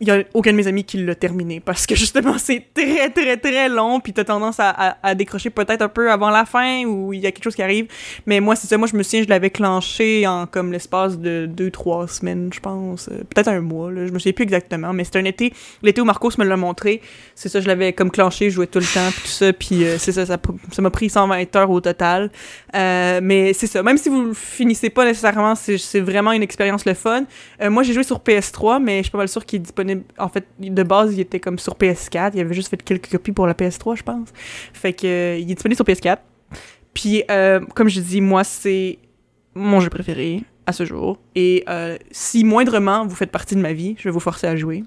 Il 0.00 0.06
y 0.06 0.10
a 0.12 0.22
aucun 0.32 0.52
de 0.52 0.56
mes 0.56 0.68
amis 0.68 0.84
qui 0.84 0.98
l'a 0.98 1.16
terminé 1.16 1.58
parce 1.58 1.84
que 1.84 1.96
justement 1.96 2.38
c'est 2.38 2.66
très 2.72 3.10
très 3.10 3.36
très 3.36 3.68
long 3.68 3.98
puis 3.98 4.12
t'as 4.12 4.24
tendance 4.24 4.56
à, 4.60 5.14
décrocher 5.16 5.50
peut-être 5.50 5.82
un 5.82 5.88
peu 5.88 6.12
avant 6.12 6.30
la 6.30 6.44
fin 6.44 6.84
ou 6.84 7.12
il 7.12 7.20
y 7.20 7.26
a 7.26 7.32
quelque 7.32 7.42
chose 7.42 7.56
qui 7.56 7.62
arrive. 7.62 7.86
Mais 8.26 8.38
moi 8.38 8.54
c'est 8.54 8.68
ça. 8.68 8.78
Moi 8.78 8.86
je 8.86 8.96
me 8.96 9.02
souviens 9.02 9.24
je 9.24 9.28
l'avais 9.28 9.50
clenché 9.50 10.26
en 10.26 10.46
comme 10.46 10.72
l'espace 10.72 11.18
de 11.18 11.46
deux 11.46 11.70
trois 11.72 12.06
semaines 12.06 12.50
je 12.52 12.60
pense. 12.60 13.08
Euh, 13.08 13.24
peut-être 13.28 13.48
un 13.48 13.60
mois 13.60 13.90
là. 13.90 14.06
je 14.06 14.12
me 14.12 14.18
souviens 14.18 14.32
plus 14.32 14.44
exactement 14.44 14.92
mais 14.92 15.02
c'était 15.02 15.18
un 15.18 15.24
été. 15.24 15.52
L'été 15.82 16.00
où 16.00 16.04
Marcos 16.04 16.30
me 16.38 16.44
l'a 16.44 16.56
montré 16.56 17.00
c'est 17.34 17.48
ça 17.48 17.60
je 17.60 17.66
l'avais 17.66 17.92
comme 17.92 18.12
clenché 18.12 18.50
je 18.50 18.54
jouais 18.54 18.68
tout 18.68 18.78
le 18.78 18.84
temps 18.84 19.10
puis 19.10 19.22
tout 19.22 19.28
ça 19.28 19.52
puis 19.52 19.84
euh, 19.84 19.98
c'est 19.98 20.12
ça 20.12 20.26
ça 20.26 20.82
m'a 20.82 20.90
pris 20.90 21.10
120 21.10 21.56
heures 21.56 21.70
au 21.70 21.80
total. 21.80 22.30
Euh, 22.76 23.18
mais 23.20 23.52
c'est 23.52 23.66
ça. 23.66 23.82
Même 23.82 23.98
si 23.98 24.08
vous 24.08 24.32
finissez 24.32 24.90
pas 24.90 25.04
nécessairement 25.04 25.56
c'est 25.56 26.00
vraiment 26.00 26.30
une 26.30 26.42
expérience 26.44 26.84
le 26.84 26.94
fun. 26.94 27.24
Moi 27.68 27.82
j'ai 27.82 27.92
joué 27.92 28.04
sur 28.04 28.18
PS3 28.20 28.80
mais 28.80 28.98
je 28.98 29.02
suis 29.02 29.10
pas 29.10 29.18
mal 29.18 29.28
sûr 29.28 29.44
qu'il 29.44 29.56
est 29.56 29.62
disponible 29.62 29.87
disponible. 29.88 30.04
En 30.18 30.28
fait, 30.28 30.44
de 30.58 30.82
base, 30.82 31.14
il 31.14 31.20
était 31.20 31.40
comme 31.40 31.58
sur 31.58 31.74
PS4. 31.74 32.32
Il 32.34 32.40
avait 32.40 32.54
juste 32.54 32.68
fait 32.68 32.82
quelques 32.82 33.10
copies 33.10 33.32
pour 33.32 33.46
la 33.46 33.54
PS3, 33.54 33.96
je 33.96 34.02
pense. 34.02 34.28
Fait 34.72 34.92
que 34.92 35.06
euh, 35.06 35.36
il 35.38 35.50
est 35.50 35.54
disponible 35.54 35.76
sur 35.76 35.84
PS4. 35.84 36.18
Puis, 36.94 37.22
euh, 37.30 37.60
comme 37.74 37.88
je 37.88 38.00
dis, 38.00 38.20
moi, 38.20 38.44
c'est 38.44 38.98
mon 39.54 39.80
jeu 39.80 39.90
préféré 39.90 40.42
à 40.66 40.72
ce 40.72 40.84
jour. 40.84 41.18
Et 41.34 41.64
euh, 41.68 41.96
si 42.10 42.44
moindrement 42.44 43.06
vous 43.06 43.14
faites 43.14 43.30
partie 43.30 43.54
de 43.54 43.60
ma 43.60 43.72
vie, 43.72 43.94
je 43.98 44.04
vais 44.04 44.10
vous 44.10 44.20
forcer 44.20 44.46
à 44.46 44.56
jouer. 44.56 44.84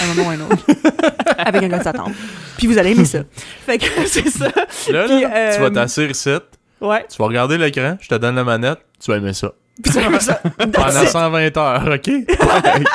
À 0.00 0.04
un 0.04 0.14
moment 0.14 0.28
ou 0.28 0.30
à 0.30 0.34
un 0.34 0.40
autre. 0.40 0.66
avec 1.38 1.62
un 1.62 1.68
gars 1.68 1.78
de 1.78 1.84
Satan. 1.84 2.10
Puis 2.56 2.66
vous 2.66 2.78
allez 2.78 2.90
aimer 2.92 3.04
ça. 3.04 3.22
Fait 3.64 3.78
que 3.78 3.86
c'est 4.06 4.28
ça. 4.28 4.46
Là, 4.90 5.04
Puis, 5.06 5.20
là, 5.22 5.36
euh, 5.36 5.54
tu 5.54 5.60
vas 5.60 5.70
t'asseoir 5.70 6.10
ici, 6.10 6.30
Ouais. 6.80 7.04
tu 7.10 7.16
vas 7.18 7.26
regarder 7.26 7.58
l'écran, 7.58 7.96
je 8.00 8.08
te 8.08 8.14
donne 8.14 8.36
la 8.36 8.44
manette, 8.44 8.78
tu 9.00 9.10
vas 9.10 9.16
aimer 9.16 9.32
ça. 9.32 9.52
Ça. 9.84 10.40
Pendant 10.58 11.02
it. 11.02 11.08
120 11.08 11.56
heures, 11.56 11.88
ok? 11.94 12.10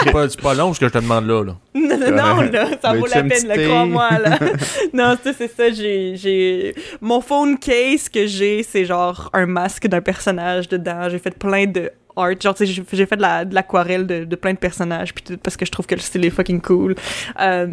c'est, 0.04 0.12
pas, 0.12 0.28
pas 0.42 0.54
long 0.54 0.74
ce 0.74 0.80
que 0.80 0.88
je 0.88 0.94
te 0.94 0.98
demande 0.98 1.28
là. 1.28 1.44
là. 1.44 1.56
Non, 1.76 1.98
non, 1.98 2.12
non, 2.12 2.42
là, 2.42 2.68
ça 2.82 2.94
vaut 2.94 3.08
la 3.08 3.24
peine, 3.24 3.68
crois-moi, 3.68 4.10
là. 4.20 4.40
non, 4.94 5.18
ça, 5.24 5.32
c'est 5.38 5.56
ça, 5.56 5.72
j'ai, 5.72 6.16
j'ai... 6.16 6.76
Mon 7.02 7.22
phone 7.22 7.58
case 7.58 8.10
que 8.10 8.26
j'ai, 8.28 8.64
c'est 8.64 8.86
genre 8.86 9.30
un 9.34 9.46
masque 9.46 9.88
d'un 9.88 10.02
personnage 10.02 10.68
dedans. 10.68 11.10
J'ai 11.10 11.20
fait 11.20 11.38
plein 11.38 11.66
de 11.66 11.92
art, 12.16 12.40
genre, 12.40 12.54
tu 12.54 12.68
sais, 12.68 12.84
j'ai 12.94 13.06
fait 13.06 13.16
de, 13.16 13.22
la, 13.22 13.46
de 13.46 13.56
l'aquarelle 13.56 14.06
de, 14.06 14.24
de 14.26 14.36
plein 14.36 14.54
de 14.54 14.58
personnages, 14.58 15.14
puis 15.14 15.24
tout, 15.24 15.38
parce 15.38 15.58
que 15.58 15.66
je 15.66 15.72
trouve 15.72 15.86
que 15.86 15.96
le 15.96 16.02
style 16.02 16.26
est 16.26 16.30
fucking 16.30 16.62
cool. 16.62 16.96
Euh, 17.40 17.68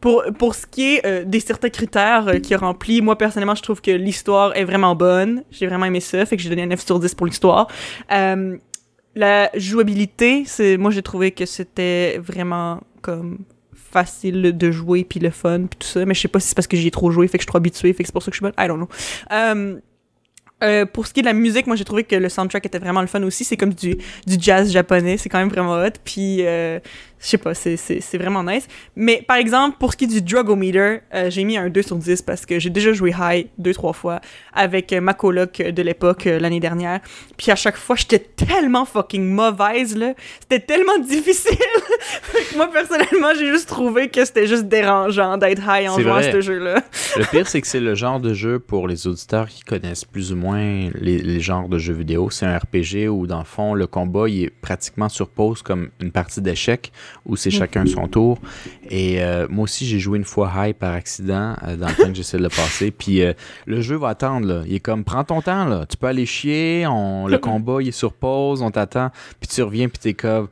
pour, 0.00 0.24
pour 0.38 0.54
ce 0.54 0.66
qui 0.66 0.94
est 0.94 1.06
euh, 1.06 1.24
des 1.24 1.40
certains 1.40 1.68
critères 1.68 2.28
euh, 2.28 2.38
qui 2.38 2.54
remplit, 2.54 3.02
moi, 3.02 3.16
personnellement, 3.16 3.54
je 3.54 3.62
trouve 3.62 3.80
que 3.80 3.90
l'histoire 3.90 4.56
est 4.56 4.64
vraiment 4.64 4.96
bonne. 4.96 5.44
J'ai 5.50 5.66
vraiment 5.66 5.86
aimé 5.86 6.00
ça, 6.00 6.24
fait 6.24 6.36
que 6.36 6.42
j'ai 6.42 6.48
donné 6.48 6.62
un 6.62 6.66
9 6.66 6.84
sur 6.84 6.98
10 6.98 7.14
pour 7.14 7.26
l'histoire. 7.26 7.68
Euh, 8.10 8.56
la 9.14 9.50
jouabilité, 9.54 10.44
c'est 10.46 10.76
moi 10.76 10.92
j'ai 10.92 11.02
trouvé 11.02 11.32
que 11.32 11.44
c'était 11.44 12.18
vraiment 12.18 12.80
comme 13.02 13.40
facile 13.74 14.56
de 14.56 14.70
jouer 14.70 15.02
puis 15.02 15.18
le 15.18 15.30
fun 15.30 15.66
puis 15.68 15.78
tout 15.80 15.86
ça 15.88 16.04
mais 16.04 16.14
je 16.14 16.20
sais 16.20 16.28
pas 16.28 16.38
si 16.38 16.46
c'est 16.46 16.54
parce 16.54 16.68
que 16.68 16.76
j'y 16.76 16.86
ai 16.86 16.90
trop 16.92 17.10
joué 17.10 17.26
fait 17.26 17.38
que 17.38 17.42
je 17.42 17.46
suis 17.46 17.48
trop 17.48 17.56
habitué 17.56 17.92
fait 17.92 18.04
que 18.04 18.06
c'est 18.06 18.12
pour 18.12 18.22
ça 18.22 18.30
que 18.30 18.36
je 18.36 18.38
suis 18.38 18.44
bonne 18.44 18.54
I 18.56 18.68
don't 18.68 18.76
know 18.76 18.88
Euh, 19.32 19.80
euh, 20.62 20.84
pour 20.84 21.06
ce 21.06 21.12
qui 21.12 21.20
est 21.20 21.22
de 21.22 21.28
la 21.28 21.32
musique, 21.32 21.66
moi 21.66 21.76
j'ai 21.76 21.84
trouvé 21.84 22.04
que 22.04 22.16
le 22.16 22.28
soundtrack 22.28 22.66
était 22.66 22.78
vraiment 22.78 23.00
le 23.00 23.06
fun 23.06 23.22
aussi. 23.22 23.44
C'est 23.44 23.56
comme 23.56 23.72
du, 23.72 23.96
du 24.26 24.36
jazz 24.38 24.70
japonais, 24.70 25.16
c'est 25.16 25.28
quand 25.28 25.38
même 25.38 25.48
vraiment 25.48 25.72
hot. 25.72 25.92
Puis 26.04 26.38
euh, 26.40 26.80
je 27.20 27.26
sais 27.26 27.38
pas, 27.38 27.52
c'est, 27.52 27.76
c'est, 27.76 28.00
c'est 28.00 28.16
vraiment 28.16 28.42
nice. 28.42 28.66
Mais 28.96 29.22
par 29.26 29.36
exemple, 29.36 29.76
pour 29.78 29.92
ce 29.92 29.96
qui 29.98 30.04
est 30.04 30.08
du 30.08 30.22
Drugometer, 30.22 31.00
euh, 31.14 31.28
j'ai 31.28 31.44
mis 31.44 31.58
un 31.58 31.68
2 31.68 31.82
sur 31.82 31.96
10 31.96 32.22
parce 32.22 32.46
que 32.46 32.58
j'ai 32.58 32.70
déjà 32.70 32.94
joué 32.94 33.12
High 33.18 33.48
deux, 33.58 33.74
trois 33.74 33.92
fois 33.92 34.20
avec 34.54 34.92
euh, 34.92 35.02
ma 35.02 35.12
coloc 35.12 35.60
de 35.60 35.82
l'époque 35.82 36.26
euh, 36.26 36.38
l'année 36.38 36.60
dernière. 36.60 37.00
Puis 37.36 37.50
à 37.50 37.56
chaque 37.56 37.76
fois, 37.76 37.96
j'étais 37.96 38.18
tellement 38.18 38.86
fucking 38.86 39.22
mauvaise, 39.22 39.96
là. 39.96 40.14
C'était 40.40 40.60
tellement 40.60 40.98
difficile. 41.06 41.58
Moi, 42.56 42.70
personnellement, 42.72 43.34
j'ai 43.38 43.48
juste 43.48 43.68
trouvé 43.68 44.08
que 44.08 44.24
c'était 44.24 44.46
juste 44.46 44.64
dérangeant 44.64 45.36
d'être 45.36 45.62
high 45.68 45.90
en 45.90 46.00
jouant 46.00 46.14
à 46.14 46.22
ce 46.22 46.40
jeu-là. 46.40 46.82
Le 47.18 47.24
pire, 47.30 47.46
c'est 47.46 47.60
que 47.60 47.66
c'est 47.66 47.80
le 47.80 47.94
genre 47.94 48.20
de 48.20 48.32
jeu 48.32 48.58
pour 48.58 48.88
les 48.88 49.06
auditeurs 49.06 49.48
qui 49.48 49.62
connaissent 49.62 50.06
plus 50.06 50.32
ou 50.32 50.36
moins 50.36 50.88
les, 50.94 51.18
les 51.18 51.40
genres 51.40 51.68
de 51.68 51.76
jeux 51.76 51.92
vidéo. 51.94 52.30
C'est 52.30 52.46
un 52.46 52.56
RPG 52.56 53.08
où, 53.10 53.26
dans 53.26 53.40
le 53.40 53.44
fond, 53.44 53.74
le 53.74 53.86
combat 53.86 54.26
il 54.26 54.44
est 54.44 54.50
pratiquement 54.50 55.10
sur 55.10 55.28
pause 55.28 55.60
comme 55.60 55.90
une 56.00 56.12
partie 56.12 56.40
d'échecs 56.40 56.92
où 57.26 57.36
c'est 57.36 57.50
chacun 57.50 57.86
son 57.86 58.08
tour. 58.08 58.38
Et 58.88 59.22
euh, 59.22 59.46
moi 59.48 59.64
aussi, 59.64 59.86
j'ai 59.86 59.98
joué 59.98 60.18
une 60.18 60.24
fois 60.24 60.52
high 60.56 60.74
par 60.74 60.92
accident 60.92 61.56
euh, 61.62 61.76
dans 61.76 61.88
le 61.88 61.94
temps 61.94 62.08
que 62.08 62.14
j'essaie 62.14 62.38
de 62.38 62.42
le 62.42 62.48
passer. 62.48 62.90
Puis 62.90 63.22
euh, 63.22 63.32
le 63.66 63.80
jeu 63.80 63.96
va 63.96 64.08
attendre. 64.08 64.46
Là. 64.46 64.62
Il 64.66 64.74
est 64.74 64.80
comme 64.80 65.04
prends 65.04 65.24
ton 65.24 65.40
temps. 65.42 65.64
Là. 65.64 65.86
Tu 65.88 65.96
peux 65.96 66.06
aller 66.06 66.26
chier. 66.26 66.86
On, 66.86 67.26
le 67.26 67.38
combat 67.38 67.78
il 67.80 67.88
est 67.88 67.92
sur 67.92 68.12
pause. 68.12 68.62
On 68.62 68.70
t'attend. 68.70 69.10
Puis 69.40 69.48
tu 69.48 69.62
reviens. 69.62 69.88
Puis 69.88 69.98
t'es 69.98 70.14
comme. 70.14 70.48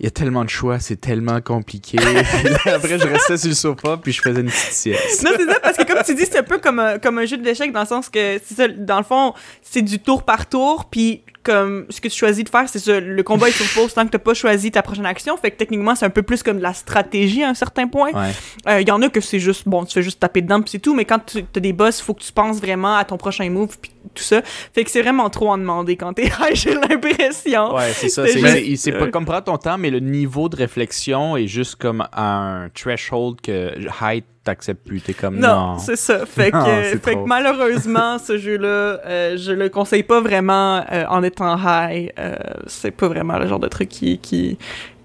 Il 0.00 0.04
y 0.04 0.06
a 0.06 0.12
tellement 0.12 0.44
de 0.44 0.50
choix, 0.50 0.78
c'est 0.78 1.00
tellement 1.00 1.40
compliqué. 1.40 1.96
Là, 2.64 2.74
après, 2.76 3.00
je 3.00 3.08
restais 3.08 3.36
sur 3.36 3.48
le 3.48 3.54
sofa, 3.54 3.96
puis 3.96 4.12
je 4.12 4.22
faisais 4.22 4.40
une 4.40 4.46
petite 4.46 4.72
sieste. 4.72 5.24
Non, 5.24 5.32
c'est 5.36 5.46
ça, 5.46 5.58
parce 5.58 5.76
que 5.76 5.82
comme 5.82 6.00
tu 6.04 6.14
dis, 6.14 6.24
c'est 6.24 6.38
un 6.38 6.44
peu 6.44 6.58
comme 6.58 6.78
un, 6.78 6.98
comme 7.00 7.18
un 7.18 7.24
jeu 7.24 7.36
d'échecs 7.36 7.72
dans 7.72 7.80
le 7.80 7.86
sens 7.86 8.08
que, 8.08 8.38
c'est 8.44 8.54
ça, 8.54 8.68
dans 8.68 8.98
le 8.98 9.02
fond, 9.02 9.34
c'est 9.60 9.82
du 9.82 9.98
tour 9.98 10.22
par 10.22 10.48
tour, 10.48 10.84
puis 10.84 11.24
comme 11.42 11.86
ce 11.88 12.00
que 12.00 12.08
tu 12.08 12.16
choisis 12.16 12.44
de 12.44 12.48
faire, 12.48 12.68
c'est 12.68 12.78
ça, 12.78 13.00
le 13.00 13.22
combat 13.22 13.48
est 13.48 13.52
sur 13.52 13.66
pause 13.80 13.94
tant 13.94 14.04
que 14.04 14.10
t'as 14.10 14.18
pas 14.18 14.34
choisi 14.34 14.70
ta 14.70 14.82
prochaine 14.82 15.06
action, 15.06 15.36
fait 15.36 15.50
que 15.50 15.56
techniquement, 15.56 15.94
c'est 15.94 16.06
un 16.06 16.10
peu 16.10 16.22
plus 16.22 16.42
comme 16.42 16.58
de 16.58 16.62
la 16.62 16.74
stratégie 16.74 17.42
à 17.42 17.48
un 17.48 17.54
certain 17.54 17.86
point. 17.88 18.12
Ouais. 18.12 18.32
Euh, 18.68 18.80
Il 18.80 18.88
y 18.88 18.90
en 18.90 19.00
a 19.02 19.08
que 19.08 19.20
c'est 19.20 19.38
juste, 19.38 19.66
bon, 19.66 19.84
tu 19.84 19.94
fais 19.94 20.02
juste 20.02 20.20
taper 20.20 20.42
dedans, 20.42 20.60
puis 20.60 20.70
c'est 20.70 20.78
tout, 20.78 20.94
mais 20.94 21.04
quand 21.04 21.20
tu 21.26 21.44
as 21.54 21.60
des 21.60 21.72
boss, 21.72 22.00
il 22.00 22.02
faut 22.02 22.14
que 22.14 22.22
tu 22.22 22.32
penses 22.32 22.60
vraiment 22.60 22.96
à 22.96 23.04
ton 23.04 23.16
prochain 23.16 23.48
move, 23.50 23.78
puis 23.80 23.92
tout 24.14 24.22
ça. 24.22 24.42
Fait 24.74 24.84
que 24.84 24.90
c'est 24.90 25.02
vraiment 25.02 25.30
trop 25.30 25.50
en 25.50 25.58
demander 25.58 25.96
quand 25.96 26.12
t'es 26.14 26.26
high, 26.26 26.54
j'ai 26.54 26.74
l'impression. 26.74 27.74
Ouais, 27.74 27.92
c'est 27.92 28.08
ça. 28.08 28.24
C'est, 28.26 28.92
pas 28.92 29.08
comme 29.08 29.24
prendre 29.24 29.44
ton 29.44 29.58
temps, 29.58 29.78
mais 29.78 29.90
le 29.90 30.00
niveau 30.00 30.48
de 30.48 30.56
réflexion 30.56 31.36
est 31.36 31.46
juste 31.46 31.76
comme 31.76 32.06
à 32.12 32.38
un 32.38 32.68
threshold 32.70 33.40
que 33.40 33.74
high 34.02 34.24
t'acceptes 34.48 34.86
plus. 34.86 35.00
T'es 35.00 35.12
comme 35.14 35.36
Non, 35.38 35.72
non. 35.72 35.78
c'est 35.78 35.96
ça. 35.96 36.24
Fait 36.26 36.50
que, 36.50 36.56
Non, 36.56 36.64
c'est 36.66 37.02
fait 37.02 37.12
trop. 37.12 37.22
que 37.24 37.28
malheureusement, 37.28 38.18
ce 38.28 38.38
jeu-là, 38.38 38.66
euh, 39.04 39.36
je 39.36 39.52
le 39.52 39.68
conseille 39.68 40.02
pas 40.02 40.20
vraiment 40.20 40.84
euh, 40.90 41.04
en 41.08 41.22
étant 41.22 41.56
high. 41.58 42.12
Euh, 42.18 42.36
c'est 42.66 42.90
pas 42.90 43.08
vraiment 43.08 43.38
le 43.38 43.46
genre 43.46 43.58
de 43.60 43.68
truc 43.68 43.88
qui, 43.88 44.18
qui, 44.18 44.56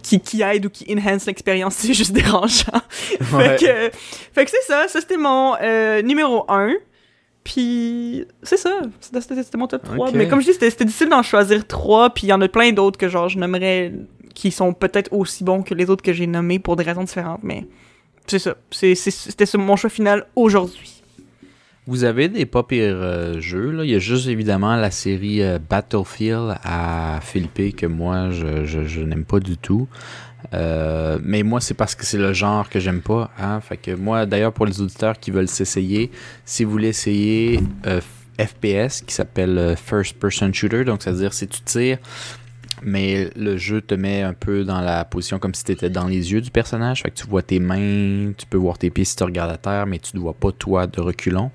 qui, 0.02 0.20
qui 0.22 0.42
aide 0.42 0.66
ou 0.66 0.70
qui 0.70 0.86
enhance 0.94 1.26
l'expérience. 1.26 1.76
C'est 1.80 1.94
juste 1.94 2.14
dérangeant. 2.14 2.82
Ouais. 3.34 3.58
Fait 3.58 3.66
que, 3.92 3.98
fait 4.34 4.46
que 4.46 4.52
c'est 4.52 4.64
ça. 4.68 4.88
Ça, 4.88 5.02
c'était 5.02 5.18
mon 5.18 5.56
euh, 5.62 6.02
numéro 6.02 6.46
1. 6.50 6.74
Puis, 7.44 8.26
c'est 8.42 8.56
ça. 8.58 8.72
C'était- 9.02 9.58
mon 9.58 9.68
top 9.68 9.84
3. 9.84 10.08
Ok. 10.10 10.16
Mais 10.16 10.30
comme 10.30 10.40
je 10.40 10.46
dis, 10.48 10.54
c'était 10.54 10.70
c'était 10.70 10.86
difficile 10.86 11.10
d'en 11.10 11.24
choisir 11.24 11.68
3. 11.68 12.12
Puis, 12.12 12.28
il 12.28 12.30
y 12.30 12.34
en 12.34 12.40
a 12.40 12.48
plein 12.48 12.72
d'autres 12.72 12.98
que, 12.98 13.10
genre, 13.10 13.28
je 13.28 13.38
nommerais 13.38 13.92
qui 14.34 14.50
sont 14.50 14.74
peut-être 14.74 15.12
aussi 15.12 15.44
bons 15.44 15.62
que 15.62 15.74
les 15.74 15.90
autres 15.90 16.02
que 16.04 16.14
j'ai 16.14 16.26
nommés 16.26 16.58
pour 16.60 16.76
des 16.78 16.84
raisons 16.86 17.04
différentes. 17.04 17.42
Mais 17.44 17.66
c'est 18.28 18.40
ça. 18.40 18.56
C'était 18.72 19.58
mon 19.58 19.76
choix 19.76 19.90
final 19.90 20.26
aujourd'hui. 20.36 21.04
Vous 21.86 22.06
avez 22.06 22.30
des 22.30 22.46
pas 22.46 22.64
pires 22.64 22.96
euh, 22.96 23.42
jeux. 23.42 23.72
Là. 23.72 23.84
Il 23.84 23.90
y 23.90 23.96
a 23.96 24.00
juste 24.00 24.28
évidemment 24.28 24.78
la 24.78 24.90
série 24.90 25.44
euh, 25.44 25.60
Battlefield 25.60 26.56
à 26.64 27.20
Philippe 27.22 27.76
que 27.76 27.86
moi 27.86 28.30
je, 28.32 28.64
je, 28.64 29.02
n'aime 29.02 29.26
pas 29.26 29.42
du 29.42 29.58
tout. 29.58 29.90
Euh, 30.54 31.20
mais 31.22 31.44
moi 31.44 31.60
c'est 31.60 31.74
parce 31.74 31.94
que 31.96 32.06
c'est 32.06 32.18
le 32.18 32.32
genre 32.32 32.70
que 32.70 32.80
j'aime 32.80 33.02
pas. 33.02 33.32
Hein? 33.38 33.60
Fait 33.60 33.98
moi 33.98 34.26
d'ailleurs 34.26 34.54
pour 34.54 34.66
les 34.66 34.80
auditeurs 34.80 35.20
qui 35.20 35.32
veulent 35.32 35.50
s'essayer, 35.50 36.10
si 36.46 36.64
vous 36.64 36.72
voulez 36.72 36.90
essayer 36.90 37.60
FPS 38.40 39.02
qui 39.02 39.14
s'appelle 39.14 39.76
First 39.76 40.18
Person 40.18 40.54
Shooter, 40.54 40.86
donc 40.86 41.04
c'est-à-dire 41.04 41.34
si 41.34 41.50
tu 41.50 41.62
tires 41.62 41.98
mais 42.86 43.30
le 43.36 43.58
jeu 43.58 43.82
te 43.82 43.96
met 43.96 44.22
un 44.22 44.34
peu 44.34 44.64
dans 44.64 44.82
la 44.82 45.06
position 45.06 45.40
comme 45.40 45.54
si 45.54 45.64
tu 45.64 45.72
étais 45.72 45.90
dans 45.90 46.08
les 46.08 46.32
yeux 46.32 46.42
du 46.42 46.52
personnage. 46.52 47.02
Fait 47.02 47.12
que 47.12 47.16
tu 47.16 47.28
vois 47.28 47.42
tes 47.42 47.60
mains, 47.60 48.34
tu 48.38 48.46
peux 48.50 48.58
voir 48.58 48.78
tes 48.78 48.90
pieds 48.90 49.06
si 49.06 49.16
tu 49.16 49.24
regardes 49.24 49.52
à 49.52 49.58
terre, 49.58 49.86
mais 49.86 50.00
tu 50.00 50.16
ne 50.16 50.22
vois 50.22 50.34
pas 50.34 50.52
toi 50.52 50.88
de 50.88 51.02
reculons. 51.02 51.52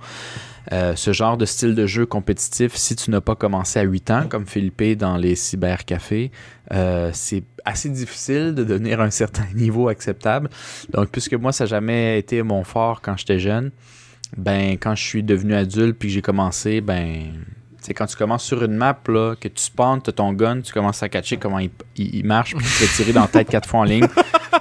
Euh, 0.73 0.95
ce 0.97 1.13
genre 1.13 1.39
de 1.39 1.47
style 1.47 1.75
de 1.75 1.87
jeu 1.87 2.05
compétitif, 2.05 2.77
si 2.77 2.95
tu 2.95 3.11
n'as 3.11 3.23
pas 3.23 3.35
commencé 3.35 3.79
à 3.79 3.83
8 3.83 4.11
ans, 4.11 4.25
comme 4.29 4.47
Philippe 4.47 4.99
dans 4.99 5.17
les 5.17 5.35
cybercafés, 5.35 6.31
euh, 6.73 7.11
c'est 7.15 7.43
assez 7.65 7.89
difficile 7.89 8.55
de 8.55 8.65
devenir 8.65 9.01
un 9.01 9.11
certain 9.11 9.47
niveau 9.55 9.89
acceptable. 9.89 10.51
Donc, 10.93 11.09
puisque 11.09 11.35
moi, 11.35 11.53
ça 11.53 11.65
n'a 11.65 11.69
jamais 11.69 12.19
été 12.19 12.43
mon 12.43 12.65
fort 12.65 13.01
quand 13.01 13.17
j'étais 13.17 13.39
jeune, 13.39 13.71
ben, 14.37 14.73
quand 14.73 14.95
je 14.95 15.03
suis 15.03 15.23
devenu 15.23 15.55
adulte 15.55 15.97
puis 15.99 16.09
que 16.09 16.15
j'ai 16.15 16.23
commencé, 16.23 16.83
ben, 16.83 17.33
c'est 17.89 17.95
quand 17.95 18.07
tu 18.07 18.17
commences 18.17 18.45
sur 18.45 18.63
une 18.63 18.75
map, 18.77 18.99
là, 19.09 19.35
que 19.35 19.49
tu 19.49 19.63
spawns, 19.63 20.03
tu 20.03 20.11
as 20.11 20.13
ton 20.13 20.33
gun, 20.35 20.61
tu 20.61 20.73
commences 20.75 21.03
à 21.03 21.09
catcher 21.09 21.39
comment 21.39 21.59
il, 21.59 21.71
il- 21.97 22.17
il 22.17 22.25
marche, 22.27 22.55
puis 22.55 22.65
tu 22.67 22.87
te 22.87 22.97
tirer 22.97 23.13
dans 23.15 23.23
la 23.23 23.27
tête 23.29 23.49
quatre 23.49 23.69
fois 23.69 23.81
en 23.81 23.85
ligne. 23.85 24.07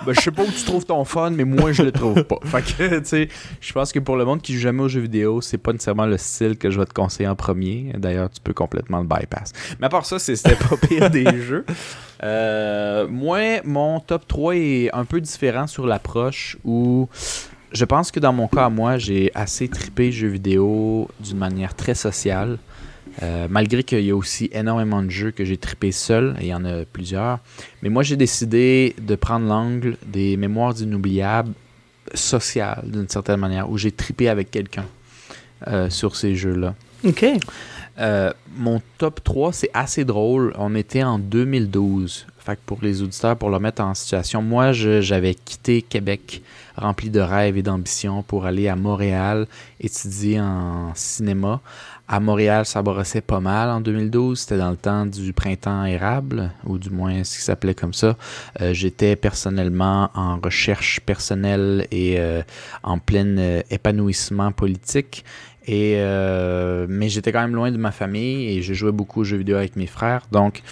Ben, 0.05 0.13
je 0.13 0.21
sais 0.21 0.31
pas 0.31 0.43
où 0.43 0.47
tu 0.51 0.63
trouves 0.63 0.85
ton 0.85 1.03
fun, 1.03 1.31
mais 1.31 1.43
moi, 1.43 1.71
je 1.73 1.81
le 1.83 1.91
trouve 1.91 2.23
pas. 2.23 2.37
Fait 2.45 2.61
que, 2.61 2.99
tu 2.99 3.05
sais, 3.05 3.29
je 3.59 3.73
pense 3.73 3.91
que 3.91 3.99
pour 3.99 4.15
le 4.15 4.23
monde 4.23 4.41
qui 4.41 4.53
joue 4.53 4.59
jamais 4.61 4.83
aux 4.83 4.87
jeux 4.87 5.01
vidéo, 5.01 5.41
c'est 5.41 5.57
pas 5.57 5.73
nécessairement 5.73 6.05
le 6.05 6.17
style 6.17 6.57
que 6.57 6.69
je 6.69 6.79
vais 6.79 6.85
te 6.85 6.93
conseiller 6.93 7.27
en 7.27 7.35
premier. 7.35 7.91
D'ailleurs, 7.97 8.29
tu 8.29 8.39
peux 8.41 8.53
complètement 8.53 8.99
le 8.99 9.05
bypass. 9.05 9.51
Mais 9.79 9.87
à 9.87 9.89
part 9.89 10.05
ça, 10.05 10.17
c'est- 10.19 10.35
c'était 10.37 10.55
pas 10.55 10.77
pire 10.77 11.09
des 11.09 11.25
jeux. 11.41 11.65
Euh, 12.23 13.07
moi, 13.09 13.61
mon 13.65 13.99
top 13.99 14.27
3 14.27 14.55
est 14.55 14.89
un 14.93 15.05
peu 15.05 15.19
différent 15.21 15.67
sur 15.67 15.85
l'approche 15.87 16.57
où 16.63 17.09
je 17.71 17.85
pense 17.85 18.11
que 18.11 18.19
dans 18.19 18.33
mon 18.33 18.47
cas, 18.47 18.65
à 18.65 18.69
moi, 18.69 18.97
j'ai 18.97 19.31
assez 19.35 19.67
trippé 19.67 20.11
jeux 20.11 20.27
vidéo 20.29 21.09
d'une 21.19 21.37
manière 21.37 21.75
très 21.75 21.95
sociale. 21.95 22.57
Euh, 23.23 23.47
malgré 23.49 23.83
qu'il 23.83 24.01
y 24.01 24.11
a 24.11 24.15
aussi 24.15 24.49
énormément 24.53 25.01
de 25.01 25.09
jeux 25.09 25.31
que 25.31 25.43
j'ai 25.43 25.57
trippé 25.57 25.91
seul, 25.91 26.35
et 26.39 26.45
il 26.45 26.47
y 26.49 26.53
en 26.53 26.65
a 26.65 26.85
plusieurs. 26.85 27.39
Mais 27.81 27.89
moi, 27.89 28.03
j'ai 28.03 28.15
décidé 28.15 28.95
de 28.99 29.15
prendre 29.15 29.47
l'angle 29.47 29.97
des 30.05 30.37
mémoires 30.37 30.75
inoubliables 30.79 31.53
sociales, 32.13 32.83
d'une 32.85 33.09
certaine 33.09 33.39
manière, 33.39 33.69
où 33.69 33.77
j'ai 33.77 33.91
trippé 33.91 34.29
avec 34.29 34.51
quelqu'un 34.51 34.85
euh, 35.67 35.89
sur 35.89 36.15
ces 36.15 36.35
jeux-là. 36.35 36.75
OK. 37.03 37.25
Euh, 37.99 38.31
mon 38.55 38.81
top 38.99 39.23
3, 39.23 39.53
c'est 39.53 39.71
assez 39.73 40.05
drôle. 40.05 40.53
On 40.57 40.75
était 40.75 41.03
en 41.03 41.17
2012. 41.17 42.27
Fait 42.37 42.55
que 42.55 42.61
pour 42.65 42.79
les 42.81 43.01
auditeurs, 43.01 43.35
pour 43.35 43.49
leur 43.49 43.59
mettre 43.59 43.81
en 43.81 43.93
situation, 43.93 44.41
moi, 44.41 44.71
j'avais 44.71 45.33
quitté 45.33 45.81
Québec 45.81 46.41
rempli 46.77 47.09
de 47.09 47.19
rêves 47.19 47.57
et 47.57 47.63
d'ambitions 47.63 48.21
pour 48.23 48.45
aller 48.45 48.67
à 48.67 48.75
Montréal 48.75 49.47
étudier 49.81 50.39
en 50.39 50.93
cinéma. 50.95 51.59
À 52.09 52.21
Montréal, 52.21 52.65
ça 52.65 52.81
brossait 52.81 53.19
pas 53.19 53.41
mal 53.41 53.69
en 53.69 53.81
2012. 53.81 54.39
C'était 54.39 54.57
dans 54.57 54.69
le 54.69 54.77
temps 54.77 55.05
du 55.05 55.33
printemps 55.33 55.83
érable, 55.83 56.51
ou 56.65 56.77
du 56.77 56.89
moins 56.89 57.25
ce 57.25 57.35
qui 57.35 57.43
s'appelait 57.43 57.73
comme 57.73 57.93
ça. 57.93 58.15
Euh, 58.61 58.73
J'étais 58.73 59.17
personnellement 59.17 60.09
en 60.13 60.39
recherche 60.39 61.01
personnelle 61.01 61.85
et 61.91 62.17
euh, 62.17 62.43
en 62.83 62.97
plein 62.97 63.37
euh, 63.37 63.61
épanouissement 63.69 64.53
politique. 64.53 65.25
Et, 65.69 65.97
mais 66.87 67.09
j'étais 67.09 67.33
quand 67.33 67.41
même 67.41 67.53
loin 67.53 67.73
de 67.73 67.77
ma 67.77 67.91
famille 67.91 68.57
et 68.57 68.61
je 68.61 68.73
jouais 68.73 68.93
beaucoup 68.93 69.19
aux 69.19 69.23
jeux 69.25 69.35
vidéo 69.35 69.57
avec 69.57 69.75
mes 69.75 69.85
frères. 69.85 70.21
Donc, 70.31 70.63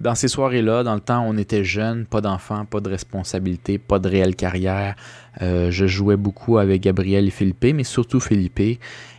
dans 0.00 0.16
ces 0.16 0.26
soirées-là, 0.26 0.82
dans 0.82 0.96
le 0.96 1.00
temps 1.00 1.22
on 1.24 1.38
était 1.38 1.62
jeunes, 1.62 2.04
pas 2.04 2.20
d'enfants, 2.20 2.64
pas 2.64 2.80
de 2.80 2.88
responsabilité, 2.88 3.78
pas 3.78 4.00
de 4.00 4.08
réelle 4.08 4.34
carrière, 4.34 4.96
euh, 5.42 5.70
je 5.70 5.86
jouais 5.86 6.16
beaucoup 6.16 6.58
avec 6.58 6.82
Gabriel 6.82 7.26
et 7.26 7.30
Philippe, 7.30 7.66
mais 7.74 7.84
surtout 7.84 8.20
Philippe. 8.20 8.60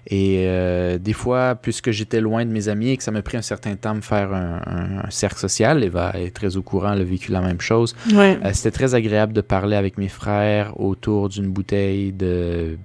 Et 0.08 0.46
euh, 0.48 0.98
des 0.98 1.14
fois, 1.14 1.56
puisque 1.56 1.92
j'étais 1.92 2.22
loin 2.22 2.44
de 2.44 2.52
mes 2.52 2.68
amis 2.70 2.90
et 2.90 2.98
que 2.98 3.04
ça 3.04 3.12
m'a 3.12 3.22
pris 3.22 3.38
un 3.38 3.42
certain 3.44 3.76
temps 3.76 3.92
de 3.92 3.98
me 3.98 4.02
faire 4.02 4.34
un, 4.34 4.60
un- 4.66 4.98
un 5.06 5.10
cercle 5.12 5.40
social, 5.40 5.84
Eva 5.84 6.12
est 6.16 6.34
très 6.36 6.58
au 6.58 6.64
courant, 6.64 6.94
elle 6.94 7.02
a 7.02 7.04
vécu 7.04 7.32
la 7.32 7.42
même 7.42 7.62
chose. 7.62 7.96
Ouais. 8.14 8.38
Euh, 8.44 8.50
C'était 8.54 8.72
très 8.72 8.96
agréable 8.96 9.32
de 9.34 9.42
parler 9.42 9.76
avec 9.76 9.98
mes 10.00 10.08
frères 10.10 10.80
autour 10.80 11.30
d'une 11.30 11.48
bouteille 11.48 12.12
de. 12.14 12.78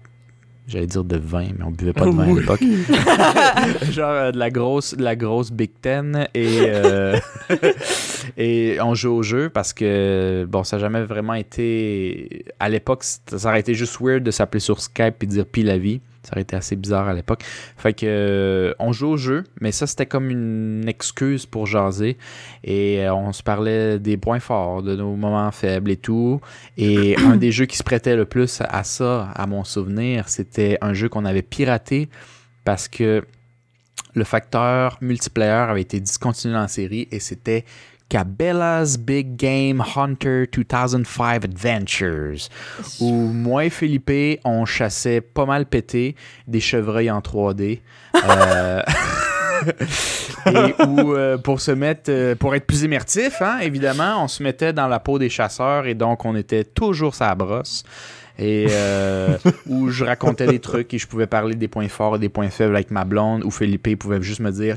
J'allais 0.69 0.87
dire 0.87 1.05
de 1.05 1.17
vin, 1.17 1.47
mais 1.57 1.65
on 1.65 1.71
buvait 1.71 1.93
pas 1.93 2.07
de 2.07 2.11
vin 2.11 2.25
à 2.25 2.35
l'époque. 2.35 2.61
Genre 3.93 4.11
euh, 4.11 4.33
de 4.33 4.39
la 4.39 4.51
grosse, 4.51 4.95
de 4.95 5.03
la 5.05 5.15
grosse 5.15 5.53
Big 5.53 5.71
Ten 5.81 6.27
et, 6.35 6.59
euh, 6.63 7.17
et 8.37 8.79
on 8.83 8.95
joue 8.95 9.13
au 9.13 9.23
jeu 9.23 9.49
parce 9.49 9.73
que 9.73 10.45
bon, 10.49 10.65
ça 10.65 10.77
n'a 10.77 10.81
jamais 10.81 11.05
vraiment 11.05 11.35
été. 11.35 12.45
À 12.59 12.69
l'époque, 12.69 13.05
ça 13.05 13.49
aurait 13.49 13.61
été 13.61 13.75
juste 13.75 13.99
weird 14.01 14.25
de 14.25 14.33
s'appeler 14.33 14.61
sur 14.61 14.81
Skype 14.81 15.23
et 15.23 15.27
dire 15.27 15.47
pis 15.47 15.63
la 15.63 15.79
vie. 15.79 16.01
Ça 16.27 16.33
aurait 16.33 16.43
été 16.43 16.57
assez 16.57 16.75
bizarre 16.75 17.07
à 17.07 17.15
l'époque. 17.15 17.45
Fait 17.77 17.93
que 17.93 18.05
euh, 18.05 18.75
on 18.81 18.91
joue 18.91 19.11
au 19.11 19.17
jeu, 19.17 19.45
mais 19.61 19.71
ça 19.71 19.87
c'était 19.87 20.07
comme 20.07 20.29
une 20.29 20.89
excuse 20.89 21.47
pour 21.47 21.67
jaser. 21.67 22.17
Et 22.65 23.07
euh, 23.07 23.15
on 23.15 23.33
se 23.33 23.45
parlait 23.45 24.01
des 24.01 24.17
points 24.17 24.41
forts, 24.41 24.83
de 24.83 24.97
nos 24.97 25.15
moments 25.15 25.53
faibles 25.53 25.93
et 25.93 25.97
tout. 25.97 26.41
Et 26.77 27.17
un 27.25 27.37
des 27.37 27.53
jeux 27.53 27.67
qui 27.67 27.77
se 27.77 27.85
prêtait 27.85 28.17
le 28.17 28.25
plus 28.25 28.61
à 28.69 28.83
ça, 28.83 29.31
à 29.37 29.47
mon 29.47 29.63
souvenir, 29.63 30.29
c'était 30.29 30.79
un 30.81 30.95
jeu 30.95 31.09
qu'on 31.09 31.25
avait 31.25 31.43
piraté 31.43 32.09
parce 32.65 32.89
que 32.89 33.25
le 34.15 34.25
facteur 34.25 34.99
multiplayer 35.01 35.71
avait 35.71 35.83
été 35.83 36.01
discontinué 36.01 36.55
dans 36.55 36.63
la 36.63 36.69
série 36.69 37.07
et 37.13 37.21
c'était 37.21 37.65
Cabela's 38.09 38.99
Big 38.99 39.37
Game 39.37 39.83
Hunter 39.97 40.45
2005 40.53 41.45
Adventures 41.45 42.49
où 43.01 43.13
moi 43.13 43.65
et 43.65 43.71
Philippe, 43.71 44.41
on 44.45 44.65
chassait 44.65 45.21
pas 45.21 45.47
mal 45.47 45.67
pété 45.67 46.15
des 46.47 46.61
chevreuils 46.61 47.11
en 47.11 47.21
3D. 47.21 47.81
Euh, 48.15 48.83
et 50.47 50.83
où, 50.87 51.15
euh, 51.15 51.39
pour 51.39 51.61
se 51.61 51.71
mettre, 51.71 52.11
euh, 52.11 52.35
pour 52.35 52.55
être 52.55 52.67
plus 52.67 52.83
immersif, 52.83 53.41
hein, 53.43 53.59
évidemment, 53.61 54.23
on 54.23 54.29
se 54.29 54.43
mettait 54.43 54.73
dans 54.73 54.89
la 54.89 55.01
peau 55.01 55.19
des 55.19 55.29
chasseurs 55.29 55.87
et 55.87 55.95
donc 55.95 56.25
on 56.25 56.37
était 56.37 56.65
toujours 56.65 57.15
sa 57.15 57.35
brosse. 57.35 57.85
Et 58.39 58.67
euh, 58.69 59.39
où 59.67 59.89
je 59.89 60.05
racontais 60.05 60.47
des 60.47 60.59
trucs 60.59 60.93
et 60.93 60.99
je 60.99 61.07
pouvais 61.07 61.27
parler 61.27 61.55
des 61.55 61.69
points 61.69 61.89
forts 61.89 62.17
et 62.17 62.19
des 62.19 62.29
points 62.29 62.51
faibles 62.51 62.77
avec 62.77 62.91
ma 62.91 63.05
blonde, 63.05 63.43
où 63.45 63.51
Philippe 63.51 63.99
pouvait 63.99 64.21
juste 64.21 64.41
me 64.41 64.51
dire 64.51 64.77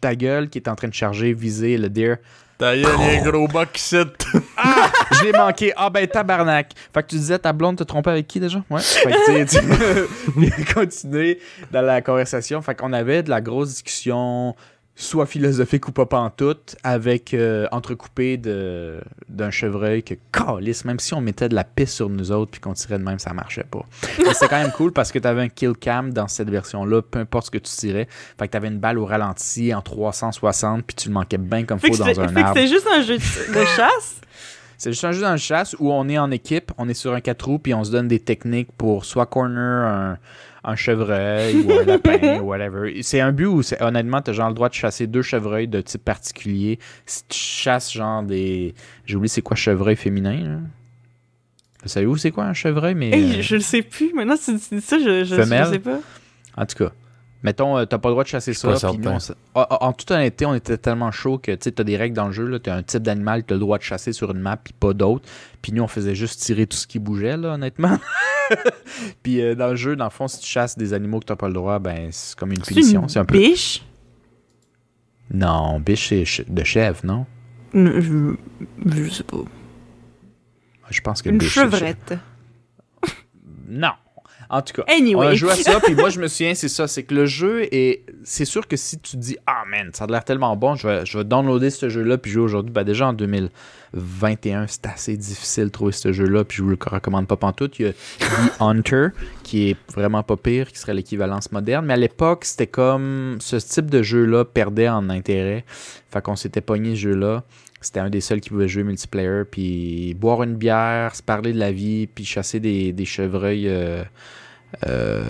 ta 0.00 0.14
gueule 0.14 0.48
qui 0.48 0.58
est 0.58 0.68
en 0.68 0.74
train 0.74 0.88
de 0.88 0.94
charger, 0.94 1.34
viser 1.34 1.76
le 1.76 1.90
deer. 1.90 2.16
Ta 2.58 2.74
gueule, 2.74 2.86
il 3.00 3.06
y 3.06 3.16
a 3.16 3.20
un 3.20 3.30
gros 3.30 3.48
box 3.48 3.92
ici. 3.92 3.96
Je 5.12 5.24
l'ai 5.24 5.32
manqué. 5.32 5.72
Ah 5.76 5.90
ben 5.90 6.06
tabarnak. 6.06 6.72
Fait 6.94 7.02
que 7.02 7.08
tu 7.08 7.16
disais 7.16 7.38
ta 7.38 7.52
blonde 7.52 7.76
te 7.76 7.84
trompait 7.84 8.10
avec 8.10 8.26
qui 8.26 8.40
déjà? 8.40 8.62
Ouais. 8.70 8.80
Fait 8.80 9.10
que 9.10 9.46
tu 9.46 9.46
sais, 9.46 9.60
tu 9.60 10.64
continuer 10.74 11.40
dans 11.70 11.82
la 11.82 12.00
conversation. 12.00 12.62
Fait 12.62 12.74
qu'on 12.74 12.92
avait 12.94 13.22
de 13.22 13.28
la 13.30 13.40
grosse 13.42 13.68
discussion, 13.68 14.56
soit 14.98 15.26
philosophique 15.26 15.86
ou 15.88 15.92
pas 15.92 16.06
pantoute, 16.06 16.74
avec 16.82 17.34
euh, 17.34 17.68
entrecoupé 17.70 18.38
de 18.38 18.98
d'un 19.28 19.50
chevreuil 19.50 20.02
que 20.02 20.14
calisse, 20.32 20.86
même 20.86 20.98
si 20.98 21.12
on 21.12 21.20
mettait 21.20 21.50
de 21.50 21.54
la 21.54 21.64
piste 21.64 21.94
sur 21.94 22.08
nous 22.08 22.32
autres 22.32 22.50
puis 22.52 22.60
qu'on 22.62 22.72
tirait 22.72 22.98
de 22.98 23.04
même, 23.04 23.18
ça 23.18 23.34
marchait 23.34 23.66
pas. 23.70 23.84
Mais 24.18 24.32
c'était 24.32 24.48
quand 24.48 24.62
même 24.62 24.72
cool 24.72 24.92
parce 24.92 25.12
que 25.12 25.18
t'avais 25.18 25.42
un 25.42 25.48
kill 25.50 25.74
cam 25.74 26.12
dans 26.14 26.28
cette 26.28 26.48
version-là, 26.48 27.02
peu 27.02 27.18
importe 27.18 27.46
ce 27.46 27.50
que 27.50 27.58
tu 27.58 27.70
tirais. 27.70 28.08
Fait 28.38 28.46
que 28.46 28.52
t'avais 28.52 28.68
une 28.68 28.78
balle 28.78 28.98
au 28.98 29.04
ralenti 29.04 29.74
en 29.74 29.82
360 29.82 30.82
puis 30.84 30.96
tu 30.96 31.08
le 31.08 31.14
manquais 31.14 31.38
bien 31.38 31.64
comme 31.64 31.78
faut 31.78 31.88
dans 31.88 32.02
un 32.02 32.06
fait 32.06 32.14
que 32.14 32.38
arbre. 32.40 32.54
c'était 32.54 32.66
juste 32.66 32.86
un 32.90 33.02
jeu 33.02 33.18
de, 33.18 33.60
de 33.60 33.64
chasse? 33.66 34.20
C'est 34.78 34.92
juste 34.92 35.04
un 35.04 35.12
jeu 35.12 35.22
dans 35.22 35.32
le 35.32 35.38
chasse 35.38 35.74
où 35.78 35.90
on 35.90 36.06
est 36.08 36.18
en 36.18 36.30
équipe, 36.30 36.70
on 36.76 36.88
est 36.88 36.94
sur 36.94 37.14
un 37.14 37.20
4 37.20 37.42
roues, 37.46 37.58
puis 37.58 37.72
on 37.72 37.82
se 37.82 37.90
donne 37.90 38.08
des 38.08 38.18
techniques 38.18 38.70
pour 38.76 39.06
soit 39.06 39.24
corner 39.24 39.86
un, 39.86 40.18
un 40.66 40.76
chevreuil 40.76 41.62
ou 41.62 41.72
un 41.72 41.84
lapin, 41.84 42.38
ou 42.40 42.46
whatever. 42.46 43.02
C'est 43.02 43.20
un 43.20 43.32
but 43.32 43.46
où, 43.46 43.62
honnêtement, 43.80 44.20
tu 44.20 44.30
as 44.30 44.34
genre 44.34 44.48
le 44.48 44.54
droit 44.54 44.68
de 44.68 44.74
chasser 44.74 45.06
deux 45.06 45.22
chevreuils 45.22 45.68
de 45.68 45.80
type 45.80 46.04
particulier. 46.04 46.78
Si 47.06 47.22
tu 47.28 47.38
chasses 47.38 47.92
genre 47.92 48.22
des. 48.22 48.74
J'ai 49.06 49.16
oublié 49.16 49.28
c'est 49.28 49.42
quoi 49.42 49.56
chevreuil 49.56 49.96
féminin, 49.96 50.36
là. 50.42 50.58
Vous 51.82 51.88
savez 51.88 52.06
où 52.06 52.16
c'est 52.16 52.32
quoi 52.32 52.44
un 52.44 52.52
chevreuil, 52.52 52.96
mais. 52.96 53.10
Hey, 53.10 53.38
euh, 53.38 53.42
je 53.42 53.54
le 53.54 53.60
sais 53.60 53.82
plus. 53.82 54.12
Maintenant, 54.12 54.34
tu 54.36 54.52
dis 54.54 54.80
ça, 54.80 54.98
je, 54.98 55.24
je, 55.24 55.36
je 55.36 55.42
sais 55.42 55.78
pas. 55.78 56.00
En 56.56 56.66
tout 56.66 56.76
cas. 56.84 56.92
Mettons, 57.46 57.78
euh, 57.78 57.84
t'as 57.84 57.98
pas 57.98 58.08
le 58.08 58.14
droit 58.14 58.24
de 58.24 58.28
chasser 58.28 58.54
ça. 58.54 58.72
nous, 58.72 58.74
on 59.54 59.60
en, 59.60 59.66
en- 59.80 59.92
toute 59.92 60.10
honnêteté, 60.10 60.44
on 60.46 60.54
était 60.56 60.76
tellement 60.78 61.12
chaud 61.12 61.38
que 61.38 61.52
tu 61.54 61.70
as 61.78 61.84
des 61.84 61.96
règles 61.96 62.16
dans 62.16 62.26
le 62.26 62.32
jeu. 62.32 62.58
Tu 62.58 62.68
as 62.68 62.74
un 62.74 62.82
type 62.82 63.04
d'animal 63.04 63.42
que 63.42 63.46
tu 63.46 63.52
as 63.52 63.56
le 63.56 63.60
droit 63.60 63.78
de 63.78 63.84
chasser 63.84 64.12
sur 64.12 64.32
une 64.32 64.40
map, 64.40 64.56
puis 64.56 64.72
pas 64.72 64.92
d'autres. 64.94 65.28
Puis 65.62 65.70
nous, 65.70 65.84
on 65.84 65.86
faisait 65.86 66.16
juste 66.16 66.40
tirer 66.40 66.66
tout 66.66 66.76
ce 66.76 66.88
qui 66.88 66.98
bougeait, 66.98 67.36
là, 67.36 67.52
honnêtement. 67.54 67.98
puis 69.22 69.40
euh, 69.40 69.54
dans 69.54 69.68
le 69.68 69.76
jeu, 69.76 69.94
dans 69.94 70.04
le 70.06 70.10
fond, 70.10 70.26
si 70.26 70.40
tu 70.40 70.46
chasses 70.48 70.76
des 70.76 70.92
animaux 70.92 71.20
que 71.20 71.26
tu 71.26 71.36
pas 71.36 71.46
le 71.46 71.54
droit, 71.54 71.78
ben 71.78 72.08
c'est 72.10 72.36
comme 72.36 72.50
une 72.50 72.64
C'est 72.64 72.74
punition. 72.74 73.02
une 73.02 73.08
C'est 73.10 73.20
un 73.20 73.24
peu. 73.24 73.38
biche? 73.38 73.84
Non, 75.30 75.78
biche, 75.78 76.08
c'est 76.08 76.52
de 76.52 76.64
chèvre, 76.64 77.00
non? 77.04 77.26
Non, 77.74 77.92
Je, 78.00 78.34
je 79.04 79.10
sais 79.10 79.22
pas. 79.24 79.38
Je 80.90 81.00
pense 81.00 81.22
que 81.22 81.28
Une 81.30 81.38
biche, 81.38 81.52
chevrette. 81.52 82.14
Non. 83.68 83.92
En 84.48 84.62
tout 84.62 84.74
cas. 84.74 84.84
Anyway. 84.88 85.26
On 85.26 85.30
a 85.30 85.34
joué 85.34 85.50
à 85.50 85.56
ça, 85.56 85.80
puis 85.80 85.94
moi 85.94 86.10
je 86.10 86.20
me 86.20 86.28
souviens, 86.28 86.54
c'est 86.54 86.68
ça, 86.68 86.86
c'est 86.86 87.02
que 87.02 87.14
le 87.14 87.26
jeu 87.26 87.66
est. 87.72 88.04
C'est 88.24 88.44
sûr 88.44 88.66
que 88.66 88.76
si 88.76 88.98
tu 88.98 89.12
te 89.12 89.16
dis, 89.16 89.36
ah 89.46 89.64
man, 89.68 89.90
ça 89.92 90.04
a 90.04 90.06
l'air 90.06 90.24
tellement 90.24 90.56
bon, 90.56 90.74
je 90.74 90.86
vais, 90.86 91.06
je 91.06 91.18
vais 91.18 91.24
downloader 91.24 91.70
ce 91.70 91.88
jeu-là, 91.88 92.18
puis 92.18 92.30
jouer 92.30 92.42
aujourd'hui. 92.42 92.72
Ben 92.72 92.84
déjà 92.84 93.08
en 93.08 93.12
2021, 93.12 94.66
c'est 94.68 94.86
assez 94.86 95.16
difficile 95.16 95.64
de 95.64 95.70
trouver 95.70 95.92
ce 95.92 96.12
jeu-là, 96.12 96.44
puis 96.44 96.58
je 96.58 96.62
vous 96.62 96.70
le 96.70 96.78
recommande 96.80 97.26
pas 97.26 97.36
pantoute. 97.36 97.78
Il 97.78 97.86
y 97.86 97.88
a 97.88 97.92
The 97.92 98.52
Hunter, 98.60 99.08
qui 99.42 99.70
est 99.70 99.76
vraiment 99.94 100.22
pas 100.22 100.36
pire, 100.36 100.70
qui 100.70 100.78
serait 100.78 100.94
l'équivalence 100.94 101.52
moderne, 101.52 101.86
mais 101.86 101.94
à 101.94 101.98
l'époque, 101.98 102.44
c'était 102.44 102.66
comme. 102.66 103.38
Ce 103.40 103.56
type 103.56 103.90
de 103.90 104.02
jeu-là 104.02 104.44
perdait 104.44 104.88
en 104.88 105.10
intérêt. 105.10 105.64
Fait 106.10 106.22
qu'on 106.22 106.36
s'était 106.36 106.60
pogné 106.60 106.90
ce 106.90 107.00
jeu-là. 107.00 107.44
C'était 107.86 108.00
un 108.00 108.10
des 108.10 108.20
seuls 108.20 108.40
qui 108.40 108.48
pouvait 108.50 108.66
jouer 108.68 108.82
multiplayer, 108.82 109.42
puis 109.50 110.14
boire 110.14 110.42
une 110.42 110.56
bière, 110.56 111.14
se 111.14 111.22
parler 111.22 111.52
de 111.52 111.58
la 111.58 111.70
vie, 111.70 112.06
puis 112.08 112.24
chasser 112.24 112.58
des, 112.60 112.92
des 112.92 113.04
chevreuils 113.04 113.68
euh, 113.68 114.02
euh, 114.88 115.22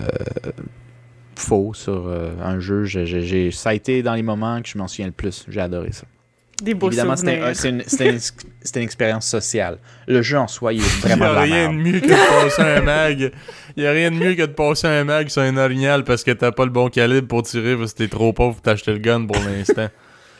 faux 1.35 1.73
sur 1.73 2.07
euh, 2.07 2.31
un 2.43 2.59
jeu. 2.59 2.83
J'ai- 2.85 3.05
j'ai- 3.05 3.21
j'ai- 3.21 3.51
ça 3.51 3.69
a 3.69 3.73
été 3.73 4.01
dans 4.01 4.15
les 4.15 4.23
moments 4.23 4.61
que 4.61 4.67
je 4.69 4.77
m'en 4.77 4.87
souviens 4.87 5.05
le 5.05 5.11
plus. 5.11 5.45
J'ai 5.47 5.61
adoré 5.61 5.91
ça. 5.91 6.05
Des 6.63 6.73
beaux 6.73 6.87
Évidemment, 6.87 7.15
c'était 7.15 7.69
une, 7.69 7.83
c'était 7.85 8.09
une, 8.13 8.19
c'était 8.19 8.79
une 8.79 8.85
expérience 8.85 9.27
sociale. 9.27 9.77
Le 10.07 10.23
jeu 10.23 10.39
en 10.39 10.47
soi, 10.47 10.73
il 10.73 10.79
est 10.81 10.83
Il 10.83 11.01
vraiment 11.01 11.25
y 11.25 11.29
de 11.29 11.35
a 11.35 11.41
rien 11.41 11.69
de 11.71 11.77
mieux 11.77 11.99
que 11.99 12.07
de 12.07 12.43
passer 12.43 12.61
un 12.63 12.81
mag. 12.81 13.31
Il 13.75 13.83
y 13.83 13.85
a 13.85 13.91
rien 13.91 14.09
de 14.09 14.15
mieux 14.15 14.33
que 14.33 14.41
de 14.41 14.45
passer 14.53 14.87
un 14.87 15.03
mag 15.03 15.27
sur 15.29 15.43
un 15.43 15.55
orignal 15.57 16.03
parce 16.03 16.23
que 16.23 16.31
t'as 16.31 16.51
pas 16.51 16.65
le 16.65 16.71
bon 16.71 16.89
calibre 16.89 17.27
pour 17.27 17.43
tirer 17.43 17.77
parce 17.77 17.93
que 17.93 17.99
t'es 17.99 18.07
trop 18.07 18.33
pauvre 18.33 18.53
pour 18.55 18.61
t'acheter 18.63 18.91
le 18.93 18.97
gun 18.97 19.27
pour 19.27 19.35
l'instant. 19.43 19.89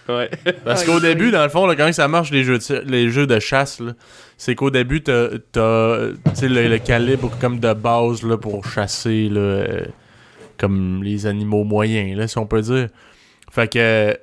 Ouais. 0.09 0.29
Parce 0.65 0.83
qu'au 0.83 0.99
début, 0.99 1.31
dans 1.31 1.43
le 1.43 1.49
fond, 1.49 1.65
là, 1.65 1.75
quand 1.75 1.91
ça 1.93 2.07
marche 2.07 2.31
les 2.31 2.43
jeux 2.43 2.57
de, 2.57 2.83
les 2.85 3.09
jeux 3.09 3.27
de 3.27 3.39
chasse, 3.39 3.79
là, 3.79 3.93
c'est 4.37 4.55
qu'au 4.55 4.69
début, 4.69 5.01
t'as 5.03 5.29
le, 5.55 6.17
le 6.41 6.77
calibre 6.77 7.31
comme 7.39 7.59
de 7.59 7.73
base 7.73 8.23
là, 8.23 8.37
pour 8.37 8.65
chasser 8.65 9.29
là, 9.29 9.39
euh, 9.39 9.85
comme 10.57 11.03
les 11.03 11.25
animaux 11.25 11.63
moyens, 11.63 12.17
là, 12.17 12.27
si 12.27 12.37
on 12.37 12.45
peut 12.45 12.61
dire. 12.61 12.87
Fait 13.51 13.71
que 13.71 14.17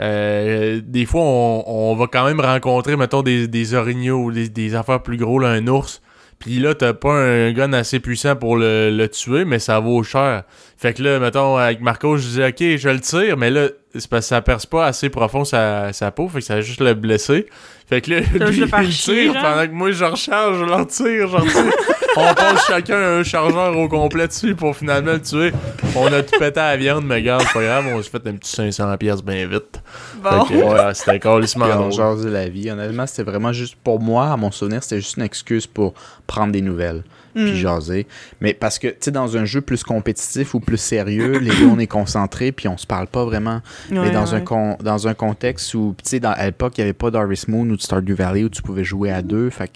euh, 0.00 0.80
des 0.84 1.06
fois, 1.06 1.22
on, 1.22 1.64
on 1.66 1.96
va 1.96 2.06
quand 2.06 2.24
même 2.24 2.40
rencontrer, 2.40 2.96
mettons, 2.96 3.22
des, 3.22 3.48
des 3.48 3.74
orignaux 3.74 4.24
ou 4.24 4.32
des, 4.32 4.48
des 4.48 4.74
affaires 4.74 5.02
plus 5.02 5.16
gros, 5.16 5.38
là, 5.38 5.48
un 5.48 5.66
ours. 5.66 6.02
Puis 6.38 6.60
là, 6.60 6.74
t'as 6.74 6.92
pas 6.94 7.12
un 7.12 7.52
gun 7.52 7.72
assez 7.72 7.98
puissant 7.98 8.36
pour 8.36 8.56
le, 8.56 8.90
le 8.90 9.08
tuer, 9.08 9.44
mais 9.44 9.58
ça 9.58 9.80
vaut 9.80 10.02
cher. 10.04 10.44
Fait 10.76 10.94
que 10.94 11.02
là, 11.02 11.18
mettons, 11.18 11.56
avec 11.56 11.80
Marco, 11.80 12.16
je 12.16 12.22
disais, 12.22 12.46
OK, 12.48 12.78
je 12.78 12.88
le 12.88 13.00
tire, 13.00 13.36
mais 13.36 13.50
là, 13.50 13.68
c'est 13.94 14.08
parce 14.08 14.26
que 14.26 14.28
ça 14.28 14.40
perce 14.40 14.64
pas 14.66 14.86
assez 14.86 15.08
profond 15.08 15.44
sa, 15.44 15.92
sa 15.92 16.12
peau, 16.12 16.28
fait 16.28 16.38
que 16.38 16.44
ça 16.44 16.54
va 16.54 16.60
juste 16.60 16.80
le 16.80 16.94
blesser. 16.94 17.46
Fait 17.88 18.00
que 18.00 18.10
là, 18.10 18.20
lui, 18.50 18.60
le 18.60 18.68
il 18.82 18.88
tire 18.90 19.34
genre? 19.34 19.42
pendant 19.42 19.66
que 19.66 19.72
moi, 19.72 19.90
je 19.90 20.04
recharge, 20.04 20.58
je 20.60 20.64
leur 20.64 20.86
tire, 20.86 21.28
je 21.28 21.50
tire. 21.50 21.72
on 22.18 22.34
pose 22.34 22.60
chacun 22.66 22.98
un 23.18 23.22
chargeur 23.22 23.76
au 23.76 23.88
complet 23.88 24.28
dessus 24.28 24.54
pour 24.54 24.76
finalement 24.76 25.12
le 25.12 25.20
tuer. 25.22 25.52
On 25.96 26.06
a 26.12 26.22
tout 26.22 26.38
pété 26.38 26.60
à 26.60 26.70
la 26.70 26.76
viande, 26.76 27.04
mais 27.04 27.16
regarde, 27.16 27.42
c'est 27.46 27.52
pas 27.52 27.62
grave, 27.64 27.84
on 27.94 28.02
s'est 28.02 28.10
fait 28.10 28.26
un 28.26 28.32
petit 28.34 28.50
500 28.50 28.96
pièces 28.96 29.22
bien 29.22 29.46
vite. 29.46 29.80
Bon. 30.22 30.44
Fait 30.44 30.54
que, 30.54 30.58
ouais, 30.60 30.94
c'était 30.94 31.20
on 31.26 31.88
drôle. 31.88 31.92
jasait 31.92 32.30
la 32.30 32.48
vie. 32.48 32.70
Honnêtement, 32.70 33.06
c'était 33.06 33.30
vraiment 33.30 33.52
juste 33.52 33.76
pour 33.82 34.00
moi, 34.00 34.26
à 34.32 34.36
mon 34.36 34.50
souvenir, 34.50 34.82
c'était 34.82 35.00
juste 35.00 35.16
une 35.16 35.22
excuse 35.22 35.66
pour 35.66 35.94
prendre 36.26 36.52
des 36.52 36.62
nouvelles. 36.62 37.02
Puis 37.34 37.52
Hmm. 37.52 37.54
jaser. 37.54 38.06
Mais 38.40 38.52
parce 38.54 38.78
que, 38.80 38.88
tu 38.88 38.96
sais, 39.00 39.10
dans 39.12 39.36
un 39.36 39.44
jeu 39.44 39.60
plus 39.60 39.84
compétitif 39.84 40.54
ou 40.54 40.60
plus 40.60 40.78
sérieux, 40.78 41.38
les 41.38 41.50
deux, 41.50 41.66
on 41.66 41.78
est 41.78 41.86
concentrés, 41.86 42.50
puis 42.52 42.66
on 42.68 42.76
se 42.76 42.86
parle 42.86 43.06
pas 43.06 43.24
vraiment. 43.24 43.60
mais 43.90 43.98
Ouais, 44.00 44.10
dans, 44.10 44.34
un 44.34 44.40
con- 44.40 44.76
dans 44.82 45.06
un 45.06 45.14
contexte 45.14 45.72
où, 45.74 45.94
tu 46.02 46.08
sais, 46.08 46.20
dans- 46.20 46.32
à 46.32 46.46
l'époque, 46.46 46.72
il 46.78 46.80
n'y 46.80 46.84
avait 46.84 46.94
pas 46.94 47.10
d'Harvest 47.10 47.46
Moon 47.48 47.68
ou 47.68 47.76
de 47.76 47.80
Stardew 47.82 48.14
Valley 48.14 48.44
où 48.44 48.48
tu 48.48 48.62
pouvais 48.62 48.82
jouer 48.82 49.12
à 49.12 49.22
deux. 49.22 49.50
Fait 49.50 49.68
que 49.68 49.74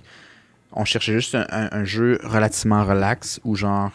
on 0.72 0.84
cherchait 0.84 1.12
juste 1.12 1.34
un, 1.34 1.46
un- 1.50 1.68
un 1.72 1.84
jeu 1.84 2.18
relativement 2.24 2.84
relax 2.84 3.40
où, 3.44 3.54
genre, 3.56 3.90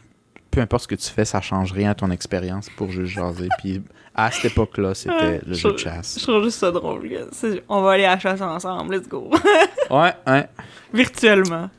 peu 0.52 0.62
importe 0.62 0.84
ce 0.84 0.88
que 0.88 0.95
tu 0.95 1.10
fais, 1.10 1.26
ça 1.26 1.41
change 1.41 1.72
rien 1.74 1.91
à 1.91 1.95
ton 1.95 2.10
expérience 2.12 2.70
pour 2.78 2.90
juste 2.91 3.14
jaser. 3.14 3.49
Puis 3.60 3.82
à 4.16 4.32
cette 4.32 4.45
époque-là, 4.52 4.94
c'était 4.95 5.14
Ouais, 5.16 5.41
le 5.45 5.54
je- 5.54 5.60
jeu 5.60 5.74
de 5.74 5.78
chasse. 5.78 6.18
Je 6.20 6.24
trouve 6.24 6.44
juste 6.44 6.60
ça 6.60 6.72
drôle. 6.72 7.08
On 7.70 7.82
va 7.82 7.91
aller 7.91 8.06
à 8.06 8.16
la 8.16 8.20
chasse 8.20 8.41
ensemble, 8.41 8.95
let's 8.95 9.08
go. 9.08 9.30
Ouais, 9.90 10.14
ouais. 10.26 10.48
Virtuellement. 10.94 11.70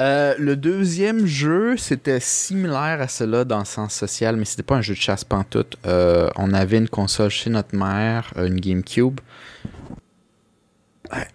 Euh, 0.00 0.34
le 0.38 0.54
deuxième 0.56 1.26
jeu, 1.26 1.76
c'était 1.76 2.20
similaire 2.20 3.00
à 3.00 3.08
cela 3.08 3.44
dans 3.44 3.58
le 3.58 3.64
sens 3.64 3.94
social, 3.94 4.36
mais 4.36 4.44
c'était 4.44 4.62
pas 4.62 4.76
un 4.76 4.80
jeu 4.80 4.94
de 4.94 4.98
chasse 5.00 5.24
pantoute. 5.24 5.76
Euh, 5.86 6.30
on 6.36 6.52
avait 6.54 6.78
une 6.78 6.88
console 6.88 7.30
chez 7.30 7.50
notre 7.50 7.74
mère, 7.76 8.32
euh, 8.36 8.46
une 8.46 8.60
GameCube. 8.60 9.18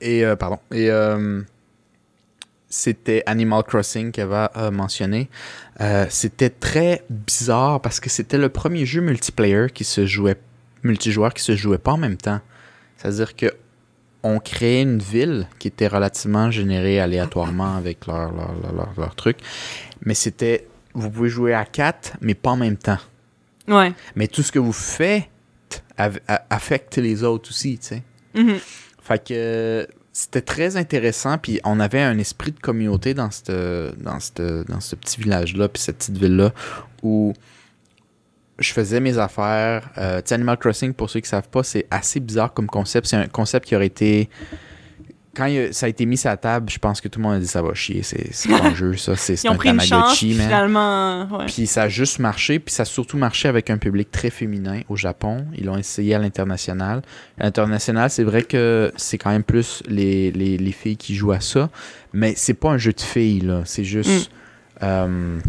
Et, 0.02 0.24
euh, 0.26 0.36
pardon. 0.36 0.60
Et 0.72 0.90
euh, 0.90 1.41
c'était 2.73 3.21
Animal 3.27 3.61
Crossing 3.63 4.11
qu'Eva 4.11 4.45
a 4.45 4.71
mentionné. 4.71 5.29
Euh, 5.79 6.07
c'était 6.09 6.49
très 6.49 7.03
bizarre 7.09 7.79
parce 7.81 7.99
que 7.99 8.09
c'était 8.09 8.39
le 8.39 8.49
premier 8.49 8.83
jeu 8.87 8.99
multiplayer 9.01 9.67
qui 9.71 9.83
se 9.83 10.07
jouait, 10.07 10.37
multijoueur 10.81 11.35
qui 11.35 11.43
se 11.43 11.55
jouait 11.55 11.77
pas 11.77 11.91
en 11.91 11.97
même 11.97 12.17
temps. 12.17 12.41
C'est-à-dire 12.97 13.35
que 13.35 13.53
on 14.23 14.39
créait 14.39 14.81
une 14.81 14.97
ville 14.99 15.47
qui 15.59 15.67
était 15.67 15.87
relativement 15.87 16.49
générée 16.49 16.99
aléatoirement 16.99 17.75
avec 17.77 18.07
leur, 18.07 18.31
leur, 18.31 18.53
leur, 18.59 18.73
leur- 18.73 18.93
leur 18.97 19.15
truc. 19.15 19.37
Mais 20.05 20.15
c'était. 20.15 20.67
Vous 20.95 21.09
pouvez 21.11 21.29
jouer 21.29 21.53
à 21.53 21.65
quatre, 21.65 22.13
mais 22.21 22.33
pas 22.33 22.51
en 22.51 22.57
même 22.57 22.77
temps. 22.77 22.99
Ouais. 23.67 23.93
Mais 24.15 24.27
tout 24.27 24.41
ce 24.41 24.51
que 24.51 24.59
vous 24.59 24.73
faites 24.73 25.29
affecte 25.97 26.97
les 26.97 27.23
autres 27.23 27.49
aussi, 27.49 27.77
tu 27.77 27.87
sais. 27.87 28.03
Mhm. 28.35 28.57
Fait 29.01 29.23
que 29.23 29.87
c'était 30.14 30.41
très 30.41 30.77
intéressant, 30.77 31.38
puis 31.40 31.60
on 31.64 31.80
avait 31.80 32.02
un 32.02 32.18
esprit 32.19 32.52
de 32.52 32.60
communauté 32.60 33.15
dans 33.15 33.31
cette, 33.31 33.52
dans 33.52 34.19
cette, 34.19 34.41
dans 34.41 34.80
ce 34.80 34.95
petit 34.95 35.19
village-là, 35.19 35.68
puis 35.68 35.81
cette 35.81 35.98
petite 35.98 36.18
ville-là, 36.18 36.53
où 37.02 37.34
je 38.60 38.72
faisais 38.72 38.99
mes 38.99 39.18
affaires. 39.18 39.90
Euh, 39.98 40.22
Animal 40.30 40.57
Crossing, 40.57 40.94
pour 40.94 41.10
ceux 41.10 41.19
qui 41.19 41.26
ne 41.26 41.30
savent 41.30 41.49
pas, 41.49 41.64
c'est 41.64 41.88
assez 41.90 42.19
bizarre 42.19 42.53
comme 42.53 42.68
concept. 42.68 43.07
C'est 43.07 43.15
un 43.15 43.27
concept 43.27 43.68
qui 43.68 43.76
aurait 43.76 43.88
été... 43.88 44.30
Quand 45.35 45.45
il 45.45 45.73
ça 45.73 45.88
a 45.88 45.89
été 45.89 46.05
mis 46.05 46.15
sur 46.18 46.30
la 46.30 46.38
table, 46.38 46.69
je 46.69 46.77
pense 46.77 47.01
que 47.01 47.07
tout 47.07 47.19
le 47.19 47.23
monde 47.23 47.34
a 47.35 47.39
dit 47.39 47.47
ça 47.47 47.61
va 47.61 47.73
chier, 47.73 48.03
c'est 48.03 48.51
un 48.53 48.73
jeu, 48.76 48.95
ça, 48.97 49.15
c'est 49.15 49.47
un 49.47 49.55
pris 49.55 49.69
une 49.69 49.80
chance, 49.80 49.89
Tamagotchi, 49.89 50.34
man. 50.35 50.45
finalement. 50.45 51.27
Ouais. 51.39 51.45
Puis 51.47 51.65
ça 51.65 51.84
a 51.84 51.89
juste 51.89 52.19
marché, 52.19 52.60
puis 52.60 52.73
ça 52.73 52.84
a 52.84 52.85
surtout 52.85 53.18
marché 53.18 53.47
avec 53.47 53.69
un 53.72 53.77
public 53.77 54.11
très 54.11 54.30
féminin 54.30 54.81
au 54.89 54.95
Japon. 54.95 55.45
Ils 55.57 55.65
l'ont 55.65 55.77
essayé 55.77 56.14
à 56.14 56.19
l'international. 56.19 57.01
À 57.39 57.45
l'international, 57.45 58.10
c'est 58.11 58.23
vrai 58.23 58.43
que 58.43 58.91
c'est 58.95 59.18
quand 59.18 59.31
même 59.31 59.43
plus 59.43 59.81
les, 59.88 60.31
les, 60.31 60.57
les 60.57 60.72
filles 60.72 60.97
qui 60.97 61.15
jouent 61.15 61.31
à 61.31 61.39
ça, 61.39 61.69
mais 62.14 62.34
c'est 62.38 62.53
pas 62.53 62.69
un 62.69 62.77
jeu 62.77 62.93
de 62.93 63.01
filles, 63.01 63.41
là. 63.41 63.64
C'est 63.65 63.84
juste. 63.85 64.30
euh, 64.84 65.39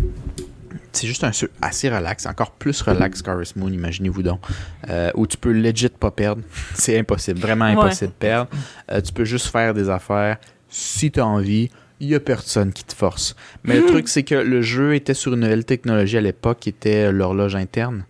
c'est 0.97 1.07
juste 1.07 1.25
un 1.25 1.33
jeu 1.33 1.51
assez 1.61 1.89
relax, 1.89 2.27
encore 2.27 2.53
plus 2.53 2.81
relax 2.83 3.23
qu'Harvest 3.23 3.57
Moon, 3.57 3.69
imaginez-vous 3.69 4.23
donc. 4.23 4.41
Euh, 4.89 5.11
où 5.15 5.27
tu 5.27 5.37
peux 5.37 5.53
legit 5.53 5.89
pas 5.89 6.11
perdre. 6.11 6.43
c'est 6.75 6.99
impossible, 6.99 7.39
vraiment 7.41 7.67
impossible 7.67 8.11
de 8.13 8.17
perdre. 8.17 8.51
Euh, 8.91 9.01
tu 9.01 9.13
peux 9.13 9.25
juste 9.25 9.47
faire 9.49 9.75
des 9.75 9.89
affaires 9.91 10.39
si 10.69 11.11
tu 11.11 11.21
as 11.21 11.27
envie. 11.27 11.71
Il 12.01 12.09
y 12.09 12.15
a 12.15 12.21
personne 12.21 12.73
qui 12.73 12.85
te 12.85 12.95
force. 12.95 13.37
Mais 13.63 13.77
le 13.81 13.87
truc, 13.87 14.09
c'est 14.09 14.25
que 14.25 14.35
le 14.35 14.63
jeu 14.63 14.95
était 14.95 15.15
sur 15.15 15.35
une 15.35 15.41
nouvelle 15.41 15.65
technologie 15.65 16.17
à 16.17 16.21
l'époque 16.21 16.59
qui 16.61 16.69
était 16.71 17.13
l'horloge 17.13 17.55
interne. 17.55 18.05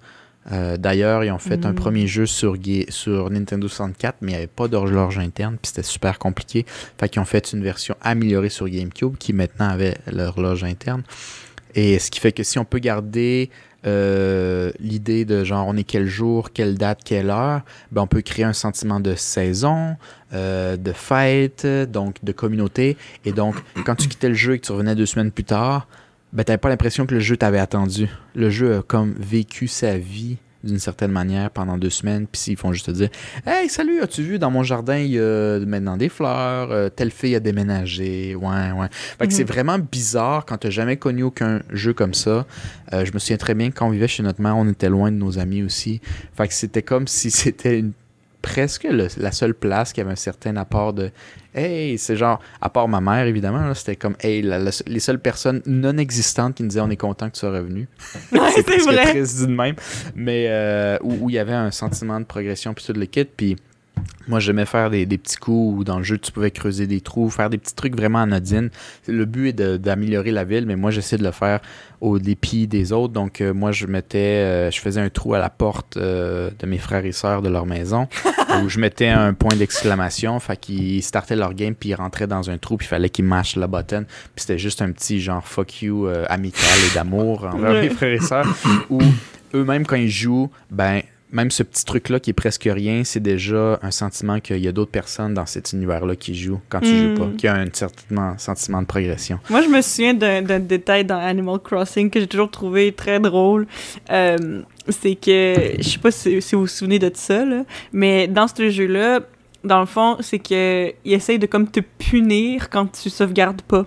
Euh, 0.52 0.76
D'ailleurs, 0.76 1.24
ils 1.24 1.30
ont 1.30 1.38
fait 1.38 1.64
un 1.64 1.72
Mm. 1.72 1.76
premier 1.76 2.06
jeu 2.06 2.26
sur, 2.26 2.56
sur 2.88 3.30
Nintendo 3.30 3.66
64, 3.68 4.16
mais 4.20 4.32
il 4.32 4.34
n'y 4.34 4.38
avait 4.38 4.46
pas 4.46 4.68
d'horloge 4.68 5.18
interne, 5.18 5.56
puis 5.60 5.68
c'était 5.68 5.82
super 5.82 6.18
compliqué. 6.18 6.66
Fait 6.98 7.08
qu'ils 7.08 7.20
ont 7.22 7.26
fait 7.26 7.52
une 7.52 7.62
version 7.62 7.94
améliorée 8.02 8.50
sur 8.50 8.68
GameCube 8.68 9.16
qui 9.16 9.32
maintenant 9.32 9.68
avait 9.68 9.96
l'horloge 10.10 10.64
interne. 10.64 11.02
Et 11.74 11.98
ce 11.98 12.10
qui 12.10 12.20
fait 12.20 12.32
que 12.32 12.42
si 12.42 12.58
on 12.58 12.64
peut 12.64 12.78
garder 12.78 13.50
euh, 13.86 14.70
l'idée 14.80 15.24
de 15.24 15.44
genre 15.44 15.66
on 15.68 15.76
est 15.76 15.84
quel 15.84 16.06
jour, 16.06 16.52
quelle 16.52 16.76
date, 16.76 17.00
quelle 17.04 17.30
heure, 17.30 17.62
ben 17.92 18.02
on 18.02 18.06
peut 18.06 18.22
créer 18.22 18.44
un 18.44 18.54
sentiment 18.54 19.00
de 19.00 19.14
saison, 19.14 19.96
euh, 20.32 20.76
de 20.76 20.92
fête, 20.92 21.66
donc 21.66 22.16
de 22.22 22.32
communauté. 22.32 22.96
Et 23.24 23.32
donc, 23.32 23.56
quand 23.84 23.96
tu 23.96 24.08
quittais 24.08 24.28
le 24.28 24.34
jeu 24.34 24.54
et 24.54 24.58
que 24.58 24.66
tu 24.66 24.72
revenais 24.72 24.94
deux 24.94 25.06
semaines 25.06 25.30
plus 25.30 25.44
tard, 25.44 25.86
ben 26.32 26.44
t'avais 26.44 26.58
pas 26.58 26.68
l'impression 26.68 27.06
que 27.06 27.14
le 27.14 27.20
jeu 27.20 27.36
t'avait 27.36 27.58
attendu. 27.58 28.08
Le 28.34 28.50
jeu 28.50 28.78
a 28.78 28.82
comme 28.82 29.14
vécu 29.18 29.68
sa 29.68 29.98
vie 29.98 30.38
d'une 30.64 30.78
certaine 30.78 31.12
manière 31.12 31.50
pendant 31.50 31.78
deux 31.78 31.90
semaines, 31.90 32.26
puis 32.26 32.40
ils 32.48 32.56
font 32.56 32.72
juste 32.72 32.86
te 32.86 32.90
dire 32.90 33.08
Hey, 33.46 33.68
salut, 33.68 34.00
as-tu 34.00 34.22
vu 34.22 34.38
dans 34.38 34.50
mon 34.50 34.62
jardin, 34.62 34.96
il 34.98 35.12
y 35.12 35.18
a 35.18 35.58
maintenant 35.60 35.96
des 35.96 36.08
fleurs, 36.08 36.70
euh, 36.72 36.88
telle 36.88 37.10
fille 37.10 37.34
a 37.34 37.40
déménagé, 37.40 38.34
ouais, 38.34 38.72
ouais. 38.72 38.88
Fait 38.90 39.26
que 39.26 39.32
Mhm. 39.32 39.36
c'est 39.36 39.44
vraiment 39.44 39.78
bizarre 39.78 40.44
quand 40.46 40.58
t'as 40.58 40.70
jamais 40.70 40.96
connu 40.96 41.22
aucun 41.22 41.60
jeu 41.70 41.92
comme 41.92 42.14
ça. 42.14 42.46
Euh, 42.92 43.04
je 43.04 43.12
me 43.12 43.18
souviens 43.18 43.36
très 43.36 43.54
bien 43.54 43.70
que 43.70 43.74
quand 43.76 43.86
on 43.86 43.90
vivait 43.90 44.08
chez 44.08 44.22
notre 44.22 44.40
mère, 44.40 44.56
on 44.56 44.68
était 44.68 44.88
loin 44.88 45.10
de 45.12 45.16
nos 45.16 45.38
amis 45.38 45.62
aussi. 45.62 46.00
Fait 46.36 46.48
que 46.48 46.54
c'était 46.54 46.82
comme 46.82 47.06
si 47.08 47.30
c'était 47.30 47.78
une 47.78 47.92
presque 48.44 48.84
le- 48.84 49.08
la 49.16 49.32
seule 49.32 49.54
place 49.54 49.92
qui 49.94 50.00
avait 50.02 50.12
un 50.12 50.16
certain 50.16 50.54
apport 50.56 50.92
de 50.92 51.10
hey 51.54 51.96
c'est 51.96 52.14
genre 52.16 52.40
à 52.60 52.68
part 52.68 52.88
ma 52.88 53.00
mère 53.00 53.26
évidemment 53.26 53.72
c'était 53.74 53.96
comme 53.96 54.16
hey 54.20 54.42
la- 54.42 54.58
la- 54.58 54.82
les 54.86 55.00
seules 55.00 55.18
personnes 55.18 55.62
non 55.64 55.96
existantes 55.96 56.54
qui 56.56 56.62
nous 56.62 56.68
disaient 56.68 56.80
on 56.82 56.90
est 56.90 56.96
content 56.96 57.28
que 57.30 57.34
tu 57.34 57.40
sois 57.40 57.52
revenu 57.52 57.88
Ouais, 58.32 58.40
c'est 58.54 58.82
vrai. 58.82 59.06
triste 59.12 59.38
dit 59.38 59.46
de 59.46 59.52
même 59.52 59.76
mais 60.14 60.46
euh, 60.48 60.98
où, 61.02 61.14
où 61.26 61.30
il 61.30 61.36
y 61.36 61.38
avait 61.38 61.54
un 61.54 61.70
sentiment 61.70 62.20
de 62.20 62.26
progression 62.26 62.74
puis 62.74 62.84
tout 62.84 62.92
le 62.92 63.06
kit 63.06 63.24
puis 63.24 63.56
moi 64.26 64.40
j'aimais 64.40 64.64
faire 64.64 64.90
des, 64.90 65.04
des 65.06 65.18
petits 65.18 65.36
coups 65.36 65.78
où 65.78 65.84
dans 65.84 65.98
le 65.98 66.04
jeu 66.04 66.16
tu 66.18 66.32
pouvais 66.32 66.50
creuser 66.50 66.86
des 66.86 67.00
trous 67.00 67.28
faire 67.28 67.50
des 67.50 67.58
petits 67.58 67.74
trucs 67.74 67.94
vraiment 67.96 68.20
anodines. 68.20 68.70
Le 69.06 69.24
but 69.26 69.48
est 69.48 69.52
de- 69.52 69.76
d'améliorer 69.76 70.30
la 70.30 70.44
ville 70.44 70.64
mais 70.66 70.76
moi 70.76 70.90
j'essaie 70.90 71.18
de 71.18 71.24
le 71.24 71.30
faire 71.30 71.60
au 72.00 72.18
dépit 72.18 72.66
des 72.66 72.92
autres. 72.92 73.12
Donc 73.12 73.40
euh, 73.40 73.52
moi 73.52 73.70
je 73.72 73.86
mettais 73.86 74.18
euh, 74.18 74.70
je 74.70 74.80
faisais 74.80 75.00
un 75.00 75.10
trou 75.10 75.34
à 75.34 75.38
la 75.38 75.50
porte 75.50 75.96
euh, 75.96 76.50
de 76.58 76.66
mes 76.66 76.78
frères 76.78 77.04
et 77.04 77.12
sœurs 77.12 77.42
de 77.42 77.48
leur 77.50 77.66
maison 77.66 78.08
où 78.64 78.68
je 78.68 78.78
mettais 78.80 79.08
un 79.08 79.34
point 79.34 79.54
d'exclamation. 79.56 80.38
Fait 80.40 80.56
qu'ils 80.56 81.02
startaient 81.02 81.36
leur 81.36 81.52
game 81.54 81.74
puis 81.74 81.90
ils 81.90 81.94
rentraient 81.94 82.26
dans 82.26 82.48
un 82.50 82.56
trou 82.58 82.76
puis 82.78 82.86
il 82.86 82.88
fallait 82.88 83.10
qu'ils 83.10 83.24
mâchent 83.26 83.56
la 83.56 83.66
button 83.66 84.04
puis 84.08 84.36
c'était 84.36 84.58
juste 84.58 84.80
un 84.80 84.90
petit 84.92 85.20
genre 85.20 85.46
fuck 85.46 85.82
you 85.82 86.06
euh, 86.06 86.24
amical 86.28 86.78
et 86.90 86.94
d'amour 86.94 87.44
envers 87.52 87.72
mes 87.82 87.90
frères 87.90 88.12
et 88.14 88.20
sœurs 88.20 88.48
où 88.90 89.00
eux-mêmes 89.54 89.84
quand 89.86 89.96
ils 89.96 90.10
jouent 90.10 90.50
ben 90.70 91.02
même 91.34 91.50
ce 91.50 91.62
petit 91.62 91.84
truc-là 91.84 92.20
qui 92.20 92.30
est 92.30 92.34
presque 92.34 92.66
rien, 92.72 93.02
c'est 93.04 93.20
déjà 93.20 93.78
un 93.82 93.90
sentiment 93.90 94.40
qu'il 94.40 94.58
y 94.58 94.68
a 94.68 94.72
d'autres 94.72 94.90
personnes 94.92 95.34
dans 95.34 95.44
cet 95.46 95.72
univers-là 95.72 96.16
qui 96.16 96.34
jouent 96.34 96.60
quand 96.70 96.80
tu 96.80 96.92
Mm. 96.92 96.96
joues 97.16 97.20
pas, 97.20 97.28
qui 97.36 97.46
a 97.48 97.54
un 97.56 97.66
certain 97.72 98.38
sentiment 98.38 98.80
de 98.80 98.86
progression. 98.86 99.38
Moi, 99.50 99.60
je 99.62 99.68
me 99.68 99.82
souviens 99.82 100.14
d'un 100.14 100.40
d'un 100.42 100.60
détail 100.60 101.04
dans 101.04 101.18
Animal 101.18 101.58
Crossing 101.58 102.08
que 102.08 102.20
j'ai 102.20 102.26
toujours 102.28 102.50
trouvé 102.50 102.92
très 102.92 103.20
drôle. 103.20 103.66
Euh, 104.10 104.62
c'est 104.88 105.14
que, 105.16 105.72
je 105.78 105.82
sais 105.82 105.98
pas 105.98 106.10
si, 106.10 106.40
si 106.40 106.54
vous 106.54 106.62
vous 106.62 106.66
souvenez 106.66 106.98
de 106.98 107.10
ça, 107.14 107.44
là, 107.44 107.64
mais 107.92 108.28
dans 108.28 108.46
ce 108.46 108.70
jeu-là, 108.70 109.20
dans 109.64 109.80
le 109.80 109.86
fond, 109.86 110.16
c'est 110.20 110.38
que 110.38 110.92
il 111.04 111.12
essaye 111.12 111.38
de 111.38 111.46
comme 111.46 111.68
te 111.68 111.80
punir 111.80 112.70
quand 112.70 112.86
tu 112.86 113.10
sauvegardes 113.10 113.62
pas. 113.62 113.86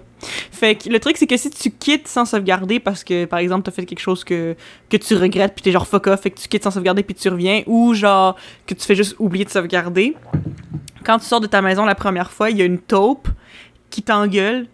Fait 0.51 0.75
que 0.75 0.89
le 0.89 0.99
truc, 0.99 1.17
c'est 1.17 1.27
que 1.27 1.37
si 1.37 1.49
tu 1.49 1.69
quittes 1.69 2.07
sans 2.07 2.25
sauvegarder 2.25 2.79
parce 2.79 3.03
que, 3.03 3.25
par 3.25 3.39
exemple, 3.39 3.63
t'as 3.63 3.71
fait 3.71 3.85
quelque 3.85 3.99
chose 3.99 4.23
que, 4.23 4.55
que 4.89 4.97
tu 4.97 5.15
regrettes 5.15 5.53
puis 5.53 5.61
t'es 5.61 5.71
genre 5.71 5.87
fuck 5.87 6.07
off, 6.07 6.21
fait 6.21 6.31
que 6.31 6.39
tu 6.39 6.47
quittes 6.47 6.63
sans 6.63 6.71
sauvegarder 6.71 7.03
puis 7.03 7.13
tu 7.15 7.29
reviens, 7.29 7.61
ou 7.67 7.93
genre 7.93 8.35
que 8.65 8.73
tu 8.73 8.85
fais 8.85 8.95
juste 8.95 9.15
oublier 9.19 9.45
de 9.45 9.49
sauvegarder, 9.49 10.15
quand 11.05 11.19
tu 11.19 11.25
sors 11.25 11.39
de 11.39 11.47
ta 11.47 11.61
maison 11.61 11.85
la 11.85 11.95
première 11.95 12.31
fois, 12.31 12.49
il 12.49 12.57
y 12.57 12.61
a 12.61 12.65
une 12.65 12.79
taupe 12.79 13.27
qui 13.89 14.01
t'engueule. 14.01 14.67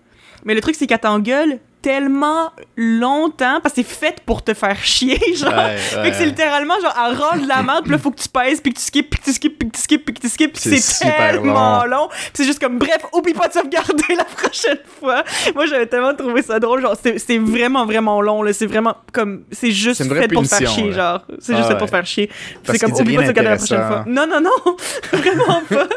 Mais 0.45 0.55
le 0.55 0.61
truc, 0.61 0.75
c'est 0.75 0.87
qu'elle 0.87 0.99
t'engueule 0.99 1.59
tellement 1.83 2.51
longtemps 2.75 3.59
parce 3.61 3.75
que 3.75 3.81
c'est 3.83 3.87
fait 3.87 4.15
pour 4.25 4.43
te 4.43 4.53
faire 4.53 4.77
chier, 4.83 5.19
genre. 5.35 5.53
Fait 5.77 6.09
que 6.11 6.15
c'est 6.15 6.25
littéralement 6.25 6.79
genre 6.81 6.97
à 6.97 7.09
rendre 7.09 7.45
la 7.47 7.61
merde, 7.61 7.83
puis 7.83 7.91
là 7.91 7.97
faut 7.99 8.09
que 8.11 8.19
tu 8.21 8.29
pèses, 8.29 8.59
puis 8.61 8.73
que 8.73 8.79
tu 8.79 8.85
skips, 8.85 9.09
puis 9.09 9.19
que 9.19 9.25
tu 9.25 9.33
skips, 9.33 9.59
puis 9.59 9.67
que 9.69 9.75
tu 9.75 9.81
skips, 9.81 10.05
puis 10.05 10.13
que 10.15 10.19
tu 10.21 10.29
skips, 10.29 10.53
puis 10.53 10.79
C'est 10.81 11.05
tellement 11.05 11.83
long. 11.85 12.07
Puis 12.09 12.31
c'est 12.33 12.45
juste 12.45 12.59
comme 12.59 12.79
bref, 12.79 12.97
oublie 13.13 13.33
pas 13.33 13.47
de 13.49 13.53
sauvegarder 13.53 14.15
la 14.17 14.23
prochaine 14.23 14.79
fois. 14.99 15.23
Moi 15.53 15.65
j'avais 15.67 15.85
tellement 15.85 16.15
trouvé 16.15 16.41
ça 16.41 16.59
drôle, 16.59 16.81
genre 16.81 16.95
c'est 17.01 17.37
vraiment 17.37 17.85
vraiment 17.85 18.21
long 18.21 18.41
là, 18.41 18.53
c'est 18.53 18.65
vraiment 18.65 18.95
comme 19.11 19.43
c'est 19.51 19.71
juste 19.71 20.03
fait 20.03 20.27
pour 20.29 20.43
te 20.43 20.47
faire 20.55 20.69
chier, 20.71 20.89
là. 20.91 20.95
genre. 20.95 21.25
C'est 21.39 21.53
Ah 21.53 21.57
juste 21.57 21.67
fait 21.67 21.73
ouais. 21.73 21.77
pour 21.79 21.87
te 21.87 21.91
faire 21.95 22.05
chier. 22.05 22.29
C'est 22.63 22.79
comme 22.79 22.93
oublie 22.93 23.15
pas 23.17 23.21
de 23.23 23.27
sauvegarder 23.27 23.49
la 23.51 23.57
prochaine 23.57 23.87
fois. 23.87 24.03
Non 24.07 24.25
non 24.25 24.39
non, 24.41 24.77
vraiment 25.13 25.61
pas. 25.69 25.87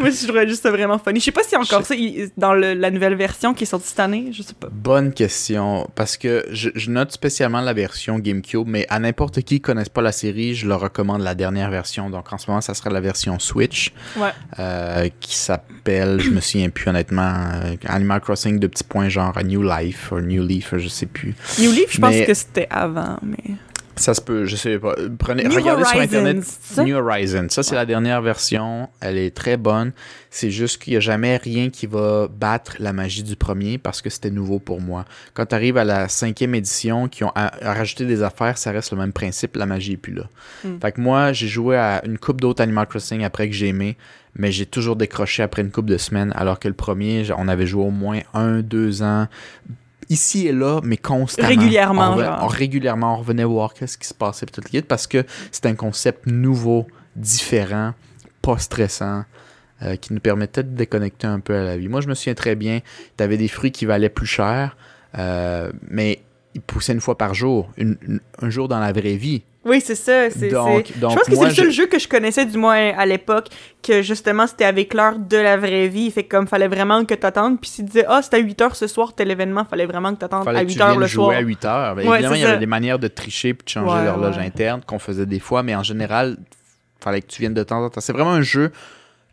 Moi 0.00 0.10
je 0.10 0.24
trouvais 0.26 0.48
juste 0.48 0.66
vraiment 0.68 0.98
funny. 0.98 1.20
Je 1.20 1.26
sais 1.26 1.32
pas 1.32 1.42
si 1.42 1.54
encore 1.56 1.84
ça 1.84 1.94
il- 1.94 2.30
dans 2.36 2.54
le- 2.54 2.74
la 2.74 2.90
nouvelle 2.90 3.14
version 3.14 3.52
qui 3.54 3.64
est 3.64 3.66
sortie 3.66 3.88
cette 3.88 4.00
année, 4.00 4.30
je 4.32 4.42
sais 4.42 4.54
pas. 4.54 4.68
Bonne 4.70 5.12
question. 5.12 5.33
Question 5.34 5.88
parce 5.94 6.16
que 6.16 6.44
je, 6.50 6.70
je 6.74 6.90
note 6.90 7.12
spécialement 7.12 7.60
la 7.60 7.72
version 7.72 8.18
GameCube, 8.18 8.66
mais 8.66 8.86
à 8.88 8.98
n'importe 8.98 9.36
qui 9.36 9.44
qui 9.54 9.60
connaisse 9.60 9.88
pas 9.88 10.00
la 10.02 10.10
série, 10.12 10.54
je 10.54 10.66
leur 10.66 10.80
recommande 10.80 11.20
la 11.22 11.34
dernière 11.34 11.70
version. 11.70 12.08
Donc 12.10 12.32
en 12.32 12.38
ce 12.38 12.48
moment, 12.50 12.60
ça 12.60 12.72
sera 12.74 12.90
la 12.90 13.00
version 13.00 13.38
Switch 13.38 13.92
Ouais. 14.16 14.30
euh, 14.58 15.08
qui 15.20 15.36
s'appelle, 15.36 16.18
je 16.20 16.30
me 16.30 16.40
souviens 16.40 16.70
plus 16.70 16.88
honnêtement, 16.88 17.34
euh, 17.62 17.76
Animal 17.86 18.20
Crossing 18.20 18.58
de 18.58 18.66
petits 18.66 18.84
points 18.84 19.08
genre 19.08 19.34
New 19.44 19.62
Life 19.62 20.12
ou 20.12 20.20
New 20.20 20.42
Leaf, 20.46 20.74
je 20.78 20.88
sais 20.88 21.06
plus. 21.06 21.34
New 21.58 21.70
Leaf, 21.72 21.92
je 21.92 22.00
pense 22.00 22.16
que 22.26 22.34
c'était 22.34 22.66
avant, 22.70 23.18
mais. 23.22 23.54
Ça 23.96 24.14
se 24.14 24.20
peut, 24.20 24.44
je 24.44 24.56
sais 24.56 24.78
pas. 24.78 24.94
Prenez, 25.18 25.44
New 25.44 25.54
regardez 25.54 25.84
sur 25.84 25.96
Horizons, 25.96 26.16
internet 26.16 26.44
ça? 26.44 26.84
New 26.84 26.96
Horizon. 26.96 27.46
Ça, 27.48 27.62
c'est 27.62 27.74
la 27.74 27.86
dernière 27.86 28.22
version. 28.22 28.88
Elle 29.00 29.18
est 29.18 29.34
très 29.34 29.56
bonne. 29.56 29.92
C'est 30.30 30.50
juste 30.50 30.82
qu'il 30.82 30.92
n'y 30.92 30.96
a 30.96 31.00
jamais 31.00 31.36
rien 31.36 31.70
qui 31.70 31.86
va 31.86 32.28
battre 32.28 32.76
la 32.80 32.92
magie 32.92 33.22
du 33.22 33.36
premier 33.36 33.78
parce 33.78 34.02
que 34.02 34.10
c'était 34.10 34.30
nouveau 34.30 34.58
pour 34.58 34.80
moi. 34.80 35.04
Quand 35.32 35.46
tu 35.46 35.54
arrives 35.54 35.76
à 35.76 35.84
la 35.84 36.08
cinquième 36.08 36.54
édition, 36.54 37.08
qui 37.08 37.24
ont 37.24 37.32
rajouté 37.62 38.04
des 38.04 38.22
affaires, 38.22 38.58
ça 38.58 38.72
reste 38.72 38.90
le 38.90 38.98
même 38.98 39.12
principe. 39.12 39.56
La 39.56 39.66
magie 39.66 39.92
est 39.92 39.96
plus 39.96 40.14
là. 40.14 40.24
Mm. 40.64 40.80
Fait 40.80 40.92
que 40.92 41.00
moi, 41.00 41.32
j'ai 41.32 41.48
joué 41.48 41.76
à 41.76 42.02
une 42.04 42.18
coupe 42.18 42.40
d'autres 42.40 42.62
Animal 42.62 42.86
Crossing 42.86 43.22
après 43.22 43.48
que 43.48 43.54
j'ai 43.54 43.68
aimé, 43.68 43.96
mais 44.34 44.50
j'ai 44.50 44.66
toujours 44.66 44.96
décroché 44.96 45.42
après 45.42 45.62
une 45.62 45.70
coupe 45.70 45.86
de 45.86 45.98
semaines, 45.98 46.32
alors 46.34 46.58
que 46.58 46.66
le 46.66 46.74
premier, 46.74 47.26
on 47.36 47.46
avait 47.46 47.66
joué 47.66 47.84
au 47.84 47.90
moins 47.90 48.20
un, 48.32 48.60
deux 48.60 49.02
ans. 49.02 49.28
Ici 50.08 50.46
et 50.46 50.52
là, 50.52 50.80
mais 50.82 50.96
constamment. 50.96 51.48
Régulièrement, 51.48 52.16
On, 52.42 52.46
régulièrement, 52.46 53.14
on 53.14 53.18
revenait 53.18 53.44
voir 53.44 53.74
qu'est-ce 53.74 53.98
qui 53.98 54.06
se 54.06 54.14
passait, 54.14 54.46
tout 54.46 54.60
le 54.72 54.82
parce 54.82 55.06
que 55.06 55.24
c'est 55.50 55.66
un 55.66 55.74
concept 55.74 56.26
nouveau, 56.26 56.86
différent, 57.16 57.92
pas 58.42 58.58
stressant, 58.58 59.24
euh, 59.82 59.96
qui 59.96 60.12
nous 60.12 60.20
permettait 60.20 60.62
de 60.62 60.70
déconnecter 60.70 61.26
un 61.26 61.40
peu 61.40 61.54
à 61.54 61.64
la 61.64 61.76
vie. 61.76 61.88
Moi, 61.88 62.00
je 62.00 62.08
me 62.08 62.14
souviens 62.14 62.34
très 62.34 62.54
bien, 62.54 62.80
tu 63.16 63.24
avais 63.24 63.36
des 63.36 63.48
fruits 63.48 63.72
qui 63.72 63.86
valaient 63.86 64.08
plus 64.08 64.26
cher, 64.26 64.76
euh, 65.18 65.70
mais 65.88 66.22
ils 66.54 66.60
poussaient 66.60 66.92
une 66.92 67.00
fois 67.00 67.18
par 67.18 67.34
jour, 67.34 67.70
une- 67.76 67.96
une- 68.06 68.20
un 68.40 68.50
jour 68.50 68.68
dans 68.68 68.78
la 68.78 68.92
vraie 68.92 69.16
vie. 69.16 69.42
Oui, 69.66 69.80
c'est 69.80 69.94
ça. 69.94 70.28
Donc- 70.28 70.88
je 70.94 71.00
pense 71.00 71.14
que 71.24 71.34
c'est 71.34 71.44
le 71.44 71.50
seul 71.54 71.66
je- 71.66 71.70
jeu 71.70 71.86
que 71.86 71.98
je 71.98 72.06
connaissais, 72.06 72.44
du 72.44 72.58
moins 72.58 72.92
à 72.98 73.06
l'époque, 73.06 73.46
que 73.82 74.02
justement 74.02 74.46
c'était 74.46 74.66
avec 74.66 74.92
l'heure 74.92 75.18
de 75.18 75.38
la 75.38 75.56
vraie 75.56 75.88
vie. 75.88 76.10
Fait 76.10 76.22
que 76.24 76.36
comme 76.36 76.46
fallait 76.46 76.68
vraiment 76.68 77.02
que 77.06 77.14
t'attendes. 77.14 77.58
Puis 77.58 77.70
s'il 77.70 77.86
disait, 77.86 78.04
ah, 78.06 78.20
c'est 78.22 78.34
à 78.34 78.38
8 78.38 78.60
heures 78.60 78.76
ce 78.76 78.86
soir, 78.86 79.14
tel 79.14 79.30
événement, 79.30 79.64
fallait 79.64 79.86
vraiment 79.86 80.12
que 80.14 80.18
t'attendes 80.20 80.46
à 80.46 80.52
que 80.52 80.68
8 80.68 80.74
tu 80.74 80.82
heures 80.82 80.98
le 80.98 81.06
jouer 81.06 81.24
soir. 81.24 81.36
à 81.38 81.40
8 81.40 81.64
heures. 81.64 81.94
Ben, 81.94 82.06
Ouais, 82.06 82.14
évidemment, 82.16 82.34
il 82.34 82.40
y 82.42 82.44
avait 82.44 82.58
des 82.58 82.66
manières 82.66 82.98
de 82.98 83.08
tricher 83.08 83.54
puis 83.54 83.64
de 83.64 83.70
changer 83.70 83.96
Ouais, 84.00 84.04
l'horloge 84.04 84.36
ouais. 84.36 84.44
interne 84.44 84.82
qu'on 84.86 84.98
faisait 84.98 85.24
des 85.26 85.40
fois, 85.40 85.62
mais 85.62 85.74
en 85.74 85.82
général, 85.82 86.36
fallait 87.00 87.22
que 87.22 87.26
tu 87.28 87.40
viennes 87.40 87.54
de 87.54 87.62
temps 87.62 87.82
en 87.82 87.88
temps. 87.88 88.02
C'est 88.02 88.12
vraiment 88.12 88.32
un 88.32 88.42
jeu 88.42 88.70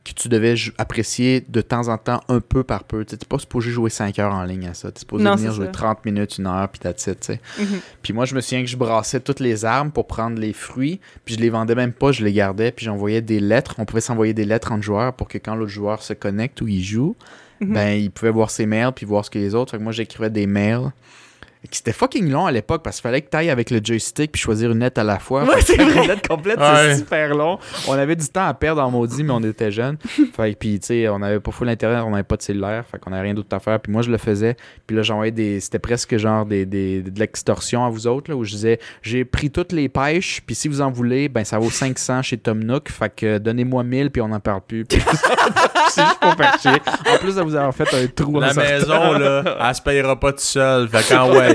que 0.03 0.13
tu 0.13 0.29
devais 0.29 0.55
apprécier 0.79 1.45
de 1.47 1.61
temps 1.61 1.87
en 1.87 1.97
temps, 1.97 2.21
un 2.27 2.39
peu 2.39 2.63
par 2.63 2.83
peu. 2.85 3.05
Tu 3.05 3.13
n'es 3.13 3.19
pas 3.29 3.37
supposé 3.37 3.69
jouer 3.69 3.91
5 3.91 4.17
heures 4.17 4.33
en 4.33 4.43
ligne 4.43 4.67
à 4.67 4.73
ça. 4.73 4.91
Tu 4.91 4.97
es 4.97 4.99
supposé 5.01 5.23
Non, 5.23 5.35
venir 5.35 5.51
jouer 5.53 5.67
ça. 5.67 5.71
30 5.71 6.05
minutes, 6.05 6.37
une 6.39 6.47
heure, 6.47 6.67
puis 6.69 6.79
that's 6.79 7.05
it, 7.05 7.19
tu 7.19 7.27
sais. 7.33 7.39
Mhm. 7.59 7.79
Puis 8.01 8.11
moi, 8.13 8.25
je 8.25 8.33
me 8.33 8.41
souviens 8.41 8.61
que 8.61 8.67
je 8.69 8.77
brassais 8.77 9.19
toutes 9.19 9.39
les 9.39 9.63
armes 9.63 9.91
pour 9.91 10.07
prendre 10.07 10.39
les 10.39 10.53
fruits, 10.53 10.99
puis 11.23 11.35
je 11.35 11.39
les 11.39 11.51
vendais 11.51 11.75
même 11.75 11.93
pas, 11.93 12.11
je 12.11 12.23
les 12.23 12.33
gardais, 12.33 12.71
puis 12.71 12.85
j'envoyais 12.85 13.21
des 13.21 13.39
lettres. 13.39 13.75
On 13.77 13.85
pouvait 13.85 14.01
s'envoyer 14.01 14.33
des 14.33 14.45
lettres 14.45 14.71
entre 14.71 14.81
joueurs 14.83 15.13
pour 15.13 15.27
que 15.27 15.37
quand 15.37 15.53
l'autre 15.53 15.71
joueur 15.71 16.01
se 16.01 16.13
connecte 16.13 16.61
ou 16.61 16.67
il 16.67 16.83
joue, 16.83 17.15
Mhm. 17.59 17.73
ben 17.73 17.89
il 17.91 18.09
pouvait 18.09 18.31
voir 18.31 18.49
ses 18.49 18.65
mails 18.65 18.91
puis 18.95 19.05
voir 19.05 19.23
ce 19.23 19.29
que 19.29 19.37
les 19.37 19.53
autres. 19.53 19.69
Fait 19.71 19.77
que 19.77 19.83
moi, 19.83 19.91
j'écrivais 19.91 20.31
des 20.31 20.47
mails. 20.47 20.91
C'était 21.69 21.93
fucking 21.93 22.29
long 22.31 22.47
à 22.47 22.51
l'époque 22.51 22.81
parce 22.83 22.95
qu'il 22.97 23.03
fallait 23.03 23.21
que 23.21 23.29
tu 23.29 23.37
ailles 23.37 23.51
avec 23.51 23.69
le 23.69 23.79
joystick 23.83 24.31
puis 24.31 24.41
choisir 24.41 24.71
une 24.71 24.79
lettre 24.79 24.99
à 24.99 25.03
la 25.03 25.19
fois. 25.19 25.43
Ouais, 25.43 25.57
Fait 25.57 25.59
que 25.59 25.65
c'est 25.65 25.83
vrai. 25.83 26.01
Une 26.03 26.07
lettre 26.09 26.27
complète, 26.27 26.57
Ouais. 26.59 26.65
c'est 26.89 26.95
super 26.97 27.35
long. 27.35 27.59
On 27.87 27.93
avait 27.93 28.15
du 28.15 28.27
temps 28.27 28.47
à 28.47 28.53
perdre 28.55 28.81
en 28.81 28.89
maudit, 28.89 29.23
mais 29.23 29.31
on 29.31 29.43
était 29.43 29.71
jeunes. 29.71 29.97
fait 30.35 30.55
puis, 30.57 30.79
tu 30.79 30.87
sais, 30.87 31.07
on 31.09 31.19
n'avait 31.19 31.39
pas 31.39 31.51
full 31.51 31.69
internet, 31.69 32.01
on 32.05 32.09
n'avait 32.09 32.23
pas 32.23 32.35
de 32.37 32.41
cellulaire. 32.41 32.83
Fait 32.89 32.97
qu'on 32.97 33.11
n'avait 33.11 33.23
rien 33.23 33.33
d'autre 33.35 33.55
à 33.55 33.59
faire. 33.59 33.79
Puis 33.79 33.91
moi, 33.91 34.01
je 34.01 34.09
le 34.09 34.17
faisais. 34.17 34.57
Puis 34.87 34.95
là, 34.95 35.03
j'envoyais 35.03 35.31
des. 35.31 35.59
C'était 35.59 35.77
presque 35.79 36.17
genre 36.17 36.45
des, 36.47 36.65
des- 36.65 37.03
de 37.03 37.19
l'extorsion 37.19 37.85
à 37.85 37.89
vous 37.89 38.07
autres, 38.07 38.31
là, 38.31 38.35
où 38.37 38.43
je 38.43 38.51
disais 38.51 38.79
j'ai 39.03 39.23
pris 39.23 39.51
toutes 39.51 39.71
les 39.71 39.87
pêches, 39.87 40.41
puis 40.45 40.55
si 40.55 40.67
vous 40.67 40.81
en 40.81 40.89
voulez, 40.91 41.29
ben 41.29 41.43
ça 41.43 41.59
vaut 41.59 41.69
500 41.69 42.23
chez 42.23 42.37
Tom 42.37 42.63
Nook. 42.63 42.89
Fait 42.89 43.13
que 43.15 43.37
donnez-moi 43.37 43.83
1000, 43.83 44.09
puis 44.09 44.21
on 44.23 44.29
n'en 44.29 44.39
parle 44.39 44.61
plus. 44.67 44.83
Puis 44.85 44.99
c'est 45.89 46.01
juste 46.01 46.19
pour 46.19 46.33
faire 46.35 46.57
chier. 46.59 46.81
En 47.13 47.17
plus 47.19 47.35
de 47.35 47.41
vous 47.41 47.55
avoir 47.55 47.73
fait 47.75 47.87
un 47.93 48.07
trou 48.07 48.39
La 48.39 48.53
maison, 48.53 49.13
là, 49.13 49.43
elle 49.69 49.75
se 49.75 49.81
payera 49.81 50.19
pas 50.19 50.31
tout 50.31 50.39
seul. 50.39 50.87
Fait 50.89 51.15
ouais, 51.17 51.50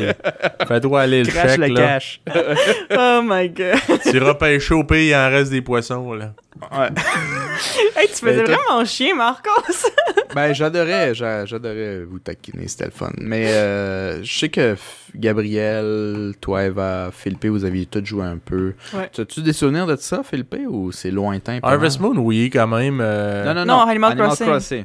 fais-toi 0.66 1.01
aller 1.01 1.23
le 1.23 1.31
Crash 1.31 1.51
chèque, 1.52 1.59
le 1.59 1.66
là. 1.68 1.81
cash. 1.81 2.20
Oh 2.90 3.20
my 3.24 3.48
god. 3.48 3.78
Tu 4.02 4.16
iras 4.16 4.35
pêcher 4.35 4.74
au 4.74 4.85
pays, 4.85 5.09
il 5.09 5.14
en 5.14 5.28
reste 5.31 5.51
des 5.51 5.62
poissons, 5.62 6.12
là. 6.14 6.32
Ouais. 6.73 6.89
hey, 7.97 8.09
tu 8.09 8.14
faisais 8.14 8.36
Ben, 8.39 8.44
toi- 8.47 8.56
vraiment 8.66 8.85
chier, 8.85 9.12
Marcos. 9.14 9.51
Ben, 10.35 10.52
j'adorais, 10.52 11.14
j'a- 11.14 11.47
j'adorais 11.47 12.05
vous 12.05 12.18
taquiner, 12.18 12.68
c'était 12.68 12.85
le 12.86 12.90
fun. 12.90 13.10
Mais 13.18 13.47
euh, 13.52 14.23
je 14.23 14.39
sais 14.39 14.48
que 14.51 14.74
F- 14.74 14.78
Gabriel, 15.14 16.35
toi, 16.43 16.64
Eva, 16.64 17.10
Philippe, 17.12 17.47
vous 17.47 17.64
aviez 17.64 17.86
tous 17.86 18.05
joué 18.05 18.24
un 18.24 18.36
peu. 18.36 18.74
Ouais. 18.93 19.10
As-tu 19.18 19.40
des 19.40 19.52
souvenirs 19.55 19.86
de 19.86 19.97
ça, 19.97 20.23
Philippe, 20.23 20.55
ou 20.68 20.93
c'est 20.93 21.10
lointain? 21.10 21.60
pas 21.60 21.68
Harvest 21.70 22.01
mal? 22.01 22.10
Moon, 22.12 22.18
oui, 22.23 22.51
quand 22.52 22.66
même. 22.66 22.98
euh, 23.01 23.44
Non, 23.47 23.55
non, 23.55 23.64
Non, 23.64 23.77
non. 23.85 23.89
Animal 23.90 24.14
Crossing. 24.16 24.85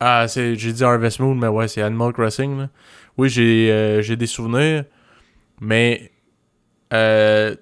Ah, 0.00 0.26
c'est, 0.28 0.54
j'ai 0.56 0.72
dit 0.72 0.84
Harvest 0.84 1.20
Moon, 1.20 1.34
mais 1.34 1.48
ouais, 1.48 1.68
c'est 1.68 1.82
Animal 1.82 2.12
Crossing. 2.12 2.58
Là. 2.58 2.68
Oui, 3.18 3.28
j'ai, 3.28 3.70
euh, 3.72 4.02
j'ai 4.02 4.16
des 4.16 4.26
souvenirs, 4.26 4.84
mais 5.60 6.10
euh, 6.92 7.54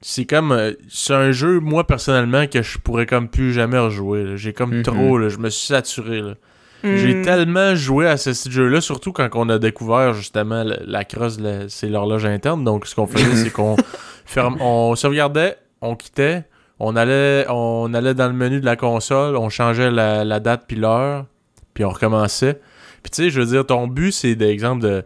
c'est 0.00 0.24
comme. 0.24 0.52
euh, 0.52 0.72
c'est 0.88 1.14
un 1.14 1.32
jeu, 1.32 1.60
moi, 1.60 1.86
personnellement, 1.86 2.46
que 2.46 2.62
je 2.62 2.78
pourrais 2.78 3.06
comme 3.06 3.28
plus 3.28 3.52
jamais 3.52 3.78
rejouer. 3.78 4.24
là. 4.24 4.36
J'ai 4.36 4.52
comme 4.52 4.76
Mhm. 4.76 4.82
trop, 4.82 5.18
là, 5.18 5.28
je 5.28 5.38
me 5.38 5.50
suis 5.50 5.66
saturé. 5.66 6.20
Là. 6.22 6.34
J'ai 6.82 7.14
Hmm. 7.16 7.22
tellement 7.22 7.74
joué 7.74 8.06
à 8.08 8.16
ce 8.16 8.32
jeu-là, 8.48 8.80
surtout 8.80 9.12
quand 9.12 9.28
on 9.34 9.50
a 9.50 9.58
découvert 9.58 10.14
justement 10.14 10.64
la, 10.64 10.78
la 10.82 11.04
crosse, 11.04 11.38
c'est 11.68 11.88
l'horloge 11.90 12.24
interne. 12.24 12.64
Donc, 12.64 12.86
ce 12.86 12.94
qu'on 12.94 13.06
faisait, 13.06 13.36
c'est 13.36 13.50
qu'on 13.50 13.76
ferme, 14.24 14.56
on 14.60 14.94
sauvegardait, 14.96 15.58
on 15.82 15.94
quittait, 15.94 16.44
on 16.78 16.96
allait, 16.96 17.44
on 17.50 17.92
allait 17.92 18.14
dans 18.14 18.28
le 18.28 18.32
menu 18.32 18.60
de 18.60 18.64
la 18.64 18.76
console, 18.76 19.36
on 19.36 19.50
changeait 19.50 19.90
la, 19.90 20.24
la 20.24 20.40
date 20.40 20.64
puis 20.66 20.78
l'heure, 20.78 21.26
puis 21.74 21.84
on 21.84 21.90
recommençait. 21.90 22.58
Puis 23.02 23.10
tu 23.10 23.22
sais, 23.22 23.30
je 23.30 23.40
veux 23.40 23.46
dire, 23.46 23.66
ton 23.66 23.86
but, 23.86 24.12
c'est 24.12 24.34
d'exemple 24.34 24.82
de 24.82 25.02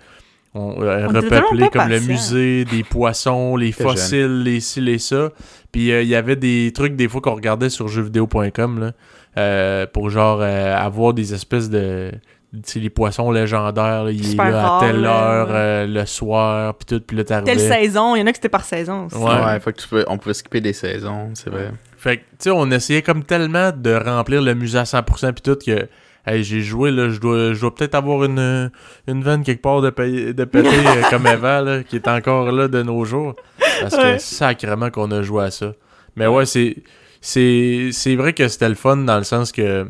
on, 0.55 0.81
euh, 0.83 1.07
On 1.09 1.13
repeupler 1.13 1.69
comme 1.69 1.89
le 1.89 2.01
musée, 2.01 2.65
des 2.65 2.85
poissons, 2.89 3.57
les 3.57 3.73
fossiles, 3.73 4.43
les 4.43 4.61
ci, 4.61 4.81
les 4.81 4.99
ça. 4.99 5.31
Puis 5.73 5.91
euh, 5.91 6.03
il 6.03 6.09
y 6.09 6.15
avait 6.15 6.37
des 6.37 6.73
trucs 6.73 6.95
des 6.95 7.09
fois 7.09 7.21
qu'on 7.21 7.35
regardait 7.35 7.71
sur 7.71 7.89
jeuxvideo.com 7.89 8.79
là, 8.79 8.93
euh, 9.37 9.87
pour 9.93 10.11
genre 10.11 10.39
euh, 10.41 10.77
avoir 10.77 11.13
des 11.13 11.35
espèces 11.35 11.69
de 11.69 12.13
tu 12.55 12.73
sais, 12.73 12.79
les 12.79 12.91
poissons 12.91 13.31
légendaires, 13.31 14.05
là, 14.05 14.11
il 14.11 14.33
est 14.33 14.37
là 14.37 14.77
à 14.77 14.81
telle 14.81 15.01
là, 15.01 15.11
heure, 15.11 15.49
ouais. 15.49 15.55
euh, 15.55 15.87
le 15.87 16.07
soir, 16.07 16.75
puis 16.75 16.87
tout, 16.87 17.05
puis 17.05 17.17
là 17.17 17.25
Telle 17.25 17.45
t'arrivais. 17.45 17.69
saison, 17.83 18.15
il 18.15 18.21
y 18.21 18.23
en 18.23 18.27
a 18.27 18.31
que 18.31 18.37
c'était 18.37 18.49
par 18.49 18.65
saison 18.65 19.07
aussi. 19.07 19.17
Ouais. 19.17 19.45
Ouais, 19.45 19.61
faut 19.61 19.73
que 19.73 19.81
tu 19.81 19.89
peux, 19.89 20.05
on 20.07 20.19
pouvait 20.19 20.35
skipper 20.35 20.61
des 20.61 20.73
saisons, 20.73 21.31
c'est 21.35 21.51
vrai. 21.51 21.73
Fait 21.97 22.19
que, 22.19 22.23
tu 22.23 22.37
sais, 22.39 22.51
on 22.51 22.71
essayait 22.71 23.03
comme 23.03 23.25
tellement 23.25 23.73
de 23.75 23.95
remplir 23.95 24.41
le 24.43 24.55
musée 24.55 24.79
à 24.79 24.85
100% 24.85 25.33
puis 25.33 25.43
tout 25.43 25.57
que, 25.57 25.89
hey, 26.27 26.43
j'ai 26.45 26.61
joué, 26.63 26.91
là, 26.91 27.09
je 27.09 27.19
dois, 27.21 27.53
je 27.53 27.61
dois 27.61 27.75
peut-être 27.75 27.95
avoir 27.95 28.25
une, 28.25 28.71
une 29.07 29.23
veine 29.23 29.43
quelque 29.43 29.63
part 29.63 29.81
de, 29.83 29.91
paye- 29.91 30.35
de 30.35 30.45
péter 30.45 30.69
euh, 30.69 31.03
comme 31.11 31.27
Eva, 31.27 31.61
là, 31.63 31.83
qui 31.83 31.97
est 31.97 32.09
encore 32.09 32.51
là 32.53 32.69
de 32.69 32.83
nos 32.83 33.05
jours. 33.05 33.35
Parce 33.81 33.97
que 33.97 34.03
Ouais. 34.03 34.19
sacrément 34.19 34.91
qu'on 34.91 35.11
a 35.11 35.23
joué 35.23 35.45
à 35.45 35.51
ça. 35.51 35.73
Mais 36.17 36.27
ouais, 36.27 36.47
c'est, 36.47 36.77
c'est, 37.21 37.91
c'est 37.93 38.17
vrai 38.17 38.33
que 38.33 38.49
c'était 38.49 38.69
le 38.69 38.75
fun 38.75 38.97
dans 38.99 39.17
le 39.19 39.25
sens 39.25 39.51
que, 39.53 39.87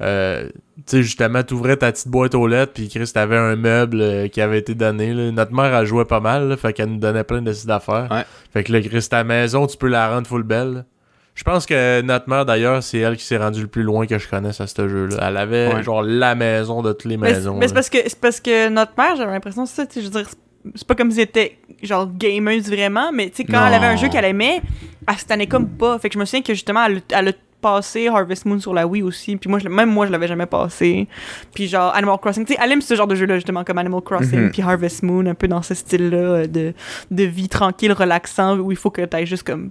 euh, 0.00 0.48
tu 0.76 0.82
sais, 0.86 1.02
justement, 1.02 1.42
t'ouvrais 1.42 1.76
ta 1.76 1.92
petite 1.92 2.08
boîte 2.08 2.34
aux 2.34 2.46
lettres, 2.46 2.72
puis 2.74 2.88
Chris, 2.88 3.10
t'avais 3.12 3.36
un 3.36 3.54
meuble 3.56 4.00
euh, 4.00 4.28
qui 4.28 4.40
avait 4.40 4.58
été 4.58 4.74
donné. 4.74 5.12
là. 5.12 5.30
Notre 5.30 5.52
mère, 5.52 5.74
elle 5.74 5.86
jouait 5.86 6.06
pas 6.06 6.20
mal, 6.20 6.48
là, 6.48 6.56
fait 6.56 6.72
qu'elle 6.72 6.88
nous 6.88 6.98
donnait 6.98 7.24
plein 7.24 7.42
de 7.42 7.50
petites 7.50 7.68
affaires. 7.68 8.08
Ouais. 8.10 8.24
Fait 8.52 8.64
que 8.64 8.72
là, 8.72 8.80
Chris, 8.80 9.06
ta 9.10 9.22
maison, 9.24 9.66
tu 9.66 9.76
peux 9.76 9.88
la 9.88 10.08
rendre 10.10 10.26
full 10.26 10.42
belle. 10.42 10.86
Je 11.34 11.44
pense 11.44 11.64
que 11.64 12.02
notre 12.02 12.28
mère, 12.28 12.44
d'ailleurs, 12.44 12.82
c'est 12.82 12.98
elle 12.98 13.16
qui 13.16 13.24
s'est 13.24 13.38
rendue 13.38 13.62
le 13.62 13.66
plus 13.66 13.82
loin 13.82 14.06
que 14.06 14.18
je 14.18 14.28
connaisse 14.28 14.60
à 14.60 14.66
ce 14.66 14.88
jeu-là. 14.88 15.16
Elle 15.28 15.36
avait, 15.36 15.72
Ouais. 15.74 15.82
genre, 15.82 16.02
la 16.02 16.34
maison 16.34 16.82
de 16.82 16.92
toutes 16.92 17.10
les 17.10 17.16
Mais 17.16 17.32
maisons. 17.32 17.56
mais 17.56 17.68
c'est 17.68 17.74
parce 17.74 17.88
que 17.88 17.98
c'est 18.04 18.20
parce 18.20 18.40
que 18.40 18.68
notre 18.68 18.92
mère, 18.98 19.16
j'avais 19.16 19.32
l'impression 19.32 19.64
c'est 19.64 19.76
ça, 19.76 19.86
tu 19.86 19.94
sais, 19.94 20.00
je 20.00 20.06
veux 20.06 20.22
dire, 20.22 20.28
c'est- 20.74 20.86
pas 20.86 20.94
comme 20.94 21.10
si 21.10 21.18
elle 21.20 21.24
était 21.28 21.56
genre 21.82 22.06
gameuse 22.14 22.68
vraiment, 22.68 23.10
mais 23.12 23.30
tu 23.30 23.36
sais 23.36 23.44
quand 23.44 23.66
elle 23.66 23.72
avait 23.74 23.86
un 23.86 23.96
jeu 23.96 24.08
qu'elle 24.08 24.26
aimait, 24.26 24.60
elle 25.08 25.16
se 25.16 25.24
tannait 25.24 25.46
comme 25.46 25.68
pas. 25.68 25.98
Fait 25.98 26.08
que 26.10 26.14
je 26.14 26.18
me 26.18 26.24
souviens 26.26 26.42
que 26.42 26.52
justement 26.52 26.84
elle, 26.84 26.98
a- 26.98 27.18
elle 27.20 27.28
a 27.28 27.32
passé 27.62 28.08
Harvest 28.08 28.44
Moon 28.46 28.58
sur 28.58 28.72
la 28.74 28.86
Wii 28.86 29.02
aussi, 29.02 29.36
puis 29.36 29.48
moi 29.48 29.58
je, 29.58 29.68
même 29.68 29.88
moi 29.90 30.06
je 30.06 30.12
l'avais 30.12 30.26
jamais 30.28 30.46
passé. 30.46 31.08
Puis 31.54 31.68
genre 31.68 31.94
Animal 31.94 32.18
Crossing, 32.18 32.44
tu 32.44 32.52
sais, 32.54 32.58
elle 32.62 32.72
aime 32.72 32.80
ce 32.82 32.94
genre 32.94 33.06
de 33.06 33.14
jeu 33.14 33.24
là 33.26 33.36
justement 33.36 33.64
comme 33.64 33.78
Animal 33.78 34.00
Crossing 34.02 34.38
Mhm. 34.44 34.50
puis 34.50 34.60
Harvest 34.62 35.02
Moon 35.02 35.24
un 35.26 35.34
peu 35.34 35.48
dans 35.48 35.62
ce 35.62 35.72
style 35.74 36.10
là 36.10 36.46
de 36.46 36.74
de 37.10 37.22
vie 37.24 37.48
tranquille, 37.48 37.92
relaxant 37.92 38.58
où 38.58 38.70
il 38.72 38.76
faut 38.76 38.90
que 38.90 39.02
tu 39.02 39.26
juste 39.26 39.44
comme. 39.44 39.70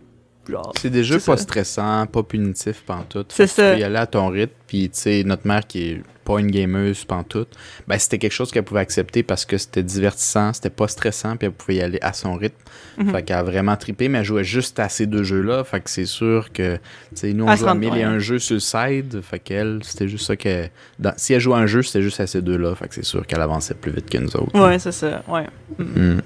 C'est 0.76 0.90
des 0.90 1.04
jeux 1.04 1.20
pas 1.20 1.38
ça. 1.38 1.44
stressants, 1.44 2.06
pas 2.08 2.24
punitifs 2.24 2.82
pantoute. 2.86 3.32
C'est 3.36 3.46
ça. 3.48 3.70
Tu 3.70 3.76
peux 3.76 3.82
y 3.82 3.84
aller 3.84 3.98
à 3.98 4.08
ton 4.08 4.30
rythme, 4.30 4.54
puis 4.68 4.90
tu 4.90 5.00
sais, 5.00 5.24
notre 5.24 5.48
mère 5.48 5.66
qui 5.68 5.84
est 5.92 6.02
pas 6.26 6.40
une 6.40 6.50
gameuse 6.52 7.06
pantoute, 7.06 7.50
ben 7.88 7.98
c'était 7.98 8.20
quelque 8.20 8.32
chose 8.34 8.52
qu'elle 8.52 8.64
pouvait 8.64 8.80
accepter 8.82 9.24
parce 9.24 9.46
que 9.46 9.58
c'était 9.58 9.82
divertissant, 9.84 10.54
c'était 10.54 10.70
pas 10.70 10.88
stressant, 10.88 11.38
puis 11.38 11.48
elle 11.48 11.52
pouvait 11.54 11.76
y 11.76 11.82
aller 11.82 11.98
à 12.02 12.14
son 12.14 12.36
rythme. 12.36 12.56
Mhm. 12.98 13.12
Fait 13.12 13.24
qu'elle 13.24 13.38
a 13.38 13.44
vraiment 13.44 13.76
trippé, 13.76 14.10
mais 14.10 14.20
elle 14.20 14.26
jouait 14.26 14.44
juste 14.44 14.80
à 14.80 14.90
ces 14.90 15.06
deux 15.08 15.24
jeux-là. 15.24 15.64
Fait 15.64 15.80
que 15.82 15.90
c'est 15.90 16.06
sûr 16.06 16.52
que, 16.54 16.76
tu 16.76 16.82
sais, 17.16 17.34
nous 17.34 17.46
on 17.46 17.50
rend- 17.66 17.76
mille 17.76 17.96
et 17.98 18.04
un 18.04 18.20
jeux 18.20 18.38
sur 18.40 18.56
le 18.56 18.60
side, 18.60 19.22
fait 19.22 19.40
qu'elle, 19.40 19.80
c'était 19.84 20.08
juste 20.08 20.26
ça 20.28 20.36
que. 20.36 20.68
dans- 21.00 21.14
si 21.18 21.34
elle 21.34 21.42
jouait 21.42 21.56
à 21.56 21.60
un 21.60 21.66
jeu, 21.68 21.82
c'était 21.82 22.02
juste 22.04 22.20
à 22.20 22.28
ces 22.28 22.42
deux-là, 22.42 22.76
fait 22.76 22.88
que 22.88 22.96
c'est 22.96 23.06
sûr 23.06 23.26
qu'elle 23.26 23.42
avançait 23.42 23.74
plus 23.76 23.92
vite 23.92 24.10
que 24.10 24.18
nous 24.20 24.36
autres. 24.36 24.60
Ouais, 24.60 24.78
c'est 24.80 24.92
ça, 24.92 25.24
ouais. 25.28 25.46
Mm. 25.80 26.20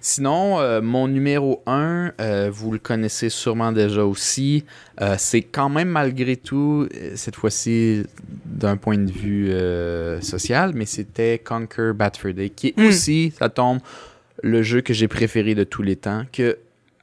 Sinon, 0.00 0.60
euh, 0.60 0.80
mon 0.80 1.08
numéro 1.08 1.62
1, 1.66 2.12
vous 2.50 2.72
le 2.72 2.78
connaissez 2.78 3.28
sûrement 3.28 3.72
déjà 3.72 4.04
aussi. 4.04 4.64
Euh, 5.00 5.14
c'est 5.18 5.42
quand 5.42 5.68
même 5.68 5.88
malgré 5.88 6.36
tout, 6.36 6.88
euh, 6.94 7.12
cette 7.14 7.36
fois-ci 7.36 8.02
d'un 8.44 8.76
point 8.76 8.98
de 8.98 9.10
vue 9.10 9.50
euh, 9.50 10.20
social, 10.20 10.72
mais 10.74 10.86
c'était 10.86 11.38
Conquer 11.38 11.92
Bad 11.94 12.16
Fur 12.16 12.34
Day, 12.34 12.50
qui 12.50 12.68
est 12.68 12.78
Mm. 12.78 12.86
aussi, 12.86 13.32
ça 13.38 13.48
tombe, 13.48 13.78
le 14.42 14.62
jeu 14.62 14.80
que 14.80 14.92
j'ai 14.92 15.08
préféré 15.08 15.54
de 15.54 15.64
tous 15.64 15.82
les 15.82 15.96
temps. 15.96 16.24
Que 16.32 16.58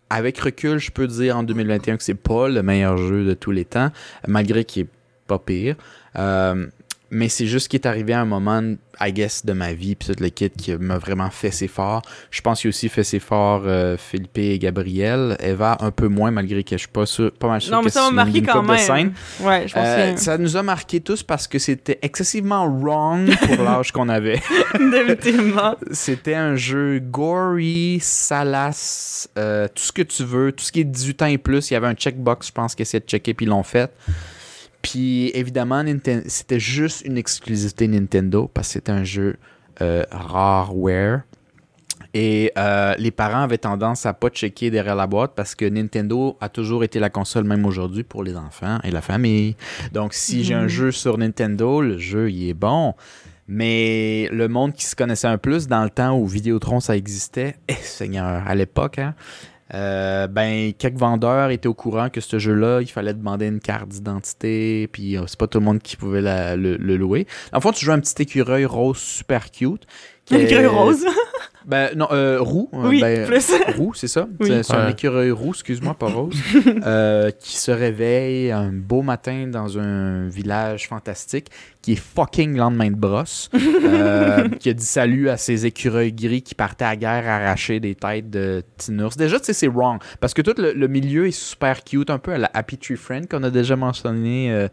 avec 0.10 0.38
recul, 0.40 0.78
je 0.78 0.92
peux 0.92 1.08
dire 1.08 1.38
en 1.38 1.44
2021 1.44 1.98
que 1.98 2.04
c'est 2.04 2.14
pas 2.14 2.48
le 2.48 2.62
meilleur 2.64 2.98
jeu 2.98 3.26
de 3.26 3.34
tous 3.34 3.52
les 3.52 3.66
temps, 3.66 3.92
malgré 4.28 4.64
qu'il 4.66 4.84
est 4.84 4.90
pas 5.28 5.40
pire. 5.40 5.76
Mais 7.12 7.30
c'est 7.30 7.46
juste 7.46 7.68
qu'il 7.68 7.80
est 7.80 7.88
arrivé 7.88 8.14
à 8.14 8.22
un 8.22 8.26
moment, 8.26 8.62
I 9.00 9.14
guess, 9.14 9.46
de 9.46 9.54
ma 9.54 9.74
vie, 9.74 9.96
puis 9.96 10.14
tout 10.14 10.22
le 10.22 10.30
kit 10.30 10.50
qui 10.50 10.74
m'a 10.76 10.98
vraiment 10.98 11.30
fait 11.30 11.52
ses 11.52 11.68
forts. 11.68 12.02
Je 12.32 12.42
pense 12.42 12.62
qu'il 12.62 12.68
a 12.68 12.70
aussi 12.70 12.90
fait 12.90 13.04
ses 13.04 13.20
forts 13.20 13.64
euh, 13.66 13.96
Philippe 13.98 14.38
et 14.38 14.58
Gabriel. 14.60 15.38
Eva, 15.40 15.78
un 15.82 15.92
peu 15.92 16.08
moins, 16.08 16.32
malgré 16.32 16.64
que 16.64 16.72
je 16.72 16.80
suis 16.80 16.88
pas, 16.88 17.06
sûr, 17.06 17.32
pas 17.32 17.48
mal 17.48 17.62
sûr 17.62 17.72
Non, 17.72 17.82
mais 17.84 17.90
ça 17.92 18.02
m'a 18.10 18.12
marqué 18.12 18.42
quand 18.42 18.64
même. 18.64 19.14
Ouais, 19.42 19.68
je 19.68 19.74
pense 19.74 19.84
Euh, 19.86 20.14
que 20.14 20.20
ça 20.20 20.38
nous 20.38 20.58
a 20.58 20.64
marqué 20.64 21.00
tous 21.00 21.22
parce 21.24 21.48
que 21.48 21.60
c'était 21.60 22.00
excessivement 22.02 22.68
wrong 22.68 23.30
pour 23.56 23.64
l'âge 23.64 23.92
qu'on 23.92 24.10
avait. 24.10 24.42
définitivement. 24.80 25.76
C'était 25.92 26.36
un 26.36 26.56
jeu 26.56 27.00
gory, 27.00 28.00
salace, 28.02 29.30
euh, 29.38 29.68
tout 29.68 29.84
ce 29.84 29.92
que 29.92 30.02
tu 30.02 30.24
veux, 30.24 30.52
tout 30.52 30.64
ce 30.64 30.72
qui 30.72 30.82
est 30.82 30.86
18 30.86 31.22
ans 31.22 31.26
et 31.28 31.38
plus. 31.38 31.70
Il 31.70 31.74
y 31.74 31.78
avait 31.78 31.88
un 31.88 31.94
checkbox, 31.94 32.48
je 32.48 32.52
pense, 32.52 32.76
qui 32.76 32.82
essayait 32.82 33.00
de 33.02 33.06
checker, 33.08 33.34
puis 33.34 33.46
ils 33.46 33.50
l'ont 33.50 33.64
fait. 33.64 33.92
Puis 34.90 35.32
évidemment, 35.34 35.84
c'était 36.28 36.60
juste 36.60 37.04
une 37.06 37.18
exclusivité 37.18 37.88
Nintendo 37.88 38.50
parce 38.54 38.68
que 38.68 38.74
c'était 38.74 38.92
un 38.92 39.04
jeu 39.04 39.38
euh, 39.82 40.04
rareware. 40.12 41.22
Et 42.14 42.52
euh, 42.58 42.96
les 42.98 43.12
parents 43.12 43.42
avaient 43.42 43.58
tendance 43.58 44.06
à 44.06 44.14
pas 44.14 44.30
checker 44.30 44.70
derrière 44.72 44.96
la 44.96 45.06
boîte 45.08 45.34
parce 45.36 45.54
que 45.54 45.66
Nintendo 45.66 46.38
a 46.40 46.48
toujours 46.48 46.84
été 46.86 47.00
la 47.00 47.10
console, 47.10 47.44
même 47.44 47.66
aujourd'hui, 47.66 48.04
pour 48.04 48.24
les 48.24 48.38
enfants 48.38 48.80
et 48.84 48.92
la 48.92 49.02
famille. 49.02 49.58
Donc, 49.92 50.14
si 50.14 50.44
j'ai 50.46 50.54
un 50.54 50.64
Mhm. 50.64 50.68
jeu 50.70 50.92
sur 50.92 51.18
Nintendo, 51.18 51.82
le 51.82 51.98
jeu, 51.98 52.32
il 52.32 52.48
est 52.50 52.54
bon. 52.54 52.94
Mais 53.48 54.30
le 54.32 54.48
monde 54.48 54.74
qui 54.74 54.86
se 54.86 54.96
connaissait 54.96 55.28
un 55.28 55.38
plus 55.38 55.68
dans 55.68 55.84
le 55.84 55.90
temps 55.90 56.18
où 56.18 56.26
Vidéotron, 56.26 56.80
ça 56.80 56.96
existait, 56.96 57.58
eh, 57.68 57.74
Seigneur, 57.74 58.44
à 58.48 58.56
l'époque, 58.56 58.98
hein, 58.98 59.14
euh, 59.74 60.28
ben, 60.28 60.74
quelques 60.74 60.98
vendeurs 60.98 61.50
étaient 61.50 61.68
au 61.68 61.74
courant 61.74 62.10
que 62.10 62.22
ce 62.22 62.38
jeu-là, 62.38 62.82
il 62.82 62.88
fallait 62.88 63.14
demander 63.14 63.48
une 63.48 63.60
carte 63.60 63.90
d'identité, 63.90 64.88
puis 64.88 65.18
euh, 65.18 65.24
c'est 65.28 65.40
pas 65.40 65.48
tout 65.48 65.60
le 65.60 65.66
monde 65.66 65.82
qui 65.82 65.98
pouvait 65.98 66.22
le 66.22 66.98
louer. 66.98 67.26
En 67.52 67.62
fait, 67.62 67.72
tu 67.72 67.86
joues 67.86 67.92
un 67.92 68.00
petit 68.00 68.22
écureuil 68.22 68.66
rose 68.66 68.98
super 68.98 69.52
cute. 69.52 69.88
Qui 70.26 70.36
Un 70.36 70.40
est- 70.40 70.44
écureuil 70.44 70.66
rose. 70.68 71.06
Ben, 71.68 71.90
non, 71.96 72.08
euh, 72.12 72.38
roux. 72.40 72.70
euh, 72.76 72.90
Oui, 72.90 73.02
ben, 73.02 73.26
plus. 73.26 73.52
roux, 73.76 73.92
c'est 73.96 74.08
ça? 74.08 74.28
Oui. 74.40 74.52
C'est 74.62 74.76
un 74.76 74.88
écureuil 74.90 75.32
roux, 75.32 75.50
excuse-moi, 75.50 75.96
pas 75.96 76.06
rose, 76.10 76.36
euh, 76.86 77.32
qui 77.40 77.58
se 77.58 77.72
réveille 77.72 78.52
un 78.52 78.72
beau 78.72 79.02
matin 79.02 79.48
dans 79.48 79.80
un 79.80 80.28
village 80.28 80.88
fantastique, 80.88 81.48
qui 81.82 81.94
est 81.94 81.96
fucking 81.96 82.56
lendemain 82.56 82.92
de 82.92 82.96
brosse, 82.96 83.50
euh, 83.56 84.48
qui 84.60 84.70
a 84.70 84.74
dit 84.74 84.86
salut 84.86 85.28
à 85.28 85.38
ses 85.38 85.66
écureuils 85.66 86.14
gris 86.14 86.44
qui 86.44 86.54
partaient 86.54 86.86
à 86.86 86.96
guerre 86.96 87.28
arracher 87.28 87.80
des 87.80 87.96
têtes 87.96 88.30
de 88.30 88.62
petits 88.78 88.94
ours. 89.02 89.18
Déjà, 89.18 89.40
tu 89.40 89.46
sais, 89.46 89.54
c'est 89.54 89.68
wrong, 89.68 89.98
parce 90.20 90.36
que 90.36 90.44
tout 90.44 90.54
le, 90.62 90.72
le 90.72 90.88
milieu 90.88 91.26
est 91.26 91.32
super 91.32 91.84
cute, 91.84 92.12
un 92.12 92.20
peu 92.20 92.34
à 92.34 92.38
la 92.38 92.52
Happy 92.54 92.78
Tree 92.78 92.96
Friend 92.96 93.28
qu'on 93.28 93.42
a 93.42 93.50
déjà 93.50 93.76
mentionné 93.76 94.52
euh, 94.54 94.68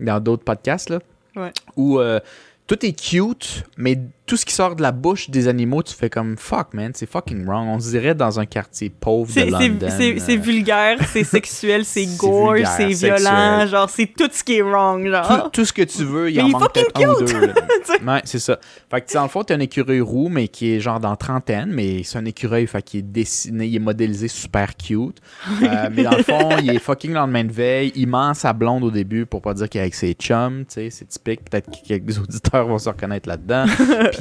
dans 0.00 0.18
d'autres 0.18 0.44
podcasts, 0.44 0.88
là. 0.88 1.00
Ouais. 1.36 1.52
Où... 1.76 1.98
euh, 2.00 2.20
tout 2.66 2.84
est 2.84 2.92
cute, 2.92 3.64
mais 3.78 3.98
tout 4.28 4.36
ce 4.36 4.44
qui 4.44 4.52
sort 4.52 4.76
de 4.76 4.82
la 4.82 4.92
bouche 4.92 5.30
des 5.30 5.48
animaux, 5.48 5.82
tu 5.82 5.94
fais 5.94 6.10
comme 6.10 6.36
fuck, 6.36 6.74
man, 6.74 6.92
c'est 6.94 7.10
fucking 7.10 7.46
wrong. 7.46 7.66
On 7.68 7.80
se 7.80 7.88
dirait 7.90 8.14
dans 8.14 8.38
un 8.38 8.44
quartier 8.44 8.90
pauvre 8.90 9.32
de 9.34 9.50
London. 9.50 9.88
c'est- 9.88 10.36
euh, 10.36 10.36
vulgaire, 10.40 10.98
c'est 11.10 11.24
sexuel, 11.24 11.84
c'est 11.86 12.04
gore, 12.18 12.56
c'est 12.76 12.88
violent, 12.88 13.66
genre 13.66 13.88
c'est 13.88 14.06
tout 14.06 14.28
ce 14.30 14.44
qui 14.44 14.58
est 14.58 14.62
wrong, 14.62 15.04
tout, 15.06 15.10
genre. 15.10 15.50
tout 15.50 15.64
ce 15.64 15.72
que 15.72 15.82
tu 15.82 16.04
veux, 16.04 16.30
il 16.30 16.36
Mais 16.36 16.42
en 16.42 16.48
manque 16.48 16.62
fucking 16.62 16.84
peut-être 16.92 17.08
un 17.08 17.14
ou 17.14 17.24
deux. 17.24 18.06
ouais, 18.06 18.20
c'est 18.24 18.38
ça. 18.38 18.58
Fait 18.90 19.00
que, 19.00 19.06
tu 19.06 19.12
sais, 19.12 19.18
dans 19.18 19.22
le 19.24 19.28
fond, 19.30 19.42
t'as 19.42 19.54
un 19.54 19.60
écureuil 19.60 20.02
roux, 20.02 20.28
mais 20.28 20.48
qui 20.48 20.74
est 20.74 20.80
genre 20.80 21.00
dans 21.00 21.16
trentaine, 21.16 21.70
mais 21.72 22.02
c'est 22.04 22.18
un 22.18 22.24
écureuil, 22.26 22.66
fait 22.66 22.82
qu'il 22.82 23.00
est 23.00 23.02
dessiné, 23.02 23.66
il 23.66 23.76
est 23.76 23.80
modélisé 23.80 24.28
super 24.28 24.76
cute. 24.76 25.20
Euh, 25.68 25.88
mais 25.92 26.02
dans 26.04 26.16
le 26.16 26.22
fond, 26.22 26.50
il 26.62 26.70
est 26.70 26.78
fucking 26.78 27.12
lendemain 27.12 27.44
de 27.44 27.52
veille. 27.52 27.92
Il 27.94 28.06
ment 28.06 28.32
à 28.42 28.52
blonde 28.52 28.84
au 28.84 28.90
début 28.90 29.26
pour 29.26 29.42
pas 29.42 29.54
dire 29.54 29.68
qu'il 29.68 29.78
est 29.80 29.82
avec 29.82 29.94
ses 29.94 30.12
chums, 30.12 30.64
tu 30.66 30.74
sais, 30.74 30.90
c'est 30.90 31.06
typique. 31.06 31.40
Peut-être 31.50 31.70
que 31.70 31.86
quelques 31.86 32.18
auditeurs 32.18 32.66
vont 32.66 32.78
se 32.78 32.88
reconnaître 32.88 33.28
là-dedans. 33.28 33.64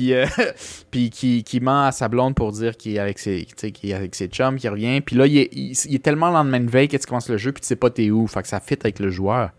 Euh, 0.02 0.26
qui, 0.92 1.60
ment 1.62 1.86
à 1.86 1.92
sa 1.92 2.08
blonde 2.08 2.36
pour 2.36 2.52
dire 2.52 2.76
qu'il 2.78 2.96
est 2.96 3.00
avec 3.00 3.20
ses, 3.20 3.48
est 3.64 3.94
avec 3.94 4.16
ses 4.16 4.28
chums, 4.28 4.58
qu'il 4.58 4.70
revient. 4.70 5.02
Puis 5.02 5.16
là, 5.16 5.28
il 5.28 5.38
est, 5.38 6.04
tellement 6.04 6.30
lendemain 6.30 6.60
de 6.60 6.70
veille 6.70 6.88
que 6.88 6.98
tu 6.98 7.06
commences 7.06 7.30
le 7.30 7.38
jeu, 7.38 7.52
puis 7.52 7.62
tu 7.62 7.68
sais 7.68 7.76
pas 7.76 7.90
t'es 7.90 8.12
où. 8.12 8.28
Fait 8.28 8.42
que 8.42 8.48
ça 8.48 8.60
fit 8.60 8.78
avec 8.80 9.00
le 9.00 9.10
joueur. 9.10 9.52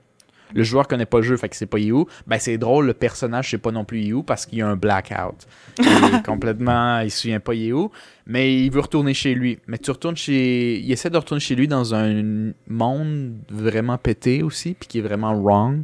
Le 0.54 0.62
joueur 0.62 0.88
connaît 0.88 1.06
pas 1.06 1.18
le 1.18 1.24
jeu, 1.24 1.36
fait 1.36 1.48
que 1.48 1.56
c'est 1.56 1.66
pas 1.66 1.78
You. 1.78 2.06
Ben 2.26 2.38
c'est 2.38 2.58
drôle, 2.58 2.86
le 2.86 2.94
personnage 2.94 3.50
c'est 3.50 3.58
pas 3.58 3.70
non 3.70 3.84
plus 3.84 4.00
You 4.00 4.22
parce 4.22 4.46
qu'il 4.46 4.58
y 4.58 4.62
a 4.62 4.68
un 4.68 4.76
blackout. 4.76 5.46
Il 5.78 5.86
est 5.86 6.22
complètement, 6.26 7.00
il 7.00 7.10
se 7.10 7.22
souvient 7.22 7.40
pas 7.40 7.54
You, 7.54 7.90
mais 8.26 8.54
il 8.64 8.70
veut 8.70 8.80
retourner 8.80 9.14
chez 9.14 9.34
lui. 9.34 9.58
Mais 9.66 9.78
tu 9.78 9.90
retournes 9.90 10.16
chez, 10.16 10.78
il 10.78 10.90
essaie 10.92 11.10
de 11.10 11.16
retourner 11.16 11.40
chez 11.40 11.54
lui 11.54 11.68
dans 11.68 11.94
un 11.94 12.52
monde 12.68 13.34
vraiment 13.50 13.98
pété 13.98 14.42
aussi, 14.42 14.74
puis 14.78 14.88
qui 14.88 14.98
est 14.98 15.02
vraiment 15.02 15.34
wrong. 15.34 15.82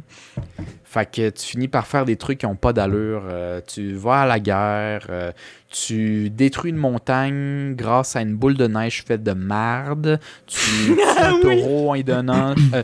Fait 0.83 1.09
que 1.11 1.29
tu 1.29 1.45
finis 1.45 1.67
par 1.67 1.87
faire 1.87 2.05
des 2.05 2.15
trucs 2.15 2.37
qui 2.39 2.45
ont 2.45 2.55
pas 2.55 2.71
d'allure. 2.71 3.23
Euh, 3.27 3.59
tu 3.67 3.93
vas 3.95 4.21
à 4.21 4.25
la 4.25 4.39
guerre, 4.39 5.07
euh, 5.09 5.31
tu 5.69 6.29
détruis 6.29 6.71
une 6.71 6.77
montagne 6.77 7.73
grâce 7.75 8.15
à 8.15 8.21
une 8.21 8.35
boule 8.35 8.55
de 8.55 8.65
neige 8.67 9.03
faite 9.05 9.21
de 9.23 9.33
marde. 9.33 10.19
Tu 10.47 10.57
tues 10.95 10.99
un 11.19 11.33
Oui. 11.33 11.41
taureau 11.41 11.89
en 11.89 11.93
lui 11.95 12.03
donnant. 12.05 12.55
euh, 12.73 12.83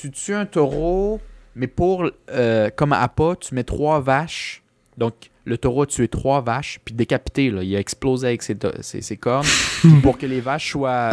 tu 0.00 0.10
tues 0.10 0.34
un 0.34 0.46
taureau, 0.46 1.20
mais 1.54 1.66
pour 1.66 2.08
euh, 2.30 2.70
comme 2.74 2.92
à 2.92 3.06
pas, 3.08 3.36
tu 3.36 3.54
mets 3.54 3.64
trois 3.64 4.00
vaches. 4.00 4.62
Donc 4.98 5.14
le 5.44 5.58
taureau 5.58 5.82
a 5.82 5.86
tué 5.86 6.06
trois 6.06 6.40
vaches, 6.40 6.78
puis 6.84 6.94
décapité, 6.94 7.50
là, 7.50 7.62
il 7.64 7.74
a 7.74 7.80
explosé 7.80 8.28
avec 8.28 8.42
ses, 8.44 8.54
to- 8.54 8.70
ses- 8.80 9.02
ses 9.02 9.16
cornes. 9.16 9.46
pour 10.02 10.16
que 10.16 10.24
les 10.26 10.40
vaches 10.40 10.70
soient, 10.72 11.10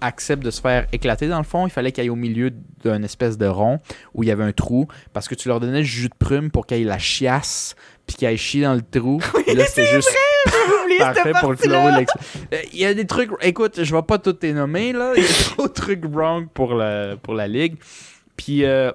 acceptent 0.00 0.42
de 0.44 0.50
se 0.50 0.60
faire 0.62 0.86
éclater, 0.92 1.28
dans 1.28 1.36
le 1.38 1.44
fond, 1.44 1.66
il 1.66 1.70
fallait 1.70 1.92
qu'il 1.92 2.00
aille 2.02 2.08
au 2.10 2.16
milieu 2.16 2.50
d'un 2.82 3.02
espèce 3.02 3.36
de 3.36 3.46
rond 3.46 3.80
où 4.14 4.22
il 4.22 4.28
y 4.28 4.32
avait 4.32 4.44
un 4.44 4.52
trou, 4.52 4.88
parce 5.12 5.28
que 5.28 5.34
tu 5.34 5.48
leur 5.48 5.60
donnais 5.60 5.80
le 5.80 5.84
jus 5.84 6.08
de 6.08 6.14
prume 6.18 6.50
pour 6.50 6.66
qu'ils 6.66 6.86
la 6.86 6.98
chiassent, 6.98 7.76
puis 8.06 8.16
qu'ils 8.16 8.28
aillent 8.28 8.38
chier 8.38 8.62
dans 8.62 8.74
le 8.74 8.80
trou. 8.82 9.20
Et 9.46 9.54
là, 9.54 9.64
c'était 9.66 9.86
juste 9.86 10.08
Oublié 10.84 10.98
parfait 10.98 11.22
cette 11.24 11.40
pour 11.40 11.50
Euh, 11.52 12.62
Il 12.72 12.78
y 12.78 12.84
a 12.84 12.94
des 12.94 13.06
trucs, 13.06 13.30
écoute, 13.42 13.82
je 13.82 13.94
vais 13.94 14.02
pas 14.02 14.18
tous 14.18 14.36
les 14.42 14.52
nommer, 14.52 14.92
là. 14.92 15.12
Il 15.16 15.22
y 15.22 15.26
a 15.26 15.28
trop 15.28 15.68
de 15.68 15.72
trucs 15.72 16.04
wrong 16.04 16.48
pour 16.52 16.74
la, 16.74 17.16
pour 17.16 17.34
la 17.34 17.46
ligue. 17.48 17.76
Puis, 18.36 18.64
euh, 18.64 18.90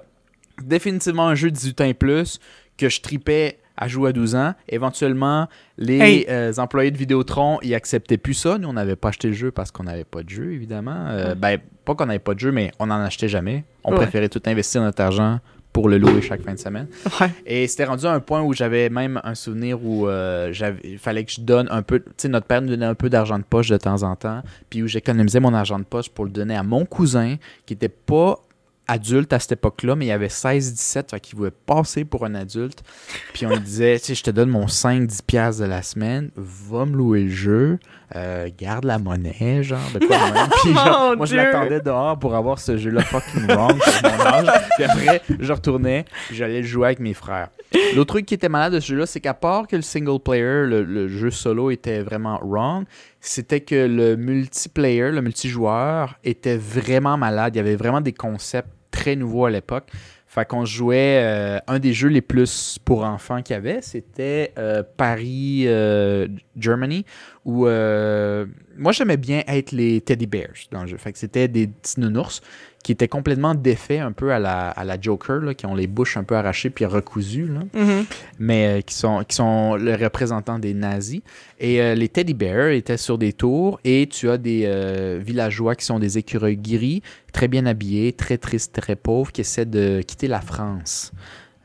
définitivement 0.62 1.28
un 1.28 1.34
jeu 1.34 1.50
de 1.50 1.56
18 1.56 1.80
ans 1.80 1.84
et 1.84 1.94
plus 1.94 2.38
que 2.78 2.88
je 2.88 3.00
tripais 3.00 3.58
à 3.76 3.88
jouer 3.88 4.10
à 4.10 4.12
12 4.12 4.36
ans. 4.36 4.54
Éventuellement, 4.68 5.48
les 5.78 5.98
Hey. 5.98 6.26
euh, 6.28 6.52
employés 6.58 6.90
de 6.92 6.96
Vidéotron, 6.96 7.58
ils 7.62 7.74
acceptaient 7.74 8.18
plus 8.18 8.34
ça. 8.34 8.56
Nous, 8.58 8.68
on 8.68 8.72
n'avait 8.74 8.94
pas 8.96 9.08
acheté 9.08 9.28
le 9.28 9.34
jeu 9.34 9.50
parce 9.50 9.70
qu'on 9.72 9.82
n'avait 9.84 10.04
pas 10.04 10.22
de 10.22 10.28
jeu, 10.28 10.52
évidemment. 10.52 11.06
Euh. 11.08 11.34
Ben, 11.34 11.58
pas 11.84 11.94
qu'on 11.96 12.06
n'avait 12.06 12.20
pas 12.20 12.34
de 12.34 12.38
jeu, 12.40 12.52
mais 12.52 12.70
on 12.78 12.86
n'en 12.86 13.00
achetait 13.02 13.28
jamais. 13.28 13.64
On 13.82 13.90
Ouais. 13.90 13.96
préférait 13.96 14.28
tout 14.28 14.40
investir 14.46 14.80
notre 14.80 15.02
argent 15.02 15.40
pour 15.74 15.88
le 15.88 15.98
louer 15.98 16.22
chaque 16.22 16.42
fin 16.42 16.54
de 16.54 16.58
semaine. 16.58 16.86
Ouais. 17.20 17.30
Et 17.44 17.66
c'était 17.66 17.84
rendu 17.84 18.06
à 18.06 18.12
un 18.12 18.20
point 18.20 18.40
où 18.42 18.54
j'avais 18.54 18.88
même 18.88 19.20
un 19.24 19.34
souvenir 19.34 19.84
où 19.84 20.08
euh, 20.08 20.54
il 20.84 20.98
fallait 20.98 21.24
que 21.24 21.32
je 21.32 21.40
donne 21.40 21.66
un 21.70 21.82
peu. 21.82 21.98
Tu 21.98 22.12
sais, 22.16 22.28
notre 22.28 22.46
père 22.46 22.62
nous 22.62 22.68
donnait 22.68 22.86
un 22.86 22.94
peu 22.94 23.10
d'argent 23.10 23.38
de 23.38 23.44
poche 23.44 23.68
de 23.68 23.76
temps 23.76 24.04
en 24.04 24.14
temps. 24.14 24.42
Puis 24.70 24.84
où 24.84 24.86
j'économisais 24.86 25.40
mon 25.40 25.52
argent 25.52 25.78
de 25.78 25.84
poche 25.84 26.08
pour 26.08 26.24
le 26.24 26.30
donner 26.30 26.56
à 26.56 26.62
mon 26.62 26.86
cousin 26.86 27.36
qui 27.66 27.74
était 27.74 27.88
pas 27.88 28.38
adulte 28.86 29.32
à 29.32 29.38
cette 29.40 29.52
époque-là, 29.52 29.96
mais 29.96 30.06
il 30.06 30.12
avait 30.12 30.28
16-17, 30.28 31.10
fait 31.10 31.20
qu'il 31.20 31.36
voulait 31.36 31.50
passer 31.50 32.04
pour 32.04 32.24
un 32.24 32.34
adulte. 32.34 32.84
Puis 33.32 33.46
on 33.46 33.50
lui 33.50 33.60
disait, 33.60 33.98
tu 33.98 34.06
sais, 34.06 34.14
je 34.14 34.22
te 34.22 34.30
donne 34.30 34.50
mon 34.50 34.66
5-10$ 34.66 35.22
piastres 35.26 35.62
de 35.62 35.66
la 35.66 35.82
semaine, 35.82 36.30
va 36.36 36.84
me 36.84 36.94
louer 36.96 37.24
le 37.24 37.30
jeu, 37.30 37.78
euh, 38.14 38.48
garde 38.56 38.84
la 38.84 38.98
monnaie, 38.98 39.62
genre, 39.62 39.78
de 39.94 39.98
quoi 40.06 40.16
de 40.16 40.32
même. 40.32 40.48
Puis 40.62 40.74
genre, 40.74 41.10
Mon 41.10 41.16
moi, 41.16 41.26
je 41.26 41.36
l'attendais 41.36 41.80
dehors 41.80 42.18
pour 42.18 42.34
avoir 42.34 42.58
ce 42.58 42.76
jeu-là 42.76 43.02
fucking 43.02 43.46
wrong 43.48 43.78
mon 44.02 44.26
âge. 44.26 44.62
Puis 44.76 44.84
après, 44.84 45.22
je 45.40 45.52
retournais, 45.52 46.04
puis 46.26 46.36
j'allais 46.36 46.60
le 46.60 46.66
jouer 46.66 46.86
avec 46.86 47.00
mes 47.00 47.14
frères. 47.14 47.48
L'autre 47.96 48.14
truc 48.14 48.26
qui 48.26 48.34
était 48.34 48.48
malade 48.48 48.74
de 48.74 48.80
ce 48.80 48.88
jeu-là, 48.88 49.06
c'est 49.06 49.20
qu'à 49.20 49.34
part 49.34 49.66
que 49.66 49.76
le 49.76 49.82
single 49.82 50.20
player, 50.20 50.64
le, 50.66 50.82
le 50.84 51.08
jeu 51.08 51.30
solo 51.30 51.70
était 51.70 52.02
vraiment 52.02 52.38
wrong, 52.42 52.84
c'était 53.20 53.60
que 53.60 53.86
le 53.86 54.16
multiplayer, 54.16 55.10
le 55.10 55.22
multijoueur, 55.22 56.14
était 56.22 56.56
vraiment 56.56 57.16
malade. 57.16 57.56
Il 57.56 57.58
y 57.58 57.60
avait 57.60 57.76
vraiment 57.76 58.00
des 58.00 58.12
concepts 58.12 58.68
très 58.90 59.16
nouveaux 59.16 59.46
à 59.46 59.50
l'époque. 59.50 59.88
Fait 60.34 60.44
qu'on 60.44 60.64
jouait. 60.64 61.20
euh, 61.22 61.58
un 61.68 61.78
des 61.78 61.92
jeux 61.92 62.08
les 62.08 62.20
plus 62.20 62.78
pour 62.84 63.04
enfants 63.04 63.40
qu'il 63.40 63.54
y 63.54 63.56
avait, 63.56 63.80
c'était 63.82 64.52
euh, 64.58 64.82
Paris 64.96 65.62
euh, 65.66 66.26
Germany, 66.56 67.04
où 67.44 67.66
moi 67.66 68.92
j'aimais 68.92 69.16
bien 69.16 69.44
être 69.46 69.70
les 69.70 70.00
teddy 70.00 70.26
bears 70.26 70.66
dans 70.72 70.82
le 70.82 70.88
jeu. 70.88 70.96
Fait 70.96 71.12
que 71.12 71.18
c'était 71.18 71.46
des 71.46 71.68
petits 71.68 72.00
nounours 72.00 72.40
qui 72.84 72.92
étaient 72.92 73.08
complètement 73.08 73.56
défaits 73.56 73.98
un 74.00 74.12
peu 74.12 74.32
à 74.32 74.38
la, 74.38 74.68
à 74.68 74.84
la 74.84 75.00
Joker, 75.00 75.40
là, 75.40 75.54
qui 75.54 75.66
ont 75.66 75.74
les 75.74 75.88
bouches 75.88 76.16
un 76.16 76.22
peu 76.22 76.36
arrachées 76.36 76.70
puis 76.70 76.84
recousues. 76.84 77.48
Là 77.48 77.60
Mhm. 77.74 78.04
mais 78.38 78.78
euh, 78.78 78.80
qui 78.82 78.94
sont, 78.94 79.24
qui 79.26 79.34
sont 79.34 79.74
le 79.74 79.96
représentant 79.96 80.60
des 80.60 80.74
nazis. 80.74 81.22
Et 81.58 81.80
euh, 81.82 81.96
les 81.96 82.08
teddy 82.08 82.34
bears 82.34 82.68
étaient 82.68 82.96
sur 82.96 83.18
des 83.18 83.32
tours 83.32 83.80
et 83.84 84.06
tu 84.08 84.30
as 84.30 84.38
des 84.38 84.62
euh, 84.66 85.18
villageois 85.20 85.74
qui 85.74 85.84
sont 85.84 85.98
des 85.98 86.18
écureuils 86.18 86.56
gris, 86.58 87.02
très 87.32 87.48
bien 87.48 87.66
habillés, 87.66 88.12
très 88.12 88.38
tristes, 88.38 88.78
très 88.80 88.94
pauvres, 88.96 89.32
qui 89.32 89.40
essaient 89.40 89.64
de 89.66 90.00
quitter 90.06 90.28
la 90.28 90.40
France. 90.40 91.10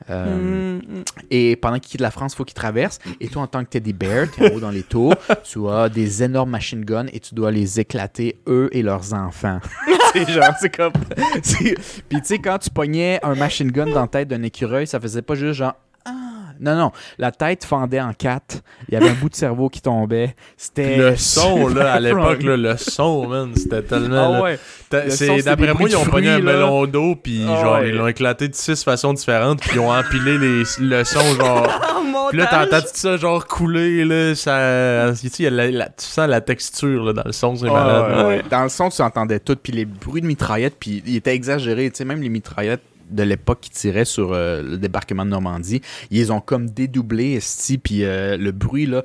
Euh, 0.09 0.79
Mhm. 0.79 1.03
Et 1.29 1.55
pendant 1.57 1.75
qu'ils 1.77 1.91
quittent 1.91 2.01
la 2.01 2.09
France, 2.09 2.33
il 2.33 2.37
faut 2.37 2.45
qu'ils 2.45 2.53
traversent. 2.55 2.99
Et 3.19 3.27
toi, 3.27 3.41
en 3.43 3.47
tant 3.47 3.63
que 3.63 3.69
teddy 3.69 3.93
bear, 3.93 4.27
tu 4.31 4.41
es 4.43 4.51
en 4.51 4.55
haut 4.55 4.59
dans 4.59 4.71
les 4.71 4.81
tours, 4.83 5.13
tu 5.43 5.67
as 5.67 5.89
des 5.89 6.23
énormes 6.23 6.49
machine 6.51 6.83
guns 6.85 7.05
et 7.11 7.19
tu 7.19 7.35
dois 7.35 7.51
les 7.51 7.79
éclater, 7.79 8.37
eux 8.47 8.69
et 8.71 8.81
leurs 8.81 9.13
enfants. 9.13 9.59
c'est 10.13 10.31
genre, 10.31 10.53
c'est 10.59 10.75
comme. 10.75 10.93
Puis 11.41 11.75
tu 12.09 12.19
sais, 12.23 12.39
quand 12.39 12.57
tu 12.59 12.69
pognais 12.69 13.19
un 13.23 13.35
machine 13.35 13.71
gun 13.71 13.87
dans 13.87 14.01
la 14.01 14.07
tête 14.07 14.27
d'un 14.27 14.43
écureuil, 14.43 14.87
ça 14.87 14.99
faisait 14.99 15.21
pas 15.21 15.35
juste 15.35 15.53
genre. 15.59 15.75
Non, 16.59 16.75
non, 16.75 16.91
la 17.17 17.31
tête 17.31 17.63
fendait 17.63 18.01
en 18.01 18.13
quatre. 18.13 18.57
Il 18.87 18.93
y 18.93 18.97
avait 18.97 19.09
un 19.09 19.13
bout 19.13 19.29
de 19.29 19.35
cerveau 19.35 19.69
qui 19.69 19.81
tombait. 19.81 20.35
C'était. 20.57 20.97
Le 20.97 21.15
son, 21.17 21.67
là, 21.69 21.93
à 21.93 21.99
l'époque, 21.99 22.43
le 22.43 22.75
son, 22.77 23.27
man, 23.27 23.51
c'était 23.55 23.81
tellement. 23.81 24.35
Ah 24.37 24.41
ouais. 24.43 24.59
D'après 24.91 25.73
moi, 25.73 25.87
ils 25.89 25.95
ont 25.97 26.05
pogné 26.05 26.29
un 26.29 26.39
melon 26.39 26.85
d'eau 26.85 27.15
puis 27.15 27.45
Ah 27.47 27.61
genre 27.61 27.73
ouais. 27.79 27.89
ils 27.89 27.95
l'ont 27.95 28.07
éclaté 28.07 28.47
de 28.47 28.55
six 28.55 28.83
façons 28.83 29.13
différentes 29.13 29.59
puis 29.61 29.71
ils 29.75 29.79
ont 29.79 29.91
empilé 29.91 30.37
les 30.37 30.63
le 30.79 31.03
son 31.03 31.19
genre 31.35 31.67
Oh, 32.21 32.27
puis 32.29 32.39
là 32.39 32.47
t'entends 32.47 32.81
tout 32.81 32.87
ça 32.93 33.17
genre 33.17 33.45
couler 33.47 34.03
là 34.03 34.33
ça 34.35 35.11
tu 35.19 35.29
sais, 35.29 35.35
il 35.39 35.43
y 35.43 35.47
a 35.47 35.51
la- 35.51 35.71
la- 35.71 35.85
tu 35.89 36.05
sens 36.05 36.27
la 36.27 36.41
texture 36.41 37.03
là, 37.05 37.13
dans 37.13 37.23
le 37.25 37.31
son 37.31 37.55
c'est 37.55 37.67
Ah, 37.69 37.71
malade 37.73 38.03
ouais, 38.11 38.15
là. 38.17 38.27
ouais. 38.27 38.43
Dans 38.49 38.63
le 38.63 38.69
son, 38.69 38.89
tu 38.89 39.01
entendais 39.01 39.39
tout. 39.39 39.55
Puis 39.55 39.71
les 39.73 39.85
bruits 39.85 40.21
de 40.21 40.27
mitraillettes, 40.27 40.75
puis 40.79 41.03
il 41.05 41.15
était 41.15 41.33
exagéré. 41.35 41.89
Tu 41.91 41.97
sais, 41.97 42.05
même 42.05 42.21
les 42.21 42.29
mitraillettes 42.29 42.81
de 43.09 43.23
l'époque 43.23 43.59
qui 43.61 43.69
tiraient 43.69 44.05
sur 44.05 44.33
euh, 44.33 44.61
le 44.61 44.77
débarquement 44.77 45.25
de 45.25 45.31
Normandie, 45.31 45.81
ils 46.11 46.31
ont 46.31 46.41
comme 46.41 46.69
dédoublé, 46.69 47.33
esti, 47.33 47.77
puis 47.77 48.03
euh, 48.03 48.37
le 48.37 48.51
bruit, 48.51 48.85
là... 48.85 49.03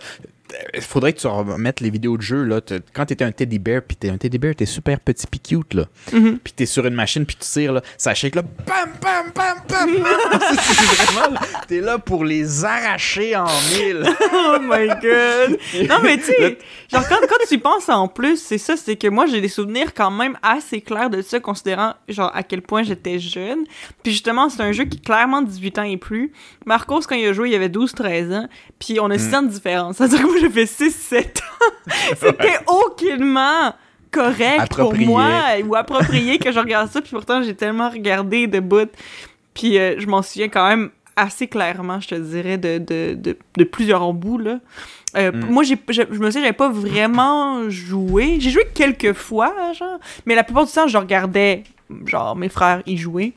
Il 0.74 0.80
faudrait 0.80 1.12
que 1.12 1.20
tu 1.20 1.26
remettes 1.26 1.80
les 1.80 1.90
vidéos 1.90 2.16
de 2.16 2.22
jeu, 2.22 2.44
là. 2.44 2.60
Quand 2.92 3.06
t'étais 3.06 3.24
un 3.24 3.32
teddy 3.32 3.58
bear, 3.58 3.82
puis 3.86 3.96
t'es 3.96 4.10
un 4.10 4.18
teddy 4.18 4.38
bear, 4.38 4.54
t'es 4.54 4.66
super 4.66 5.00
petit 5.00 5.26
puis 5.26 5.40
cute, 5.40 5.74
là. 5.74 5.84
Mhm. 6.12 6.38
Puis 6.42 6.52
t'es 6.52 6.66
sur 6.66 6.86
une 6.86 6.94
machine, 6.94 7.24
puis 7.26 7.36
tu 7.36 7.46
tires, 7.46 7.72
là. 7.72 7.82
Ça 7.96 8.14
shake, 8.14 8.34
là. 8.34 8.42
Bam, 8.42 8.90
bam, 9.00 9.26
bam, 9.34 9.56
bam, 9.68 10.02
bam. 10.02 11.38
T'es 11.68 11.80
là 11.80 11.98
pour 11.98 12.24
les 12.24 12.64
arracher 12.64 13.36
en 13.36 13.46
mille. 13.76 14.04
Oh 14.46 14.58
my 14.60 14.88
god! 14.88 15.58
Non, 15.88 15.96
mais 16.02 16.16
tu 16.18 16.24
sais, 16.24 16.58
genre, 16.92 17.06
quand, 17.08 17.18
quand 17.28 17.36
tu 17.48 17.58
penses 17.58 17.88
en 17.88 18.08
plus, 18.08 18.36
c'est 18.36 18.58
ça, 18.58 18.76
c'est 18.76 18.96
que 18.96 19.08
moi, 19.08 19.26
j'ai 19.26 19.40
des 19.40 19.48
souvenirs 19.48 19.94
quand 19.94 20.10
même 20.10 20.36
assez 20.42 20.80
clairs 20.80 21.08
de 21.08 21.22
ça, 21.22 21.40
considérant, 21.40 21.94
genre, 22.08 22.30
à 22.34 22.42
quel 22.42 22.62
point 22.62 22.82
j'étais 22.82 23.18
jeune. 23.18 23.64
Puis 24.02 24.12
justement, 24.12 24.48
c'est 24.48 24.62
un 24.62 24.72
jeu 24.72 24.84
qui 24.84 24.98
est 24.98 25.04
clairement 25.04 25.42
18 25.42 25.78
ans 25.78 25.82
et 25.84 25.96
plus. 25.96 26.32
Marcos, 26.66 27.00
quand 27.08 27.14
il 27.14 27.26
a 27.26 27.32
joué, 27.32 27.50
il 27.50 27.54
avait 27.54 27.68
12-13 27.68 28.34
ans. 28.34 28.48
Puis 28.78 28.98
on 29.00 29.10
a 29.10 29.18
6 29.18 29.34
ans 29.34 29.42
de 29.42 29.48
différence. 29.48 29.96
C'est-à-dire 29.98 30.20
que 30.20 30.26
moi, 30.26 30.36
j'ai 30.44 30.66
fait 30.66 30.88
6-7 30.88 31.24
ans. 31.38 31.90
C'était 32.16 32.58
aucunement 32.66 33.74
correct 34.10 34.60
Approprié. 34.60 35.06
pour 35.06 35.16
moi 35.16 35.30
ou 35.66 35.74
approprié 35.74 36.38
que 36.38 36.52
je 36.52 36.58
regarde 36.58 36.90
ça. 36.90 37.00
Puis 37.00 37.10
pourtant, 37.10 37.42
j'ai 37.42 37.54
tellement 37.54 37.90
regardé 37.90 38.46
de 38.46 38.60
bout. 38.60 38.90
Puis 39.54 39.78
euh, 39.78 39.96
je 39.98 40.06
m'en 40.06 40.22
souviens 40.22 40.48
quand 40.48 40.68
même 40.68 40.90
assez 41.16 41.46
clairement, 41.46 42.00
je 42.00 42.08
te 42.08 42.14
dirais, 42.16 42.58
de, 42.58 42.78
de, 42.78 43.14
de, 43.14 43.36
de 43.56 43.64
plusieurs 43.64 44.12
bouts, 44.12 44.38
là. 44.38 44.58
Euh, 45.16 45.30
Mm. 45.30 45.46
Moi, 45.48 45.62
j'ai, 45.62 45.76
je, 45.90 46.02
je 46.10 46.18
me 46.18 46.26
souviens, 46.26 46.40
j'avais 46.42 46.52
pas 46.52 46.68
vraiment 46.70 47.70
joué. 47.70 48.38
J'ai 48.40 48.50
joué 48.50 48.66
quelques 48.74 49.12
fois, 49.12 49.54
genre, 49.72 50.00
mais 50.26 50.34
la 50.34 50.42
plupart 50.42 50.66
du 50.66 50.72
temps, 50.72 50.88
je 50.88 50.98
regardais, 50.98 51.62
genre, 52.06 52.34
mes 52.34 52.48
frères 52.48 52.82
y 52.84 52.96
jouer. 52.96 53.32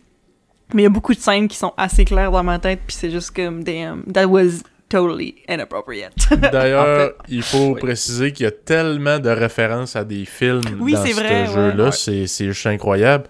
Mais 0.73 0.81
il 0.81 0.85
y 0.85 0.87
a 0.87 0.89
beaucoup 0.89 1.13
de 1.13 1.19
scènes 1.19 1.47
qui 1.47 1.55
sont 1.55 1.73
assez 1.77 2.03
claires 2.03 2.31
dans 2.31 2.43
ma 2.43 2.57
tête, 2.57 2.79
puis 2.87 2.95
c'est 2.95 3.11
juste 3.11 3.29
comme, 3.35 3.63
damn, 3.63 4.03
that 4.11 4.25
was 4.25 4.63
totally 4.89 5.35
inappropriate. 5.49 6.13
D'ailleurs, 6.51 6.81
En 6.81 7.07
fait- 7.07 7.15
il 7.29 7.41
faut 7.43 7.73
Oui. 7.73 7.79
préciser 7.79 8.31
qu'il 8.31 8.45
y 8.45 8.47
a 8.47 8.51
tellement 8.51 9.19
de 9.19 9.29
références 9.29 9.95
à 9.95 10.03
des 10.03 10.25
films 10.25 10.61
Oui, 10.79 10.93
dans 10.93 11.05
ce 11.05 11.13
vrai, 11.13 11.45
jeu-là, 11.47 11.85
ouais. 11.85 11.91
c'est 11.91 12.27
c'est 12.27 12.45
juste 12.47 12.65
incroyable. 12.67 13.25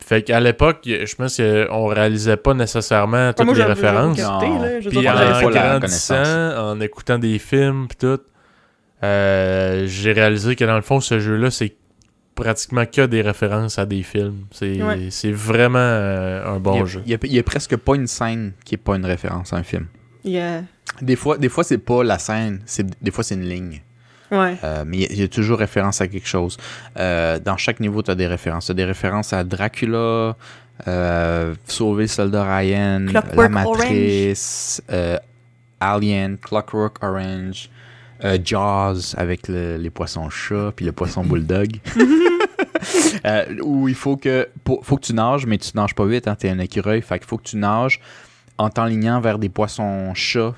Fait 0.00 0.22
qu'à 0.22 0.40
l'époque, 0.40 0.78
je 0.84 1.14
pense 1.16 1.36
qu'on 1.36 1.86
réalisait 1.86 2.36
pas 2.38 2.54
nécessairement 2.54 3.32
toutes 3.32 3.44
Moi, 3.46 3.54
les 3.56 3.64
références. 3.64 4.16
Puis 4.88 5.08
en 5.08 5.50
grandissant, 5.50 6.56
en 6.70 6.80
écoutant 6.80 7.18
des 7.18 7.38
films 7.38 7.88
pis 7.88 7.96
tout, 7.96 8.20
euh, 9.02 9.84
j'ai 9.86 10.12
réalisé 10.12 10.56
que 10.56 10.64
dans 10.64 10.76
le 10.76 10.82
fond, 10.82 11.00
ce 11.00 11.18
jeu-là, 11.20 11.50
c'est 11.50 11.74
pratiquement 12.34 12.86
que 12.86 13.06
des 13.06 13.20
références 13.20 13.78
à 13.78 13.86
des 13.86 14.02
films. 14.02 14.44
C'est 14.52 14.80
Ouais. 14.82 15.08
c'est 15.10 15.32
vraiment 15.32 15.78
euh, 15.80 16.54
un 16.54 16.58
bon 16.60 16.74
il, 16.74 16.78
y 16.78 16.82
a, 16.82 16.84
jeu. 16.86 17.02
il 17.04 17.10
y 17.10 17.14
a- 17.14 17.18
il 17.24 17.32
y 17.34 17.38
a 17.38 17.42
presque 17.42 17.76
pas 17.76 17.96
une 17.96 18.06
scène 18.06 18.52
qui 18.64 18.76
est 18.76 18.78
pas 18.78 18.96
une 18.96 19.04
référence 19.06 19.52
à 19.52 19.56
un 19.56 19.62
film. 19.64 19.86
Yeah. 20.28 20.62
Des 21.02 21.16
fois, 21.16 21.38
des 21.38 21.48
fois 21.48 21.64
c'est 21.64 21.78
pas 21.78 22.02
la 22.04 22.18
scène, 22.18 22.60
c'est 22.66 22.86
des 23.02 23.10
fois 23.10 23.22
c'est 23.24 23.34
une 23.34 23.48
ligne. 23.48 23.82
Ouais. 24.30 24.56
Euh, 24.62 24.84
mais 24.86 24.96
il 24.98 25.00
y 25.00 25.04
a- 25.04 25.08
il 25.12 25.20
y, 25.20 25.22
a 25.22 25.28
toujours 25.28 25.58
référence 25.58 26.00
à 26.02 26.08
quelque 26.08 26.28
chose. 26.28 26.56
Euh, 26.98 27.38
dans 27.38 27.56
chaque 27.56 27.80
niveau, 27.80 28.02
tu 28.02 28.10
as 28.10 28.14
des 28.14 28.26
références. 28.26 28.66
Tu 28.66 28.72
as 28.72 28.74
des 28.74 28.84
références 28.84 29.32
à 29.32 29.42
Dracula, 29.42 30.36
euh, 30.86 31.54
Sauver 31.66 32.02
le 32.04 32.08
soldat 32.08 32.44
Ryan, 32.58 33.06
Clockwork 33.08 33.36
La 33.38 33.48
Matrice, 33.48 34.82
euh, 34.90 35.16
Alien, 35.80 36.36
Clockwork 36.36 37.02
Orange, 37.02 37.70
Jaws 38.44 39.14
avec 39.16 39.48
le- 39.48 39.76
les 39.78 39.90
poissons 39.90 40.28
chats 40.28 40.72
puis 40.76 40.84
le 40.84 40.92
poisson 40.92 41.22
bulldog. 41.24 41.78
Où 43.62 43.88
il 43.88 43.94
faut 43.94 44.16
que 44.16 44.48
pour- 44.64 44.84
faut 44.84 44.96
que 44.96 45.06
tu 45.06 45.14
nages, 45.14 45.46
mais 45.46 45.58
tu 45.58 45.70
nages 45.74 45.94
pas 45.94 46.04
vite, 46.06 46.28
hein, 46.28 46.36
t'es 46.38 46.50
un 46.50 46.58
écureuil, 46.58 47.00
fait 47.02 47.18
qu'il 47.18 47.28
faut 47.28 47.38
que 47.38 47.48
tu 47.48 47.56
nages 47.56 48.00
en 48.58 48.70
t'enlignant 48.70 49.20
vers 49.20 49.38
des 49.38 49.48
poissons 49.48 50.12
chats 50.14 50.54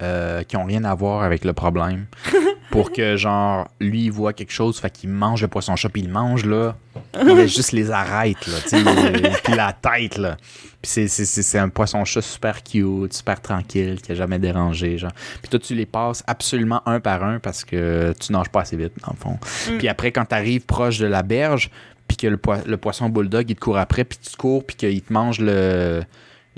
euh, 0.00 0.42
qui 0.44 0.56
ont 0.56 0.64
rien 0.64 0.84
à 0.84 0.94
voir 0.94 1.22
avec 1.22 1.44
le 1.44 1.52
problème. 1.52 2.06
pour 2.70 2.92
que, 2.92 3.16
genre, 3.16 3.66
lui, 3.80 4.04
il 4.04 4.12
voit 4.12 4.34
quelque 4.34 4.52
chose, 4.52 4.78
fait 4.78 4.90
qu'il 4.90 5.08
mange 5.08 5.40
le 5.40 5.48
poisson 5.48 5.74
chat, 5.74 5.88
puis 5.88 6.02
il 6.02 6.10
mange, 6.10 6.44
là. 6.44 6.76
Il 7.18 7.48
juste 7.48 7.72
les 7.72 7.90
arêtes, 7.90 8.46
là, 8.46 8.56
tu 8.62 8.68
sais, 8.68 8.82
puis 9.44 9.54
la 9.54 9.72
tête, 9.72 10.18
là. 10.18 10.36
Puis 10.82 10.90
c'est- 10.90 11.08
c'est- 11.08 11.24
c'est 11.24 11.42
c'est 11.42 11.58
un 11.58 11.70
poisson 11.70 12.04
chat 12.04 12.20
super 12.20 12.62
cute, 12.62 13.12
super 13.14 13.40
tranquille, 13.40 14.00
qui 14.02 14.12
a 14.12 14.14
jamais 14.14 14.38
dérangé, 14.38 14.98
genre. 14.98 15.12
Puis 15.40 15.48
toi, 15.48 15.58
tu 15.58 15.74
les 15.74 15.86
passes 15.86 16.22
absolument 16.26 16.82
un 16.86 17.00
par 17.00 17.24
un 17.24 17.38
parce 17.38 17.64
que 17.64 18.12
tu 18.20 18.32
nages 18.32 18.50
pas 18.50 18.60
assez 18.60 18.76
vite, 18.76 18.92
dans 19.04 19.12
le 19.12 19.16
fond. 19.18 19.38
Mm. 19.72 19.78
Puis 19.78 19.88
après, 19.88 20.12
quand 20.12 20.26
t'arrives 20.26 20.66
proche 20.66 20.98
de 20.98 21.06
la 21.06 21.22
berge, 21.22 21.70
puis 22.06 22.16
que 22.18 22.26
le, 22.26 22.38
le 22.66 22.76
poisson 22.76 23.08
bulldog, 23.08 23.46
il 23.48 23.54
te 23.56 23.60
court 23.60 23.78
après, 23.78 24.04
puis 24.04 24.18
tu 24.22 24.36
cours, 24.36 24.64
puis 24.64 24.76
qu'il 24.76 25.00
te 25.02 25.12
mange 25.12 25.40
le, 25.40 26.02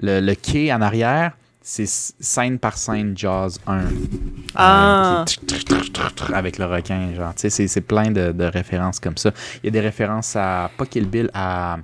le, 0.00 0.20
le 0.20 0.34
quai 0.34 0.72
en 0.72 0.80
arrière, 0.80 1.32
c'est 1.62 1.86
scène 1.86 2.58
par 2.58 2.76
scène 2.78 3.16
Jaws 3.16 3.58
1. 3.66 3.84
Ah. 4.54 5.24
Euh, 5.28 6.32
avec 6.34 6.58
le 6.58 6.64
requin, 6.66 7.14
genre. 7.14 7.34
Tu 7.34 7.50
sais, 7.50 7.68
c'est- 7.68 7.80
plein 7.82 8.10
de, 8.10 8.32
de 8.32 8.44
références 8.44 8.98
comme 8.98 9.16
ça. 9.16 9.30
Il 9.62 9.66
y 9.66 9.68
a 9.68 9.70
des 9.70 9.80
références 9.80 10.34
à, 10.36 10.70
pas 10.76 10.86
Kill 10.86 11.06
Bill, 11.06 11.30
à 11.34 11.78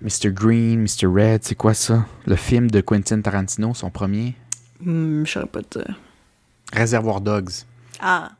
Mr. 0.00 0.30
Green, 0.32 0.80
Mr. 0.82 1.06
Red, 1.06 1.44
c'est 1.44 1.54
quoi 1.56 1.74
ça? 1.74 2.06
Le 2.26 2.36
film 2.36 2.70
de 2.70 2.80
Quentin 2.80 3.20
Tarantino, 3.20 3.74
son 3.74 3.90
premier? 3.90 4.34
Hmm, 4.80 5.24
je 5.24 5.30
saurais 5.32 5.46
pas 5.46 5.62
te 5.62 5.78
dire. 5.80 5.98
Réservoir 6.72 7.20
Dogs. 7.20 7.50
Ah. 8.00 8.30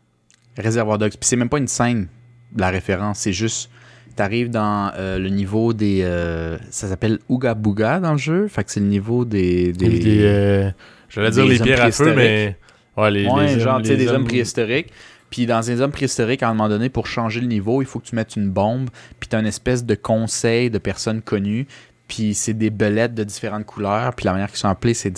Réservoir 0.57 0.99
Dogs. 0.99 1.11
Puis 1.13 1.21
c'est 1.29 1.37
même 1.37 1.49
pas 1.49 1.59
une 1.59 1.69
scène, 1.69 2.09
la 2.57 2.71
référence, 2.71 3.19
c'est 3.21 3.33
juste. 3.33 3.71
T'arrives 4.19 4.51
dans 4.51 4.91
euh, 4.99 5.17
le 5.17 5.29
niveau 5.29 5.73
des. 5.73 6.01
euh, 6.03 6.59
ça 6.71 6.89
s'appelle 6.89 7.21
Ooga 7.29 7.55
Booga 7.55 8.01
dans 8.01 8.11
le 8.11 8.19
jeu. 8.19 8.49
Fait 8.49 8.65
que 8.65 8.73
c'est 8.73 8.81
le 8.81 8.87
niveau 8.87 9.25
des. 9.25 9.73
des... 9.73 9.89
Des, 9.89 9.99
des, 10.01 10.21
euh, 10.25 10.71
J'allais 11.09 11.31
dire 11.31 11.47
les 11.47 11.57
pierres 11.61 11.85
à 11.85 11.93
feu, 11.93 12.15
mais. 12.17 12.57
Ouais, 12.97 13.13
les, 13.13 13.29
Ouais, 13.29 13.55
les 13.55 13.61
genre, 13.61 13.81
tu 13.81 13.87
sais, 13.87 13.97
des 13.97 14.09
hommes 14.09 14.25
préhistoriques. 14.25 14.89
Puis 15.31 15.47
dans 15.47 15.61
les 15.61 15.81
hommes 15.81 15.93
préhistoriques, 15.93 16.43
à 16.43 16.49
un 16.49 16.55
moment 16.55 16.69
donné, 16.69 16.89
pour 16.89 17.07
changer 17.07 17.41
le 17.41 17.47
niveau, 17.47 17.81
il 17.81 17.85
faut 17.87 18.01
que 18.01 18.07
tu 18.07 18.17
mettes 18.17 18.35
une 18.35 18.51
bombe. 18.51 18.91
Puis 19.21 19.29
t'as 19.29 19.39
une 19.39 19.47
espèce 19.47 19.85
de 19.85 19.95
conseil 19.95 20.69
de 20.69 20.79
personnes 20.79 21.23
connues. 21.23 21.69
Puis 22.09 22.33
c'est 22.35 22.55
des 22.55 22.71
belettes 22.71 23.15
de 23.15 23.23
différentes 23.23 23.67
couleurs. 23.67 24.15
Puis 24.15 24.25
la 24.25 24.33
manière 24.33 24.49
qu'ils 24.49 24.57
sont 24.59 24.69
appelés, 24.69 24.95
c'est 24.95 25.13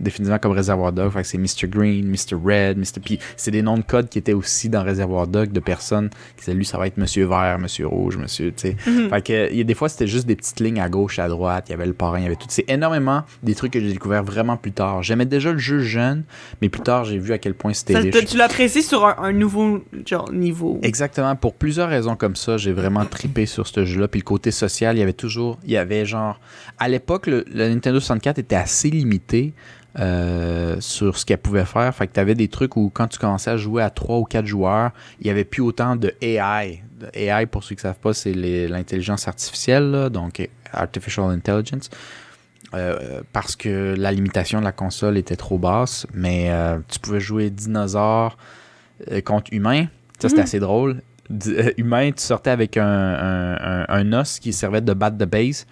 définitivement 0.00 0.38
comme 0.38 0.52
Réservoir 0.52 0.92
Dog. 0.92 1.10
Fait 1.12 1.22
que 1.22 1.26
c'est 1.28 1.38
Mr. 1.38 1.66
Green, 1.68 2.06
Mr. 2.08 2.36
Red, 2.42 2.78
Mr. 2.78 3.00
Puis 3.04 3.18
c'est 3.36 3.50
des 3.50 3.62
noms 3.62 3.76
de 3.76 3.82
code 3.82 4.08
qui 4.08 4.18
étaient 4.18 4.32
aussi 4.32 4.68
dans 4.68 4.82
Réservoir 4.84 5.26
Dog 5.26 5.50
de 5.52 5.60
personnes 5.60 6.08
qui 6.36 6.44
disaient 6.44 6.54
lui, 6.54 6.64
ça 6.64 6.78
va 6.78 6.86
être 6.86 6.96
Monsieur 6.98 7.26
Vert, 7.26 7.58
Monsieur 7.58 7.86
Rouge, 7.88 8.16
Monsieur. 8.16 8.52
Tu 8.56 8.68
sais. 8.70 8.76
Mhm. 8.86 9.10
Fait 9.10 9.22
que 9.22 9.52
y 9.54 9.60
a 9.60 9.64
des 9.64 9.74
fois, 9.74 9.88
c'était 9.88 10.06
juste 10.06 10.26
des 10.26 10.36
petites 10.36 10.60
lignes 10.60 10.80
à 10.80 10.88
gauche, 10.88 11.18
à 11.18 11.28
droite. 11.28 11.64
Il 11.68 11.72
y 11.72 11.74
avait 11.74 11.86
le 11.86 11.92
parrain, 11.94 12.18
il 12.18 12.22
y 12.22 12.26
avait 12.26 12.36
tout. 12.36 12.46
C'est 12.48 12.68
énormément 12.70 13.24
des 13.42 13.54
trucs 13.54 13.72
que 13.72 13.80
j'ai 13.80 13.92
découvert 13.92 14.22
vraiment 14.22 14.56
plus 14.56 14.72
tard. 14.72 15.02
J'aimais 15.02 15.26
déjà 15.26 15.52
le 15.52 15.58
jeu 15.58 15.80
jeune, 15.80 16.22
mais 16.62 16.68
plus 16.68 16.82
tard, 16.82 17.04
j'ai 17.04 17.18
vu 17.18 17.32
à 17.32 17.38
quel 17.38 17.54
point 17.54 17.72
c'était 17.72 17.98
riche. 17.98 18.14
tu- 18.14 18.24
tu 18.24 18.36
l'apprécies 18.36 18.82
sur 18.84 19.04
un, 19.04 19.16
un 19.18 19.32
nouveau 19.32 19.82
genre 20.06 20.30
niveau. 20.32 20.78
Exactement. 20.82 21.34
Pour 21.34 21.54
plusieurs 21.54 21.88
raisons 21.88 22.14
comme 22.16 22.36
ça, 22.36 22.56
j'ai 22.56 22.72
vraiment 22.72 23.04
tripé 23.10 23.46
sur 23.46 23.66
ce 23.66 23.84
jeu-là. 23.84 24.06
Puis 24.06 24.20
le 24.20 24.24
côté 24.24 24.50
social, 24.52 24.96
il 24.96 25.00
y 25.00 25.02
avait 25.02 25.12
toujours. 25.12 25.58
Il 25.64 25.70
y 25.72 25.76
avait 25.76 26.04
genre. 26.06 26.35
À 26.78 26.88
l'époque, 26.88 27.26
le, 27.26 27.44
le 27.52 27.68
Nintendo 27.68 27.98
64 28.00 28.38
était 28.38 28.56
assez 28.56 28.90
limité 28.90 29.54
euh, 29.98 30.76
sur 30.80 31.16
ce 31.16 31.24
qu'elle 31.24 31.38
pouvait 31.38 31.64
faire. 31.64 31.94
Fait 31.94 32.06
que 32.06 32.12
tu 32.12 32.20
avais 32.20 32.34
des 32.34 32.48
trucs 32.48 32.76
où 32.76 32.90
quand 32.92 33.06
tu 33.08 33.18
commençais 33.18 33.50
à 33.50 33.56
jouer 33.56 33.82
à 33.82 33.90
3 33.90 34.18
ou 34.18 34.24
4 34.24 34.44
joueurs, 34.46 34.90
il 35.20 35.24
n'y 35.24 35.30
avait 35.30 35.44
plus 35.44 35.62
autant 35.62 35.96
de 35.96 36.12
AI. 36.20 36.82
De 37.00 37.08
AI, 37.14 37.46
pour 37.46 37.62
ceux 37.64 37.74
qui 37.74 37.80
ne 37.80 37.88
savent 37.92 37.98
pas, 38.00 38.12
c'est 38.14 38.32
l'intelligence 38.34 39.26
artificielle, 39.28 39.90
là, 39.90 40.08
donc 40.10 40.46
Artificial 40.72 41.26
Intelligence. 41.30 41.88
Euh, 42.74 43.22
parce 43.32 43.54
que 43.56 43.94
la 43.96 44.10
limitation 44.12 44.58
de 44.58 44.64
la 44.64 44.72
console 44.72 45.16
était 45.16 45.36
trop 45.36 45.56
basse, 45.56 46.06
mais 46.12 46.50
euh, 46.50 46.78
tu 46.88 46.98
pouvais 46.98 47.20
jouer 47.20 47.48
dinosaures 47.48 48.36
euh, 49.12 49.20
contre 49.20 49.52
humains. 49.52 49.86
Ça, 50.18 50.28
c'était 50.28 50.40
Mhm. 50.40 50.44
assez 50.44 50.58
drôle. 50.60 51.02
D- 51.30 51.74
humain, 51.76 52.10
tu 52.12 52.22
sortais 52.22 52.50
avec 52.50 52.76
un, 52.76 52.84
un- 52.86 53.56
un- 53.56 53.86
un 53.88 54.12
os 54.12 54.38
qui 54.40 54.52
servait 54.52 54.80
de 54.80 54.92
batte 54.94 55.16
de 55.16 55.24
base. 55.24 55.66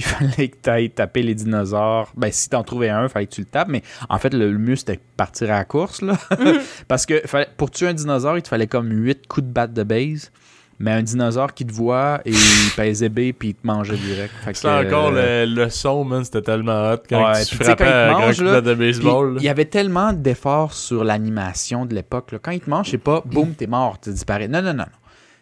Il 0.00 0.04
fallait 0.04 0.48
que 0.48 0.56
tu 0.62 0.70
ailles 0.70 0.90
taper 0.90 1.22
les 1.22 1.34
dinosaures. 1.34 2.10
Ben, 2.16 2.32
si 2.32 2.48
t'en 2.48 2.62
trouvais 2.62 2.88
un, 2.88 3.02
il 3.02 3.08
fallait 3.10 3.26
que 3.26 3.34
tu 3.34 3.42
le 3.42 3.46
tapes. 3.46 3.68
Mais 3.68 3.82
en 4.08 4.18
fait, 4.18 4.32
le, 4.32 4.56
mieux, 4.56 4.76
c'était 4.76 4.98
partir 5.18 5.50
à 5.50 5.58
la 5.58 5.64
course. 5.66 6.00
Là. 6.00 6.14
Parce 6.88 7.04
que 7.04 7.22
pour 7.58 7.70
tuer 7.70 7.88
un 7.88 7.92
dinosaure, 7.94 8.38
il 8.38 8.42
te 8.42 8.48
fallait 8.48 8.66
comme 8.66 8.90
8 8.90 9.26
coups 9.26 9.46
de 9.46 9.52
batte 9.52 9.74
de 9.74 9.82
base. 9.82 10.30
Mais 10.78 10.92
un 10.92 11.02
dinosaure 11.02 11.52
qui 11.52 11.66
te 11.66 11.72
voit 11.74 12.22
et 12.24 12.30
il 12.30 12.70
pèsait 12.76 13.10
B 13.10 13.32
puis 13.38 13.48
il 13.50 13.54
te 13.54 13.66
mangeait 13.66 13.98
direct. 13.98 14.32
C'est 14.54 14.66
encore 14.66 15.10
euh, 15.14 15.44
le, 15.44 15.64
le 15.64 15.68
son, 15.68 16.04
man, 16.04 16.24
c'était 16.24 16.40
tellement 16.40 16.92
hot 16.92 17.02
quand 17.06 17.22
Ouais, 17.22 17.44
tu 17.44 17.54
frappais 17.56 17.84
quand 17.84 17.84
il 17.84 17.90
te 17.90 17.92
à 17.92 18.06
un 18.06 18.12
grand 18.12 18.26
mange, 18.28 18.38
de 18.38 18.44
là, 18.44 18.74
baseball. 18.74 19.36
Il 19.36 19.42
y 19.42 19.50
avait 19.50 19.66
tellement 19.66 20.14
d'efforts 20.14 20.72
sur 20.72 21.04
l'animation 21.04 21.84
de 21.84 21.94
l'époque. 21.94 22.32
là. 22.32 22.38
Quand 22.40 22.52
il 22.52 22.60
te 22.60 22.70
mange, 22.70 22.88
c'est 22.90 22.96
pas 22.96 23.22
boum, 23.26 23.52
t'es 23.52 23.66
mort, 23.66 24.00
tu 24.00 24.10
disparais. 24.10 24.48
Non, 24.48 24.62
non, 24.62 24.72
non. 24.72 24.78
non. 24.78 24.86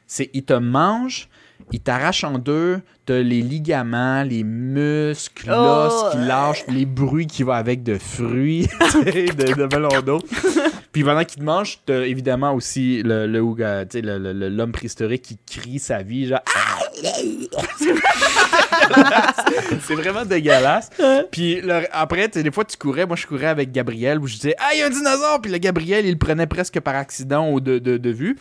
C'est 0.09 0.29
il 0.33 0.43
te 0.43 0.55
mange, 0.55 1.29
il 1.73 1.81
t'arrache 1.81 2.25
en 2.25 2.39
deux, 2.39 2.81
t'as 3.07 3.19
les 3.21 3.43
ligaments, 3.43 4.23
les 4.23 4.43
muscles, 4.45 5.51
Oh. 5.51 5.55
l'os 5.55 6.13
qui 6.13 6.19
lâche, 6.19 6.65
les 6.69 6.87
bruits 6.87 7.27
qui 7.27 7.43
vont 7.43 7.53
avec 7.53 7.83
de 7.83 7.99
fruits, 7.99 8.69
de, 8.95 9.55
de 9.55 9.75
melon 9.77 10.01
d'eau. 10.05 10.19
Puis 10.93 11.05
pendant 11.05 11.25
qu'il 11.25 11.41
te 11.41 11.45
mange, 11.45 11.81
t'as 11.85 12.03
évidemment 12.07 12.55
aussi 12.55 13.03
le, 13.03 13.27
le, 13.27 13.43
le- 14.33 14.49
l'homme 14.49 14.73
préhistorique 14.73 15.23
qui 15.23 15.39
crie 15.61 15.79
sa 15.79 16.03
vie, 16.03 16.27
genre. 16.29 16.41
c'est 19.87 19.95
vraiment 19.95 20.25
dégueulasse. 20.25 20.91
Puis 21.31 21.61
le- 21.61 21.85
après, 21.93 22.29
des 22.29 22.51
fois, 22.51 22.65
tu 22.65 22.77
courais. 22.77 23.07
Moi, 23.07 23.17
je 23.17 23.27
courais 23.27 23.47
avec 23.47 23.73
Gabriel 23.73 24.19
où 24.19 24.27
je 24.27 24.35
disais 24.35 24.55
Ah, 24.59 24.71
il 24.75 24.81
y 24.81 24.83
a 24.83 24.87
un 24.87 24.91
dinosaure. 24.91 25.41
Puis 25.43 25.51
le 25.53 25.59
Gabriel, 25.59 26.07
il 26.07 26.13
le 26.13 26.19
prenait 26.19 26.47
presque 26.47 26.81
par 26.81 26.97
accident 26.97 27.51
ou 27.53 27.61
de, 27.61 27.79
de, 27.79 27.97
de 27.97 28.11
vue. 28.11 28.37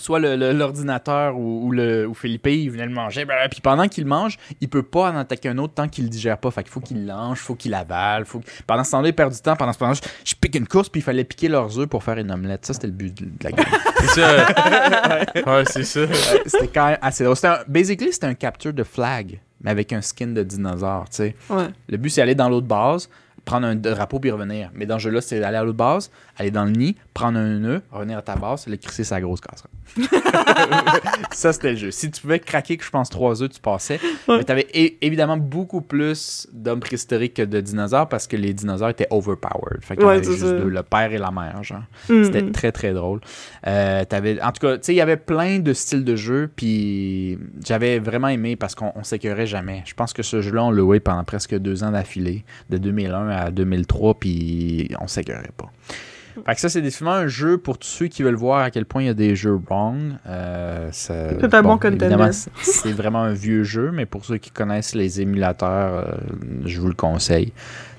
Soit 0.00 0.18
le- 0.18 0.34
le- 0.36 0.52
l'ordinateur 0.52 1.36
ou, 1.36 1.66
ou 1.66 1.72
le, 1.72 2.06
ou 2.08 2.14
Philippe, 2.14 2.46
il 2.48 2.70
venait 2.70 2.86
le 2.86 2.92
manger. 2.92 3.24
blablabla. 3.24 3.48
Puis 3.50 3.60
pendant 3.60 3.86
qu'il 3.86 4.04
le 4.04 4.10
mange, 4.10 4.38
il 4.60 4.68
peut 4.68 4.82
pas 4.82 5.12
en 5.12 5.16
attaquer 5.16 5.48
un 5.50 5.58
autre 5.58 5.74
tant 5.74 5.88
qu'il 5.88 6.04
le 6.04 6.10
digère 6.10 6.38
pas. 6.38 6.50
Fait 6.50 6.62
qu'il 6.62 6.72
faut 6.72 6.80
qu'il 6.80 7.06
lance, 7.06 7.38
faut 7.38 7.54
qu'il 7.54 7.74
avale. 7.74 8.24
Faut... 8.24 8.40
Pendant 8.66 8.82
ce 8.82 8.90
temps-là, 8.92 9.08
il 9.08 9.14
perd 9.14 9.32
du 9.32 9.40
temps. 9.40 9.54
Pendant 9.56 9.72
ce 9.72 9.78
temps-là, 9.78 9.94
je, 9.94 10.00
je 10.30 10.34
pique 10.34 10.54
une 10.56 10.66
course, 10.66 10.88
puis 10.88 11.00
il 11.00 11.04
fallait 11.04 11.24
piquer 11.24 11.48
leurs 11.48 11.78
œufs 11.78 11.86
pour 11.88 12.02
faire 12.02 12.18
une 12.18 12.30
omelette. 12.32 12.66
Ça, 12.66 12.72
c'était 12.72 12.86
le 12.88 12.92
but 12.94 13.14
de 13.16 13.26
de 13.26 13.30
la 13.44 13.52
game. 13.52 13.66
C'est 14.00 14.20
ça. 14.20 14.46
ouais, 15.46 15.64
c'est 15.66 15.84
ça. 15.84 16.00
Euh, 16.00 16.06
c'était 16.46 16.68
quand 16.68 16.86
même 16.86 16.98
assez 17.02 17.22
drôle. 17.24 17.36
C'était 17.36 17.48
un- 17.48 17.58
basically, 17.68 18.12
c'était 18.12 18.26
un 18.26 18.34
capture 18.34 18.72
de 18.72 18.82
flag, 18.82 19.40
mais 19.60 19.70
avec 19.70 19.92
un 19.92 20.00
skin 20.00 20.28
de 20.28 20.42
dinosaure, 20.42 21.04
tu 21.10 21.16
sais. 21.16 21.36
Ouais. 21.50 21.66
Le 21.88 21.96
but, 21.98 22.08
c'est 22.10 22.22
aller 22.22 22.34
dans 22.34 22.48
l'autre 22.48 22.66
base, 22.66 23.10
prendre 23.44 23.66
un 23.66 23.74
drapeau 23.76 24.18
puis 24.18 24.30
revenir. 24.30 24.70
Mais 24.74 24.86
dans 24.86 24.98
ce 24.98 25.04
jeu-là, 25.04 25.20
c'est 25.20 25.42
aller 25.44 25.56
à 25.58 25.62
l'autre 25.64 25.76
base, 25.76 26.10
aller 26.40 26.50
dans 26.50 26.64
le 26.64 26.70
nid, 26.72 26.96
prendre 27.14 27.38
un 27.38 27.58
nœud, 27.58 27.82
revenir 27.90 28.18
à 28.18 28.22
ta 28.22 28.34
base, 28.34 28.66
le 28.66 28.76
crisser 28.76 29.04
sa 29.04 29.20
grosse 29.20 29.40
casserole. 29.40 29.70
ça, 31.32 31.52
c'était 31.52 31.70
le 31.72 31.76
jeu. 31.76 31.90
Si 31.90 32.10
tu 32.10 32.20
pouvais 32.20 32.38
craquer, 32.38 32.76
que 32.76 32.84
je 32.84 32.90
pense, 32.90 33.10
trois 33.10 33.42
œufs, 33.42 33.50
tu 33.50 33.60
passais. 33.60 34.00
Ouais. 34.28 34.38
Mais 34.38 34.44
tu 34.44 34.52
avais 34.52 34.66
évidemment 35.02 35.36
beaucoup 35.36 35.80
plus 35.80 36.48
d'hommes 36.52 36.80
préhistoriques 36.80 37.34
que 37.34 37.42
de 37.42 37.60
dinosaures 37.60 38.08
parce 38.08 38.26
que 38.26 38.36
les 38.36 38.54
dinosaures 38.54 38.90
étaient 38.90 39.06
overpowered. 39.10 39.82
Fait 39.82 39.96
qu'il 39.96 40.06
y 40.06 40.08
avait 40.08 40.22
juste 40.22 40.42
deux, 40.44 40.68
le 40.68 40.82
père 40.82 41.12
et 41.12 41.18
la 41.18 41.30
mère, 41.30 41.62
genre. 41.62 41.82
Mhm. 42.08 42.24
C'était 42.24 42.50
très 42.52 42.72
très 42.72 42.92
drôle. 42.92 43.20
Euh, 43.66 44.04
t'avais- 44.04 44.40
en 44.40 44.52
tout 44.52 44.66
cas, 44.66 44.74
tu 44.78 44.84
sais, 44.84 44.92
il 44.94 44.96
y 44.96 45.00
avait 45.00 45.16
plein 45.16 45.58
de 45.58 45.72
styles 45.72 46.04
de 46.04 46.16
jeu, 46.16 46.50
puis 46.54 47.38
j'avais 47.66 47.98
vraiment 47.98 48.28
aimé 48.28 48.56
parce 48.56 48.74
qu'on 48.74 48.92
on 48.94 49.02
s'écœurait 49.04 49.46
jamais. 49.46 49.82
Je 49.86 49.94
pense 49.94 50.12
que 50.12 50.22
ce 50.22 50.40
jeu-là, 50.40 50.64
on 50.64 50.70
l'a 50.70 50.80
joué 50.80 51.00
pendant 51.00 51.24
presque 51.24 51.54
deux 51.58 51.84
ans 51.84 51.90
d'affilée, 51.90 52.44
de 52.70 52.78
2001 52.78 53.28
à 53.28 53.50
2003, 53.50 54.14
puis 54.14 54.88
on 55.00 55.06
s'écœurait 55.08 55.50
pas. 55.56 55.70
Fait 56.46 56.54
que 56.54 56.60
ça, 56.60 56.68
c'est 56.68 56.80
définitivement 56.80 57.12
un 57.12 57.26
jeu 57.26 57.58
pour 57.58 57.78
tous 57.78 57.86
ceux 57.88 58.06
qui 58.08 58.22
veulent 58.22 58.34
voir 58.34 58.60
à 58.62 58.70
quel 58.70 58.84
point 58.86 59.02
il 59.02 59.06
y 59.06 59.10
a 59.10 59.14
des 59.14 59.34
jeux 59.36 59.58
wrong. 59.68 60.14
Euh, 60.26 60.88
C'est 60.92 61.42
un 61.54 61.62
bon 61.62 61.68
contender. 61.78 62.08
c'est- 62.62 62.92
vraiment 62.92 63.22
un 63.22 63.32
vieux 63.32 63.62
jeu, 63.64 63.90
mais 63.92 64.06
pour 64.06 64.24
ceux 64.24 64.38
qui 64.38 64.50
connaissent 64.50 64.94
les 64.94 65.20
émulateurs, 65.20 66.06
euh, 66.08 66.12
je 66.64 66.80
vous 66.80 66.88
le 66.88 66.94
conseille. 66.94 67.52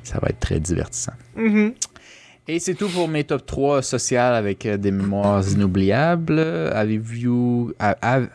Ça 0.04 0.20
va 0.22 0.30
être 0.30 0.40
très 0.40 0.60
divertissant. 0.60 1.14
Mhm. 1.36 1.74
Et 2.48 2.60
c'est 2.60 2.74
tout 2.74 2.90
pour 2.90 3.08
mes 3.08 3.24
top 3.24 3.46
3 3.46 3.82
sociales 3.84 4.34
avec 4.34 4.66
euh, 4.66 4.76
des 4.76 4.92
mémoires 4.92 5.48
inoubliables. 5.48 6.40
Avez-vous, 6.40 7.72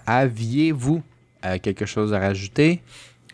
aviez-vous 0.07 1.03
euh, 1.45 1.59
quelque 1.61 1.87
chose 1.87 2.15
à 2.15 2.19
rajouter? 2.21 2.81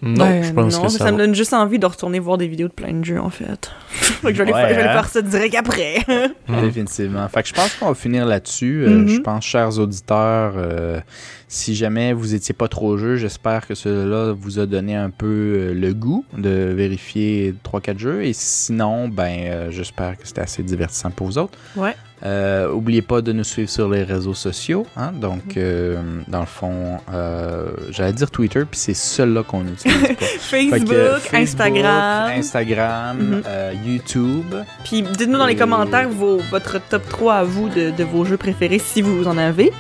Non, 0.05 0.25
Ben, 0.25 0.43
je 0.43 0.53
pense 0.53 0.77
non, 0.77 0.83
que 0.83 0.89
ça, 0.89 0.99
ça, 0.99 1.13
me 1.13 1.19
donne 1.19 1.33
juste 1.35 1.53
envie 1.53 1.79
de 1.79 1.87
retourner 1.87 2.19
voir 2.19 2.37
des 2.37 2.49
vidéos 2.49 2.67
de 2.67 2.73
plein 2.73 2.93
de 2.93 3.05
jeux, 3.05 3.21
en 3.21 3.31
fait. 3.31 3.71
Fait 3.89 4.33
que 4.33 4.35
je 4.35 4.43
vais, 4.43 4.53
aller 4.53 4.53
Ouais, 4.53 4.61
faire, 4.61 4.69
je 4.71 4.75
vais 4.75 4.89
hein? 4.89 4.93
faire 4.95 5.09
ça 5.09 5.23
direct 5.23 5.55
après. 5.55 5.99
Mm. 6.49 6.61
Définitivement. 6.63 7.29
Fait 7.29 7.43
que 7.43 7.49
je 7.49 7.55
pense 7.55 7.73
qu'on 7.77 7.87
va 7.87 7.95
finir 7.95 8.27
là-dessus. 8.27 8.85
Euh, 8.85 8.91
Mhm. 8.91 9.09
Je 9.09 9.21
pense, 9.21 9.45
chers 9.45 9.79
auditeurs, 9.79 10.55
euh, 10.57 11.01
si 11.55 11.75
jamais 11.75 12.15
vous 12.15 12.35
étiez 12.35 12.55
pas 12.55 12.67
trop 12.67 12.97
jeu, 12.97 13.17
j'espère 13.17 13.67
que 13.67 13.75
cela 13.75 14.33
vous 14.33 14.59
a 14.59 14.65
donné 14.65 14.97
un 14.97 15.11
peu 15.11 15.27
euh, 15.27 15.75
le 15.75 15.93
goût 15.93 16.25
de 16.37 16.73
vérifier 16.75 17.55
3-4 17.63 17.99
jeux. 17.99 18.25
Et 18.25 18.33
sinon, 18.33 19.07
ben, 19.09 19.39
euh, 19.45 19.71
j'espère 19.71 20.17
que 20.17 20.27
c'était 20.27 20.41
assez 20.41 20.63
divertissant 20.63 21.11
pour 21.11 21.27
vous 21.27 21.37
autres. 21.37 21.59
Ouais. 21.77 21.95
Euh, 22.25 22.71
oubliez 22.73 23.03
pas 23.03 23.21
de 23.21 23.33
nous 23.33 23.45
suivre 23.45 23.69
sur 23.69 23.91
les 23.91 24.03
réseaux 24.03 24.33
sociaux. 24.33 24.87
hein. 24.97 25.13
Donc, 25.13 25.57
euh, 25.59 26.01
dans 26.29 26.41
le 26.41 26.47
fond, 26.47 26.99
euh, 27.13 27.69
j'allais 27.91 28.13
dire 28.15 28.31
Twitter, 28.31 28.61
puis 28.61 28.79
c'est 28.81 28.95
celui-là 28.95 29.43
qu'on 29.43 29.67
utilise 29.67 30.03
pas. 30.19 30.25
Facebook, 30.25 30.89
que 30.89 31.19
Facebook, 31.19 31.35
Instagram. 31.35 32.31
Instagram, 32.39 33.19
Mhm. 33.19 33.43
euh, 33.47 33.73
YouTube. 33.85 34.55
Puis 34.85 35.03
dites-nous 35.03 35.37
dans 35.37 35.47
les 35.47 35.57
commentaires 35.57 36.09
vos, 36.09 36.39
votre 36.51 36.79
top 36.89 37.07
3 37.11 37.35
à 37.35 37.45
vous 37.45 37.69
de, 37.69 37.91
de 37.91 38.05
vos 38.05 38.25
jeux 38.25 38.39
préférés 38.39 38.79
si 38.79 39.03
vous 39.03 39.27
en 39.27 39.37
avez. 39.37 39.71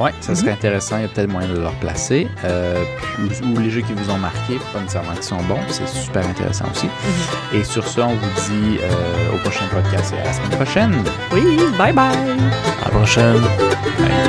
Ouais, 0.00 0.12
ça 0.20 0.34
serait 0.34 0.48
Mhm. 0.48 0.52
intéressant. 0.54 0.96
Il 0.98 1.02
y 1.02 1.04
a 1.04 1.08
peut-être 1.08 1.30
moyen 1.30 1.48
de 1.48 1.58
le 1.60 1.66
replacer. 1.66 2.28
Euh, 2.44 2.82
ou 3.44 3.58
les 3.60 3.70
jeux 3.70 3.82
qui 3.82 3.92
vous 3.92 4.10
ont 4.10 4.18
marqué, 4.18 4.58
pas 4.72 4.80
nécessairement 4.80 5.14
qui 5.14 5.22
sont 5.22 5.42
bons. 5.44 5.58
C'est 5.68 5.86
super 5.88 6.26
intéressant 6.26 6.66
aussi. 6.74 6.86
Mhm. 6.86 7.60
Et 7.60 7.64
sur 7.64 7.86
ce, 7.86 8.00
on 8.00 8.14
vous 8.14 8.30
dit 8.48 8.78
euh, 8.82 9.34
au 9.34 9.38
prochain 9.38 9.66
podcast 9.72 10.12
et 10.16 10.20
à 10.20 10.24
la 10.24 10.32
semaine 10.32 10.50
prochaine. 10.50 11.04
Oui, 11.32 11.58
bye 11.78 11.92
bye! 11.92 12.12
À 12.82 12.84
la 12.86 12.90
prochaine. 12.90 13.40
Bye. 13.98 14.23